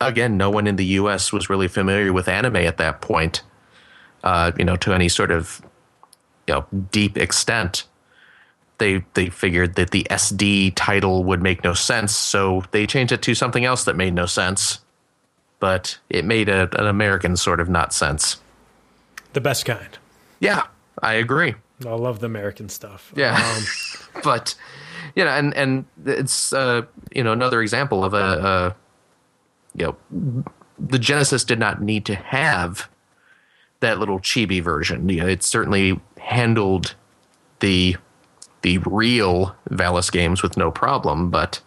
again 0.00 0.36
no 0.36 0.48
one 0.48 0.66
in 0.66 0.76
the 0.76 0.84
US 0.84 1.32
was 1.32 1.50
really 1.50 1.68
familiar 1.68 2.12
with 2.12 2.28
anime 2.28 2.56
at 2.56 2.76
that 2.78 3.00
point 3.00 3.42
uh, 4.22 4.52
you 4.56 4.64
know 4.64 4.76
to 4.76 4.92
any 4.92 5.08
sort 5.08 5.30
of 5.30 5.60
you 6.46 6.54
know 6.54 6.66
deep 6.90 7.18
extent 7.18 7.84
they 8.78 9.04
they 9.14 9.28
figured 9.28 9.74
that 9.76 9.90
the 9.90 10.06
SD 10.10 10.72
title 10.74 11.24
would 11.24 11.42
make 11.42 11.64
no 11.64 11.74
sense 11.74 12.14
so 12.14 12.64
they 12.70 12.86
changed 12.86 13.12
it 13.12 13.22
to 13.22 13.34
something 13.34 13.64
else 13.64 13.84
that 13.84 13.96
made 13.96 14.14
no 14.14 14.26
sense 14.26 14.80
but 15.60 15.98
it 16.10 16.24
made 16.24 16.48
a, 16.48 16.68
an 16.78 16.86
American 16.86 17.36
sort 17.36 17.60
of 17.60 17.68
not 17.68 17.92
sense 17.94 18.38
The 19.32 19.40
best 19.40 19.64
kind. 19.64 19.98
yeah 20.40 20.64
I 21.02 21.14
agree 21.14 21.54
I 21.84 21.94
love 21.94 22.20
the 22.20 22.26
American 22.26 22.68
stuff. 22.68 23.12
Yeah. 23.16 23.34
Um, 23.34 23.64
but 24.24 24.54
you 25.16 25.24
know, 25.24 25.30
and 25.30 25.52
and 25.54 25.84
it's 26.06 26.52
uh, 26.52 26.82
you 27.14 27.22
know 27.24 27.32
another 27.32 27.60
example 27.62 28.04
of 28.04 28.14
a, 28.14 28.16
a 28.16 28.76
you 29.76 29.86
know 30.12 30.44
the 30.78 30.98
Genesis 30.98 31.44
did 31.44 31.58
not 31.58 31.82
need 31.82 32.06
to 32.06 32.14
have 32.14 32.88
that 33.80 33.98
little 33.98 34.20
chibi 34.20 34.62
version. 34.62 35.08
You 35.08 35.20
know, 35.22 35.26
it 35.26 35.42
certainly 35.42 36.00
handled 36.18 36.94
the 37.60 37.96
the 38.64 38.78
real 38.78 39.54
Valis 39.70 40.10
games 40.10 40.42
with 40.42 40.56
no 40.56 40.70
problem, 40.72 41.30
but 41.30 41.60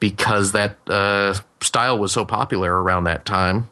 because 0.00 0.50
that 0.52 0.76
uh, 0.88 1.32
style 1.62 1.96
was 1.96 2.12
so 2.12 2.24
popular 2.24 2.82
around 2.82 3.04
that 3.04 3.24
time, 3.24 3.70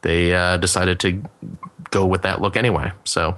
they 0.00 0.34
uh, 0.34 0.56
decided 0.56 0.98
to 1.00 1.22
go 1.90 2.06
with 2.06 2.22
that 2.22 2.40
look 2.40 2.56
anyway. 2.56 2.90
So. 3.04 3.36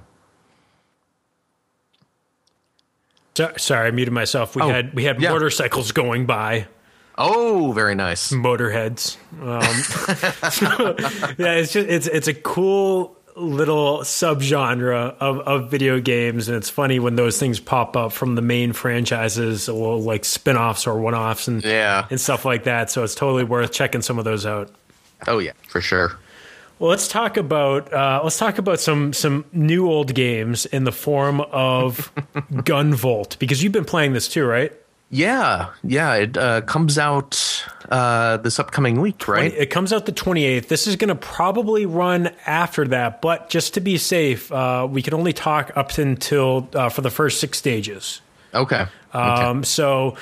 so, 3.35 3.53
sorry, 3.57 3.89
I 3.89 3.91
muted 3.91 4.14
myself. 4.14 4.55
We 4.55 4.62
Oh, 4.62 4.68
had 4.68 4.95
we 4.95 5.05
had 5.05 5.20
yeah. 5.20 5.31
motorcycles 5.31 5.91
going 5.93 6.27
by. 6.27 6.68
Oh, 7.18 7.73
very 7.73 7.95
nice. 7.95 8.31
motorheads. 8.33 9.16
Um, 9.41 11.35
yeah, 11.39 11.55
it's 11.55 11.73
just 11.73 11.89
it's 11.89 12.07
it's 12.07 12.29
a 12.29 12.35
cool 12.35 13.16
little 13.37 13.99
subgenre 14.01 15.16
of, 15.18 15.39
of 15.41 15.70
video 15.70 16.01
games, 16.01 16.49
and 16.49 16.57
it's 16.57 16.70
funny 16.70 16.99
when 16.99 17.16
those 17.16 17.39
things 17.39 17.61
pop 17.61 17.97
up 17.97 18.12
from 18.12 18.35
the 18.35 18.43
main 18.43 18.72
franchises, 18.72 19.68
or 19.68 19.99
like 19.99 20.24
spin-offs 20.24 20.87
or 20.87 21.01
one-offs 21.01 21.49
and 21.49 21.64
Yeah. 21.64 22.07
and 22.11 22.20
stuff 22.20 22.45
like 22.45 22.64
that. 22.64 22.91
So 22.91 23.03
it's 23.05 23.14
totally 23.14 23.45
worth 23.45 23.72
checking 23.72 24.03
some 24.03 24.18
of 24.18 24.24
those 24.24 24.45
out. 24.47 24.70
Oh 25.26 25.39
yeah, 25.39 25.53
for 25.68 25.80
sure. 25.80 26.18
Well, 26.78 26.91
let's 26.91 27.07
talk 27.07 27.37
about 27.37 27.93
uh, 27.93 28.20
let's 28.24 28.39
talk 28.39 28.59
about 28.59 28.80
some 28.80 29.12
some 29.12 29.45
new 29.53 29.89
old 29.89 30.14
games 30.14 30.66
in 30.66 30.83
the 30.85 30.91
form 30.93 31.41
of 31.41 32.12
Gunvolt 32.53 33.39
because 33.39 33.62
you've 33.62 33.72
been 33.72 33.85
playing 33.85 34.14
this 34.14 34.26
too, 34.26 34.45
right? 34.45 34.72
Yeah, 35.15 35.69
yeah. 35.85 36.15
It 36.15 36.39
uh, 36.39 36.63
comes 36.63 36.97
out 36.97 37.67
uh, 37.91 38.39
this 38.39 38.59
upcoming 38.59 38.99
week, 38.99 39.29
right? 39.29 39.53
It 39.53 39.67
comes 39.67 39.93
out 39.93 40.07
the 40.07 40.13
28th. 40.13 40.69
This 40.69 40.87
is 40.87 40.97
going 40.97 41.09
to 41.09 41.15
probably 41.15 41.85
run 41.85 42.31
after 42.47 42.89
that, 42.89 43.21
but 43.21 43.51
just 43.51 43.75
to 43.75 43.81
be 43.81 43.99
safe, 43.99 44.51
uh, 44.51 44.89
we 44.91 45.03
can 45.03 45.13
only 45.13 45.35
talk 45.35 45.71
up 45.77 45.99
until 45.99 46.67
uh, 46.75 46.89
for 46.89 47.03
the 47.03 47.11
first 47.11 47.41
six 47.41 47.59
stages. 47.59 48.23
Okay. 48.55 48.87
Um, 49.13 49.65
So, 49.65 50.17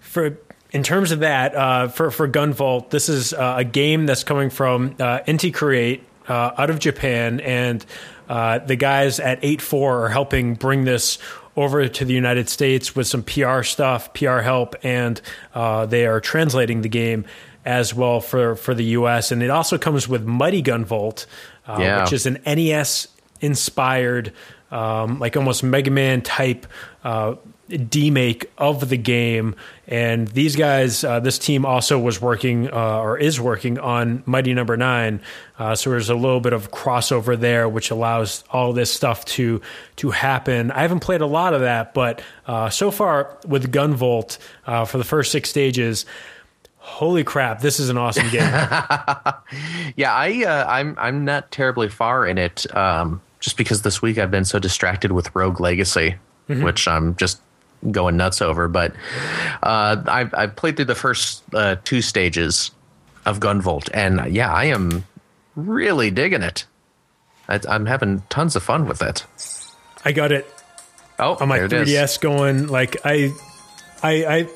for 0.00 0.36
in 0.72 0.82
terms 0.82 1.10
of 1.10 1.20
that, 1.20 1.54
uh, 1.54 1.88
for 1.88 2.10
for 2.10 2.28
Gunvolt, 2.28 2.90
this 2.90 3.08
is 3.08 3.32
uh, 3.32 3.54
a 3.58 3.64
game 3.64 4.04
that's 4.04 4.24
coming 4.24 4.50
from 4.50 4.94
uh, 5.00 5.20
Inti 5.20 5.54
Create 5.54 6.04
uh, 6.28 6.50
out 6.58 6.68
of 6.68 6.80
Japan, 6.80 7.40
and 7.40 7.84
uh, 8.28 8.58
the 8.58 8.76
guys 8.76 9.20
at 9.20 9.38
Eight 9.42 9.62
Four 9.62 10.04
are 10.04 10.08
helping 10.10 10.54
bring 10.54 10.84
this 10.84 11.18
over 11.56 11.86
to 11.88 12.04
the 12.04 12.14
United 12.14 12.48
States 12.48 12.96
with 12.96 13.06
some 13.06 13.22
PR 13.22 13.62
stuff, 13.62 14.12
PR 14.14 14.38
help, 14.40 14.74
and 14.82 15.20
uh, 15.54 15.86
they 15.86 16.06
are 16.06 16.20
translating 16.20 16.82
the 16.82 16.88
game 16.88 17.24
as 17.64 17.94
well 17.94 18.20
for 18.20 18.56
for 18.56 18.74
the 18.74 18.84
U.S. 18.98 19.30
And 19.32 19.42
it 19.42 19.50
also 19.50 19.78
comes 19.78 20.08
with 20.08 20.24
Mighty 20.24 20.62
Gunvolt, 20.62 21.26
uh, 21.66 21.76
Yeah. 21.80 22.02
which 22.02 22.12
is 22.12 22.26
an 22.26 22.38
NES 22.44 23.08
inspired, 23.40 24.32
um, 24.70 25.18
like 25.18 25.36
almost 25.36 25.62
Mega 25.62 25.90
Man 25.90 26.22
type 26.22 26.66
uh, 27.04 27.34
demake 27.70 28.46
of 28.58 28.88
the 28.88 28.96
game. 28.96 29.54
And 29.86 30.28
these 30.28 30.56
guys, 30.56 31.04
uh, 31.04 31.20
this 31.20 31.38
team 31.38 31.64
also 31.64 31.98
was 31.98 32.20
working 32.20 32.70
uh, 32.72 33.00
or 33.00 33.18
is 33.18 33.40
working 33.40 33.78
on 33.78 34.22
Mighty 34.26 34.54
Number 34.54 34.76
Nine. 34.76 35.20
Uh, 35.58 35.74
so 35.74 35.90
there's 35.90 36.10
a 36.10 36.14
little 36.14 36.40
bit 36.40 36.52
of 36.52 36.70
crossover 36.70 37.38
there, 37.38 37.68
which 37.68 37.90
allows 37.90 38.44
all 38.50 38.72
this 38.72 38.92
stuff 38.92 39.24
to 39.26 39.60
to 39.96 40.10
happen. 40.10 40.70
I 40.70 40.82
haven't 40.82 41.00
played 41.00 41.20
a 41.20 41.26
lot 41.26 41.54
of 41.54 41.60
that, 41.60 41.94
but 41.94 42.22
uh, 42.46 42.70
so 42.70 42.90
far 42.90 43.38
with 43.46 43.72
Gunvolt 43.72 44.38
uh, 44.66 44.84
for 44.84 44.98
the 44.98 45.04
first 45.04 45.32
six 45.32 45.48
stages. 45.50 46.06
Holy 46.78 47.24
crap! 47.24 47.60
This 47.60 47.80
is 47.80 47.88
an 47.88 47.96
awesome 47.96 48.28
game. 48.30 48.42
Yeah, 49.96 50.12
I 50.12 50.44
uh, 50.44 50.66
I'm 50.68 50.94
I'm 50.98 51.24
not 51.24 51.50
terribly 51.50 51.88
far 51.88 52.26
in 52.26 52.36
it, 52.36 52.66
um, 52.76 53.22
just 53.40 53.56
because 53.56 53.82
this 53.82 54.02
week 54.02 54.18
I've 54.18 54.30
been 54.30 54.44
so 54.44 54.58
distracted 54.58 55.12
with 55.12 55.34
Rogue 55.34 55.60
Legacy, 55.60 56.16
which 56.46 56.86
I'm 56.86 57.16
just 57.16 57.40
going 57.90 58.16
nuts 58.16 58.40
over. 58.42 58.68
But 58.68 58.94
uh, 59.62 60.02
I've 60.06 60.34
I've 60.34 60.56
played 60.56 60.76
through 60.76 60.86
the 60.86 60.94
first 60.94 61.42
uh, 61.54 61.76
two 61.84 62.02
stages 62.02 62.70
of 63.26 63.40
Gunvolt, 63.40 63.88
and 63.94 64.32
yeah, 64.34 64.52
I 64.52 64.64
am 64.66 65.04
really 65.56 66.10
digging 66.10 66.42
it. 66.42 66.66
I, 67.48 67.60
I'm 67.68 67.86
having 67.86 68.22
tons 68.28 68.56
of 68.56 68.62
fun 68.62 68.86
with 68.86 69.02
it. 69.02 69.24
I 70.04 70.12
got 70.12 70.32
it 70.32 70.46
Oh, 71.18 71.36
on 71.40 71.48
my 71.48 71.58
there 71.58 71.66
it 71.66 71.72
is. 71.72 71.88
3ds 71.90 72.20
going 72.20 72.66
like 72.66 72.96
I, 73.04 73.32
I, 74.02 74.24
I, 74.26 74.48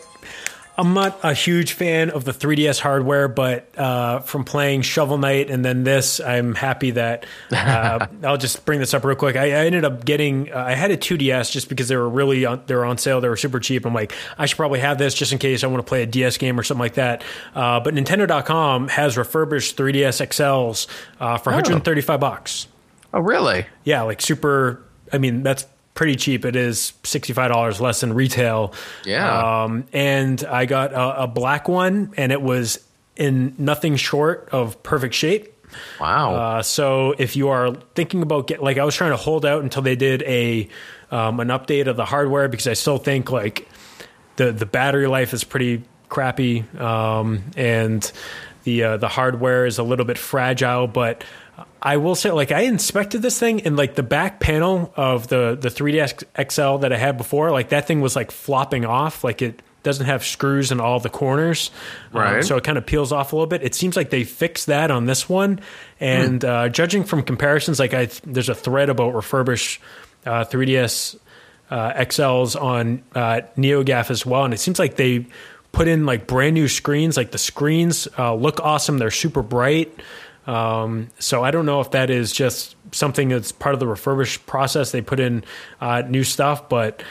I'm 0.78 0.94
not 0.94 1.18
a 1.24 1.34
huge 1.34 1.72
fan 1.72 2.10
of 2.10 2.24
the 2.24 2.30
3ds 2.30 2.78
hardware, 2.78 3.26
but 3.26 3.76
uh, 3.76 4.20
from 4.20 4.44
playing 4.44 4.82
Shovel 4.82 5.18
Knight 5.18 5.50
and 5.50 5.64
then 5.64 5.82
this, 5.82 6.20
I'm 6.20 6.54
happy 6.54 6.92
that 6.92 7.26
uh, 7.50 8.06
I'll 8.22 8.36
just 8.36 8.64
bring 8.64 8.78
this 8.78 8.94
up 8.94 9.04
real 9.04 9.16
quick. 9.16 9.34
I, 9.34 9.46
I 9.46 9.66
ended 9.66 9.84
up 9.84 10.04
getting, 10.04 10.52
uh, 10.52 10.58
I 10.58 10.74
had 10.74 10.92
a 10.92 10.96
2ds 10.96 11.50
just 11.50 11.68
because 11.68 11.88
they 11.88 11.96
were 11.96 12.08
really 12.08 12.46
on, 12.46 12.62
they 12.66 12.76
were 12.76 12.84
on 12.84 12.96
sale. 12.96 13.20
They 13.20 13.28
were 13.28 13.36
super 13.36 13.58
cheap. 13.58 13.84
I'm 13.86 13.92
like, 13.92 14.12
I 14.38 14.46
should 14.46 14.56
probably 14.56 14.78
have 14.78 14.98
this 14.98 15.14
just 15.14 15.32
in 15.32 15.38
case 15.38 15.64
I 15.64 15.66
want 15.66 15.84
to 15.84 15.88
play 15.88 16.04
a 16.04 16.06
DS 16.06 16.36
game 16.38 16.58
or 16.60 16.62
something 16.62 16.80
like 16.80 16.94
that. 16.94 17.24
Uh, 17.56 17.80
but 17.80 17.92
Nintendo.com 17.92 18.86
has 18.86 19.18
refurbished 19.18 19.76
3ds 19.76 20.24
XLs 20.28 20.86
uh, 21.18 21.38
for 21.38 21.50
135 21.50 22.20
bucks. 22.20 22.68
Oh, 23.12 23.20
really? 23.20 23.66
Yeah, 23.82 24.02
like 24.02 24.20
super. 24.20 24.84
I 25.12 25.18
mean, 25.18 25.42
that's 25.42 25.66
pretty 25.98 26.14
cheap. 26.14 26.44
It 26.44 26.54
is 26.54 26.92
sixty 27.02 27.32
five 27.32 27.50
dollars 27.50 27.80
less 27.80 28.02
than 28.02 28.12
retail. 28.12 28.72
Yeah. 29.04 29.64
Um, 29.64 29.84
and 29.92 30.42
I 30.44 30.64
got 30.64 30.92
a, 30.92 31.24
a 31.24 31.26
black 31.26 31.68
one, 31.68 32.14
and 32.16 32.30
it 32.30 32.40
was 32.40 32.78
in 33.16 33.56
nothing 33.58 33.96
short 33.96 34.48
of 34.52 34.80
perfect 34.84 35.14
shape. 35.14 35.52
Wow. 36.00 36.34
Uh, 36.34 36.62
so 36.62 37.16
if 37.18 37.34
you 37.34 37.48
are 37.48 37.74
thinking 37.96 38.22
about 38.22 38.46
get 38.46 38.62
like 38.62 38.78
I 38.78 38.84
was 38.84 38.94
trying 38.94 39.10
to 39.10 39.16
hold 39.16 39.44
out 39.44 39.64
until 39.64 39.82
they 39.82 39.96
did 39.96 40.22
a 40.22 40.68
um, 41.10 41.40
an 41.40 41.48
update 41.48 41.88
of 41.88 41.96
the 41.96 42.04
hardware 42.04 42.46
because 42.46 42.68
I 42.68 42.74
still 42.74 42.98
think 42.98 43.32
like 43.32 43.68
the 44.36 44.52
the 44.52 44.66
battery 44.66 45.08
life 45.08 45.34
is 45.34 45.42
pretty 45.42 45.82
crappy 46.08 46.64
um, 46.78 47.42
and 47.56 48.10
the 48.62 48.84
uh, 48.84 48.96
the 48.98 49.08
hardware 49.08 49.66
is 49.66 49.78
a 49.78 49.82
little 49.82 50.04
bit 50.04 50.16
fragile. 50.16 50.86
But 50.86 51.24
I 51.80 51.96
will 51.98 52.14
say 52.14 52.30
like 52.30 52.50
I 52.52 52.62
inspected 52.62 53.22
this 53.22 53.38
thing 53.38 53.60
and 53.62 53.76
like 53.76 53.94
the 53.94 54.02
back 54.02 54.40
panel 54.40 54.92
of 54.96 55.28
the 55.28 55.56
the 55.60 55.68
3ds 55.68 56.24
XL 56.50 56.78
that 56.78 56.92
I 56.92 56.96
had 56.96 57.16
before 57.16 57.50
like 57.52 57.68
that 57.70 57.86
thing 57.86 58.00
was 58.00 58.16
like 58.16 58.30
flopping 58.30 58.84
off 58.84 59.22
like 59.22 59.42
it 59.42 59.62
doesn't 59.84 60.06
have 60.06 60.24
screws 60.24 60.72
in 60.72 60.80
all 60.80 60.98
the 60.98 61.08
corners, 61.08 61.70
Um, 62.12 62.20
Right. 62.20 62.44
so 62.44 62.56
it 62.56 62.64
kind 62.64 62.76
of 62.76 62.84
peels 62.84 63.12
off 63.12 63.32
a 63.32 63.36
little 63.36 63.46
bit. 63.46 63.62
It 63.62 63.76
seems 63.76 63.96
like 63.96 64.10
they 64.10 64.24
fixed 64.24 64.66
that 64.66 64.90
on 64.90 65.06
this 65.06 65.28
one, 65.28 65.60
and 66.00 66.44
uh, 66.44 66.68
judging 66.68 67.04
from 67.04 67.22
comparisons, 67.22 67.78
like 67.78 67.94
I 67.94 68.08
there's 68.24 68.48
a 68.48 68.56
thread 68.56 68.90
about 68.90 69.14
refurbished 69.14 69.80
uh, 70.26 70.44
3ds 70.44 71.16
uh, 71.70 71.92
XLs 71.92 72.60
on 72.60 73.02
uh, 73.14 73.42
NeoGaf 73.56 74.10
as 74.10 74.26
well, 74.26 74.44
and 74.44 74.52
it 74.52 74.58
seems 74.58 74.80
like 74.80 74.96
they 74.96 75.26
put 75.70 75.86
in 75.86 76.04
like 76.06 76.26
brand 76.26 76.54
new 76.54 76.66
screens. 76.66 77.16
Like 77.16 77.30
the 77.30 77.38
screens 77.38 78.08
uh, 78.18 78.34
look 78.34 78.58
awesome; 78.60 78.98
they're 78.98 79.12
super 79.12 79.42
bright. 79.42 79.94
Um, 80.48 81.08
so 81.18 81.44
I 81.44 81.50
don't 81.50 81.66
know 81.66 81.80
if 81.80 81.90
that 81.90 82.08
is 82.10 82.32
just 82.32 82.74
something 82.92 83.28
that's 83.28 83.52
part 83.52 83.74
of 83.74 83.80
the 83.80 83.86
refurbished 83.86 84.46
process. 84.46 84.92
They 84.92 85.02
put 85.02 85.20
in 85.20 85.44
uh, 85.80 86.02
new 86.08 86.24
stuff, 86.24 86.68
but 86.70 87.02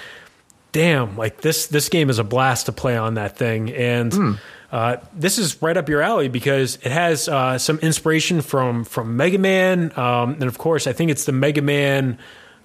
damn, 0.71 1.15
like 1.17 1.41
this 1.41 1.67
this 1.67 1.89
game 1.89 2.09
is 2.09 2.19
a 2.19 2.23
blast 2.23 2.65
to 2.65 2.71
play 2.71 2.97
on 2.97 3.13
that 3.13 3.37
thing, 3.37 3.71
and 3.71 4.39
uh, 4.71 4.97
this 5.13 5.37
is 5.37 5.61
right 5.61 5.77
up 5.77 5.87
your 5.87 6.01
alley 6.01 6.29
because 6.29 6.77
it 6.77 6.91
has 6.91 7.27
uh, 7.29 7.57
some 7.57 7.77
inspiration 7.79 8.41
from 8.41 8.83
from 8.83 9.15
Mega 9.17 9.37
Man, 9.37 9.91
um, 9.97 10.33
and 10.33 10.43
of 10.45 10.57
course, 10.57 10.87
I 10.87 10.93
think 10.93 11.11
it's 11.11 11.25
the 11.25 11.31
Mega 11.31 11.61
Man. 11.61 12.17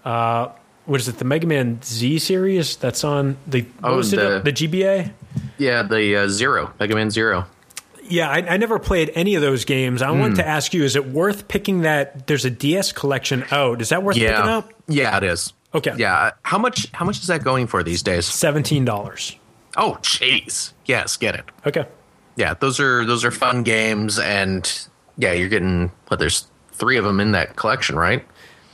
Uh, 0.04 0.48
what 0.86 1.00
is 1.00 1.06
it? 1.06 1.18
The 1.18 1.24
Mega 1.24 1.46
Man 1.46 1.80
Z 1.84 2.18
series 2.18 2.76
that's 2.76 3.04
on 3.04 3.36
the 3.46 3.64
Oh, 3.84 3.96
was 3.98 4.12
it? 4.12 4.16
the- 4.16 4.40
The 4.50 4.52
GBA. 4.52 5.12
yeah, 5.58 5.82
the 5.84 6.16
uh, 6.16 6.28
Zero, 6.28 6.72
Mega 6.80 6.94
Man 6.94 7.10
Zero. 7.10 7.46
Yeah, 8.12 8.28
I, 8.28 8.38
I 8.38 8.56
never 8.58 8.78
played 8.78 9.10
any 9.14 9.34
of 9.36 9.42
those 9.42 9.64
games. 9.64 10.02
I 10.02 10.10
wanted 10.10 10.36
to 10.36 10.46
ask 10.46 10.74
you: 10.74 10.84
Is 10.84 10.96
it 10.96 11.06
worth 11.06 11.48
picking 11.48 11.82
that? 11.82 12.26
There's 12.26 12.44
a 12.44 12.50
DS 12.50 12.92
collection 12.92 13.44
out. 13.50 13.80
Is 13.80 13.88
that 13.88 14.02
worth 14.02 14.16
picking 14.16 14.32
up? 14.34 14.70
Yeah, 14.86 15.16
it 15.16 15.22
is. 15.24 15.52
Okay. 15.74 15.94
Yeah. 15.96 16.32
How 16.42 16.58
much 16.58 16.86
how 16.92 17.04
much 17.06 17.18
is 17.20 17.28
that 17.28 17.42
going 17.42 17.66
for 17.66 17.82
these 17.82 18.02
days? 18.02 18.26
Seventeen 18.26 18.84
dollars. 18.84 19.36
Oh, 19.76 19.98
jeez. 20.02 20.72
Yes, 20.84 21.16
get 21.16 21.34
it. 21.34 21.44
Okay. 21.66 21.86
Yeah, 22.36 22.54
those 22.54 22.78
are 22.80 23.04
those 23.06 23.24
are 23.24 23.30
fun 23.30 23.62
games 23.62 24.18
and 24.18 24.70
yeah, 25.16 25.32
you're 25.32 25.48
getting 25.48 25.90
what 26.08 26.18
there's 26.18 26.46
3 26.72 26.96
of 26.96 27.04
them 27.04 27.20
in 27.20 27.32
that 27.32 27.56
collection, 27.56 27.96
right? 27.96 28.26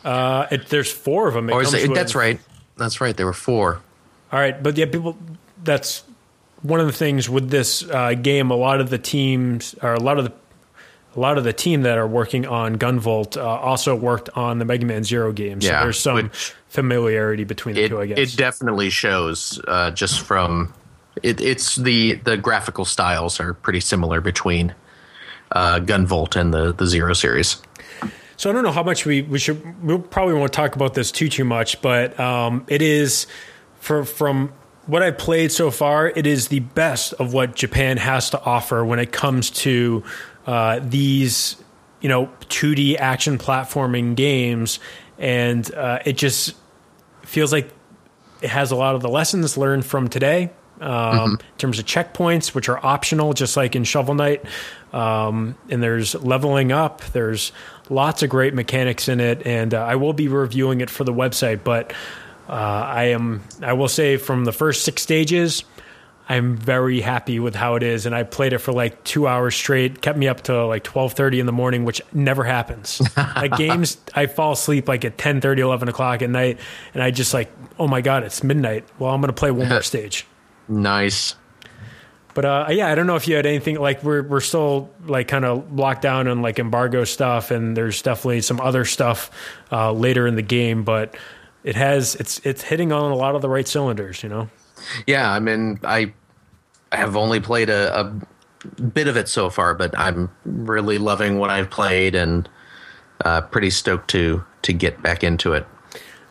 Uh, 0.05 0.47
it, 0.53 0.69
there's 0.69 0.91
four 0.91 1.27
of 1.29 1.35
them. 1.35 1.51
It 1.51 1.53
Or 1.53 1.63
is 1.63 1.71
comes 1.73 1.83
it, 1.85 1.89
with- 1.91 1.99
that's 1.99 2.15
right. 2.15 2.41
That's 2.77 3.01
right. 3.01 3.17
There 3.17 3.27
were 3.27 3.33
4. 3.33 3.81
All 4.33 4.39
right, 4.41 4.61
but 4.63 4.77
yeah, 4.77 4.87
people. 4.87 5.17
That's 5.63 6.03
one 6.63 6.81
of 6.81 6.87
the 6.87 6.93
things 6.93 7.29
with 7.29 7.51
this 7.51 7.89
uh, 7.89 8.15
game. 8.15 8.51
A 8.51 8.57
lot 8.57 8.81
of 8.81 8.91
the 8.91 8.99
teams, 8.99 9.75
or 9.83 9.95
a 9.95 10.01
lot 10.01 10.19
of 10.19 10.25
the, 10.25 10.33
a 11.17 11.21
lot 11.21 11.39
of 11.39 11.45
the 11.45 11.53
team 11.53 11.83
that 11.83 11.99
are 11.99 12.07
working 12.07 12.47
on 12.47 12.77
Gunvolt 12.77 13.37
uh, 13.37 13.43
also 13.43 13.95
worked 13.95 14.29
on 14.35 14.59
the 14.59 14.65
Mega 14.65 14.87
Man 14.87 15.05
Zero 15.05 15.33
game. 15.33 15.61
So 15.61 15.69
Yeah, 15.69 15.83
there's 15.83 15.99
some 16.01 16.31
familiarity 16.69 17.45
between 17.45 17.75
the 17.75 17.85
It 17.85 17.89
two. 17.89 18.01
I 18.01 18.07
guess. 18.07 18.19
it 18.19 18.37
definitely 18.37 18.91
shows 18.91 19.61
uh, 19.69 19.91
just 19.91 20.21
from 20.21 20.75
it, 21.23 21.41
it's 21.41 21.77
the 21.77 22.15
the 22.15 22.37
graphical 22.37 22.85
styles 22.85 23.41
are 23.41 23.55
pretty 23.55 23.81
similar 23.81 24.21
between 24.21 24.75
uh, 25.53 25.81
Gunvolt 25.81 26.37
and 26.37 26.53
the 26.53 26.73
the 26.73 26.87
Zero 26.87 27.13
series. 27.13 27.61
So 28.37 28.49
I 28.49 28.53
don't 28.53 28.63
know 28.63 28.71
how 28.71 28.85
much 28.85 29.05
we, 29.05 29.23
we 29.23 29.41
should. 29.41 29.83
We'll 29.85 29.99
probably 29.99 30.35
won't 30.35 30.53
talk 30.53 30.77
about 30.77 30.95
this 30.95 31.11
too 31.11 31.29
too 31.29 31.45
much, 31.45 31.83
but 31.83 32.19
um, 32.21 32.65
it 32.69 32.83
is 32.83 33.27
for 33.81 34.05
from 34.05 34.53
what 34.89 35.03
I've 35.03 35.19
played 35.19 35.53
so 35.53 35.71
far. 35.71 36.09
It 36.09 36.27
is 36.27 36.49
the 36.49 36.61
best 36.61 37.13
of 37.15 37.33
what 37.33 37.55
Japan 37.55 37.99
has 37.99 38.31
to 38.31 38.43
offer 38.43 38.85
when 38.85 38.99
it 38.99 39.13
comes 39.13 39.51
to 39.51 40.03
uh, 40.47 40.81
these 40.83 41.57
you 42.01 42.09
know 42.09 42.27
2D 42.49 42.97
action 42.99 43.39
platforming 43.39 44.17
games, 44.17 44.81
and 45.19 45.73
uh, 45.75 46.01
it 46.05 46.17
just 46.17 46.57
feels 47.23 47.53
like 47.53 47.71
it 48.41 48.51
has 48.51 48.71
a 48.71 48.77
lot 48.77 48.95
of 48.95 49.03
the 49.03 49.09
lessons 49.09 49.57
learned 49.57 49.85
from 49.85 50.09
today 50.09 50.51
um, 50.81 51.33
in 51.33 51.59
terms 51.59 51.79
of 51.79 51.85
checkpoints, 51.85 52.55
which 52.55 52.69
are 52.69 52.85
optional, 52.85 53.35
just 53.35 53.57
like 53.57 53.77
in 53.77 53.85
Shovel 53.85 54.15
Knight. 54.15 54.45
Um, 54.93 55.57
and 55.69 55.83
there's 55.83 56.15
leveling 56.15 56.73
up. 56.73 57.03
There's 57.13 57.53
lots 57.91 58.23
of 58.23 58.31
great 58.31 58.55
mechanics 58.55 59.09
in 59.09 59.21
it, 59.21 59.47
and 59.47 59.75
uh, 59.75 59.85
I 59.85 59.97
will 59.97 60.15
be 60.15 60.29
reviewing 60.29 60.81
it 60.81 60.89
for 60.89 61.05
the 61.05 61.13
website. 61.13 61.63
But 61.63 61.93
uh, 62.49 62.53
I 62.53 63.05
am, 63.05 63.43
I 63.63 63.75
will 63.75 63.89
say, 63.89 64.17
from 64.17 64.45
the 64.45 64.53
first 64.53 64.85
six 64.85 65.03
stages. 65.03 65.65
I'm 66.31 66.57
very 66.57 67.01
happy 67.01 67.41
with 67.41 67.55
how 67.55 67.77
it 67.77 67.83
is, 67.83 68.05
and 68.05 68.15
I 68.15 68.23
played 68.23 68.53
it 68.53 68.59
for 68.59 68.73
like 68.73 69.03
two 69.03 69.27
hours 69.27 69.55
straight. 69.55 70.03
Kept 70.03 70.19
me 70.19 70.29
up 70.29 70.43
to 70.43 70.67
like 70.67 70.85
twelve 70.85 71.15
thirty 71.15 71.41
in 71.41 71.47
the 71.47 71.53
morning, 71.53 71.85
which 71.85 72.03
never 72.13 72.45
happens. 72.45 73.01
like 73.17 73.57
games, 73.57 73.97
I 74.15 74.27
fall 74.27 74.53
asleep 74.53 74.89
like 74.89 75.07
at 75.07 75.17
10, 75.17 75.41
11 75.43 75.89
o'clock 75.89 76.21
at 76.21 76.29
night, 76.29 76.59
and 76.93 77.03
I 77.03 77.11
just 77.11 77.33
like, 77.33 77.51
oh 77.79 77.89
my 77.89 78.03
god, 78.03 78.25
it's 78.25 78.43
midnight. 78.43 78.85
Well, 78.99 79.15
I'm 79.15 79.23
gonna 79.23 79.33
play 79.33 79.51
one 79.51 79.71
more 79.71 79.83
stage. 79.83 80.27
Nice. 80.69 81.35
But 82.35 82.45
uh, 82.45 82.67
yeah, 82.71 82.89
I 82.89 82.95
don't 82.95 83.07
know 83.07 83.17
if 83.17 83.27
you 83.27 83.35
had 83.35 83.47
anything 83.47 83.81
like 83.81 84.05
we're 84.05 84.23
we're 84.23 84.41
still 84.41 84.91
like 85.07 85.29
kind 85.29 85.47
of 85.47 85.73
locked 85.73 86.03
down 86.03 86.29
on 86.29 86.43
like 86.43 86.59
embargo 86.59 87.05
stuff, 87.05 87.51
and 87.51 87.75
there's 87.75 88.03
definitely 88.03 88.43
some 88.43 88.61
other 88.61 88.85
stuff 88.85 89.31
uh, 89.73 89.93
later 89.93 90.27
in 90.27 90.37
the 90.37 90.43
game, 90.43 90.85
but 90.85 91.17
it 91.65 91.77
has 91.77 92.15
it's 92.17 92.41
it's 92.45 92.63
hitting 92.63 92.93
on 92.93 93.11
a 93.11 93.15
lot 93.15 93.35
of 93.35 93.43
the 93.43 93.49
right 93.49 93.67
cylinders, 93.67 94.23
you 94.23 94.29
know. 94.29 94.49
Yeah, 95.07 95.31
I 95.31 95.41
mean, 95.41 95.81
I 95.85 96.13
have 96.93 97.17
only 97.17 97.41
played 97.41 97.69
a, 97.69 98.01
a 98.01 98.81
bit 98.81 99.09
of 99.09 99.17
it 99.17 99.29
so 99.29 99.51
far, 99.51 99.75
but 99.75 99.97
I'm 99.99 100.31
really 100.45 100.99
loving 100.99 101.39
what 101.39 101.51
I've 101.51 101.71
played 101.71 102.15
and 102.15 102.49
uh, 103.25 103.43
pretty 103.43 103.71
stoked 103.71 104.09
to 104.11 104.45
to 104.63 104.73
get 104.73 105.03
back 105.03 105.25
into 105.25 105.53
it. 105.53 105.67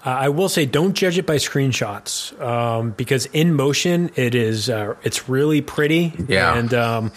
Uh, 0.06 0.12
I 0.12 0.30
will 0.30 0.48
say, 0.48 0.66
don't 0.66 0.94
judge 0.94 1.18
it 1.18 1.26
by 1.26 1.36
screenshots 1.36 2.40
um, 2.42 2.92
because 2.92 3.26
in 3.28 3.54
motion, 3.54 4.12
it 4.16 4.36
is 4.36 4.70
uh, 4.70 4.96
it's 5.04 5.28
really 5.28 5.62
pretty. 5.62 6.14
Yeah. 6.28 6.58
and 6.58 6.74
um, 6.74 7.12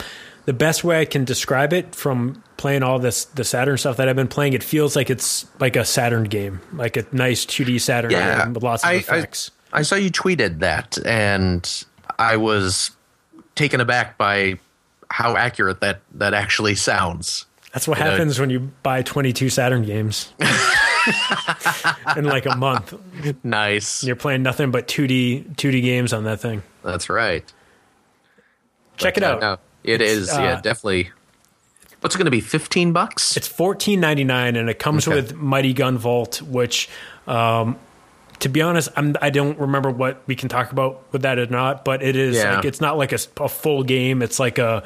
the 0.46 0.52
best 0.52 0.84
way 0.84 1.00
I 1.00 1.04
can 1.04 1.24
describe 1.24 1.72
it 1.72 1.94
from 1.94 2.42
playing 2.56 2.82
all 2.82 2.98
this 2.98 3.24
the 3.26 3.44
Saturn 3.44 3.78
stuff 3.78 3.96
that 3.98 4.08
I've 4.08 4.16
been 4.16 4.28
playing, 4.28 4.52
it 4.54 4.62
feels 4.62 4.96
like 4.96 5.10
it's 5.10 5.46
like 5.60 5.76
a 5.76 5.84
Saturn 5.84 6.24
game, 6.24 6.60
like 6.74 6.96
a 6.96 7.04
nice 7.12 7.44
2D 7.46 7.80
Saturn 7.80 8.10
Yeah, 8.10 8.44
game 8.44 8.54
with 8.54 8.62
lots 8.62 8.82
of 8.82 8.88
I- 8.90 8.92
I- 8.92 8.96
effects. 8.96 9.50
I 9.72 9.82
saw 9.82 9.94
you 9.94 10.10
tweeted 10.10 10.58
that, 10.60 10.98
and 11.06 11.84
I 12.18 12.36
was 12.36 12.90
taken 13.54 13.80
aback 13.80 14.18
by 14.18 14.58
how 15.10 15.36
accurate 15.36 15.80
that 15.80 16.00
that 16.14 16.34
actually 16.34 16.74
sounds. 16.74 17.46
That's 17.72 17.86
what 17.86 17.98
you 17.98 18.04
know- 18.04 18.10
happens 18.10 18.40
when 18.40 18.50
you 18.50 18.60
buy 18.82 19.02
22 19.02 19.48
Saturn 19.48 19.84
games 19.84 20.32
in 22.16 22.24
like 22.24 22.46
a 22.46 22.56
month. 22.56 22.94
Nice. 23.44 24.02
You're 24.02 24.16
playing 24.16 24.42
nothing 24.42 24.70
but 24.72 24.88
2D 24.88 25.54
2D 25.54 25.82
games 25.82 26.12
on 26.12 26.24
that 26.24 26.40
thing. 26.40 26.62
That's 26.82 27.08
right. 27.08 27.44
Check 28.96 29.16
it 29.16 29.22
Uh, 29.22 29.38
out. 29.40 29.60
No, 29.98 30.04
it 30.04 30.08
is. 30.08 30.30
uh, 30.30 30.40
yeah, 30.40 30.60
definitely. 30.60 31.10
What's 32.00 32.14
it 32.14 32.18
going 32.18 32.24
to 32.26 32.30
be? 32.30 32.40
Fifteen 32.40 32.92
bucks? 32.92 33.36
It's 33.36 33.46
fourteen 33.48 34.00
ninety 34.00 34.24
nine, 34.24 34.56
and 34.56 34.70
it 34.70 34.78
comes 34.78 35.06
Okay. 35.06 35.14
with 35.16 35.34
Mighty 35.36 35.74
Gunvolt, 35.74 36.40
which, 36.42 36.88
um, 37.26 37.76
to 38.38 38.48
be 38.48 38.62
honest, 38.62 38.88
I'm, 38.96 39.16
I 39.20 39.28
don't 39.30 39.58
remember 39.58 39.90
what 39.90 40.22
we 40.26 40.34
can 40.34 40.48
talk 40.48 40.72
about 40.72 41.02
with 41.12 41.22
that 41.22 41.38
or 41.38 41.46
not. 41.46 41.84
But 41.84 42.02
it 42.02 42.16
is 42.16 42.36
Yeah. 42.36 42.56
like 42.56 42.64
it's 42.64 42.80
not 42.80 42.96
like 42.96 43.12
a, 43.12 43.18
a 43.38 43.48
full 43.50 43.82
game. 43.82 44.22
It's 44.22 44.40
like 44.40 44.56
a, 44.58 44.82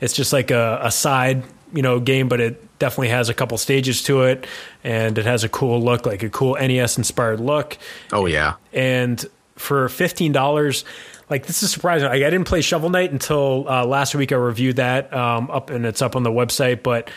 it's 0.00 0.14
just 0.14 0.32
like 0.32 0.50
a, 0.50 0.80
a 0.82 0.90
side 0.90 1.44
you 1.74 1.82
know 1.82 2.00
game, 2.00 2.28
but 2.28 2.40
it 2.40 2.78
definitely 2.78 3.08
has 3.08 3.28
a 3.28 3.34
couple 3.34 3.58
stages 3.58 4.02
to 4.04 4.22
it, 4.22 4.46
and 4.82 5.18
it 5.18 5.26
has 5.26 5.44
a 5.44 5.48
cool 5.50 5.82
look, 5.82 6.06
like 6.06 6.22
a 6.22 6.30
cool 6.30 6.54
NES 6.54 6.96
inspired 6.96 7.40
look. 7.40 7.76
oh 8.12 8.24
yeah. 8.24 8.54
And 8.72 9.22
for 9.56 9.88
fifteen 9.90 10.32
dollars, 10.32 10.84
like 11.30 11.46
this 11.46 11.62
is 11.62 11.70
surprising. 11.70 12.08
Like, 12.08 12.22
I 12.22 12.30
didn't 12.30 12.44
play 12.44 12.60
Shovel 12.60 12.90
Knight 12.90 13.12
until 13.12 13.68
uh, 13.68 13.84
last 13.84 14.14
week. 14.14 14.32
I 14.32 14.36
reviewed 14.36 14.76
that 14.76 15.12
um, 15.12 15.50
up, 15.50 15.70
and 15.70 15.86
it's 15.86 16.02
up 16.02 16.16
on 16.16 16.22
the 16.22 16.30
website. 16.30 16.82
But 16.82 17.10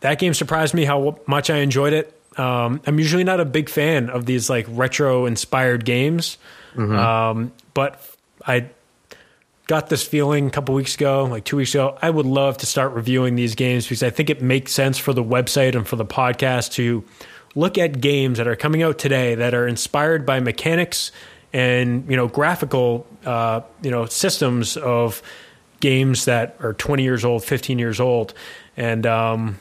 that 0.00 0.18
game 0.18 0.34
surprised 0.34 0.74
me 0.74 0.84
how 0.84 1.18
much 1.26 1.50
I 1.50 1.58
enjoyed 1.58 1.92
it. 1.92 2.16
Um, 2.36 2.80
I'm 2.86 2.98
usually 2.98 3.24
not 3.24 3.40
a 3.40 3.44
big 3.44 3.68
fan 3.68 4.08
of 4.08 4.26
these 4.26 4.48
like 4.48 4.66
retro 4.68 5.26
inspired 5.26 5.84
games, 5.84 6.38
um, 6.96 7.52
but 7.74 8.02
I 8.46 8.70
got 9.66 9.88
this 9.88 10.04
feeling 10.06 10.46
a 10.46 10.50
couple 10.50 10.74
weeks 10.74 10.94
ago, 10.94 11.24
like 11.24 11.44
two 11.44 11.56
weeks 11.56 11.74
ago. 11.74 11.96
I 12.02 12.10
would 12.10 12.26
love 12.26 12.58
to 12.58 12.66
start 12.66 12.92
reviewing 12.92 13.36
these 13.36 13.54
games 13.54 13.84
because 13.84 14.02
I 14.02 14.10
think 14.10 14.30
it 14.30 14.42
makes 14.42 14.72
sense 14.72 14.98
for 14.98 15.12
the 15.12 15.22
website 15.22 15.76
and 15.76 15.86
for 15.86 15.96
the 15.96 16.04
podcast 16.04 16.72
to 16.72 17.04
look 17.54 17.78
at 17.78 18.00
games 18.00 18.38
that 18.38 18.48
are 18.48 18.56
coming 18.56 18.82
out 18.82 18.98
today 18.98 19.34
that 19.34 19.54
are 19.54 19.66
inspired 19.66 20.24
by 20.24 20.40
mechanics 20.40 21.12
and 21.52 22.08
you 22.08 22.16
know 22.16 22.28
graphical 22.28 23.06
uh, 23.24 23.60
you 23.82 23.90
know 23.90 24.06
systems 24.06 24.76
of 24.76 25.22
games 25.80 26.26
that 26.26 26.56
are 26.60 26.74
20 26.74 27.02
years 27.02 27.24
old, 27.24 27.42
15 27.42 27.78
years 27.78 28.00
old, 28.00 28.34
and 28.76 29.06
um, 29.06 29.58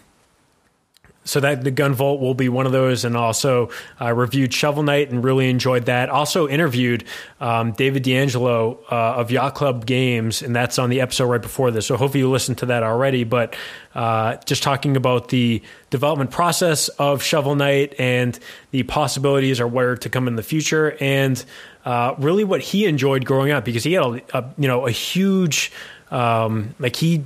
so 1.29 1.39
that 1.39 1.63
the 1.63 1.71
Gunvolt 1.71 2.19
will 2.19 2.33
be 2.33 2.49
one 2.49 2.65
of 2.65 2.71
those, 2.71 3.05
and 3.05 3.15
also 3.15 3.69
uh, 4.01 4.11
reviewed 4.13 4.53
Shovel 4.53 4.83
Knight 4.83 5.11
and 5.11 5.23
really 5.23 5.49
enjoyed 5.49 5.85
that. 5.85 6.09
Also 6.09 6.47
interviewed 6.47 7.05
um, 7.39 7.71
David 7.73 8.03
D'Angelo 8.03 8.79
uh, 8.91 9.15
of 9.17 9.29
Yacht 9.31 9.55
Club 9.55 9.85
Games, 9.85 10.41
and 10.41 10.55
that's 10.55 10.79
on 10.79 10.89
the 10.89 11.01
episode 11.01 11.25
right 11.25 11.41
before 11.41 11.71
this. 11.71 11.85
So 11.85 11.97
hopefully 11.97 12.21
you 12.21 12.29
listened 12.29 12.57
to 12.59 12.65
that 12.67 12.83
already. 12.83 13.23
But 13.23 13.55
uh, 13.93 14.37
just 14.45 14.63
talking 14.63 14.97
about 14.97 15.29
the 15.29 15.61
development 15.89 16.31
process 16.31 16.89
of 16.89 17.21
Shovel 17.21 17.55
Knight 17.55 17.93
and 17.99 18.37
the 18.71 18.83
possibilities 18.83 19.59
or 19.59 19.67
where 19.67 19.95
to 19.97 20.09
come 20.09 20.27
in 20.27 20.35
the 20.35 20.43
future, 20.43 20.97
and 20.99 21.43
uh, 21.85 22.15
really 22.17 22.43
what 22.43 22.61
he 22.61 22.85
enjoyed 22.85 23.25
growing 23.25 23.51
up 23.51 23.65
because 23.65 23.83
he 23.83 23.93
had 23.93 24.03
a, 24.03 24.21
a 24.37 24.45
you 24.57 24.67
know 24.67 24.85
a 24.87 24.91
huge 24.91 25.71
um, 26.11 26.75
like 26.79 26.95
he 26.95 27.23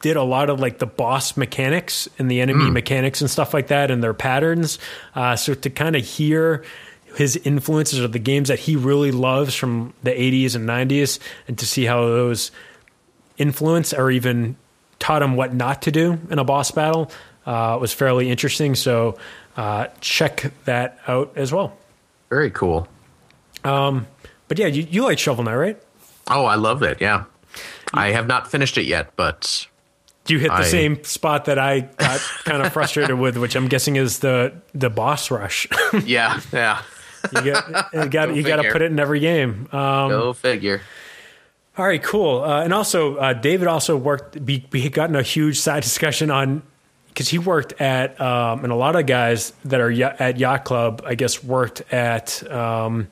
did 0.00 0.16
a 0.16 0.22
lot 0.22 0.48
of 0.48 0.60
like 0.60 0.78
the 0.78 0.86
boss 0.86 1.36
mechanics 1.36 2.08
and 2.18 2.30
the 2.30 2.40
enemy 2.40 2.64
mm. 2.64 2.72
mechanics 2.72 3.20
and 3.20 3.30
stuff 3.30 3.52
like 3.52 3.68
that 3.68 3.90
and 3.90 4.02
their 4.02 4.14
patterns. 4.14 4.78
Uh, 5.14 5.36
so 5.36 5.54
to 5.54 5.68
kind 5.68 5.94
of 5.94 6.04
hear 6.04 6.64
his 7.16 7.36
influences 7.36 7.98
of 7.98 8.12
the 8.12 8.18
games 8.18 8.48
that 8.48 8.58
he 8.58 8.76
really 8.76 9.12
loves 9.12 9.54
from 9.54 9.92
the 10.02 10.10
80s 10.10 10.54
and 10.54 10.68
90s 10.68 11.18
and 11.48 11.58
to 11.58 11.66
see 11.66 11.84
how 11.84 12.00
those 12.06 12.50
influence 13.36 13.92
or 13.92 14.10
even 14.10 14.56
taught 14.98 15.22
him 15.22 15.36
what 15.36 15.54
not 15.54 15.82
to 15.82 15.90
do 15.90 16.18
in 16.30 16.38
a 16.38 16.44
boss 16.44 16.70
battle 16.70 17.10
uh, 17.46 17.76
was 17.80 17.92
fairly 17.92 18.30
interesting. 18.30 18.74
So 18.74 19.18
uh, 19.56 19.88
check 20.00 20.52
that 20.64 20.98
out 21.06 21.32
as 21.36 21.52
well. 21.52 21.76
Very 22.28 22.50
cool. 22.50 22.86
Um, 23.64 24.06
but 24.48 24.58
yeah, 24.58 24.66
you, 24.66 24.86
you 24.90 25.04
like 25.04 25.18
Shovel 25.18 25.44
Knight, 25.44 25.54
right? 25.54 25.82
Oh, 26.28 26.44
I 26.44 26.54
love 26.56 26.82
it. 26.82 27.00
Yeah. 27.00 27.24
I 27.92 28.10
have 28.10 28.26
not 28.26 28.50
finished 28.50 28.78
it 28.78 28.84
yet, 28.84 29.16
but 29.16 29.66
you 30.26 30.38
hit 30.38 30.48
the 30.48 30.54
I, 30.54 30.62
same 30.62 31.02
spot 31.04 31.46
that 31.46 31.58
I 31.58 31.80
got 31.80 32.20
kind 32.44 32.62
of 32.62 32.72
frustrated 32.72 33.18
with, 33.18 33.36
which 33.36 33.56
I'm 33.56 33.68
guessing 33.68 33.96
is 33.96 34.20
the 34.20 34.52
the 34.74 34.90
boss 34.90 35.30
rush. 35.30 35.66
yeah, 36.04 36.40
yeah. 36.52 36.82
you 37.32 37.52
got 37.52 37.92
you 37.92 38.08
got 38.08 38.36
you 38.36 38.42
got 38.42 38.62
to 38.62 38.70
put 38.70 38.82
it 38.82 38.90
in 38.90 39.00
every 39.00 39.20
game. 39.20 39.68
Um, 39.72 40.10
Go 40.10 40.32
figure. 40.32 40.82
All 41.76 41.86
right, 41.86 42.02
cool. 42.02 42.42
Uh, 42.42 42.62
and 42.62 42.74
also, 42.74 43.16
uh, 43.16 43.32
David 43.32 43.66
also 43.66 43.96
worked. 43.96 44.36
We, 44.36 44.66
we 44.70 44.82
had 44.82 44.92
gotten 44.92 45.16
a 45.16 45.22
huge 45.22 45.58
side 45.58 45.82
discussion 45.82 46.30
on 46.30 46.62
because 47.08 47.28
he 47.28 47.38
worked 47.38 47.80
at, 47.80 48.20
um, 48.20 48.64
and 48.64 48.72
a 48.72 48.76
lot 48.76 48.96
of 48.96 49.06
guys 49.06 49.52
that 49.64 49.80
are 49.80 49.90
at 49.90 50.38
Yacht 50.38 50.64
Club, 50.64 51.02
I 51.06 51.14
guess, 51.14 51.42
worked 51.42 51.80
at 51.92 52.48
um, 52.50 53.08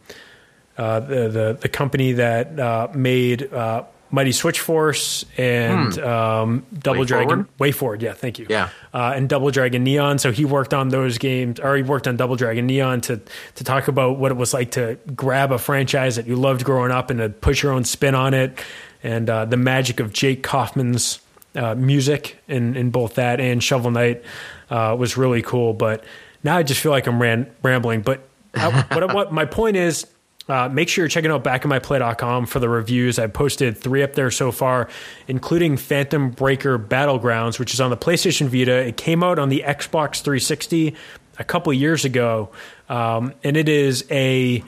uh, 0.78 1.00
the, 1.00 1.28
the, 1.28 1.58
the 1.60 1.68
company 1.68 2.12
that 2.12 2.58
uh, 2.58 2.88
made 2.94 3.52
uh, 3.52 3.84
Mighty 4.10 4.32
Switch 4.32 4.60
Force 4.60 5.24
and 5.36 5.94
hmm. 5.94 6.04
um, 6.04 6.66
Double 6.78 7.00
Way 7.00 7.06
Dragon 7.06 7.28
Forward? 7.28 7.58
Way 7.58 7.72
Forward. 7.72 8.02
Yeah, 8.02 8.14
thank 8.14 8.38
you. 8.38 8.46
Yeah, 8.48 8.70
uh, 8.94 9.12
and 9.14 9.28
Double 9.28 9.50
Dragon 9.50 9.84
Neon. 9.84 10.18
So 10.18 10.32
he 10.32 10.44
worked 10.44 10.72
on 10.72 10.88
those 10.88 11.18
games, 11.18 11.60
or 11.60 11.76
he 11.76 11.82
worked 11.82 12.08
on 12.08 12.16
Double 12.16 12.36
Dragon 12.36 12.66
Neon 12.66 13.00
to 13.02 13.20
to 13.56 13.64
talk 13.64 13.88
about 13.88 14.18
what 14.18 14.30
it 14.30 14.36
was 14.36 14.54
like 14.54 14.70
to 14.72 14.98
grab 15.14 15.52
a 15.52 15.58
franchise 15.58 16.16
that 16.16 16.26
you 16.26 16.36
loved 16.36 16.64
growing 16.64 16.90
up 16.90 17.10
and 17.10 17.18
to 17.18 17.28
put 17.28 17.62
your 17.62 17.72
own 17.72 17.84
spin 17.84 18.14
on 18.14 18.32
it, 18.32 18.58
and 19.02 19.28
uh, 19.28 19.44
the 19.44 19.58
magic 19.58 20.00
of 20.00 20.12
Jake 20.12 20.42
Kaufman's 20.42 21.20
uh, 21.54 21.74
music 21.74 22.38
in 22.48 22.76
in 22.76 22.90
both 22.90 23.16
that 23.16 23.40
and 23.40 23.62
Shovel 23.62 23.90
Knight 23.90 24.22
uh, 24.70 24.96
was 24.98 25.16
really 25.18 25.42
cool. 25.42 25.74
But 25.74 26.04
now 26.42 26.56
I 26.56 26.62
just 26.62 26.80
feel 26.80 26.92
like 26.92 27.06
I'm 27.06 27.20
ran, 27.20 27.50
rambling. 27.62 28.00
But 28.00 28.26
I, 28.54 28.70
what, 28.94 29.14
what 29.14 29.32
my 29.32 29.44
point 29.44 29.76
is 29.76 30.06
uh, 30.48 30.68
make 30.68 30.88
sure 30.88 31.02
you're 31.04 31.08
checking 31.08 31.30
out 31.30 31.44
backofmyplay.com 31.44 32.46
for 32.46 32.58
the 32.58 32.68
reviews. 32.68 33.18
I've 33.18 33.32
posted 33.32 33.76
three 33.76 34.02
up 34.02 34.14
there 34.14 34.30
so 34.30 34.50
far, 34.50 34.88
including 35.26 35.76
Phantom 35.76 36.30
Breaker 36.30 36.78
Battlegrounds, 36.78 37.58
which 37.58 37.74
is 37.74 37.80
on 37.80 37.90
the 37.90 37.96
PlayStation 37.96 38.48
Vita. 38.48 38.72
It 38.72 38.96
came 38.96 39.22
out 39.22 39.38
on 39.38 39.50
the 39.50 39.62
Xbox 39.66 40.22
360 40.22 40.94
a 41.38 41.44
couple 41.44 41.72
years 41.72 42.04
ago, 42.04 42.50
um, 42.88 43.34
and 43.44 43.56
it 43.56 43.68
is 43.68 44.04
a 44.10 44.64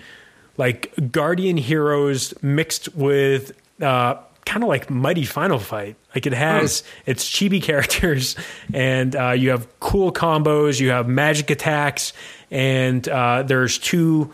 like 0.56 0.92
Guardian 1.10 1.56
Heroes 1.56 2.34
mixed 2.42 2.94
with 2.94 3.52
uh, 3.80 4.16
kind 4.44 4.62
of 4.62 4.68
like 4.68 4.90
Mighty 4.90 5.24
Final 5.24 5.58
Fight. 5.58 5.96
Like 6.14 6.26
it 6.26 6.34
has 6.34 6.80
hmm. 6.80 7.10
its 7.12 7.28
chibi 7.28 7.62
characters, 7.70 8.36
and 8.74 9.16
uh, 9.16 9.30
you 9.30 9.50
have 9.50 9.66
cool 9.80 10.12
combos, 10.12 10.78
you 10.78 10.90
have 10.90 11.08
magic 11.08 11.50
attacks, 11.50 12.12
and 12.50 13.08
uh, 13.08 13.44
there's 13.44 13.78
two 13.78 14.32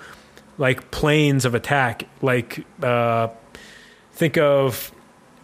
like 0.58 0.90
planes 0.90 1.44
of 1.44 1.54
attack. 1.54 2.04
Like 2.22 2.64
uh, 2.82 3.28
think 4.12 4.38
of 4.38 4.92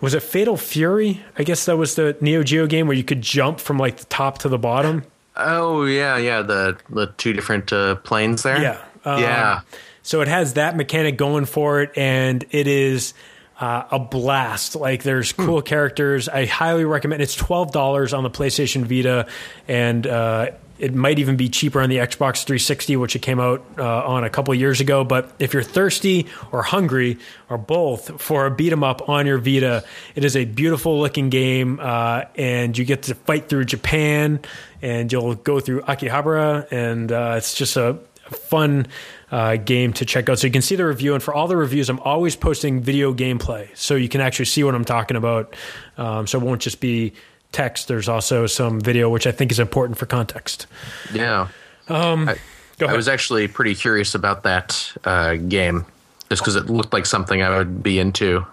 was 0.01 0.15
it 0.15 0.23
Fatal 0.23 0.57
Fury? 0.57 1.23
I 1.39 1.45
guess 1.45 1.67
that 1.67 1.77
was 1.77 1.95
the 1.95 2.17
Neo 2.21 2.43
Geo 2.43 2.67
game 2.67 2.87
where 2.87 2.97
you 2.97 3.05
could 3.05 3.23
jump 3.23 3.61
from 3.61 3.79
like 3.79 3.99
the 3.99 4.07
top 4.07 4.39
to 4.39 4.49
the 4.49 4.59
bottom. 4.59 5.05
Oh 5.37 5.85
yeah, 5.85 6.17
yeah, 6.19 6.43
the 6.43 6.77
the 6.91 7.07
two 7.17 7.33
different 7.33 7.73
uh, 7.73 7.97
planes 7.97 8.43
there. 8.43 8.61
Yeah, 8.61 8.85
uh, 9.05 9.19
yeah. 9.21 9.61
So 10.03 10.21
it 10.21 10.29
has 10.29 10.55
that 10.55 10.77
mechanic 10.77 11.17
going 11.17 11.45
for 11.45 11.81
it, 11.81 11.97
and 11.97 12.45
it 12.51 12.67
is 12.67 13.15
uh, 13.61 13.85
a 13.93 13.99
blast. 13.99 14.75
Like 14.75 15.05
there's 15.05 15.31
hmm. 15.31 15.47
cool 15.47 15.63
characters. 15.63 16.29
I 16.29 16.47
highly 16.47 16.85
recommend. 16.85 17.23
It's 17.23 17.37
twelve 17.37 17.73
dollars 17.73 18.13
on 18.13 18.25
the 18.25 18.31
PlayStation 18.31 18.85
Vita, 18.85 19.27
and 19.69 20.07
uh, 20.07 20.51
it 20.83 20.97
might 20.97 21.21
even 21.21 21.37
be 21.37 21.49
cheaper 21.49 21.81
on 21.81 21.89
the 21.89 21.99
Xbox 21.99 22.43
360, 22.45 22.97
which 22.97 23.15
it 23.15 23.21
came 23.21 23.39
out 23.39 23.65
uh, 23.79 24.05
on 24.05 24.25
a 24.25 24.31
couple 24.31 24.53
years 24.53 24.81
ago. 24.81 25.05
But 25.05 25.31
if 25.39 25.55
you're 25.55 25.63
thirsty 25.63 26.27
or 26.51 26.65
hungry 26.65 27.19
or 27.49 27.57
both 27.57 28.21
for 28.21 28.47
a 28.47 28.51
beat 28.51 28.73
'em 28.73 28.83
up 28.83 29.09
on 29.09 29.25
your 29.25 29.39
Vita, 29.39 29.85
it 30.17 30.25
is 30.25 30.35
a 30.35 30.45
beautiful 30.45 30.99
looking 30.99 31.31
game, 31.31 31.79
uh, 31.81 32.23
and 32.35 32.77
you 32.77 32.85
get 32.85 33.03
to 33.05 33.15
fight 33.15 33.49
through 33.49 33.67
Japan, 33.67 34.41
and 34.83 35.13
you'll 35.13 35.37
go 35.37 35.61
through 35.61 35.83
Akihabara, 35.83 36.67
and 36.73 37.13
uh, 37.13 37.35
it's 37.37 37.55
just 37.55 37.77
a 37.77 37.99
fun 38.25 38.89
uh, 39.31 39.57
game 39.57 39.93
to 39.93 40.05
check 40.05 40.29
out. 40.29 40.41
So 40.41 40.49
you 40.49 40.53
can 40.53 40.63
see 40.63 40.75
the 40.75 40.85
review, 40.85 41.15
and 41.15 41.23
for 41.23 41.33
all 41.33 41.47
the 41.47 41.57
reviews, 41.57 41.91
I'm 41.91 42.01
always 42.01 42.35
posting 42.35 42.81
video 42.81 43.15
gameplay, 43.15 43.69
so 43.77 43.95
you 43.95 44.09
can 44.09 44.21
actually 44.21 44.47
see 44.47 44.65
what 44.65 44.75
I'm 44.75 44.85
talking 44.85 45.17
about. 45.17 45.55
Um, 45.97 46.27
so 46.27 46.41
it 46.41 46.45
won't 46.45 46.61
just 46.61 46.81
be 46.81 47.13
text, 47.53 47.89
there's 47.89 48.09
also 48.09 48.47
some 48.47 48.81
video, 48.81 49.09
which 49.09 49.27
I 49.27 49.33
think 49.33 49.53
is 49.53 49.59
important 49.59 49.99
for 49.99 50.07
context. 50.07 50.67
Yeah. 51.13 51.49
Um, 51.89 52.29
I, 52.29 52.37
I, 52.81 52.97
was 52.97 53.09
actually 53.09 53.49
pretty 53.49 53.75
curious 53.75 54.15
about 54.15 54.43
that 54.45 54.93
uh, 55.05 55.35
game 55.35 55.87
just 56.31 56.43
because 56.43 56.57
it 56.57 56.67
looked 56.67 56.93
like 56.93 57.07
something 57.07 57.43
I 57.43 57.59
would 57.59 57.83
be 57.83 57.99
into, 57.99 58.47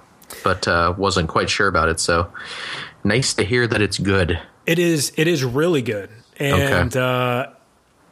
but 0.43 0.67
uh, 0.67 0.93
wasn't 0.97 1.29
quite 1.29 1.49
sure 1.49 1.67
about 1.67 1.89
it. 1.89 1.99
So 1.99 2.31
nice 3.03 3.33
to 3.35 3.43
hear 3.43 3.67
that 3.67 3.81
it's 3.81 3.97
good. 3.97 4.39
It 4.65 4.79
is. 4.79 5.13
It 5.15 5.27
is 5.27 5.43
really 5.43 5.81
good, 5.81 6.09
and 6.37 6.95
okay. 6.95 6.99
uh, 6.99 7.53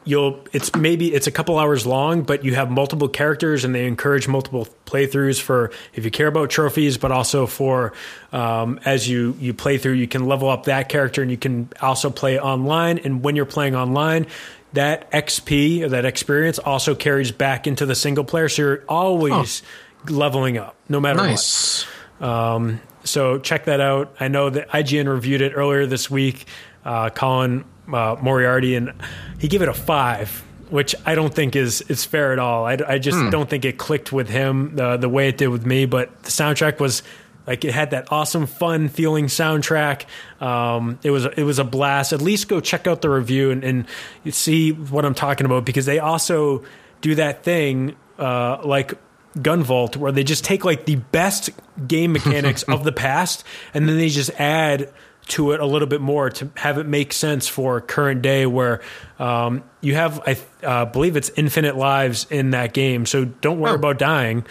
you'll 0.07 0.39
it's 0.53 0.73
maybe 0.75 1.13
it's 1.13 1.27
a 1.27 1.31
couple 1.31 1.59
hours 1.59 1.85
long 1.85 2.23
but 2.23 2.43
you 2.43 2.55
have 2.55 2.71
multiple 2.71 3.07
characters 3.07 3.63
and 3.65 3.75
they 3.75 3.85
encourage 3.85 4.27
multiple 4.27 4.67
playthroughs 4.85 5.39
for 5.39 5.71
if 5.93 6.05
you 6.05 6.11
care 6.11 6.27
about 6.27 6.49
trophies 6.49 6.97
but 6.97 7.11
also 7.11 7.45
for 7.45 7.93
um, 8.31 8.79
as 8.85 9.07
you 9.07 9.35
you 9.39 9.53
play 9.53 9.77
through 9.77 9.93
you 9.93 10.07
can 10.07 10.25
level 10.25 10.49
up 10.49 10.65
that 10.65 10.89
character 10.89 11.21
and 11.21 11.29
you 11.29 11.37
can 11.37 11.69
also 11.81 12.09
play 12.09 12.39
online. 12.39 12.97
And 12.99 13.23
when 13.23 13.35
you're 13.35 13.45
playing 13.45 13.75
online 13.75 14.27
that 14.73 15.09
xp 15.11 15.81
or 15.81 15.89
that 15.89 16.05
experience 16.05 16.59
also 16.59 16.93
carries 16.95 17.31
back 17.31 17.67
into 17.67 17.85
the 17.85 17.95
single 17.95 18.23
player. 18.23 18.49
So 18.49 18.61
you're 18.61 18.83
always 18.87 19.63
leveling 20.07 20.57
up 20.57 20.75
no 20.87 20.99
matter 20.99 21.17
nice. 21.17 21.83
what 22.17 22.29
um, 22.29 22.81
so 23.03 23.39
check 23.39 23.65
that 23.65 23.79
out. 23.79 24.15
I 24.19 24.27
know 24.27 24.49
that 24.49 24.69
ign 24.69 25.07
reviewed 25.07 25.41
it 25.41 25.53
earlier 25.55 25.85
this 25.85 26.09
week. 26.09 26.45
Uh, 26.83 27.09
colin 27.09 27.65
uh, 27.91 28.15
Moriarty, 28.21 28.75
and 28.75 28.93
he 29.39 29.47
gave 29.47 29.61
it 29.61 29.69
a 29.69 29.73
five, 29.73 30.43
which 30.69 30.95
I 31.05 31.15
don't 31.15 31.33
think 31.33 31.55
is 31.55 31.81
is 31.81 32.05
fair 32.05 32.33
at 32.33 32.39
all. 32.39 32.65
I, 32.65 32.77
I 32.87 32.97
just 32.99 33.17
hmm. 33.17 33.29
don't 33.29 33.49
think 33.49 33.65
it 33.65 33.77
clicked 33.77 34.11
with 34.11 34.29
him 34.29 34.77
uh, 34.79 34.97
the 34.97 35.09
way 35.09 35.29
it 35.29 35.37
did 35.37 35.47
with 35.47 35.65
me. 35.65 35.85
But 35.85 36.23
the 36.23 36.31
soundtrack 36.31 36.79
was 36.79 37.03
like 37.47 37.63
it 37.63 37.73
had 37.73 37.91
that 37.91 38.11
awesome, 38.11 38.45
fun 38.45 38.89
feeling 38.89 39.25
soundtrack. 39.27 40.05
Um, 40.41 40.99
it 41.01 41.11
was 41.11 41.25
it 41.25 41.43
was 41.43 41.59
a 41.59 41.63
blast. 41.63 42.11
At 42.11 42.21
least 42.21 42.49
go 42.49 42.59
check 42.59 42.87
out 42.87 43.01
the 43.01 43.09
review 43.09 43.51
and, 43.51 43.63
and 43.63 43.85
see 44.29 44.73
what 44.73 45.05
I'm 45.05 45.15
talking 45.15 45.45
about 45.45 45.65
because 45.65 45.85
they 45.85 45.99
also 45.99 46.65
do 46.99 47.15
that 47.15 47.43
thing 47.43 47.95
uh, 48.19 48.59
like 48.63 48.93
Gunvolt 49.37 49.95
where 49.95 50.11
they 50.11 50.23
just 50.23 50.43
take 50.43 50.65
like 50.65 50.85
the 50.85 50.95
best 50.95 51.49
game 51.87 52.11
mechanics 52.13 52.63
of 52.63 52.83
the 52.83 52.91
past 52.91 53.43
and 53.73 53.87
then 53.87 53.97
they 53.97 54.09
just 54.09 54.31
add 54.31 54.91
to 55.29 55.51
it 55.51 55.59
a 55.59 55.65
little 55.65 55.87
bit 55.87 56.01
more 56.01 56.29
to 56.29 56.49
have 56.55 56.77
it 56.77 56.85
make 56.85 57.13
sense 57.13 57.47
for 57.47 57.81
current 57.81 58.21
day 58.21 58.45
where 58.45 58.81
um, 59.19 59.63
you 59.81 59.95
have 59.95 60.21
I 60.25 60.37
uh, 60.65 60.85
believe 60.85 61.17
it's 61.17 61.29
infinite 61.35 61.75
lives 61.75 62.27
in 62.29 62.51
that 62.51 62.73
game. 62.73 63.05
So 63.05 63.25
don't 63.25 63.59
worry 63.59 63.73
oh. 63.73 63.75
about 63.75 63.97
dying. 63.97 64.45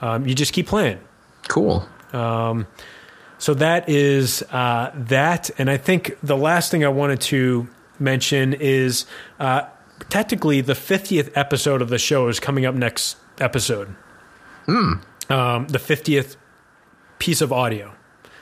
Um, 0.00 0.26
you 0.26 0.34
just 0.34 0.52
keep 0.52 0.66
playing. 0.66 1.00
Cool. 1.48 1.86
Um, 2.12 2.66
so 3.38 3.54
that 3.54 3.88
is 3.88 4.42
uh, 4.50 4.90
that. 4.94 5.50
And 5.58 5.70
I 5.70 5.76
think 5.76 6.16
the 6.22 6.36
last 6.36 6.70
thing 6.70 6.84
I 6.84 6.88
wanted 6.88 7.20
to 7.22 7.68
mention 7.98 8.52
is 8.54 9.06
uh, 9.38 9.62
technically 10.08 10.60
the 10.60 10.74
50th 10.74 11.30
episode 11.34 11.82
of 11.82 11.88
the 11.88 11.98
show 11.98 12.28
is 12.28 12.40
coming 12.40 12.66
up 12.66 12.74
next 12.74 13.16
episode. 13.40 13.94
Um, 15.28 15.66
the 15.68 15.78
50th 15.78 16.36
piece 17.18 17.40
of 17.40 17.52
audio 17.52 17.92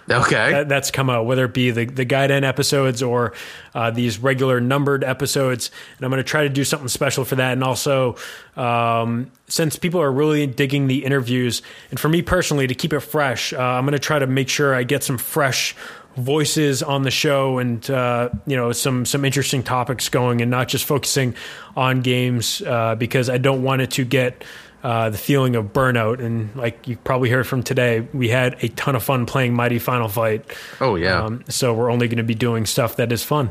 Okay. 0.09 0.51
that, 0.53 0.69
that's 0.69 0.91
come 0.91 1.11
out, 1.11 1.27
whether 1.27 1.45
it 1.45 1.55
be 1.55 1.71
the, 1.71 1.85
the 1.85 2.05
guide 2.05 2.31
end 2.31 2.45
episodes 2.45 3.03
or 3.03 3.33
uh, 3.75 3.91
these 3.91 4.19
regular 4.19 4.61
numbered 4.61 5.05
episodes. 5.05 5.71
And 5.97 6.05
I'm 6.05 6.11
going 6.11 6.23
to 6.23 6.29
try 6.29 6.43
to 6.43 6.49
do 6.49 6.65
something 6.65 6.89
special 6.89 7.25
for 7.25 7.37
that. 7.37 7.53
And 7.53 7.63
also, 7.63 8.17
um, 8.57 9.31
since 9.47 9.77
people 9.77 10.01
are 10.01 10.11
really 10.11 10.47
digging 10.47 10.87
the 10.87 11.05
interviews, 11.05 11.63
and 11.91 12.01
for 12.01 12.09
me 12.09 12.23
personally, 12.23 12.67
to 12.67 12.75
keep 12.75 12.93
it 12.93 13.01
fresh, 13.01 13.53
uh, 13.53 13.59
I'm 13.59 13.85
going 13.85 13.93
to 13.93 13.99
try 13.99 14.19
to 14.19 14.27
make 14.27 14.49
sure 14.49 14.75
I 14.75 14.83
get 14.83 15.05
some 15.05 15.19
fresh 15.19 15.77
voices 16.17 16.83
on 16.83 17.03
the 17.03 17.11
show 17.11 17.59
and 17.59 17.89
uh, 17.89 18.29
you 18.47 18.57
know 18.57 18.73
some 18.73 19.07
some 19.07 19.25
interesting 19.25 19.63
topics 19.63 20.09
going 20.09 20.43
and 20.43 20.51
not 20.51 20.69
just 20.69 20.85
focusing 20.85 21.35
on 21.77 22.01
games 22.01 22.63
uh, 22.63 22.95
because 22.97 23.31
I 23.31 23.39
don't 23.39 23.63
want 23.63 23.83
it 23.83 23.93
to 23.93 24.05
get 24.05 24.45
uh, 24.83 25.11
the 25.11 25.19
feeling 25.19 25.57
of 25.57 25.73
burnout. 25.73 26.21
And 26.21 26.55
like 26.57 26.87
you 26.89 26.97
probably 26.97 27.31
heard 27.31 27.47
from 27.47 27.63
today, 27.63 28.07
we 28.13 28.29
had 28.29 28.63
a 28.63 28.69
ton 28.69 28.97
of 28.97 29.03
fun 29.03 29.27
playing 29.27 29.55
Mighty 29.55 29.79
Final 29.79 30.09
Fight. 30.09 30.45
oh 30.81 30.97
yeah. 30.97 31.23
Um, 31.23 31.45
so 31.49 31.75
we're 31.75 31.91
only 31.91 32.09
going 32.09 32.19
to 32.19 32.25
be 32.25 32.35
doing 32.35 32.67
stuff 32.67 32.97
that 32.97 33.13
is 33.13 33.23
fun. 33.23 33.51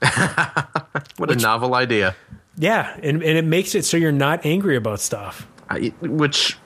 what 1.16 1.30
a 1.30 1.36
novel 1.36 1.74
idea. 1.74 2.14
Yeah, 2.56 2.96
and, 3.02 3.22
and 3.22 3.38
it 3.38 3.44
makes 3.44 3.74
it 3.74 3.84
so 3.84 3.96
you're 3.96 4.12
not 4.12 4.44
angry 4.44 4.76
about 4.76 5.00
stuff. 5.00 5.46
I, 5.70 5.92
which, 6.00 6.56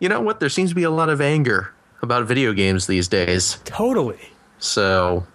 you 0.00 0.08
know 0.08 0.20
what? 0.20 0.40
There 0.40 0.48
seems 0.48 0.70
to 0.70 0.74
be 0.74 0.82
a 0.82 0.90
lot 0.90 1.08
of 1.10 1.20
anger 1.20 1.72
about 2.00 2.26
video 2.26 2.52
games 2.52 2.86
these 2.86 3.08
days. 3.08 3.58
Totally. 3.64 4.18
So 4.58 5.26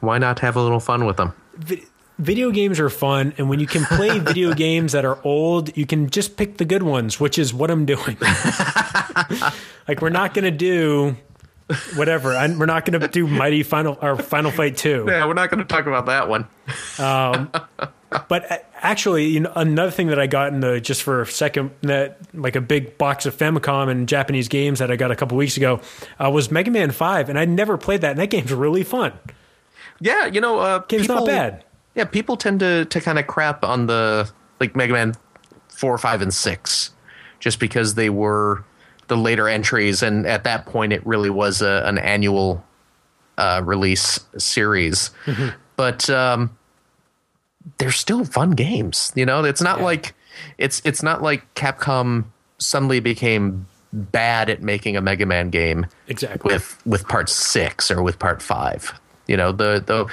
why 0.00 0.18
not 0.18 0.38
have 0.40 0.56
a 0.56 0.62
little 0.62 0.80
fun 0.80 1.04
with 1.04 1.16
them? 1.16 1.34
Vi- 2.18 2.24
video 2.24 2.50
games 2.50 2.78
are 2.80 2.90
fun, 2.90 3.34
and 3.38 3.48
when 3.48 3.60
you 3.60 3.66
can 3.66 3.84
play 3.84 4.18
video 4.20 4.54
games 4.54 4.92
that 4.92 5.04
are 5.04 5.18
old, 5.24 5.76
you 5.76 5.86
can 5.86 6.10
just 6.10 6.36
pick 6.36 6.58
the 6.58 6.64
good 6.64 6.82
ones, 6.82 7.18
which 7.18 7.38
is 7.38 7.54
what 7.54 7.70
I'm 7.70 7.86
doing. 7.86 8.16
like 9.88 10.00
we're 10.00 10.10
not 10.10 10.34
going 10.34 10.44
to 10.44 10.50
do 10.50 11.16
whatever. 11.94 12.34
i 12.34 12.46
we're 12.48 12.66
not 12.66 12.84
going 12.84 13.00
to 13.00 13.08
do 13.08 13.26
Mighty 13.26 13.62
Final 13.62 13.98
or 14.00 14.16
Final 14.16 14.50
Fight 14.50 14.76
Two. 14.76 15.04
Yeah, 15.08 15.26
we're 15.26 15.34
not 15.34 15.50
going 15.50 15.58
to 15.58 15.64
talk 15.64 15.86
about 15.86 16.06
that 16.06 16.28
one. 16.28 16.46
But 18.28 18.50
uh, 18.50 18.58
actually, 18.76 19.26
you 19.26 19.40
know, 19.40 19.52
another 19.56 19.90
thing 19.90 20.06
that 20.06 20.18
I 20.18 20.28
got 20.28 20.52
in 20.52 20.60
the 20.60 20.80
just 20.80 21.02
for 21.02 21.22
a 21.22 21.26
second 21.26 21.72
that 21.82 22.18
like 22.32 22.54
a 22.54 22.60
big 22.60 22.96
box 22.96 23.26
of 23.26 23.36
Famicom 23.36 23.90
and 23.90 24.08
Japanese 24.08 24.46
games 24.46 24.78
that 24.78 24.90
I 24.92 24.96
got 24.96 25.10
a 25.10 25.16
couple 25.16 25.36
weeks 25.36 25.56
ago 25.56 25.80
uh, 26.24 26.30
was 26.30 26.50
Mega 26.50 26.70
Man 26.70 26.92
Five, 26.92 27.28
and 27.28 27.38
I 27.38 27.44
never 27.44 27.76
played 27.76 28.02
that, 28.02 28.12
and 28.12 28.20
that 28.20 28.30
game's 28.30 28.52
really 28.52 28.84
fun. 28.84 29.12
Yeah, 30.00 30.26
you 30.26 30.40
know, 30.40 30.58
uh, 30.60 30.78
Game's 30.80 31.08
not 31.08 31.26
bad. 31.26 31.64
Yeah, 31.96 32.04
people 32.04 32.36
tend 32.36 32.60
to 32.60 32.84
to 32.84 33.00
kind 33.00 33.18
of 33.18 33.26
crap 33.26 33.64
on 33.64 33.86
the 33.86 34.30
like 34.60 34.76
Mega 34.76 34.92
Man 34.92 35.14
four, 35.68 35.96
five, 35.98 36.22
and 36.22 36.32
six, 36.32 36.90
just 37.40 37.58
because 37.58 37.94
they 37.94 38.10
were 38.10 38.64
the 39.08 39.16
later 39.16 39.48
entries, 39.48 40.02
and 40.02 40.26
at 40.26 40.44
that 40.44 40.66
point, 40.66 40.92
it 40.92 41.04
really 41.06 41.30
was 41.30 41.62
a, 41.62 41.82
an 41.86 41.96
annual 41.98 42.64
uh, 43.38 43.62
release 43.64 44.20
series. 44.38 45.10
But 45.76 46.08
um, 46.10 46.56
they're 47.78 47.90
still 47.90 48.24
fun 48.24 48.52
games. 48.52 49.12
You 49.14 49.26
know, 49.26 49.44
it's 49.44 49.62
not 49.62 49.80
like 49.80 50.14
it's 50.58 50.82
it's 50.84 51.02
not 51.02 51.22
like 51.22 51.54
Capcom 51.54 52.24
suddenly 52.58 53.00
became 53.00 53.66
bad 53.92 54.50
at 54.50 54.62
making 54.62 54.96
a 54.96 55.00
Mega 55.00 55.24
Man 55.24 55.48
game 55.50 55.86
Exactly. 56.08 56.52
with 56.52 56.78
with 56.86 57.06
part 57.08 57.28
six 57.30 57.90
or 57.90 58.02
with 58.02 58.18
part 58.18 58.42
five. 58.42 58.92
You 59.28 59.36
know, 59.36 59.52
the 59.52 59.82
the 59.84 60.06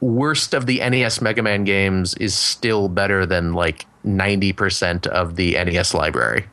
worst 0.00 0.54
of 0.54 0.66
the 0.66 0.78
NES 0.78 1.20
Mega 1.20 1.42
Man 1.42 1.64
games 1.64 2.14
is 2.14 2.34
still 2.34 2.88
better 2.88 3.24
than 3.26 3.52
like 3.54 3.86
ninety 4.04 4.52
percent 4.52 5.06
of 5.06 5.36
the 5.36 5.52
NES 5.52 5.94
library. 5.94 6.46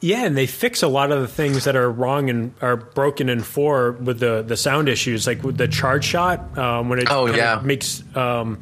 Yeah, 0.00 0.24
and 0.24 0.36
they 0.36 0.46
fix 0.46 0.82
a 0.82 0.88
lot 0.88 1.12
of 1.12 1.20
the 1.20 1.28
things 1.28 1.62
that 1.62 1.76
are 1.76 1.88
wrong 1.88 2.28
and 2.28 2.52
are 2.60 2.76
broken 2.76 3.28
in 3.28 3.40
four 3.40 3.92
with 3.92 4.18
the 4.18 4.42
the 4.42 4.56
sound 4.56 4.88
issues, 4.88 5.26
like 5.28 5.42
with 5.44 5.58
the 5.58 5.68
charge 5.68 6.04
shot 6.04 6.58
um, 6.58 6.88
when 6.88 6.98
it 6.98 7.06
Oh, 7.08 7.26
yeah. 7.26 7.60
makes 7.62 8.02
um, 8.16 8.60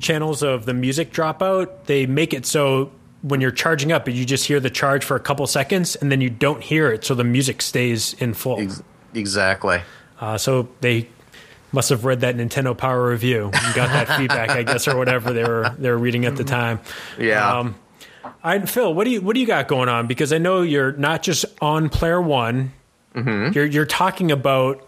channels 0.00 0.42
of 0.42 0.66
the 0.66 0.74
music 0.74 1.12
drop 1.12 1.40
out. 1.42 1.86
They 1.86 2.06
make 2.06 2.34
it 2.34 2.46
so 2.46 2.90
when 3.22 3.40
you're 3.40 3.52
charging 3.52 3.92
up, 3.92 4.08
you 4.08 4.24
just 4.24 4.46
hear 4.46 4.58
the 4.60 4.70
charge 4.70 5.04
for 5.04 5.16
a 5.16 5.20
couple 5.20 5.46
seconds, 5.46 5.94
and 5.96 6.10
then 6.12 6.20
you 6.20 6.30
don't 6.30 6.62
hear 6.62 6.92
it, 6.92 7.04
so 7.04 7.14
the 7.14 7.24
music 7.24 7.62
stays 7.62 8.14
in 8.14 8.34
full. 8.34 8.60
Exactly. 9.14 9.80
Uh, 10.20 10.36
so 10.38 10.68
they 10.80 11.08
must 11.76 11.90
have 11.90 12.04
read 12.04 12.20
that 12.22 12.34
Nintendo 12.36 12.76
Power 12.76 13.08
review 13.10 13.44
and 13.54 13.74
got 13.74 13.90
that 13.90 14.08
feedback, 14.18 14.50
I 14.50 14.64
guess, 14.64 14.88
or 14.88 14.96
whatever 14.96 15.32
they 15.32 15.44
were 15.44 15.72
they 15.78 15.88
were 15.90 15.98
reading 15.98 16.24
at 16.24 16.34
the 16.34 16.42
time. 16.42 16.80
Yeah. 17.20 17.58
Um, 17.58 17.76
right, 18.44 18.68
Phil, 18.68 18.92
what 18.92 19.04
do 19.04 19.10
you 19.10 19.20
what 19.20 19.34
do 19.34 19.40
you 19.40 19.46
got 19.46 19.68
going 19.68 19.88
on? 19.88 20.08
Because 20.08 20.32
I 20.32 20.38
know 20.38 20.62
you're 20.62 20.92
not 20.92 21.22
just 21.22 21.44
on 21.60 21.88
Player 21.88 22.20
One. 22.20 22.72
You're 23.14 23.64
you're 23.66 23.86
talking 23.86 24.32
about. 24.32 24.86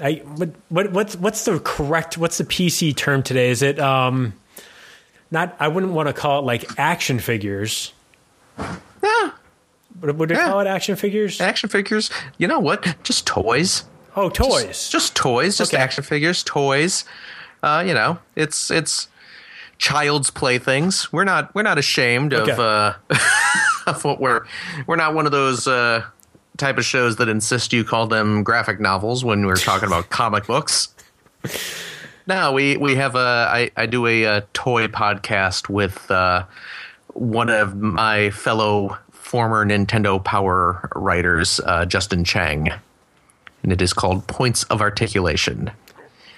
I, 0.00 0.22
what, 0.36 0.50
what 0.68 0.92
what's 0.92 1.16
what's 1.16 1.44
the 1.44 1.58
correct 1.58 2.16
what's 2.16 2.38
the 2.38 2.44
PC 2.44 2.94
term 2.94 3.22
today? 3.24 3.50
Is 3.50 3.62
it 3.62 3.80
um 3.80 4.32
not 5.32 5.56
I 5.58 5.66
wouldn't 5.66 5.92
want 5.92 6.06
to 6.08 6.12
call 6.12 6.38
it 6.38 6.42
like 6.44 6.78
action 6.78 7.18
figures. 7.18 7.92
yeah. 8.58 9.30
But 10.00 10.14
would 10.14 10.28
they 10.28 10.36
Yeah. 10.36 10.46
call 10.46 10.60
it 10.60 10.66
action 10.68 10.94
figures? 10.94 11.40
Action 11.40 11.68
figures. 11.68 12.10
You 12.36 12.46
know 12.46 12.60
what? 12.60 13.02
Just 13.02 13.26
toys. 13.26 13.82
Oh, 14.20 14.28
toys. 14.30 14.66
Just, 14.66 14.92
just 14.92 15.14
toys. 15.16 15.56
Just 15.56 15.72
Okay. 15.72 15.82
action 15.82 16.02
figures. 16.02 16.42
Toys. 16.42 17.04
Uh, 17.62 17.84
you 17.86 17.94
know, 17.94 18.18
it's 18.34 18.70
it's 18.70 19.08
child's 19.78 20.30
playthings. 20.30 21.12
We're 21.12 21.24
not 21.24 21.54
we're 21.54 21.62
not 21.62 21.78
ashamed 21.78 22.32
of 22.32 22.48
uh, 22.58 22.94
of 23.86 24.04
what 24.04 24.20
we're 24.20 24.44
we're 24.86 24.96
not 24.96 25.14
one 25.14 25.26
of 25.26 25.32
those 25.32 25.66
uh, 25.68 26.04
type 26.56 26.78
of 26.78 26.84
shows 26.84 27.16
that 27.16 27.28
insist 27.28 27.72
you 27.72 27.84
call 27.84 28.06
them 28.08 28.42
graphic 28.42 28.80
novels 28.80 29.24
when 29.24 29.46
we're 29.46 29.54
talking 29.56 29.86
about 29.86 30.10
comic 30.10 30.46
books. 30.46 30.88
No, 32.26 32.52
we 32.52 32.76
we 32.76 32.96
have 32.96 33.14
a 33.14 33.48
I, 33.50 33.70
I 33.76 33.86
do 33.86 34.06
a, 34.06 34.26
uh 34.26 34.40
toy 34.52 34.88
podcast 34.88 35.68
with 35.68 36.10
uh, 36.10 36.44
one 37.14 37.50
of 37.50 37.76
my 37.76 38.30
fellow 38.30 38.98
former 39.12 39.64
Nintendo 39.64 40.22
Power 40.22 40.88
writers, 40.94 41.60
uh, 41.64 41.84
Justin 41.86 42.24
Cheng, 42.24 42.70
and 43.62 43.72
it 43.72 43.82
is 43.82 43.92
called 43.92 44.26
Points 44.26 44.64
of 44.64 44.80
Articulation. 44.80 45.70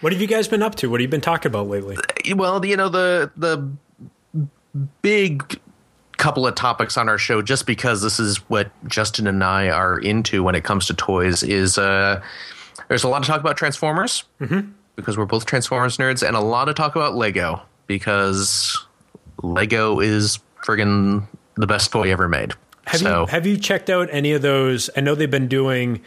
what 0.01 0.13
have 0.13 0.21
you 0.21 0.27
guys 0.27 0.49
been 0.49 0.63
up 0.63 0.75
to? 0.77 0.91
What 0.91 1.01
have 1.01 1.07
you 1.07 1.11
been 1.11 1.21
talking 1.21 1.51
about 1.51 1.69
lately? 1.69 1.97
Well, 2.35 2.65
you 2.65 2.77
know 2.77 2.89
the 2.89 3.31
the 3.37 3.69
big 5.03 5.61
couple 6.17 6.47
of 6.47 6.55
topics 6.55 6.97
on 6.97 7.09
our 7.09 7.19
show, 7.19 7.41
just 7.43 7.67
because 7.67 8.03
this 8.03 8.21
is 8.21 8.37
what 8.51 8.71
Justin 8.87 9.27
and 9.27 9.43
I 9.43 9.71
are 9.71 9.99
into 9.99 10.43
when 10.43 10.55
it 10.55 10.65
comes 10.65 10.87
to 10.87 10.95
toys, 10.95 11.43
is 11.43 11.79
uh, 11.79 12.23
there's 12.89 13.05
a 13.05 13.09
lot 13.09 13.23
of 13.23 13.27
talk 13.27 13.41
about 13.41 13.57
Transformers 13.57 14.25
because 14.97 15.17
we're 15.17 15.25
both 15.25 15.47
Transformers 15.47 15.97
nerds, 15.97 16.27
and 16.27 16.37
a 16.37 16.41
lot 16.41 16.69
of 16.69 16.75
talk 16.75 16.95
about 16.95 17.15
Lego 17.15 17.63
because 17.87 18.87
Lego 19.43 20.01
is 20.01 20.39
friggin' 20.65 21.27
the 21.57 21.67
best 21.67 21.91
toy 21.91 22.13
ever 22.13 22.29
made. 22.29 22.53
Have 22.87 23.01
so 23.01 23.21
you 23.21 23.27
have 23.27 23.47
you 23.47 23.57
checked 23.57 23.89
out 23.89 24.09
any 24.11 24.33
of 24.33 24.43
those? 24.43 24.91
I 24.97 25.01
know 25.01 25.15
they've 25.15 25.31
been 25.31 25.49
doing. 25.49 26.03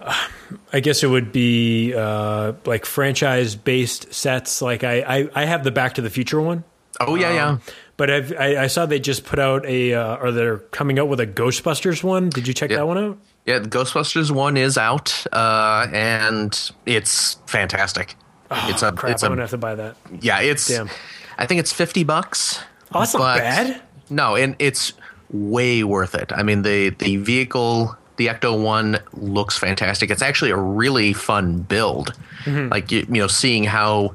I 0.72 0.80
guess 0.80 1.02
it 1.02 1.08
would 1.08 1.32
be 1.32 1.94
uh, 1.94 2.52
like 2.64 2.84
franchise 2.86 3.54
based 3.56 4.12
sets. 4.12 4.62
Like 4.62 4.84
I, 4.84 5.00
I, 5.00 5.28
I 5.34 5.44
have 5.44 5.64
the 5.64 5.70
Back 5.70 5.94
to 5.94 6.02
the 6.02 6.10
Future 6.10 6.40
one, 6.40 6.64
oh 7.00 7.14
yeah, 7.14 7.32
yeah. 7.32 7.46
Um, 7.48 7.60
but 7.96 8.10
I've, 8.10 8.32
I, 8.38 8.64
I 8.64 8.66
saw 8.68 8.86
they 8.86 9.00
just 9.00 9.24
put 9.24 9.38
out 9.38 9.66
a 9.66 9.94
uh, 9.94 10.16
or 10.16 10.30
they're 10.30 10.58
coming 10.58 10.98
out 10.98 11.08
with 11.08 11.20
a 11.20 11.26
Ghostbusters 11.26 12.02
one. 12.04 12.28
Did 12.30 12.46
you 12.46 12.54
check 12.54 12.70
Yeah. 12.70 12.76
that 12.78 12.86
one 12.86 12.98
out? 12.98 13.18
Yeah, 13.44 13.58
the 13.60 13.68
Ghostbusters 13.68 14.30
one 14.30 14.56
is 14.56 14.76
out, 14.78 15.26
uh, 15.32 15.86
and 15.92 16.70
it's 16.86 17.34
fantastic. 17.46 18.14
it's 18.50 18.82
a, 18.82 18.88
Oh, 18.88 18.92
Crap, 18.92 19.12
it's 19.12 19.22
I'm 19.22 19.32
a, 19.32 19.36
gonna 19.36 19.42
have 19.42 19.50
to 19.50 19.58
buy 19.58 19.74
that. 19.74 19.96
yeah, 20.20 20.40
it's. 20.40 20.68
Damn. 20.68 20.88
I 21.38 21.46
think 21.46 21.58
it's 21.60 21.72
fifty 21.72 22.04
bucks. 22.04 22.60
Oh, 22.94 23.00
that's 23.00 23.14
not 23.14 23.38
bad. 23.38 23.82
No, 24.10 24.36
and 24.36 24.54
it's 24.58 24.92
way 25.30 25.82
worth 25.84 26.14
it. 26.14 26.30
I 26.32 26.42
mean, 26.42 26.62
the 26.62 26.90
the 26.90 27.16
vehicle, 27.16 27.96
the 28.18 28.26
Ecto 28.26 28.60
One, 28.62 28.98
looks 29.14 29.56
fantastic. 29.56 30.10
It's 30.10 30.22
actually 30.22 30.50
a 30.50 30.56
really 30.56 31.12
fun 31.12 31.62
build. 31.62 32.12
Mm-hmm. 32.44 32.68
Like 32.70 32.92
you, 32.92 33.06
you 33.08 33.20
know, 33.20 33.26
seeing 33.26 33.64
how 33.64 34.14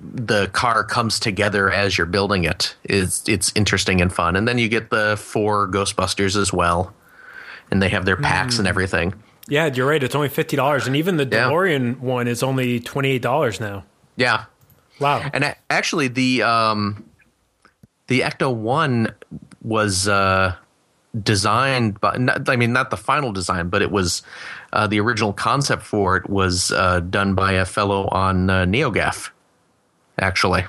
the 0.00 0.46
car 0.48 0.84
comes 0.84 1.18
together 1.18 1.72
as 1.72 1.96
you're 1.98 2.06
building 2.06 2.44
it 2.44 2.76
is 2.84 3.22
it's 3.26 3.50
interesting 3.56 4.00
and 4.00 4.12
fun. 4.12 4.36
And 4.36 4.46
then 4.46 4.58
you 4.58 4.68
get 4.68 4.90
the 4.90 5.16
four 5.16 5.66
Ghostbusters 5.68 6.36
as 6.36 6.52
well, 6.52 6.92
and 7.70 7.82
they 7.82 7.88
have 7.88 8.04
their 8.04 8.16
packs 8.16 8.56
Mm. 8.56 8.58
and 8.60 8.68
everything. 8.68 9.14
Yeah, 9.48 9.66
you're 9.66 9.86
right. 9.88 10.02
It's 10.02 10.14
only 10.14 10.28
fifty 10.28 10.56
dollars, 10.56 10.86
and 10.86 10.94
even 10.94 11.16
the 11.16 11.24
Yeah. 11.24 11.48
DeLorean 11.48 11.98
one 12.00 12.28
is 12.28 12.42
only 12.42 12.80
twenty 12.80 13.10
eight 13.12 13.22
dollars 13.22 13.58
now. 13.60 13.84
Yeah, 14.16 14.44
Wow. 15.00 15.22
And 15.32 15.54
actually, 15.70 16.08
the 16.08 16.42
um, 16.42 17.04
the 18.08 18.20
Ecto 18.20 18.52
One 18.54 19.14
was 19.62 20.06
uh, 20.08 20.54
designed 21.22 22.00
by. 22.00 22.16
Not, 22.16 22.48
I 22.48 22.56
mean, 22.56 22.72
not 22.72 22.90
the 22.90 22.96
final 22.96 23.32
design, 23.32 23.68
but 23.68 23.82
it 23.82 23.90
was 23.90 24.22
uh, 24.72 24.86
the 24.86 25.00
original 25.00 25.32
concept 25.32 25.82
for 25.82 26.16
it 26.16 26.28
was 26.28 26.70
uh, 26.72 27.00
done 27.00 27.34
by 27.34 27.52
a 27.52 27.64
fellow 27.64 28.08
on 28.08 28.50
uh, 28.50 28.64
NeoGaf. 28.64 29.30
Actually, 30.20 30.64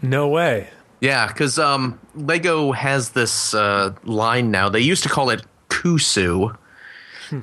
No 0.00 0.28
way. 0.28 0.68
Yeah, 1.00 1.26
because 1.26 1.58
um, 1.58 1.98
Lego 2.14 2.70
has 2.70 3.10
this 3.10 3.54
uh, 3.54 3.92
line 4.04 4.52
now. 4.52 4.68
They 4.68 4.80
used 4.80 5.02
to 5.02 5.08
call 5.08 5.30
it 5.30 5.42
Cuusoo, 5.68 6.56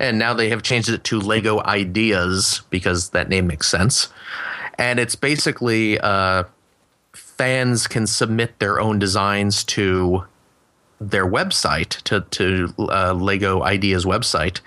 and 0.00 0.18
now 0.18 0.32
they 0.32 0.48
have 0.48 0.62
changed 0.62 0.88
it 0.88 1.04
to 1.04 1.20
Lego 1.20 1.60
Ideas 1.62 2.62
because 2.70 3.10
that 3.10 3.28
name 3.28 3.46
makes 3.46 3.68
sense. 3.68 4.08
And 4.78 4.98
it's 4.98 5.14
basically 5.14 5.98
uh, 6.00 6.44
fans 7.12 7.86
can 7.86 8.06
submit 8.06 8.58
their 8.60 8.80
own 8.80 8.98
designs 8.98 9.62
to 9.64 10.24
their 11.00 11.26
website 11.26 12.02
to 12.02 12.20
to 12.30 12.74
uh, 12.78 13.14
Lego 13.14 13.62
Ideas 13.62 14.04
website, 14.04 14.60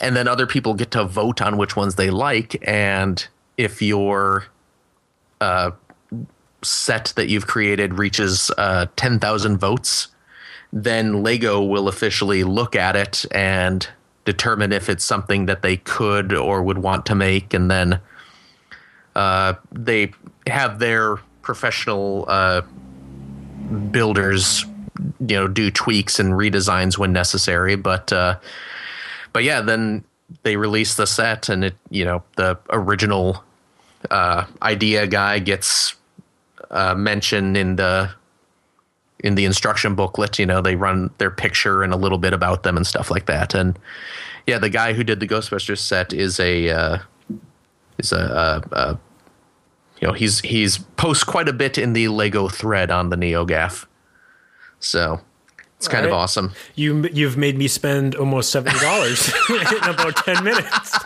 and 0.00 0.14
then 0.16 0.28
other 0.28 0.46
people 0.46 0.74
get 0.74 0.90
to 0.92 1.04
vote 1.04 1.42
on 1.42 1.56
which 1.56 1.76
ones 1.76 1.96
they 1.96 2.10
like. 2.10 2.56
And 2.66 3.26
if 3.56 3.82
your 3.82 4.46
uh, 5.40 5.72
set 6.62 7.12
that 7.16 7.28
you've 7.28 7.46
created 7.46 7.98
reaches 7.98 8.50
uh, 8.56 8.86
ten 8.96 9.18
thousand 9.18 9.58
votes, 9.58 10.08
then 10.72 11.22
Lego 11.22 11.62
will 11.62 11.88
officially 11.88 12.44
look 12.44 12.76
at 12.76 12.94
it 12.94 13.24
and 13.32 13.88
determine 14.24 14.72
if 14.72 14.88
it's 14.88 15.04
something 15.04 15.46
that 15.46 15.62
they 15.62 15.78
could 15.78 16.32
or 16.32 16.62
would 16.62 16.78
want 16.78 17.06
to 17.06 17.14
make, 17.14 17.54
and 17.54 17.70
then 17.70 18.00
uh, 19.16 19.54
they 19.72 20.12
have 20.46 20.78
their 20.78 21.16
professional 21.42 22.26
uh, 22.28 22.60
builders, 23.90 24.64
you 25.20 25.36
know, 25.36 25.48
do 25.48 25.70
tweaks 25.70 26.18
and 26.18 26.32
redesigns 26.32 26.98
when 26.98 27.12
necessary. 27.12 27.76
But 27.76 28.12
uh, 28.12 28.38
but 29.32 29.44
yeah, 29.44 29.60
then 29.60 30.04
they 30.42 30.56
release 30.56 30.94
the 30.94 31.06
set, 31.06 31.48
and 31.48 31.64
it 31.64 31.76
you 31.90 32.04
know 32.04 32.22
the 32.36 32.58
original 32.70 33.44
uh, 34.10 34.44
idea 34.62 35.06
guy 35.06 35.38
gets 35.38 35.94
uh, 36.70 36.94
mentioned 36.94 37.56
in 37.56 37.76
the 37.76 38.10
in 39.24 39.34
the 39.34 39.44
instruction 39.44 39.94
booklet. 39.94 40.38
You 40.38 40.46
know, 40.46 40.60
they 40.60 40.76
run 40.76 41.10
their 41.18 41.30
picture 41.30 41.82
and 41.82 41.92
a 41.92 41.96
little 41.96 42.18
bit 42.18 42.32
about 42.32 42.62
them 42.62 42.76
and 42.76 42.86
stuff 42.86 43.10
like 43.10 43.26
that. 43.26 43.54
And 43.54 43.78
yeah, 44.46 44.58
the 44.58 44.70
guy 44.70 44.92
who 44.92 45.04
did 45.04 45.20
the 45.20 45.28
Ghostbusters 45.28 45.78
set 45.78 46.12
is 46.12 46.40
a 46.40 46.70
uh, 46.70 46.98
is 47.98 48.12
a, 48.12 48.98
you 50.00 50.06
know 50.06 50.14
he's 50.14 50.40
he's 50.40 50.78
posts 50.78 51.24
quite 51.24 51.48
a 51.48 51.52
bit 51.52 51.78
in 51.78 51.92
the 51.92 52.08
Lego 52.08 52.48
thread 52.48 52.90
on 52.90 53.10
the 53.10 53.16
NeoGaf. 53.16 53.86
So 54.80 55.20
it's 55.76 55.88
kind 55.88 56.06
of 56.06 56.12
awesome. 56.12 56.52
You 56.74 57.08
you've 57.12 57.36
made 57.36 57.56
me 57.58 57.68
spend 57.68 58.14
almost 58.14 58.50
seventy 58.50 58.78
dollars 58.80 59.32
in 59.50 59.84
about 59.88 60.16
ten 60.16 60.42
minutes. 60.44 60.96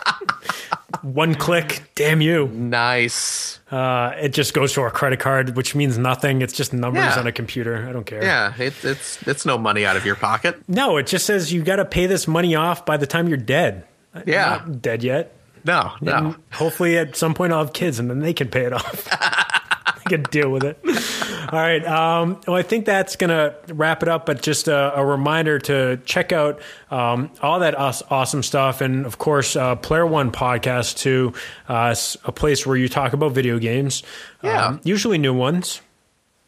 One 1.01 1.35
click, 1.35 1.83
damn 1.95 2.21
you! 2.21 2.47
Nice. 2.47 3.59
Uh, 3.69 4.13
it 4.21 4.29
just 4.29 4.53
goes 4.53 4.71
to 4.73 4.81
our 4.81 4.91
credit 4.91 5.19
card, 5.19 5.55
which 5.57 5.75
means 5.75 5.97
nothing. 5.97 6.41
It's 6.41 6.53
just 6.53 6.71
numbers 6.71 7.03
Yeah. 7.03 7.19
on 7.19 7.27
a 7.27 7.31
computer. 7.31 7.85
I 7.89 7.91
don't 7.91 8.05
care. 8.05 8.23
Yeah, 8.23 8.53
it, 8.57 8.73
it's 8.85 9.21
it's 9.27 9.45
no 9.45 9.57
money 9.57 9.85
out 9.85 9.97
of 9.97 10.05
your 10.05 10.15
pocket. 10.15 10.61
No, 10.69 10.95
it 10.97 11.07
just 11.07 11.25
says 11.25 11.51
you 11.51 11.61
got 11.63 11.77
to 11.77 11.85
pay 11.85 12.05
this 12.05 12.27
money 12.27 12.55
off 12.55 12.85
by 12.85 12.95
the 12.97 13.07
time 13.07 13.27
you're 13.27 13.37
dead. 13.37 13.85
Yeah. 14.25 14.61
Not 14.65 14.81
dead 14.81 15.03
yet. 15.03 15.35
No, 15.65 15.91
no. 16.01 16.15
And 16.15 16.35
hopefully, 16.53 16.97
at 16.97 17.15
some 17.15 17.33
point, 17.33 17.51
I'll 17.53 17.63
have 17.65 17.73
kids, 17.73 17.99
and 17.99 18.09
then 18.09 18.19
they 18.19 18.33
can 18.33 18.47
pay 18.49 18.65
it 18.65 18.73
off. 18.73 19.07
I 20.05 20.09
can 20.09 20.23
deal 20.23 20.49
with 20.49 20.63
it. 20.63 20.79
All 21.51 21.59
right. 21.59 21.85
Um, 21.85 22.39
well, 22.47 22.55
I 22.55 22.61
think 22.63 22.85
that's 22.85 23.15
going 23.15 23.29
to 23.29 23.55
wrap 23.73 24.01
it 24.03 24.09
up. 24.09 24.25
But 24.25 24.41
just 24.41 24.67
a, 24.67 24.97
a 24.99 25.05
reminder 25.05 25.59
to 25.59 25.97
check 26.05 26.31
out 26.31 26.61
um, 26.91 27.29
all 27.41 27.59
that 27.59 27.77
us- 27.79 28.03
awesome 28.09 28.43
stuff, 28.43 28.81
and 28.81 29.05
of 29.05 29.17
course, 29.17 29.55
uh, 29.55 29.75
Player 29.75 30.05
One 30.05 30.31
podcast 30.31 30.97
too. 30.97 31.33
Uh, 31.67 31.95
a 32.25 32.31
place 32.31 32.65
where 32.65 32.75
you 32.75 32.89
talk 32.89 33.13
about 33.13 33.33
video 33.33 33.59
games. 33.59 34.03
Yeah. 34.41 34.65
Um, 34.67 34.81
usually 34.83 35.17
new 35.17 35.33
ones. 35.33 35.81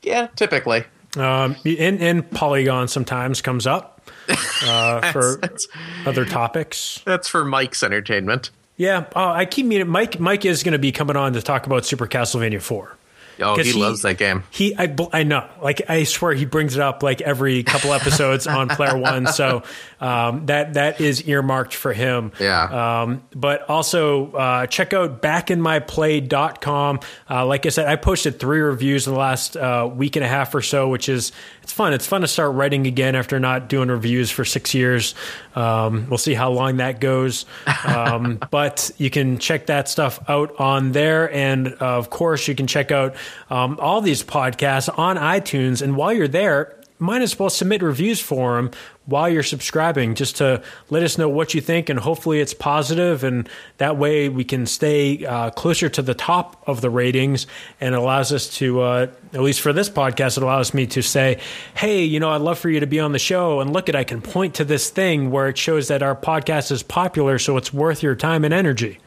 Yeah, 0.02 0.28
typically. 0.36 0.84
Um, 1.18 1.56
and, 1.66 2.02
and 2.02 2.30
Polygon 2.32 2.88
sometimes 2.88 3.42
comes 3.42 3.66
up 3.66 4.02
uh, 4.64 5.12
for 5.12 5.38
That's, 5.38 5.68
other 6.06 6.26
topics. 6.26 7.02
that's 7.06 7.28
for 7.30 7.46
Mike's 7.46 7.84
entertainment. 7.84 8.50
Yeah, 8.78 9.06
uh, 9.16 9.32
I 9.32 9.46
keep 9.46 9.66
meaning 9.66 9.88
Mike. 9.88 10.20
Mike 10.20 10.44
is 10.44 10.62
going 10.62 10.74
to 10.74 10.80
be 10.80 10.92
coming 10.92 11.16
on 11.16 11.32
to 11.34 11.42
talk 11.42 11.66
about 11.66 11.86
Super 11.86 12.08
Castlevania 12.08 12.62
Four. 12.62 12.98
Oh, 13.40 13.56
he, 13.58 13.72
he- 13.72 13.80
loves 13.80 14.02
that 14.04 14.18
game. 14.18 14.44
He, 14.50 14.76
I, 14.78 14.96
I 15.12 15.24
know. 15.24 15.48
Like 15.62 15.90
I 15.90 16.04
swear, 16.04 16.34
he 16.34 16.46
brings 16.46 16.76
it 16.76 16.82
up 16.82 17.04
like 17.04 17.22
every 17.22 17.64
couple 17.64 17.94
episodes 17.94 18.48
on 18.48 18.70
Player 18.70 18.98
One. 18.98 19.28
So 19.28 19.64
um, 20.06 20.46
that 20.46 20.76
that 20.76 21.02
is 21.02 21.28
earmarked 21.28 21.74
for 21.74 21.92
him. 21.92 22.32
Yeah. 22.40 23.02
Um, 23.02 23.24
but 23.36 23.68
also 23.68 24.32
uh, 24.34 24.68
check 24.68 24.94
out 24.94 25.20
backinmyplay.com. 25.24 27.00
Uh, 27.28 27.46
like 27.48 27.66
I 27.66 27.70
said, 27.70 27.88
I 27.88 27.96
posted 27.96 28.40
three 28.40 28.60
reviews 28.60 29.08
in 29.08 29.14
the 29.14 29.20
last 29.20 29.58
uh, 29.58 29.90
week 29.92 30.16
and 30.16 30.24
a 30.24 30.28
half 30.28 30.54
or 30.54 30.62
so, 30.62 30.90
which 30.90 31.10
is 31.10 31.32
it's 31.64 31.72
fun. 31.72 31.94
It's 31.94 32.06
fun 32.06 32.22
to 32.22 32.28
start 32.28 32.54
writing 32.54 32.86
again 32.86 33.16
after 33.16 33.40
not 33.40 33.68
doing 33.68 33.90
reviews 33.90 34.30
for 34.30 34.46
six 34.46 34.76
years. 34.76 35.16
Um, 35.56 36.08
we'll 36.08 36.20
see 36.20 36.36
how 36.36 36.52
long 36.52 36.78
that 36.78 37.00
goes. 37.00 37.48
Um, 37.84 38.40
but 38.52 38.92
you 38.98 39.10
can 39.10 39.40
check 39.40 39.66
that 39.66 39.90
stuff 39.90 40.20
out 40.30 40.60
on 40.60 40.92
there, 40.92 41.34
and 41.34 41.70
uh, 41.82 41.98
of 41.98 42.12
course, 42.12 42.48
you 42.48 42.54
can 42.54 42.68
check 42.68 42.92
out 42.92 43.16
um, 43.50 43.80
all 43.82 44.02
these 44.02 44.22
podcasts 44.22 44.96
on 45.00 45.18
iTunes. 45.18 45.82
And 45.82 45.98
while 45.98 46.14
you're 46.14 46.28
there, 46.28 46.78
might 47.00 47.22
as 47.22 47.38
well 47.38 47.50
submit 47.50 47.82
reviews 47.82 48.20
for 48.22 48.56
them 48.56 48.72
while 49.08 49.30
you're 49.30 49.44
subscribing 49.44 50.16
just 50.16 50.38
to 50.38 50.62
let 50.90 51.04
us 51.04 51.18
know 51.18 51.30
what 51.30 51.54
you 51.54 51.62
think 51.62 51.90
and 51.90 52.00
hopefully 52.00 52.40
it's 52.40 52.54
positive 52.56 53.24
and 53.24 53.48
that 53.78 53.98
way 53.98 54.30
we 54.30 54.44
can 54.44 54.66
stay 54.66 55.24
uh, 55.26 55.50
closer 55.52 55.88
to 55.90 56.02
the 56.02 56.14
top 56.16 56.62
of 56.68 56.82
the 56.82 56.90
ratings 56.90 57.46
and 57.80 57.94
it 57.94 57.98
allows 58.00 58.32
us 58.34 58.50
to 58.58 58.82
uh, 58.82 59.08
at 59.34 59.42
least 59.42 59.62
for 59.62 59.72
this 59.74 59.90
podcast 59.90 60.38
it 60.38 60.44
allows 60.44 60.74
me 60.74 60.88
to 60.88 61.02
say 61.04 61.40
hey 61.76 62.04
you 62.04 62.20
know 62.20 62.32
i'd 62.32 62.42
love 62.42 62.58
for 62.58 62.70
you 62.70 62.80
to 62.80 62.88
be 62.88 63.00
on 63.00 63.12
the 63.12 63.20
show 63.20 63.60
and 63.60 63.72
look 63.74 63.90
at 63.90 63.96
i 63.96 64.04
can 64.04 64.22
point 64.22 64.56
to 64.56 64.66
this 64.66 64.90
thing 64.90 65.30
where 65.30 65.48
it 65.50 65.58
shows 65.58 65.88
that 65.88 66.02
our 66.02 66.16
podcast 66.16 66.72
is 66.72 66.82
popular 66.82 67.38
so 67.38 67.58
it's 67.58 67.72
worth 67.72 68.02
your 68.02 68.16
time 68.16 68.44
and 68.44 68.54
energy 68.56 68.98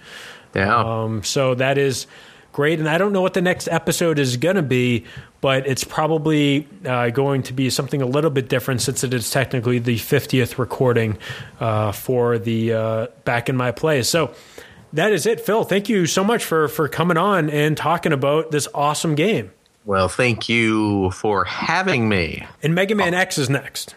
Yeah. 0.54 0.76
um, 0.76 1.24
so 1.24 1.54
that 1.56 1.76
is 1.76 2.06
great. 2.58 2.80
And 2.80 2.88
I 2.88 2.98
don't 2.98 3.12
know 3.12 3.22
what 3.22 3.34
the 3.34 3.40
next 3.40 3.68
episode 3.68 4.18
is 4.18 4.36
going 4.36 4.56
to 4.56 4.62
be, 4.62 5.04
but 5.40 5.64
it's 5.68 5.84
probably 5.84 6.66
uh, 6.84 7.10
going 7.10 7.44
to 7.44 7.52
be 7.52 7.70
something 7.70 8.02
a 8.02 8.06
little 8.06 8.30
bit 8.30 8.48
different 8.48 8.82
since 8.82 9.04
it 9.04 9.14
is 9.14 9.30
technically 9.30 9.78
the 9.78 9.94
50th 9.94 10.58
recording 10.58 11.18
uh, 11.60 11.92
for 11.92 12.36
the 12.36 12.72
uh, 12.72 13.06
Back 13.24 13.48
in 13.48 13.56
My 13.56 13.70
Play. 13.70 14.02
So 14.02 14.34
that 14.92 15.12
is 15.12 15.24
it, 15.24 15.40
Phil. 15.40 15.62
Thank 15.62 15.88
you 15.88 16.04
so 16.06 16.24
much 16.24 16.44
for, 16.44 16.66
for 16.66 16.88
coming 16.88 17.16
on 17.16 17.48
and 17.48 17.76
talking 17.76 18.12
about 18.12 18.50
this 18.50 18.66
awesome 18.74 19.14
game. 19.14 19.52
well, 19.84 20.08
thank 20.08 20.48
you 20.48 21.12
for 21.12 21.44
having 21.44 22.08
me. 22.08 22.44
And 22.60 22.74
Mega 22.74 22.96
Man 22.96 23.14
X 23.14 23.38
is 23.38 23.48
next. 23.48 23.94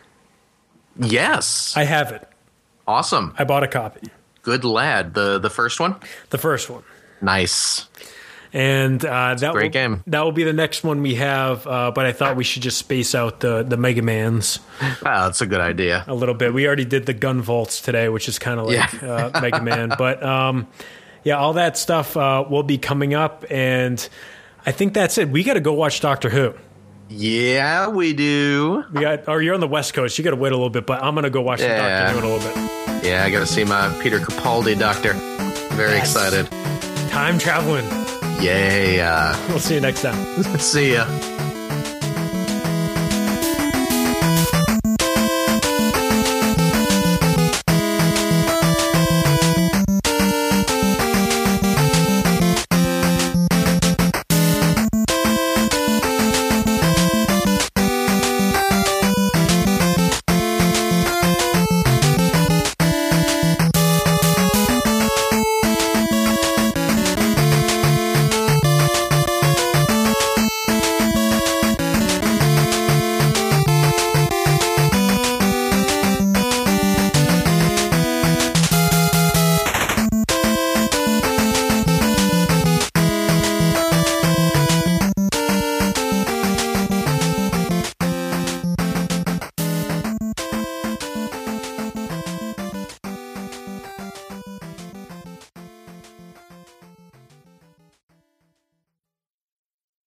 Yes. 1.00 1.74
I 1.76 1.86
have 1.86 2.12
it. 2.12 2.28
awesome. 2.88 3.34
I 3.40 3.44
bought 3.44 3.64
a 3.64 3.68
copy, 3.68 4.10
Good 4.44 4.64
lad. 4.64 5.16
The 5.16 5.40
the 5.40 5.50
first 5.50 5.80
one? 5.80 5.96
the 6.30 6.38
first 6.38 6.70
one. 6.70 6.84
Nice. 7.24 7.88
And 8.54 9.04
uh, 9.06 9.36
that 9.36 9.54
great 9.54 9.64
will, 9.66 9.70
game. 9.70 10.04
That 10.08 10.22
will 10.26 10.34
be 10.34 10.44
the 10.44 10.52
next 10.54 10.84
one 10.84 11.02
we 11.02 11.16
have. 11.16 11.66
Uh, 11.66 11.92
but 11.92 12.06
I 12.06 12.12
thought 12.12 12.36
we 12.36 12.44
should 12.44 12.62
just 12.62 12.78
space 12.78 13.16
out 13.16 13.40
the 13.40 13.64
the 13.64 13.78
Mega 13.78 14.02
Mans 14.02 14.60
Wow, 14.82 14.98
that's 15.28 15.40
a 15.42 15.46
good 15.46 15.62
idea. 15.62 16.04
a 16.08 16.14
little 16.14 16.36
bit. 16.36 16.54
We 16.54 16.68
already 16.68 16.84
did 16.86 17.06
the 17.06 17.14
Gunvolts 17.14 17.82
today, 17.84 18.10
which 18.10 18.28
is 18.28 18.40
kind 18.40 18.60
of 18.60 18.68
like 18.68 19.02
uh, 19.04 19.40
Mega 19.42 19.62
Man. 19.62 19.94
But 19.98 20.22
um, 20.22 20.68
yeah, 21.24 21.38
all 21.38 21.54
that 21.54 21.78
stuff 21.78 22.18
uh, 22.18 22.44
will 22.50 22.64
be 22.64 22.78
coming 22.78 23.14
up, 23.14 23.46
and 23.50 24.06
I 24.66 24.72
think 24.74 24.94
that's 24.94 25.18
it. 25.18 25.30
We 25.30 25.44
got 25.44 25.54
to 25.54 25.62
go 25.62 25.74
watch 25.74 26.02
Doctor 26.02 26.30
Who. 26.30 26.54
Yeah, 27.10 27.90
we 27.90 28.14
do. 28.14 28.84
We 28.94 29.02
got, 29.02 29.28
or 29.28 29.42
you're 29.42 29.54
on 29.54 29.60
the 29.60 29.68
West 29.68 29.94
Coast. 29.94 30.18
You 30.18 30.24
got 30.24 30.30
to 30.32 30.36
wait 30.38 30.52
a 30.52 30.56
little 30.56 30.70
bit, 30.70 30.86
but 30.86 31.04
I'm 31.04 31.14
gonna 31.16 31.30
go 31.30 31.42
watch 31.42 31.60
the 31.60 31.68
Doctor 31.68 32.10
Who 32.14 32.18
in 32.20 32.24
a 32.24 32.36
little 32.36 32.54
bit. 32.54 33.06
Yeah, 33.06 33.24
I 33.26 33.30
got 33.32 33.40
to 33.40 33.48
see 33.48 33.64
my 33.64 33.98
Peter 34.02 34.20
Capaldi 34.20 34.78
doctor. 34.78 35.14
Very 35.76 35.92
Yes. 35.96 36.16
excited. 36.16 36.48
Time 37.10 37.38
traveling. 37.40 38.01
Yay. 38.40 39.02
Uh, 39.02 39.36
We'll 39.50 39.60
see 39.60 39.76
you 39.76 39.82
next 39.82 40.02
time. 40.02 40.18
see 40.60 40.94
ya. 40.94 41.06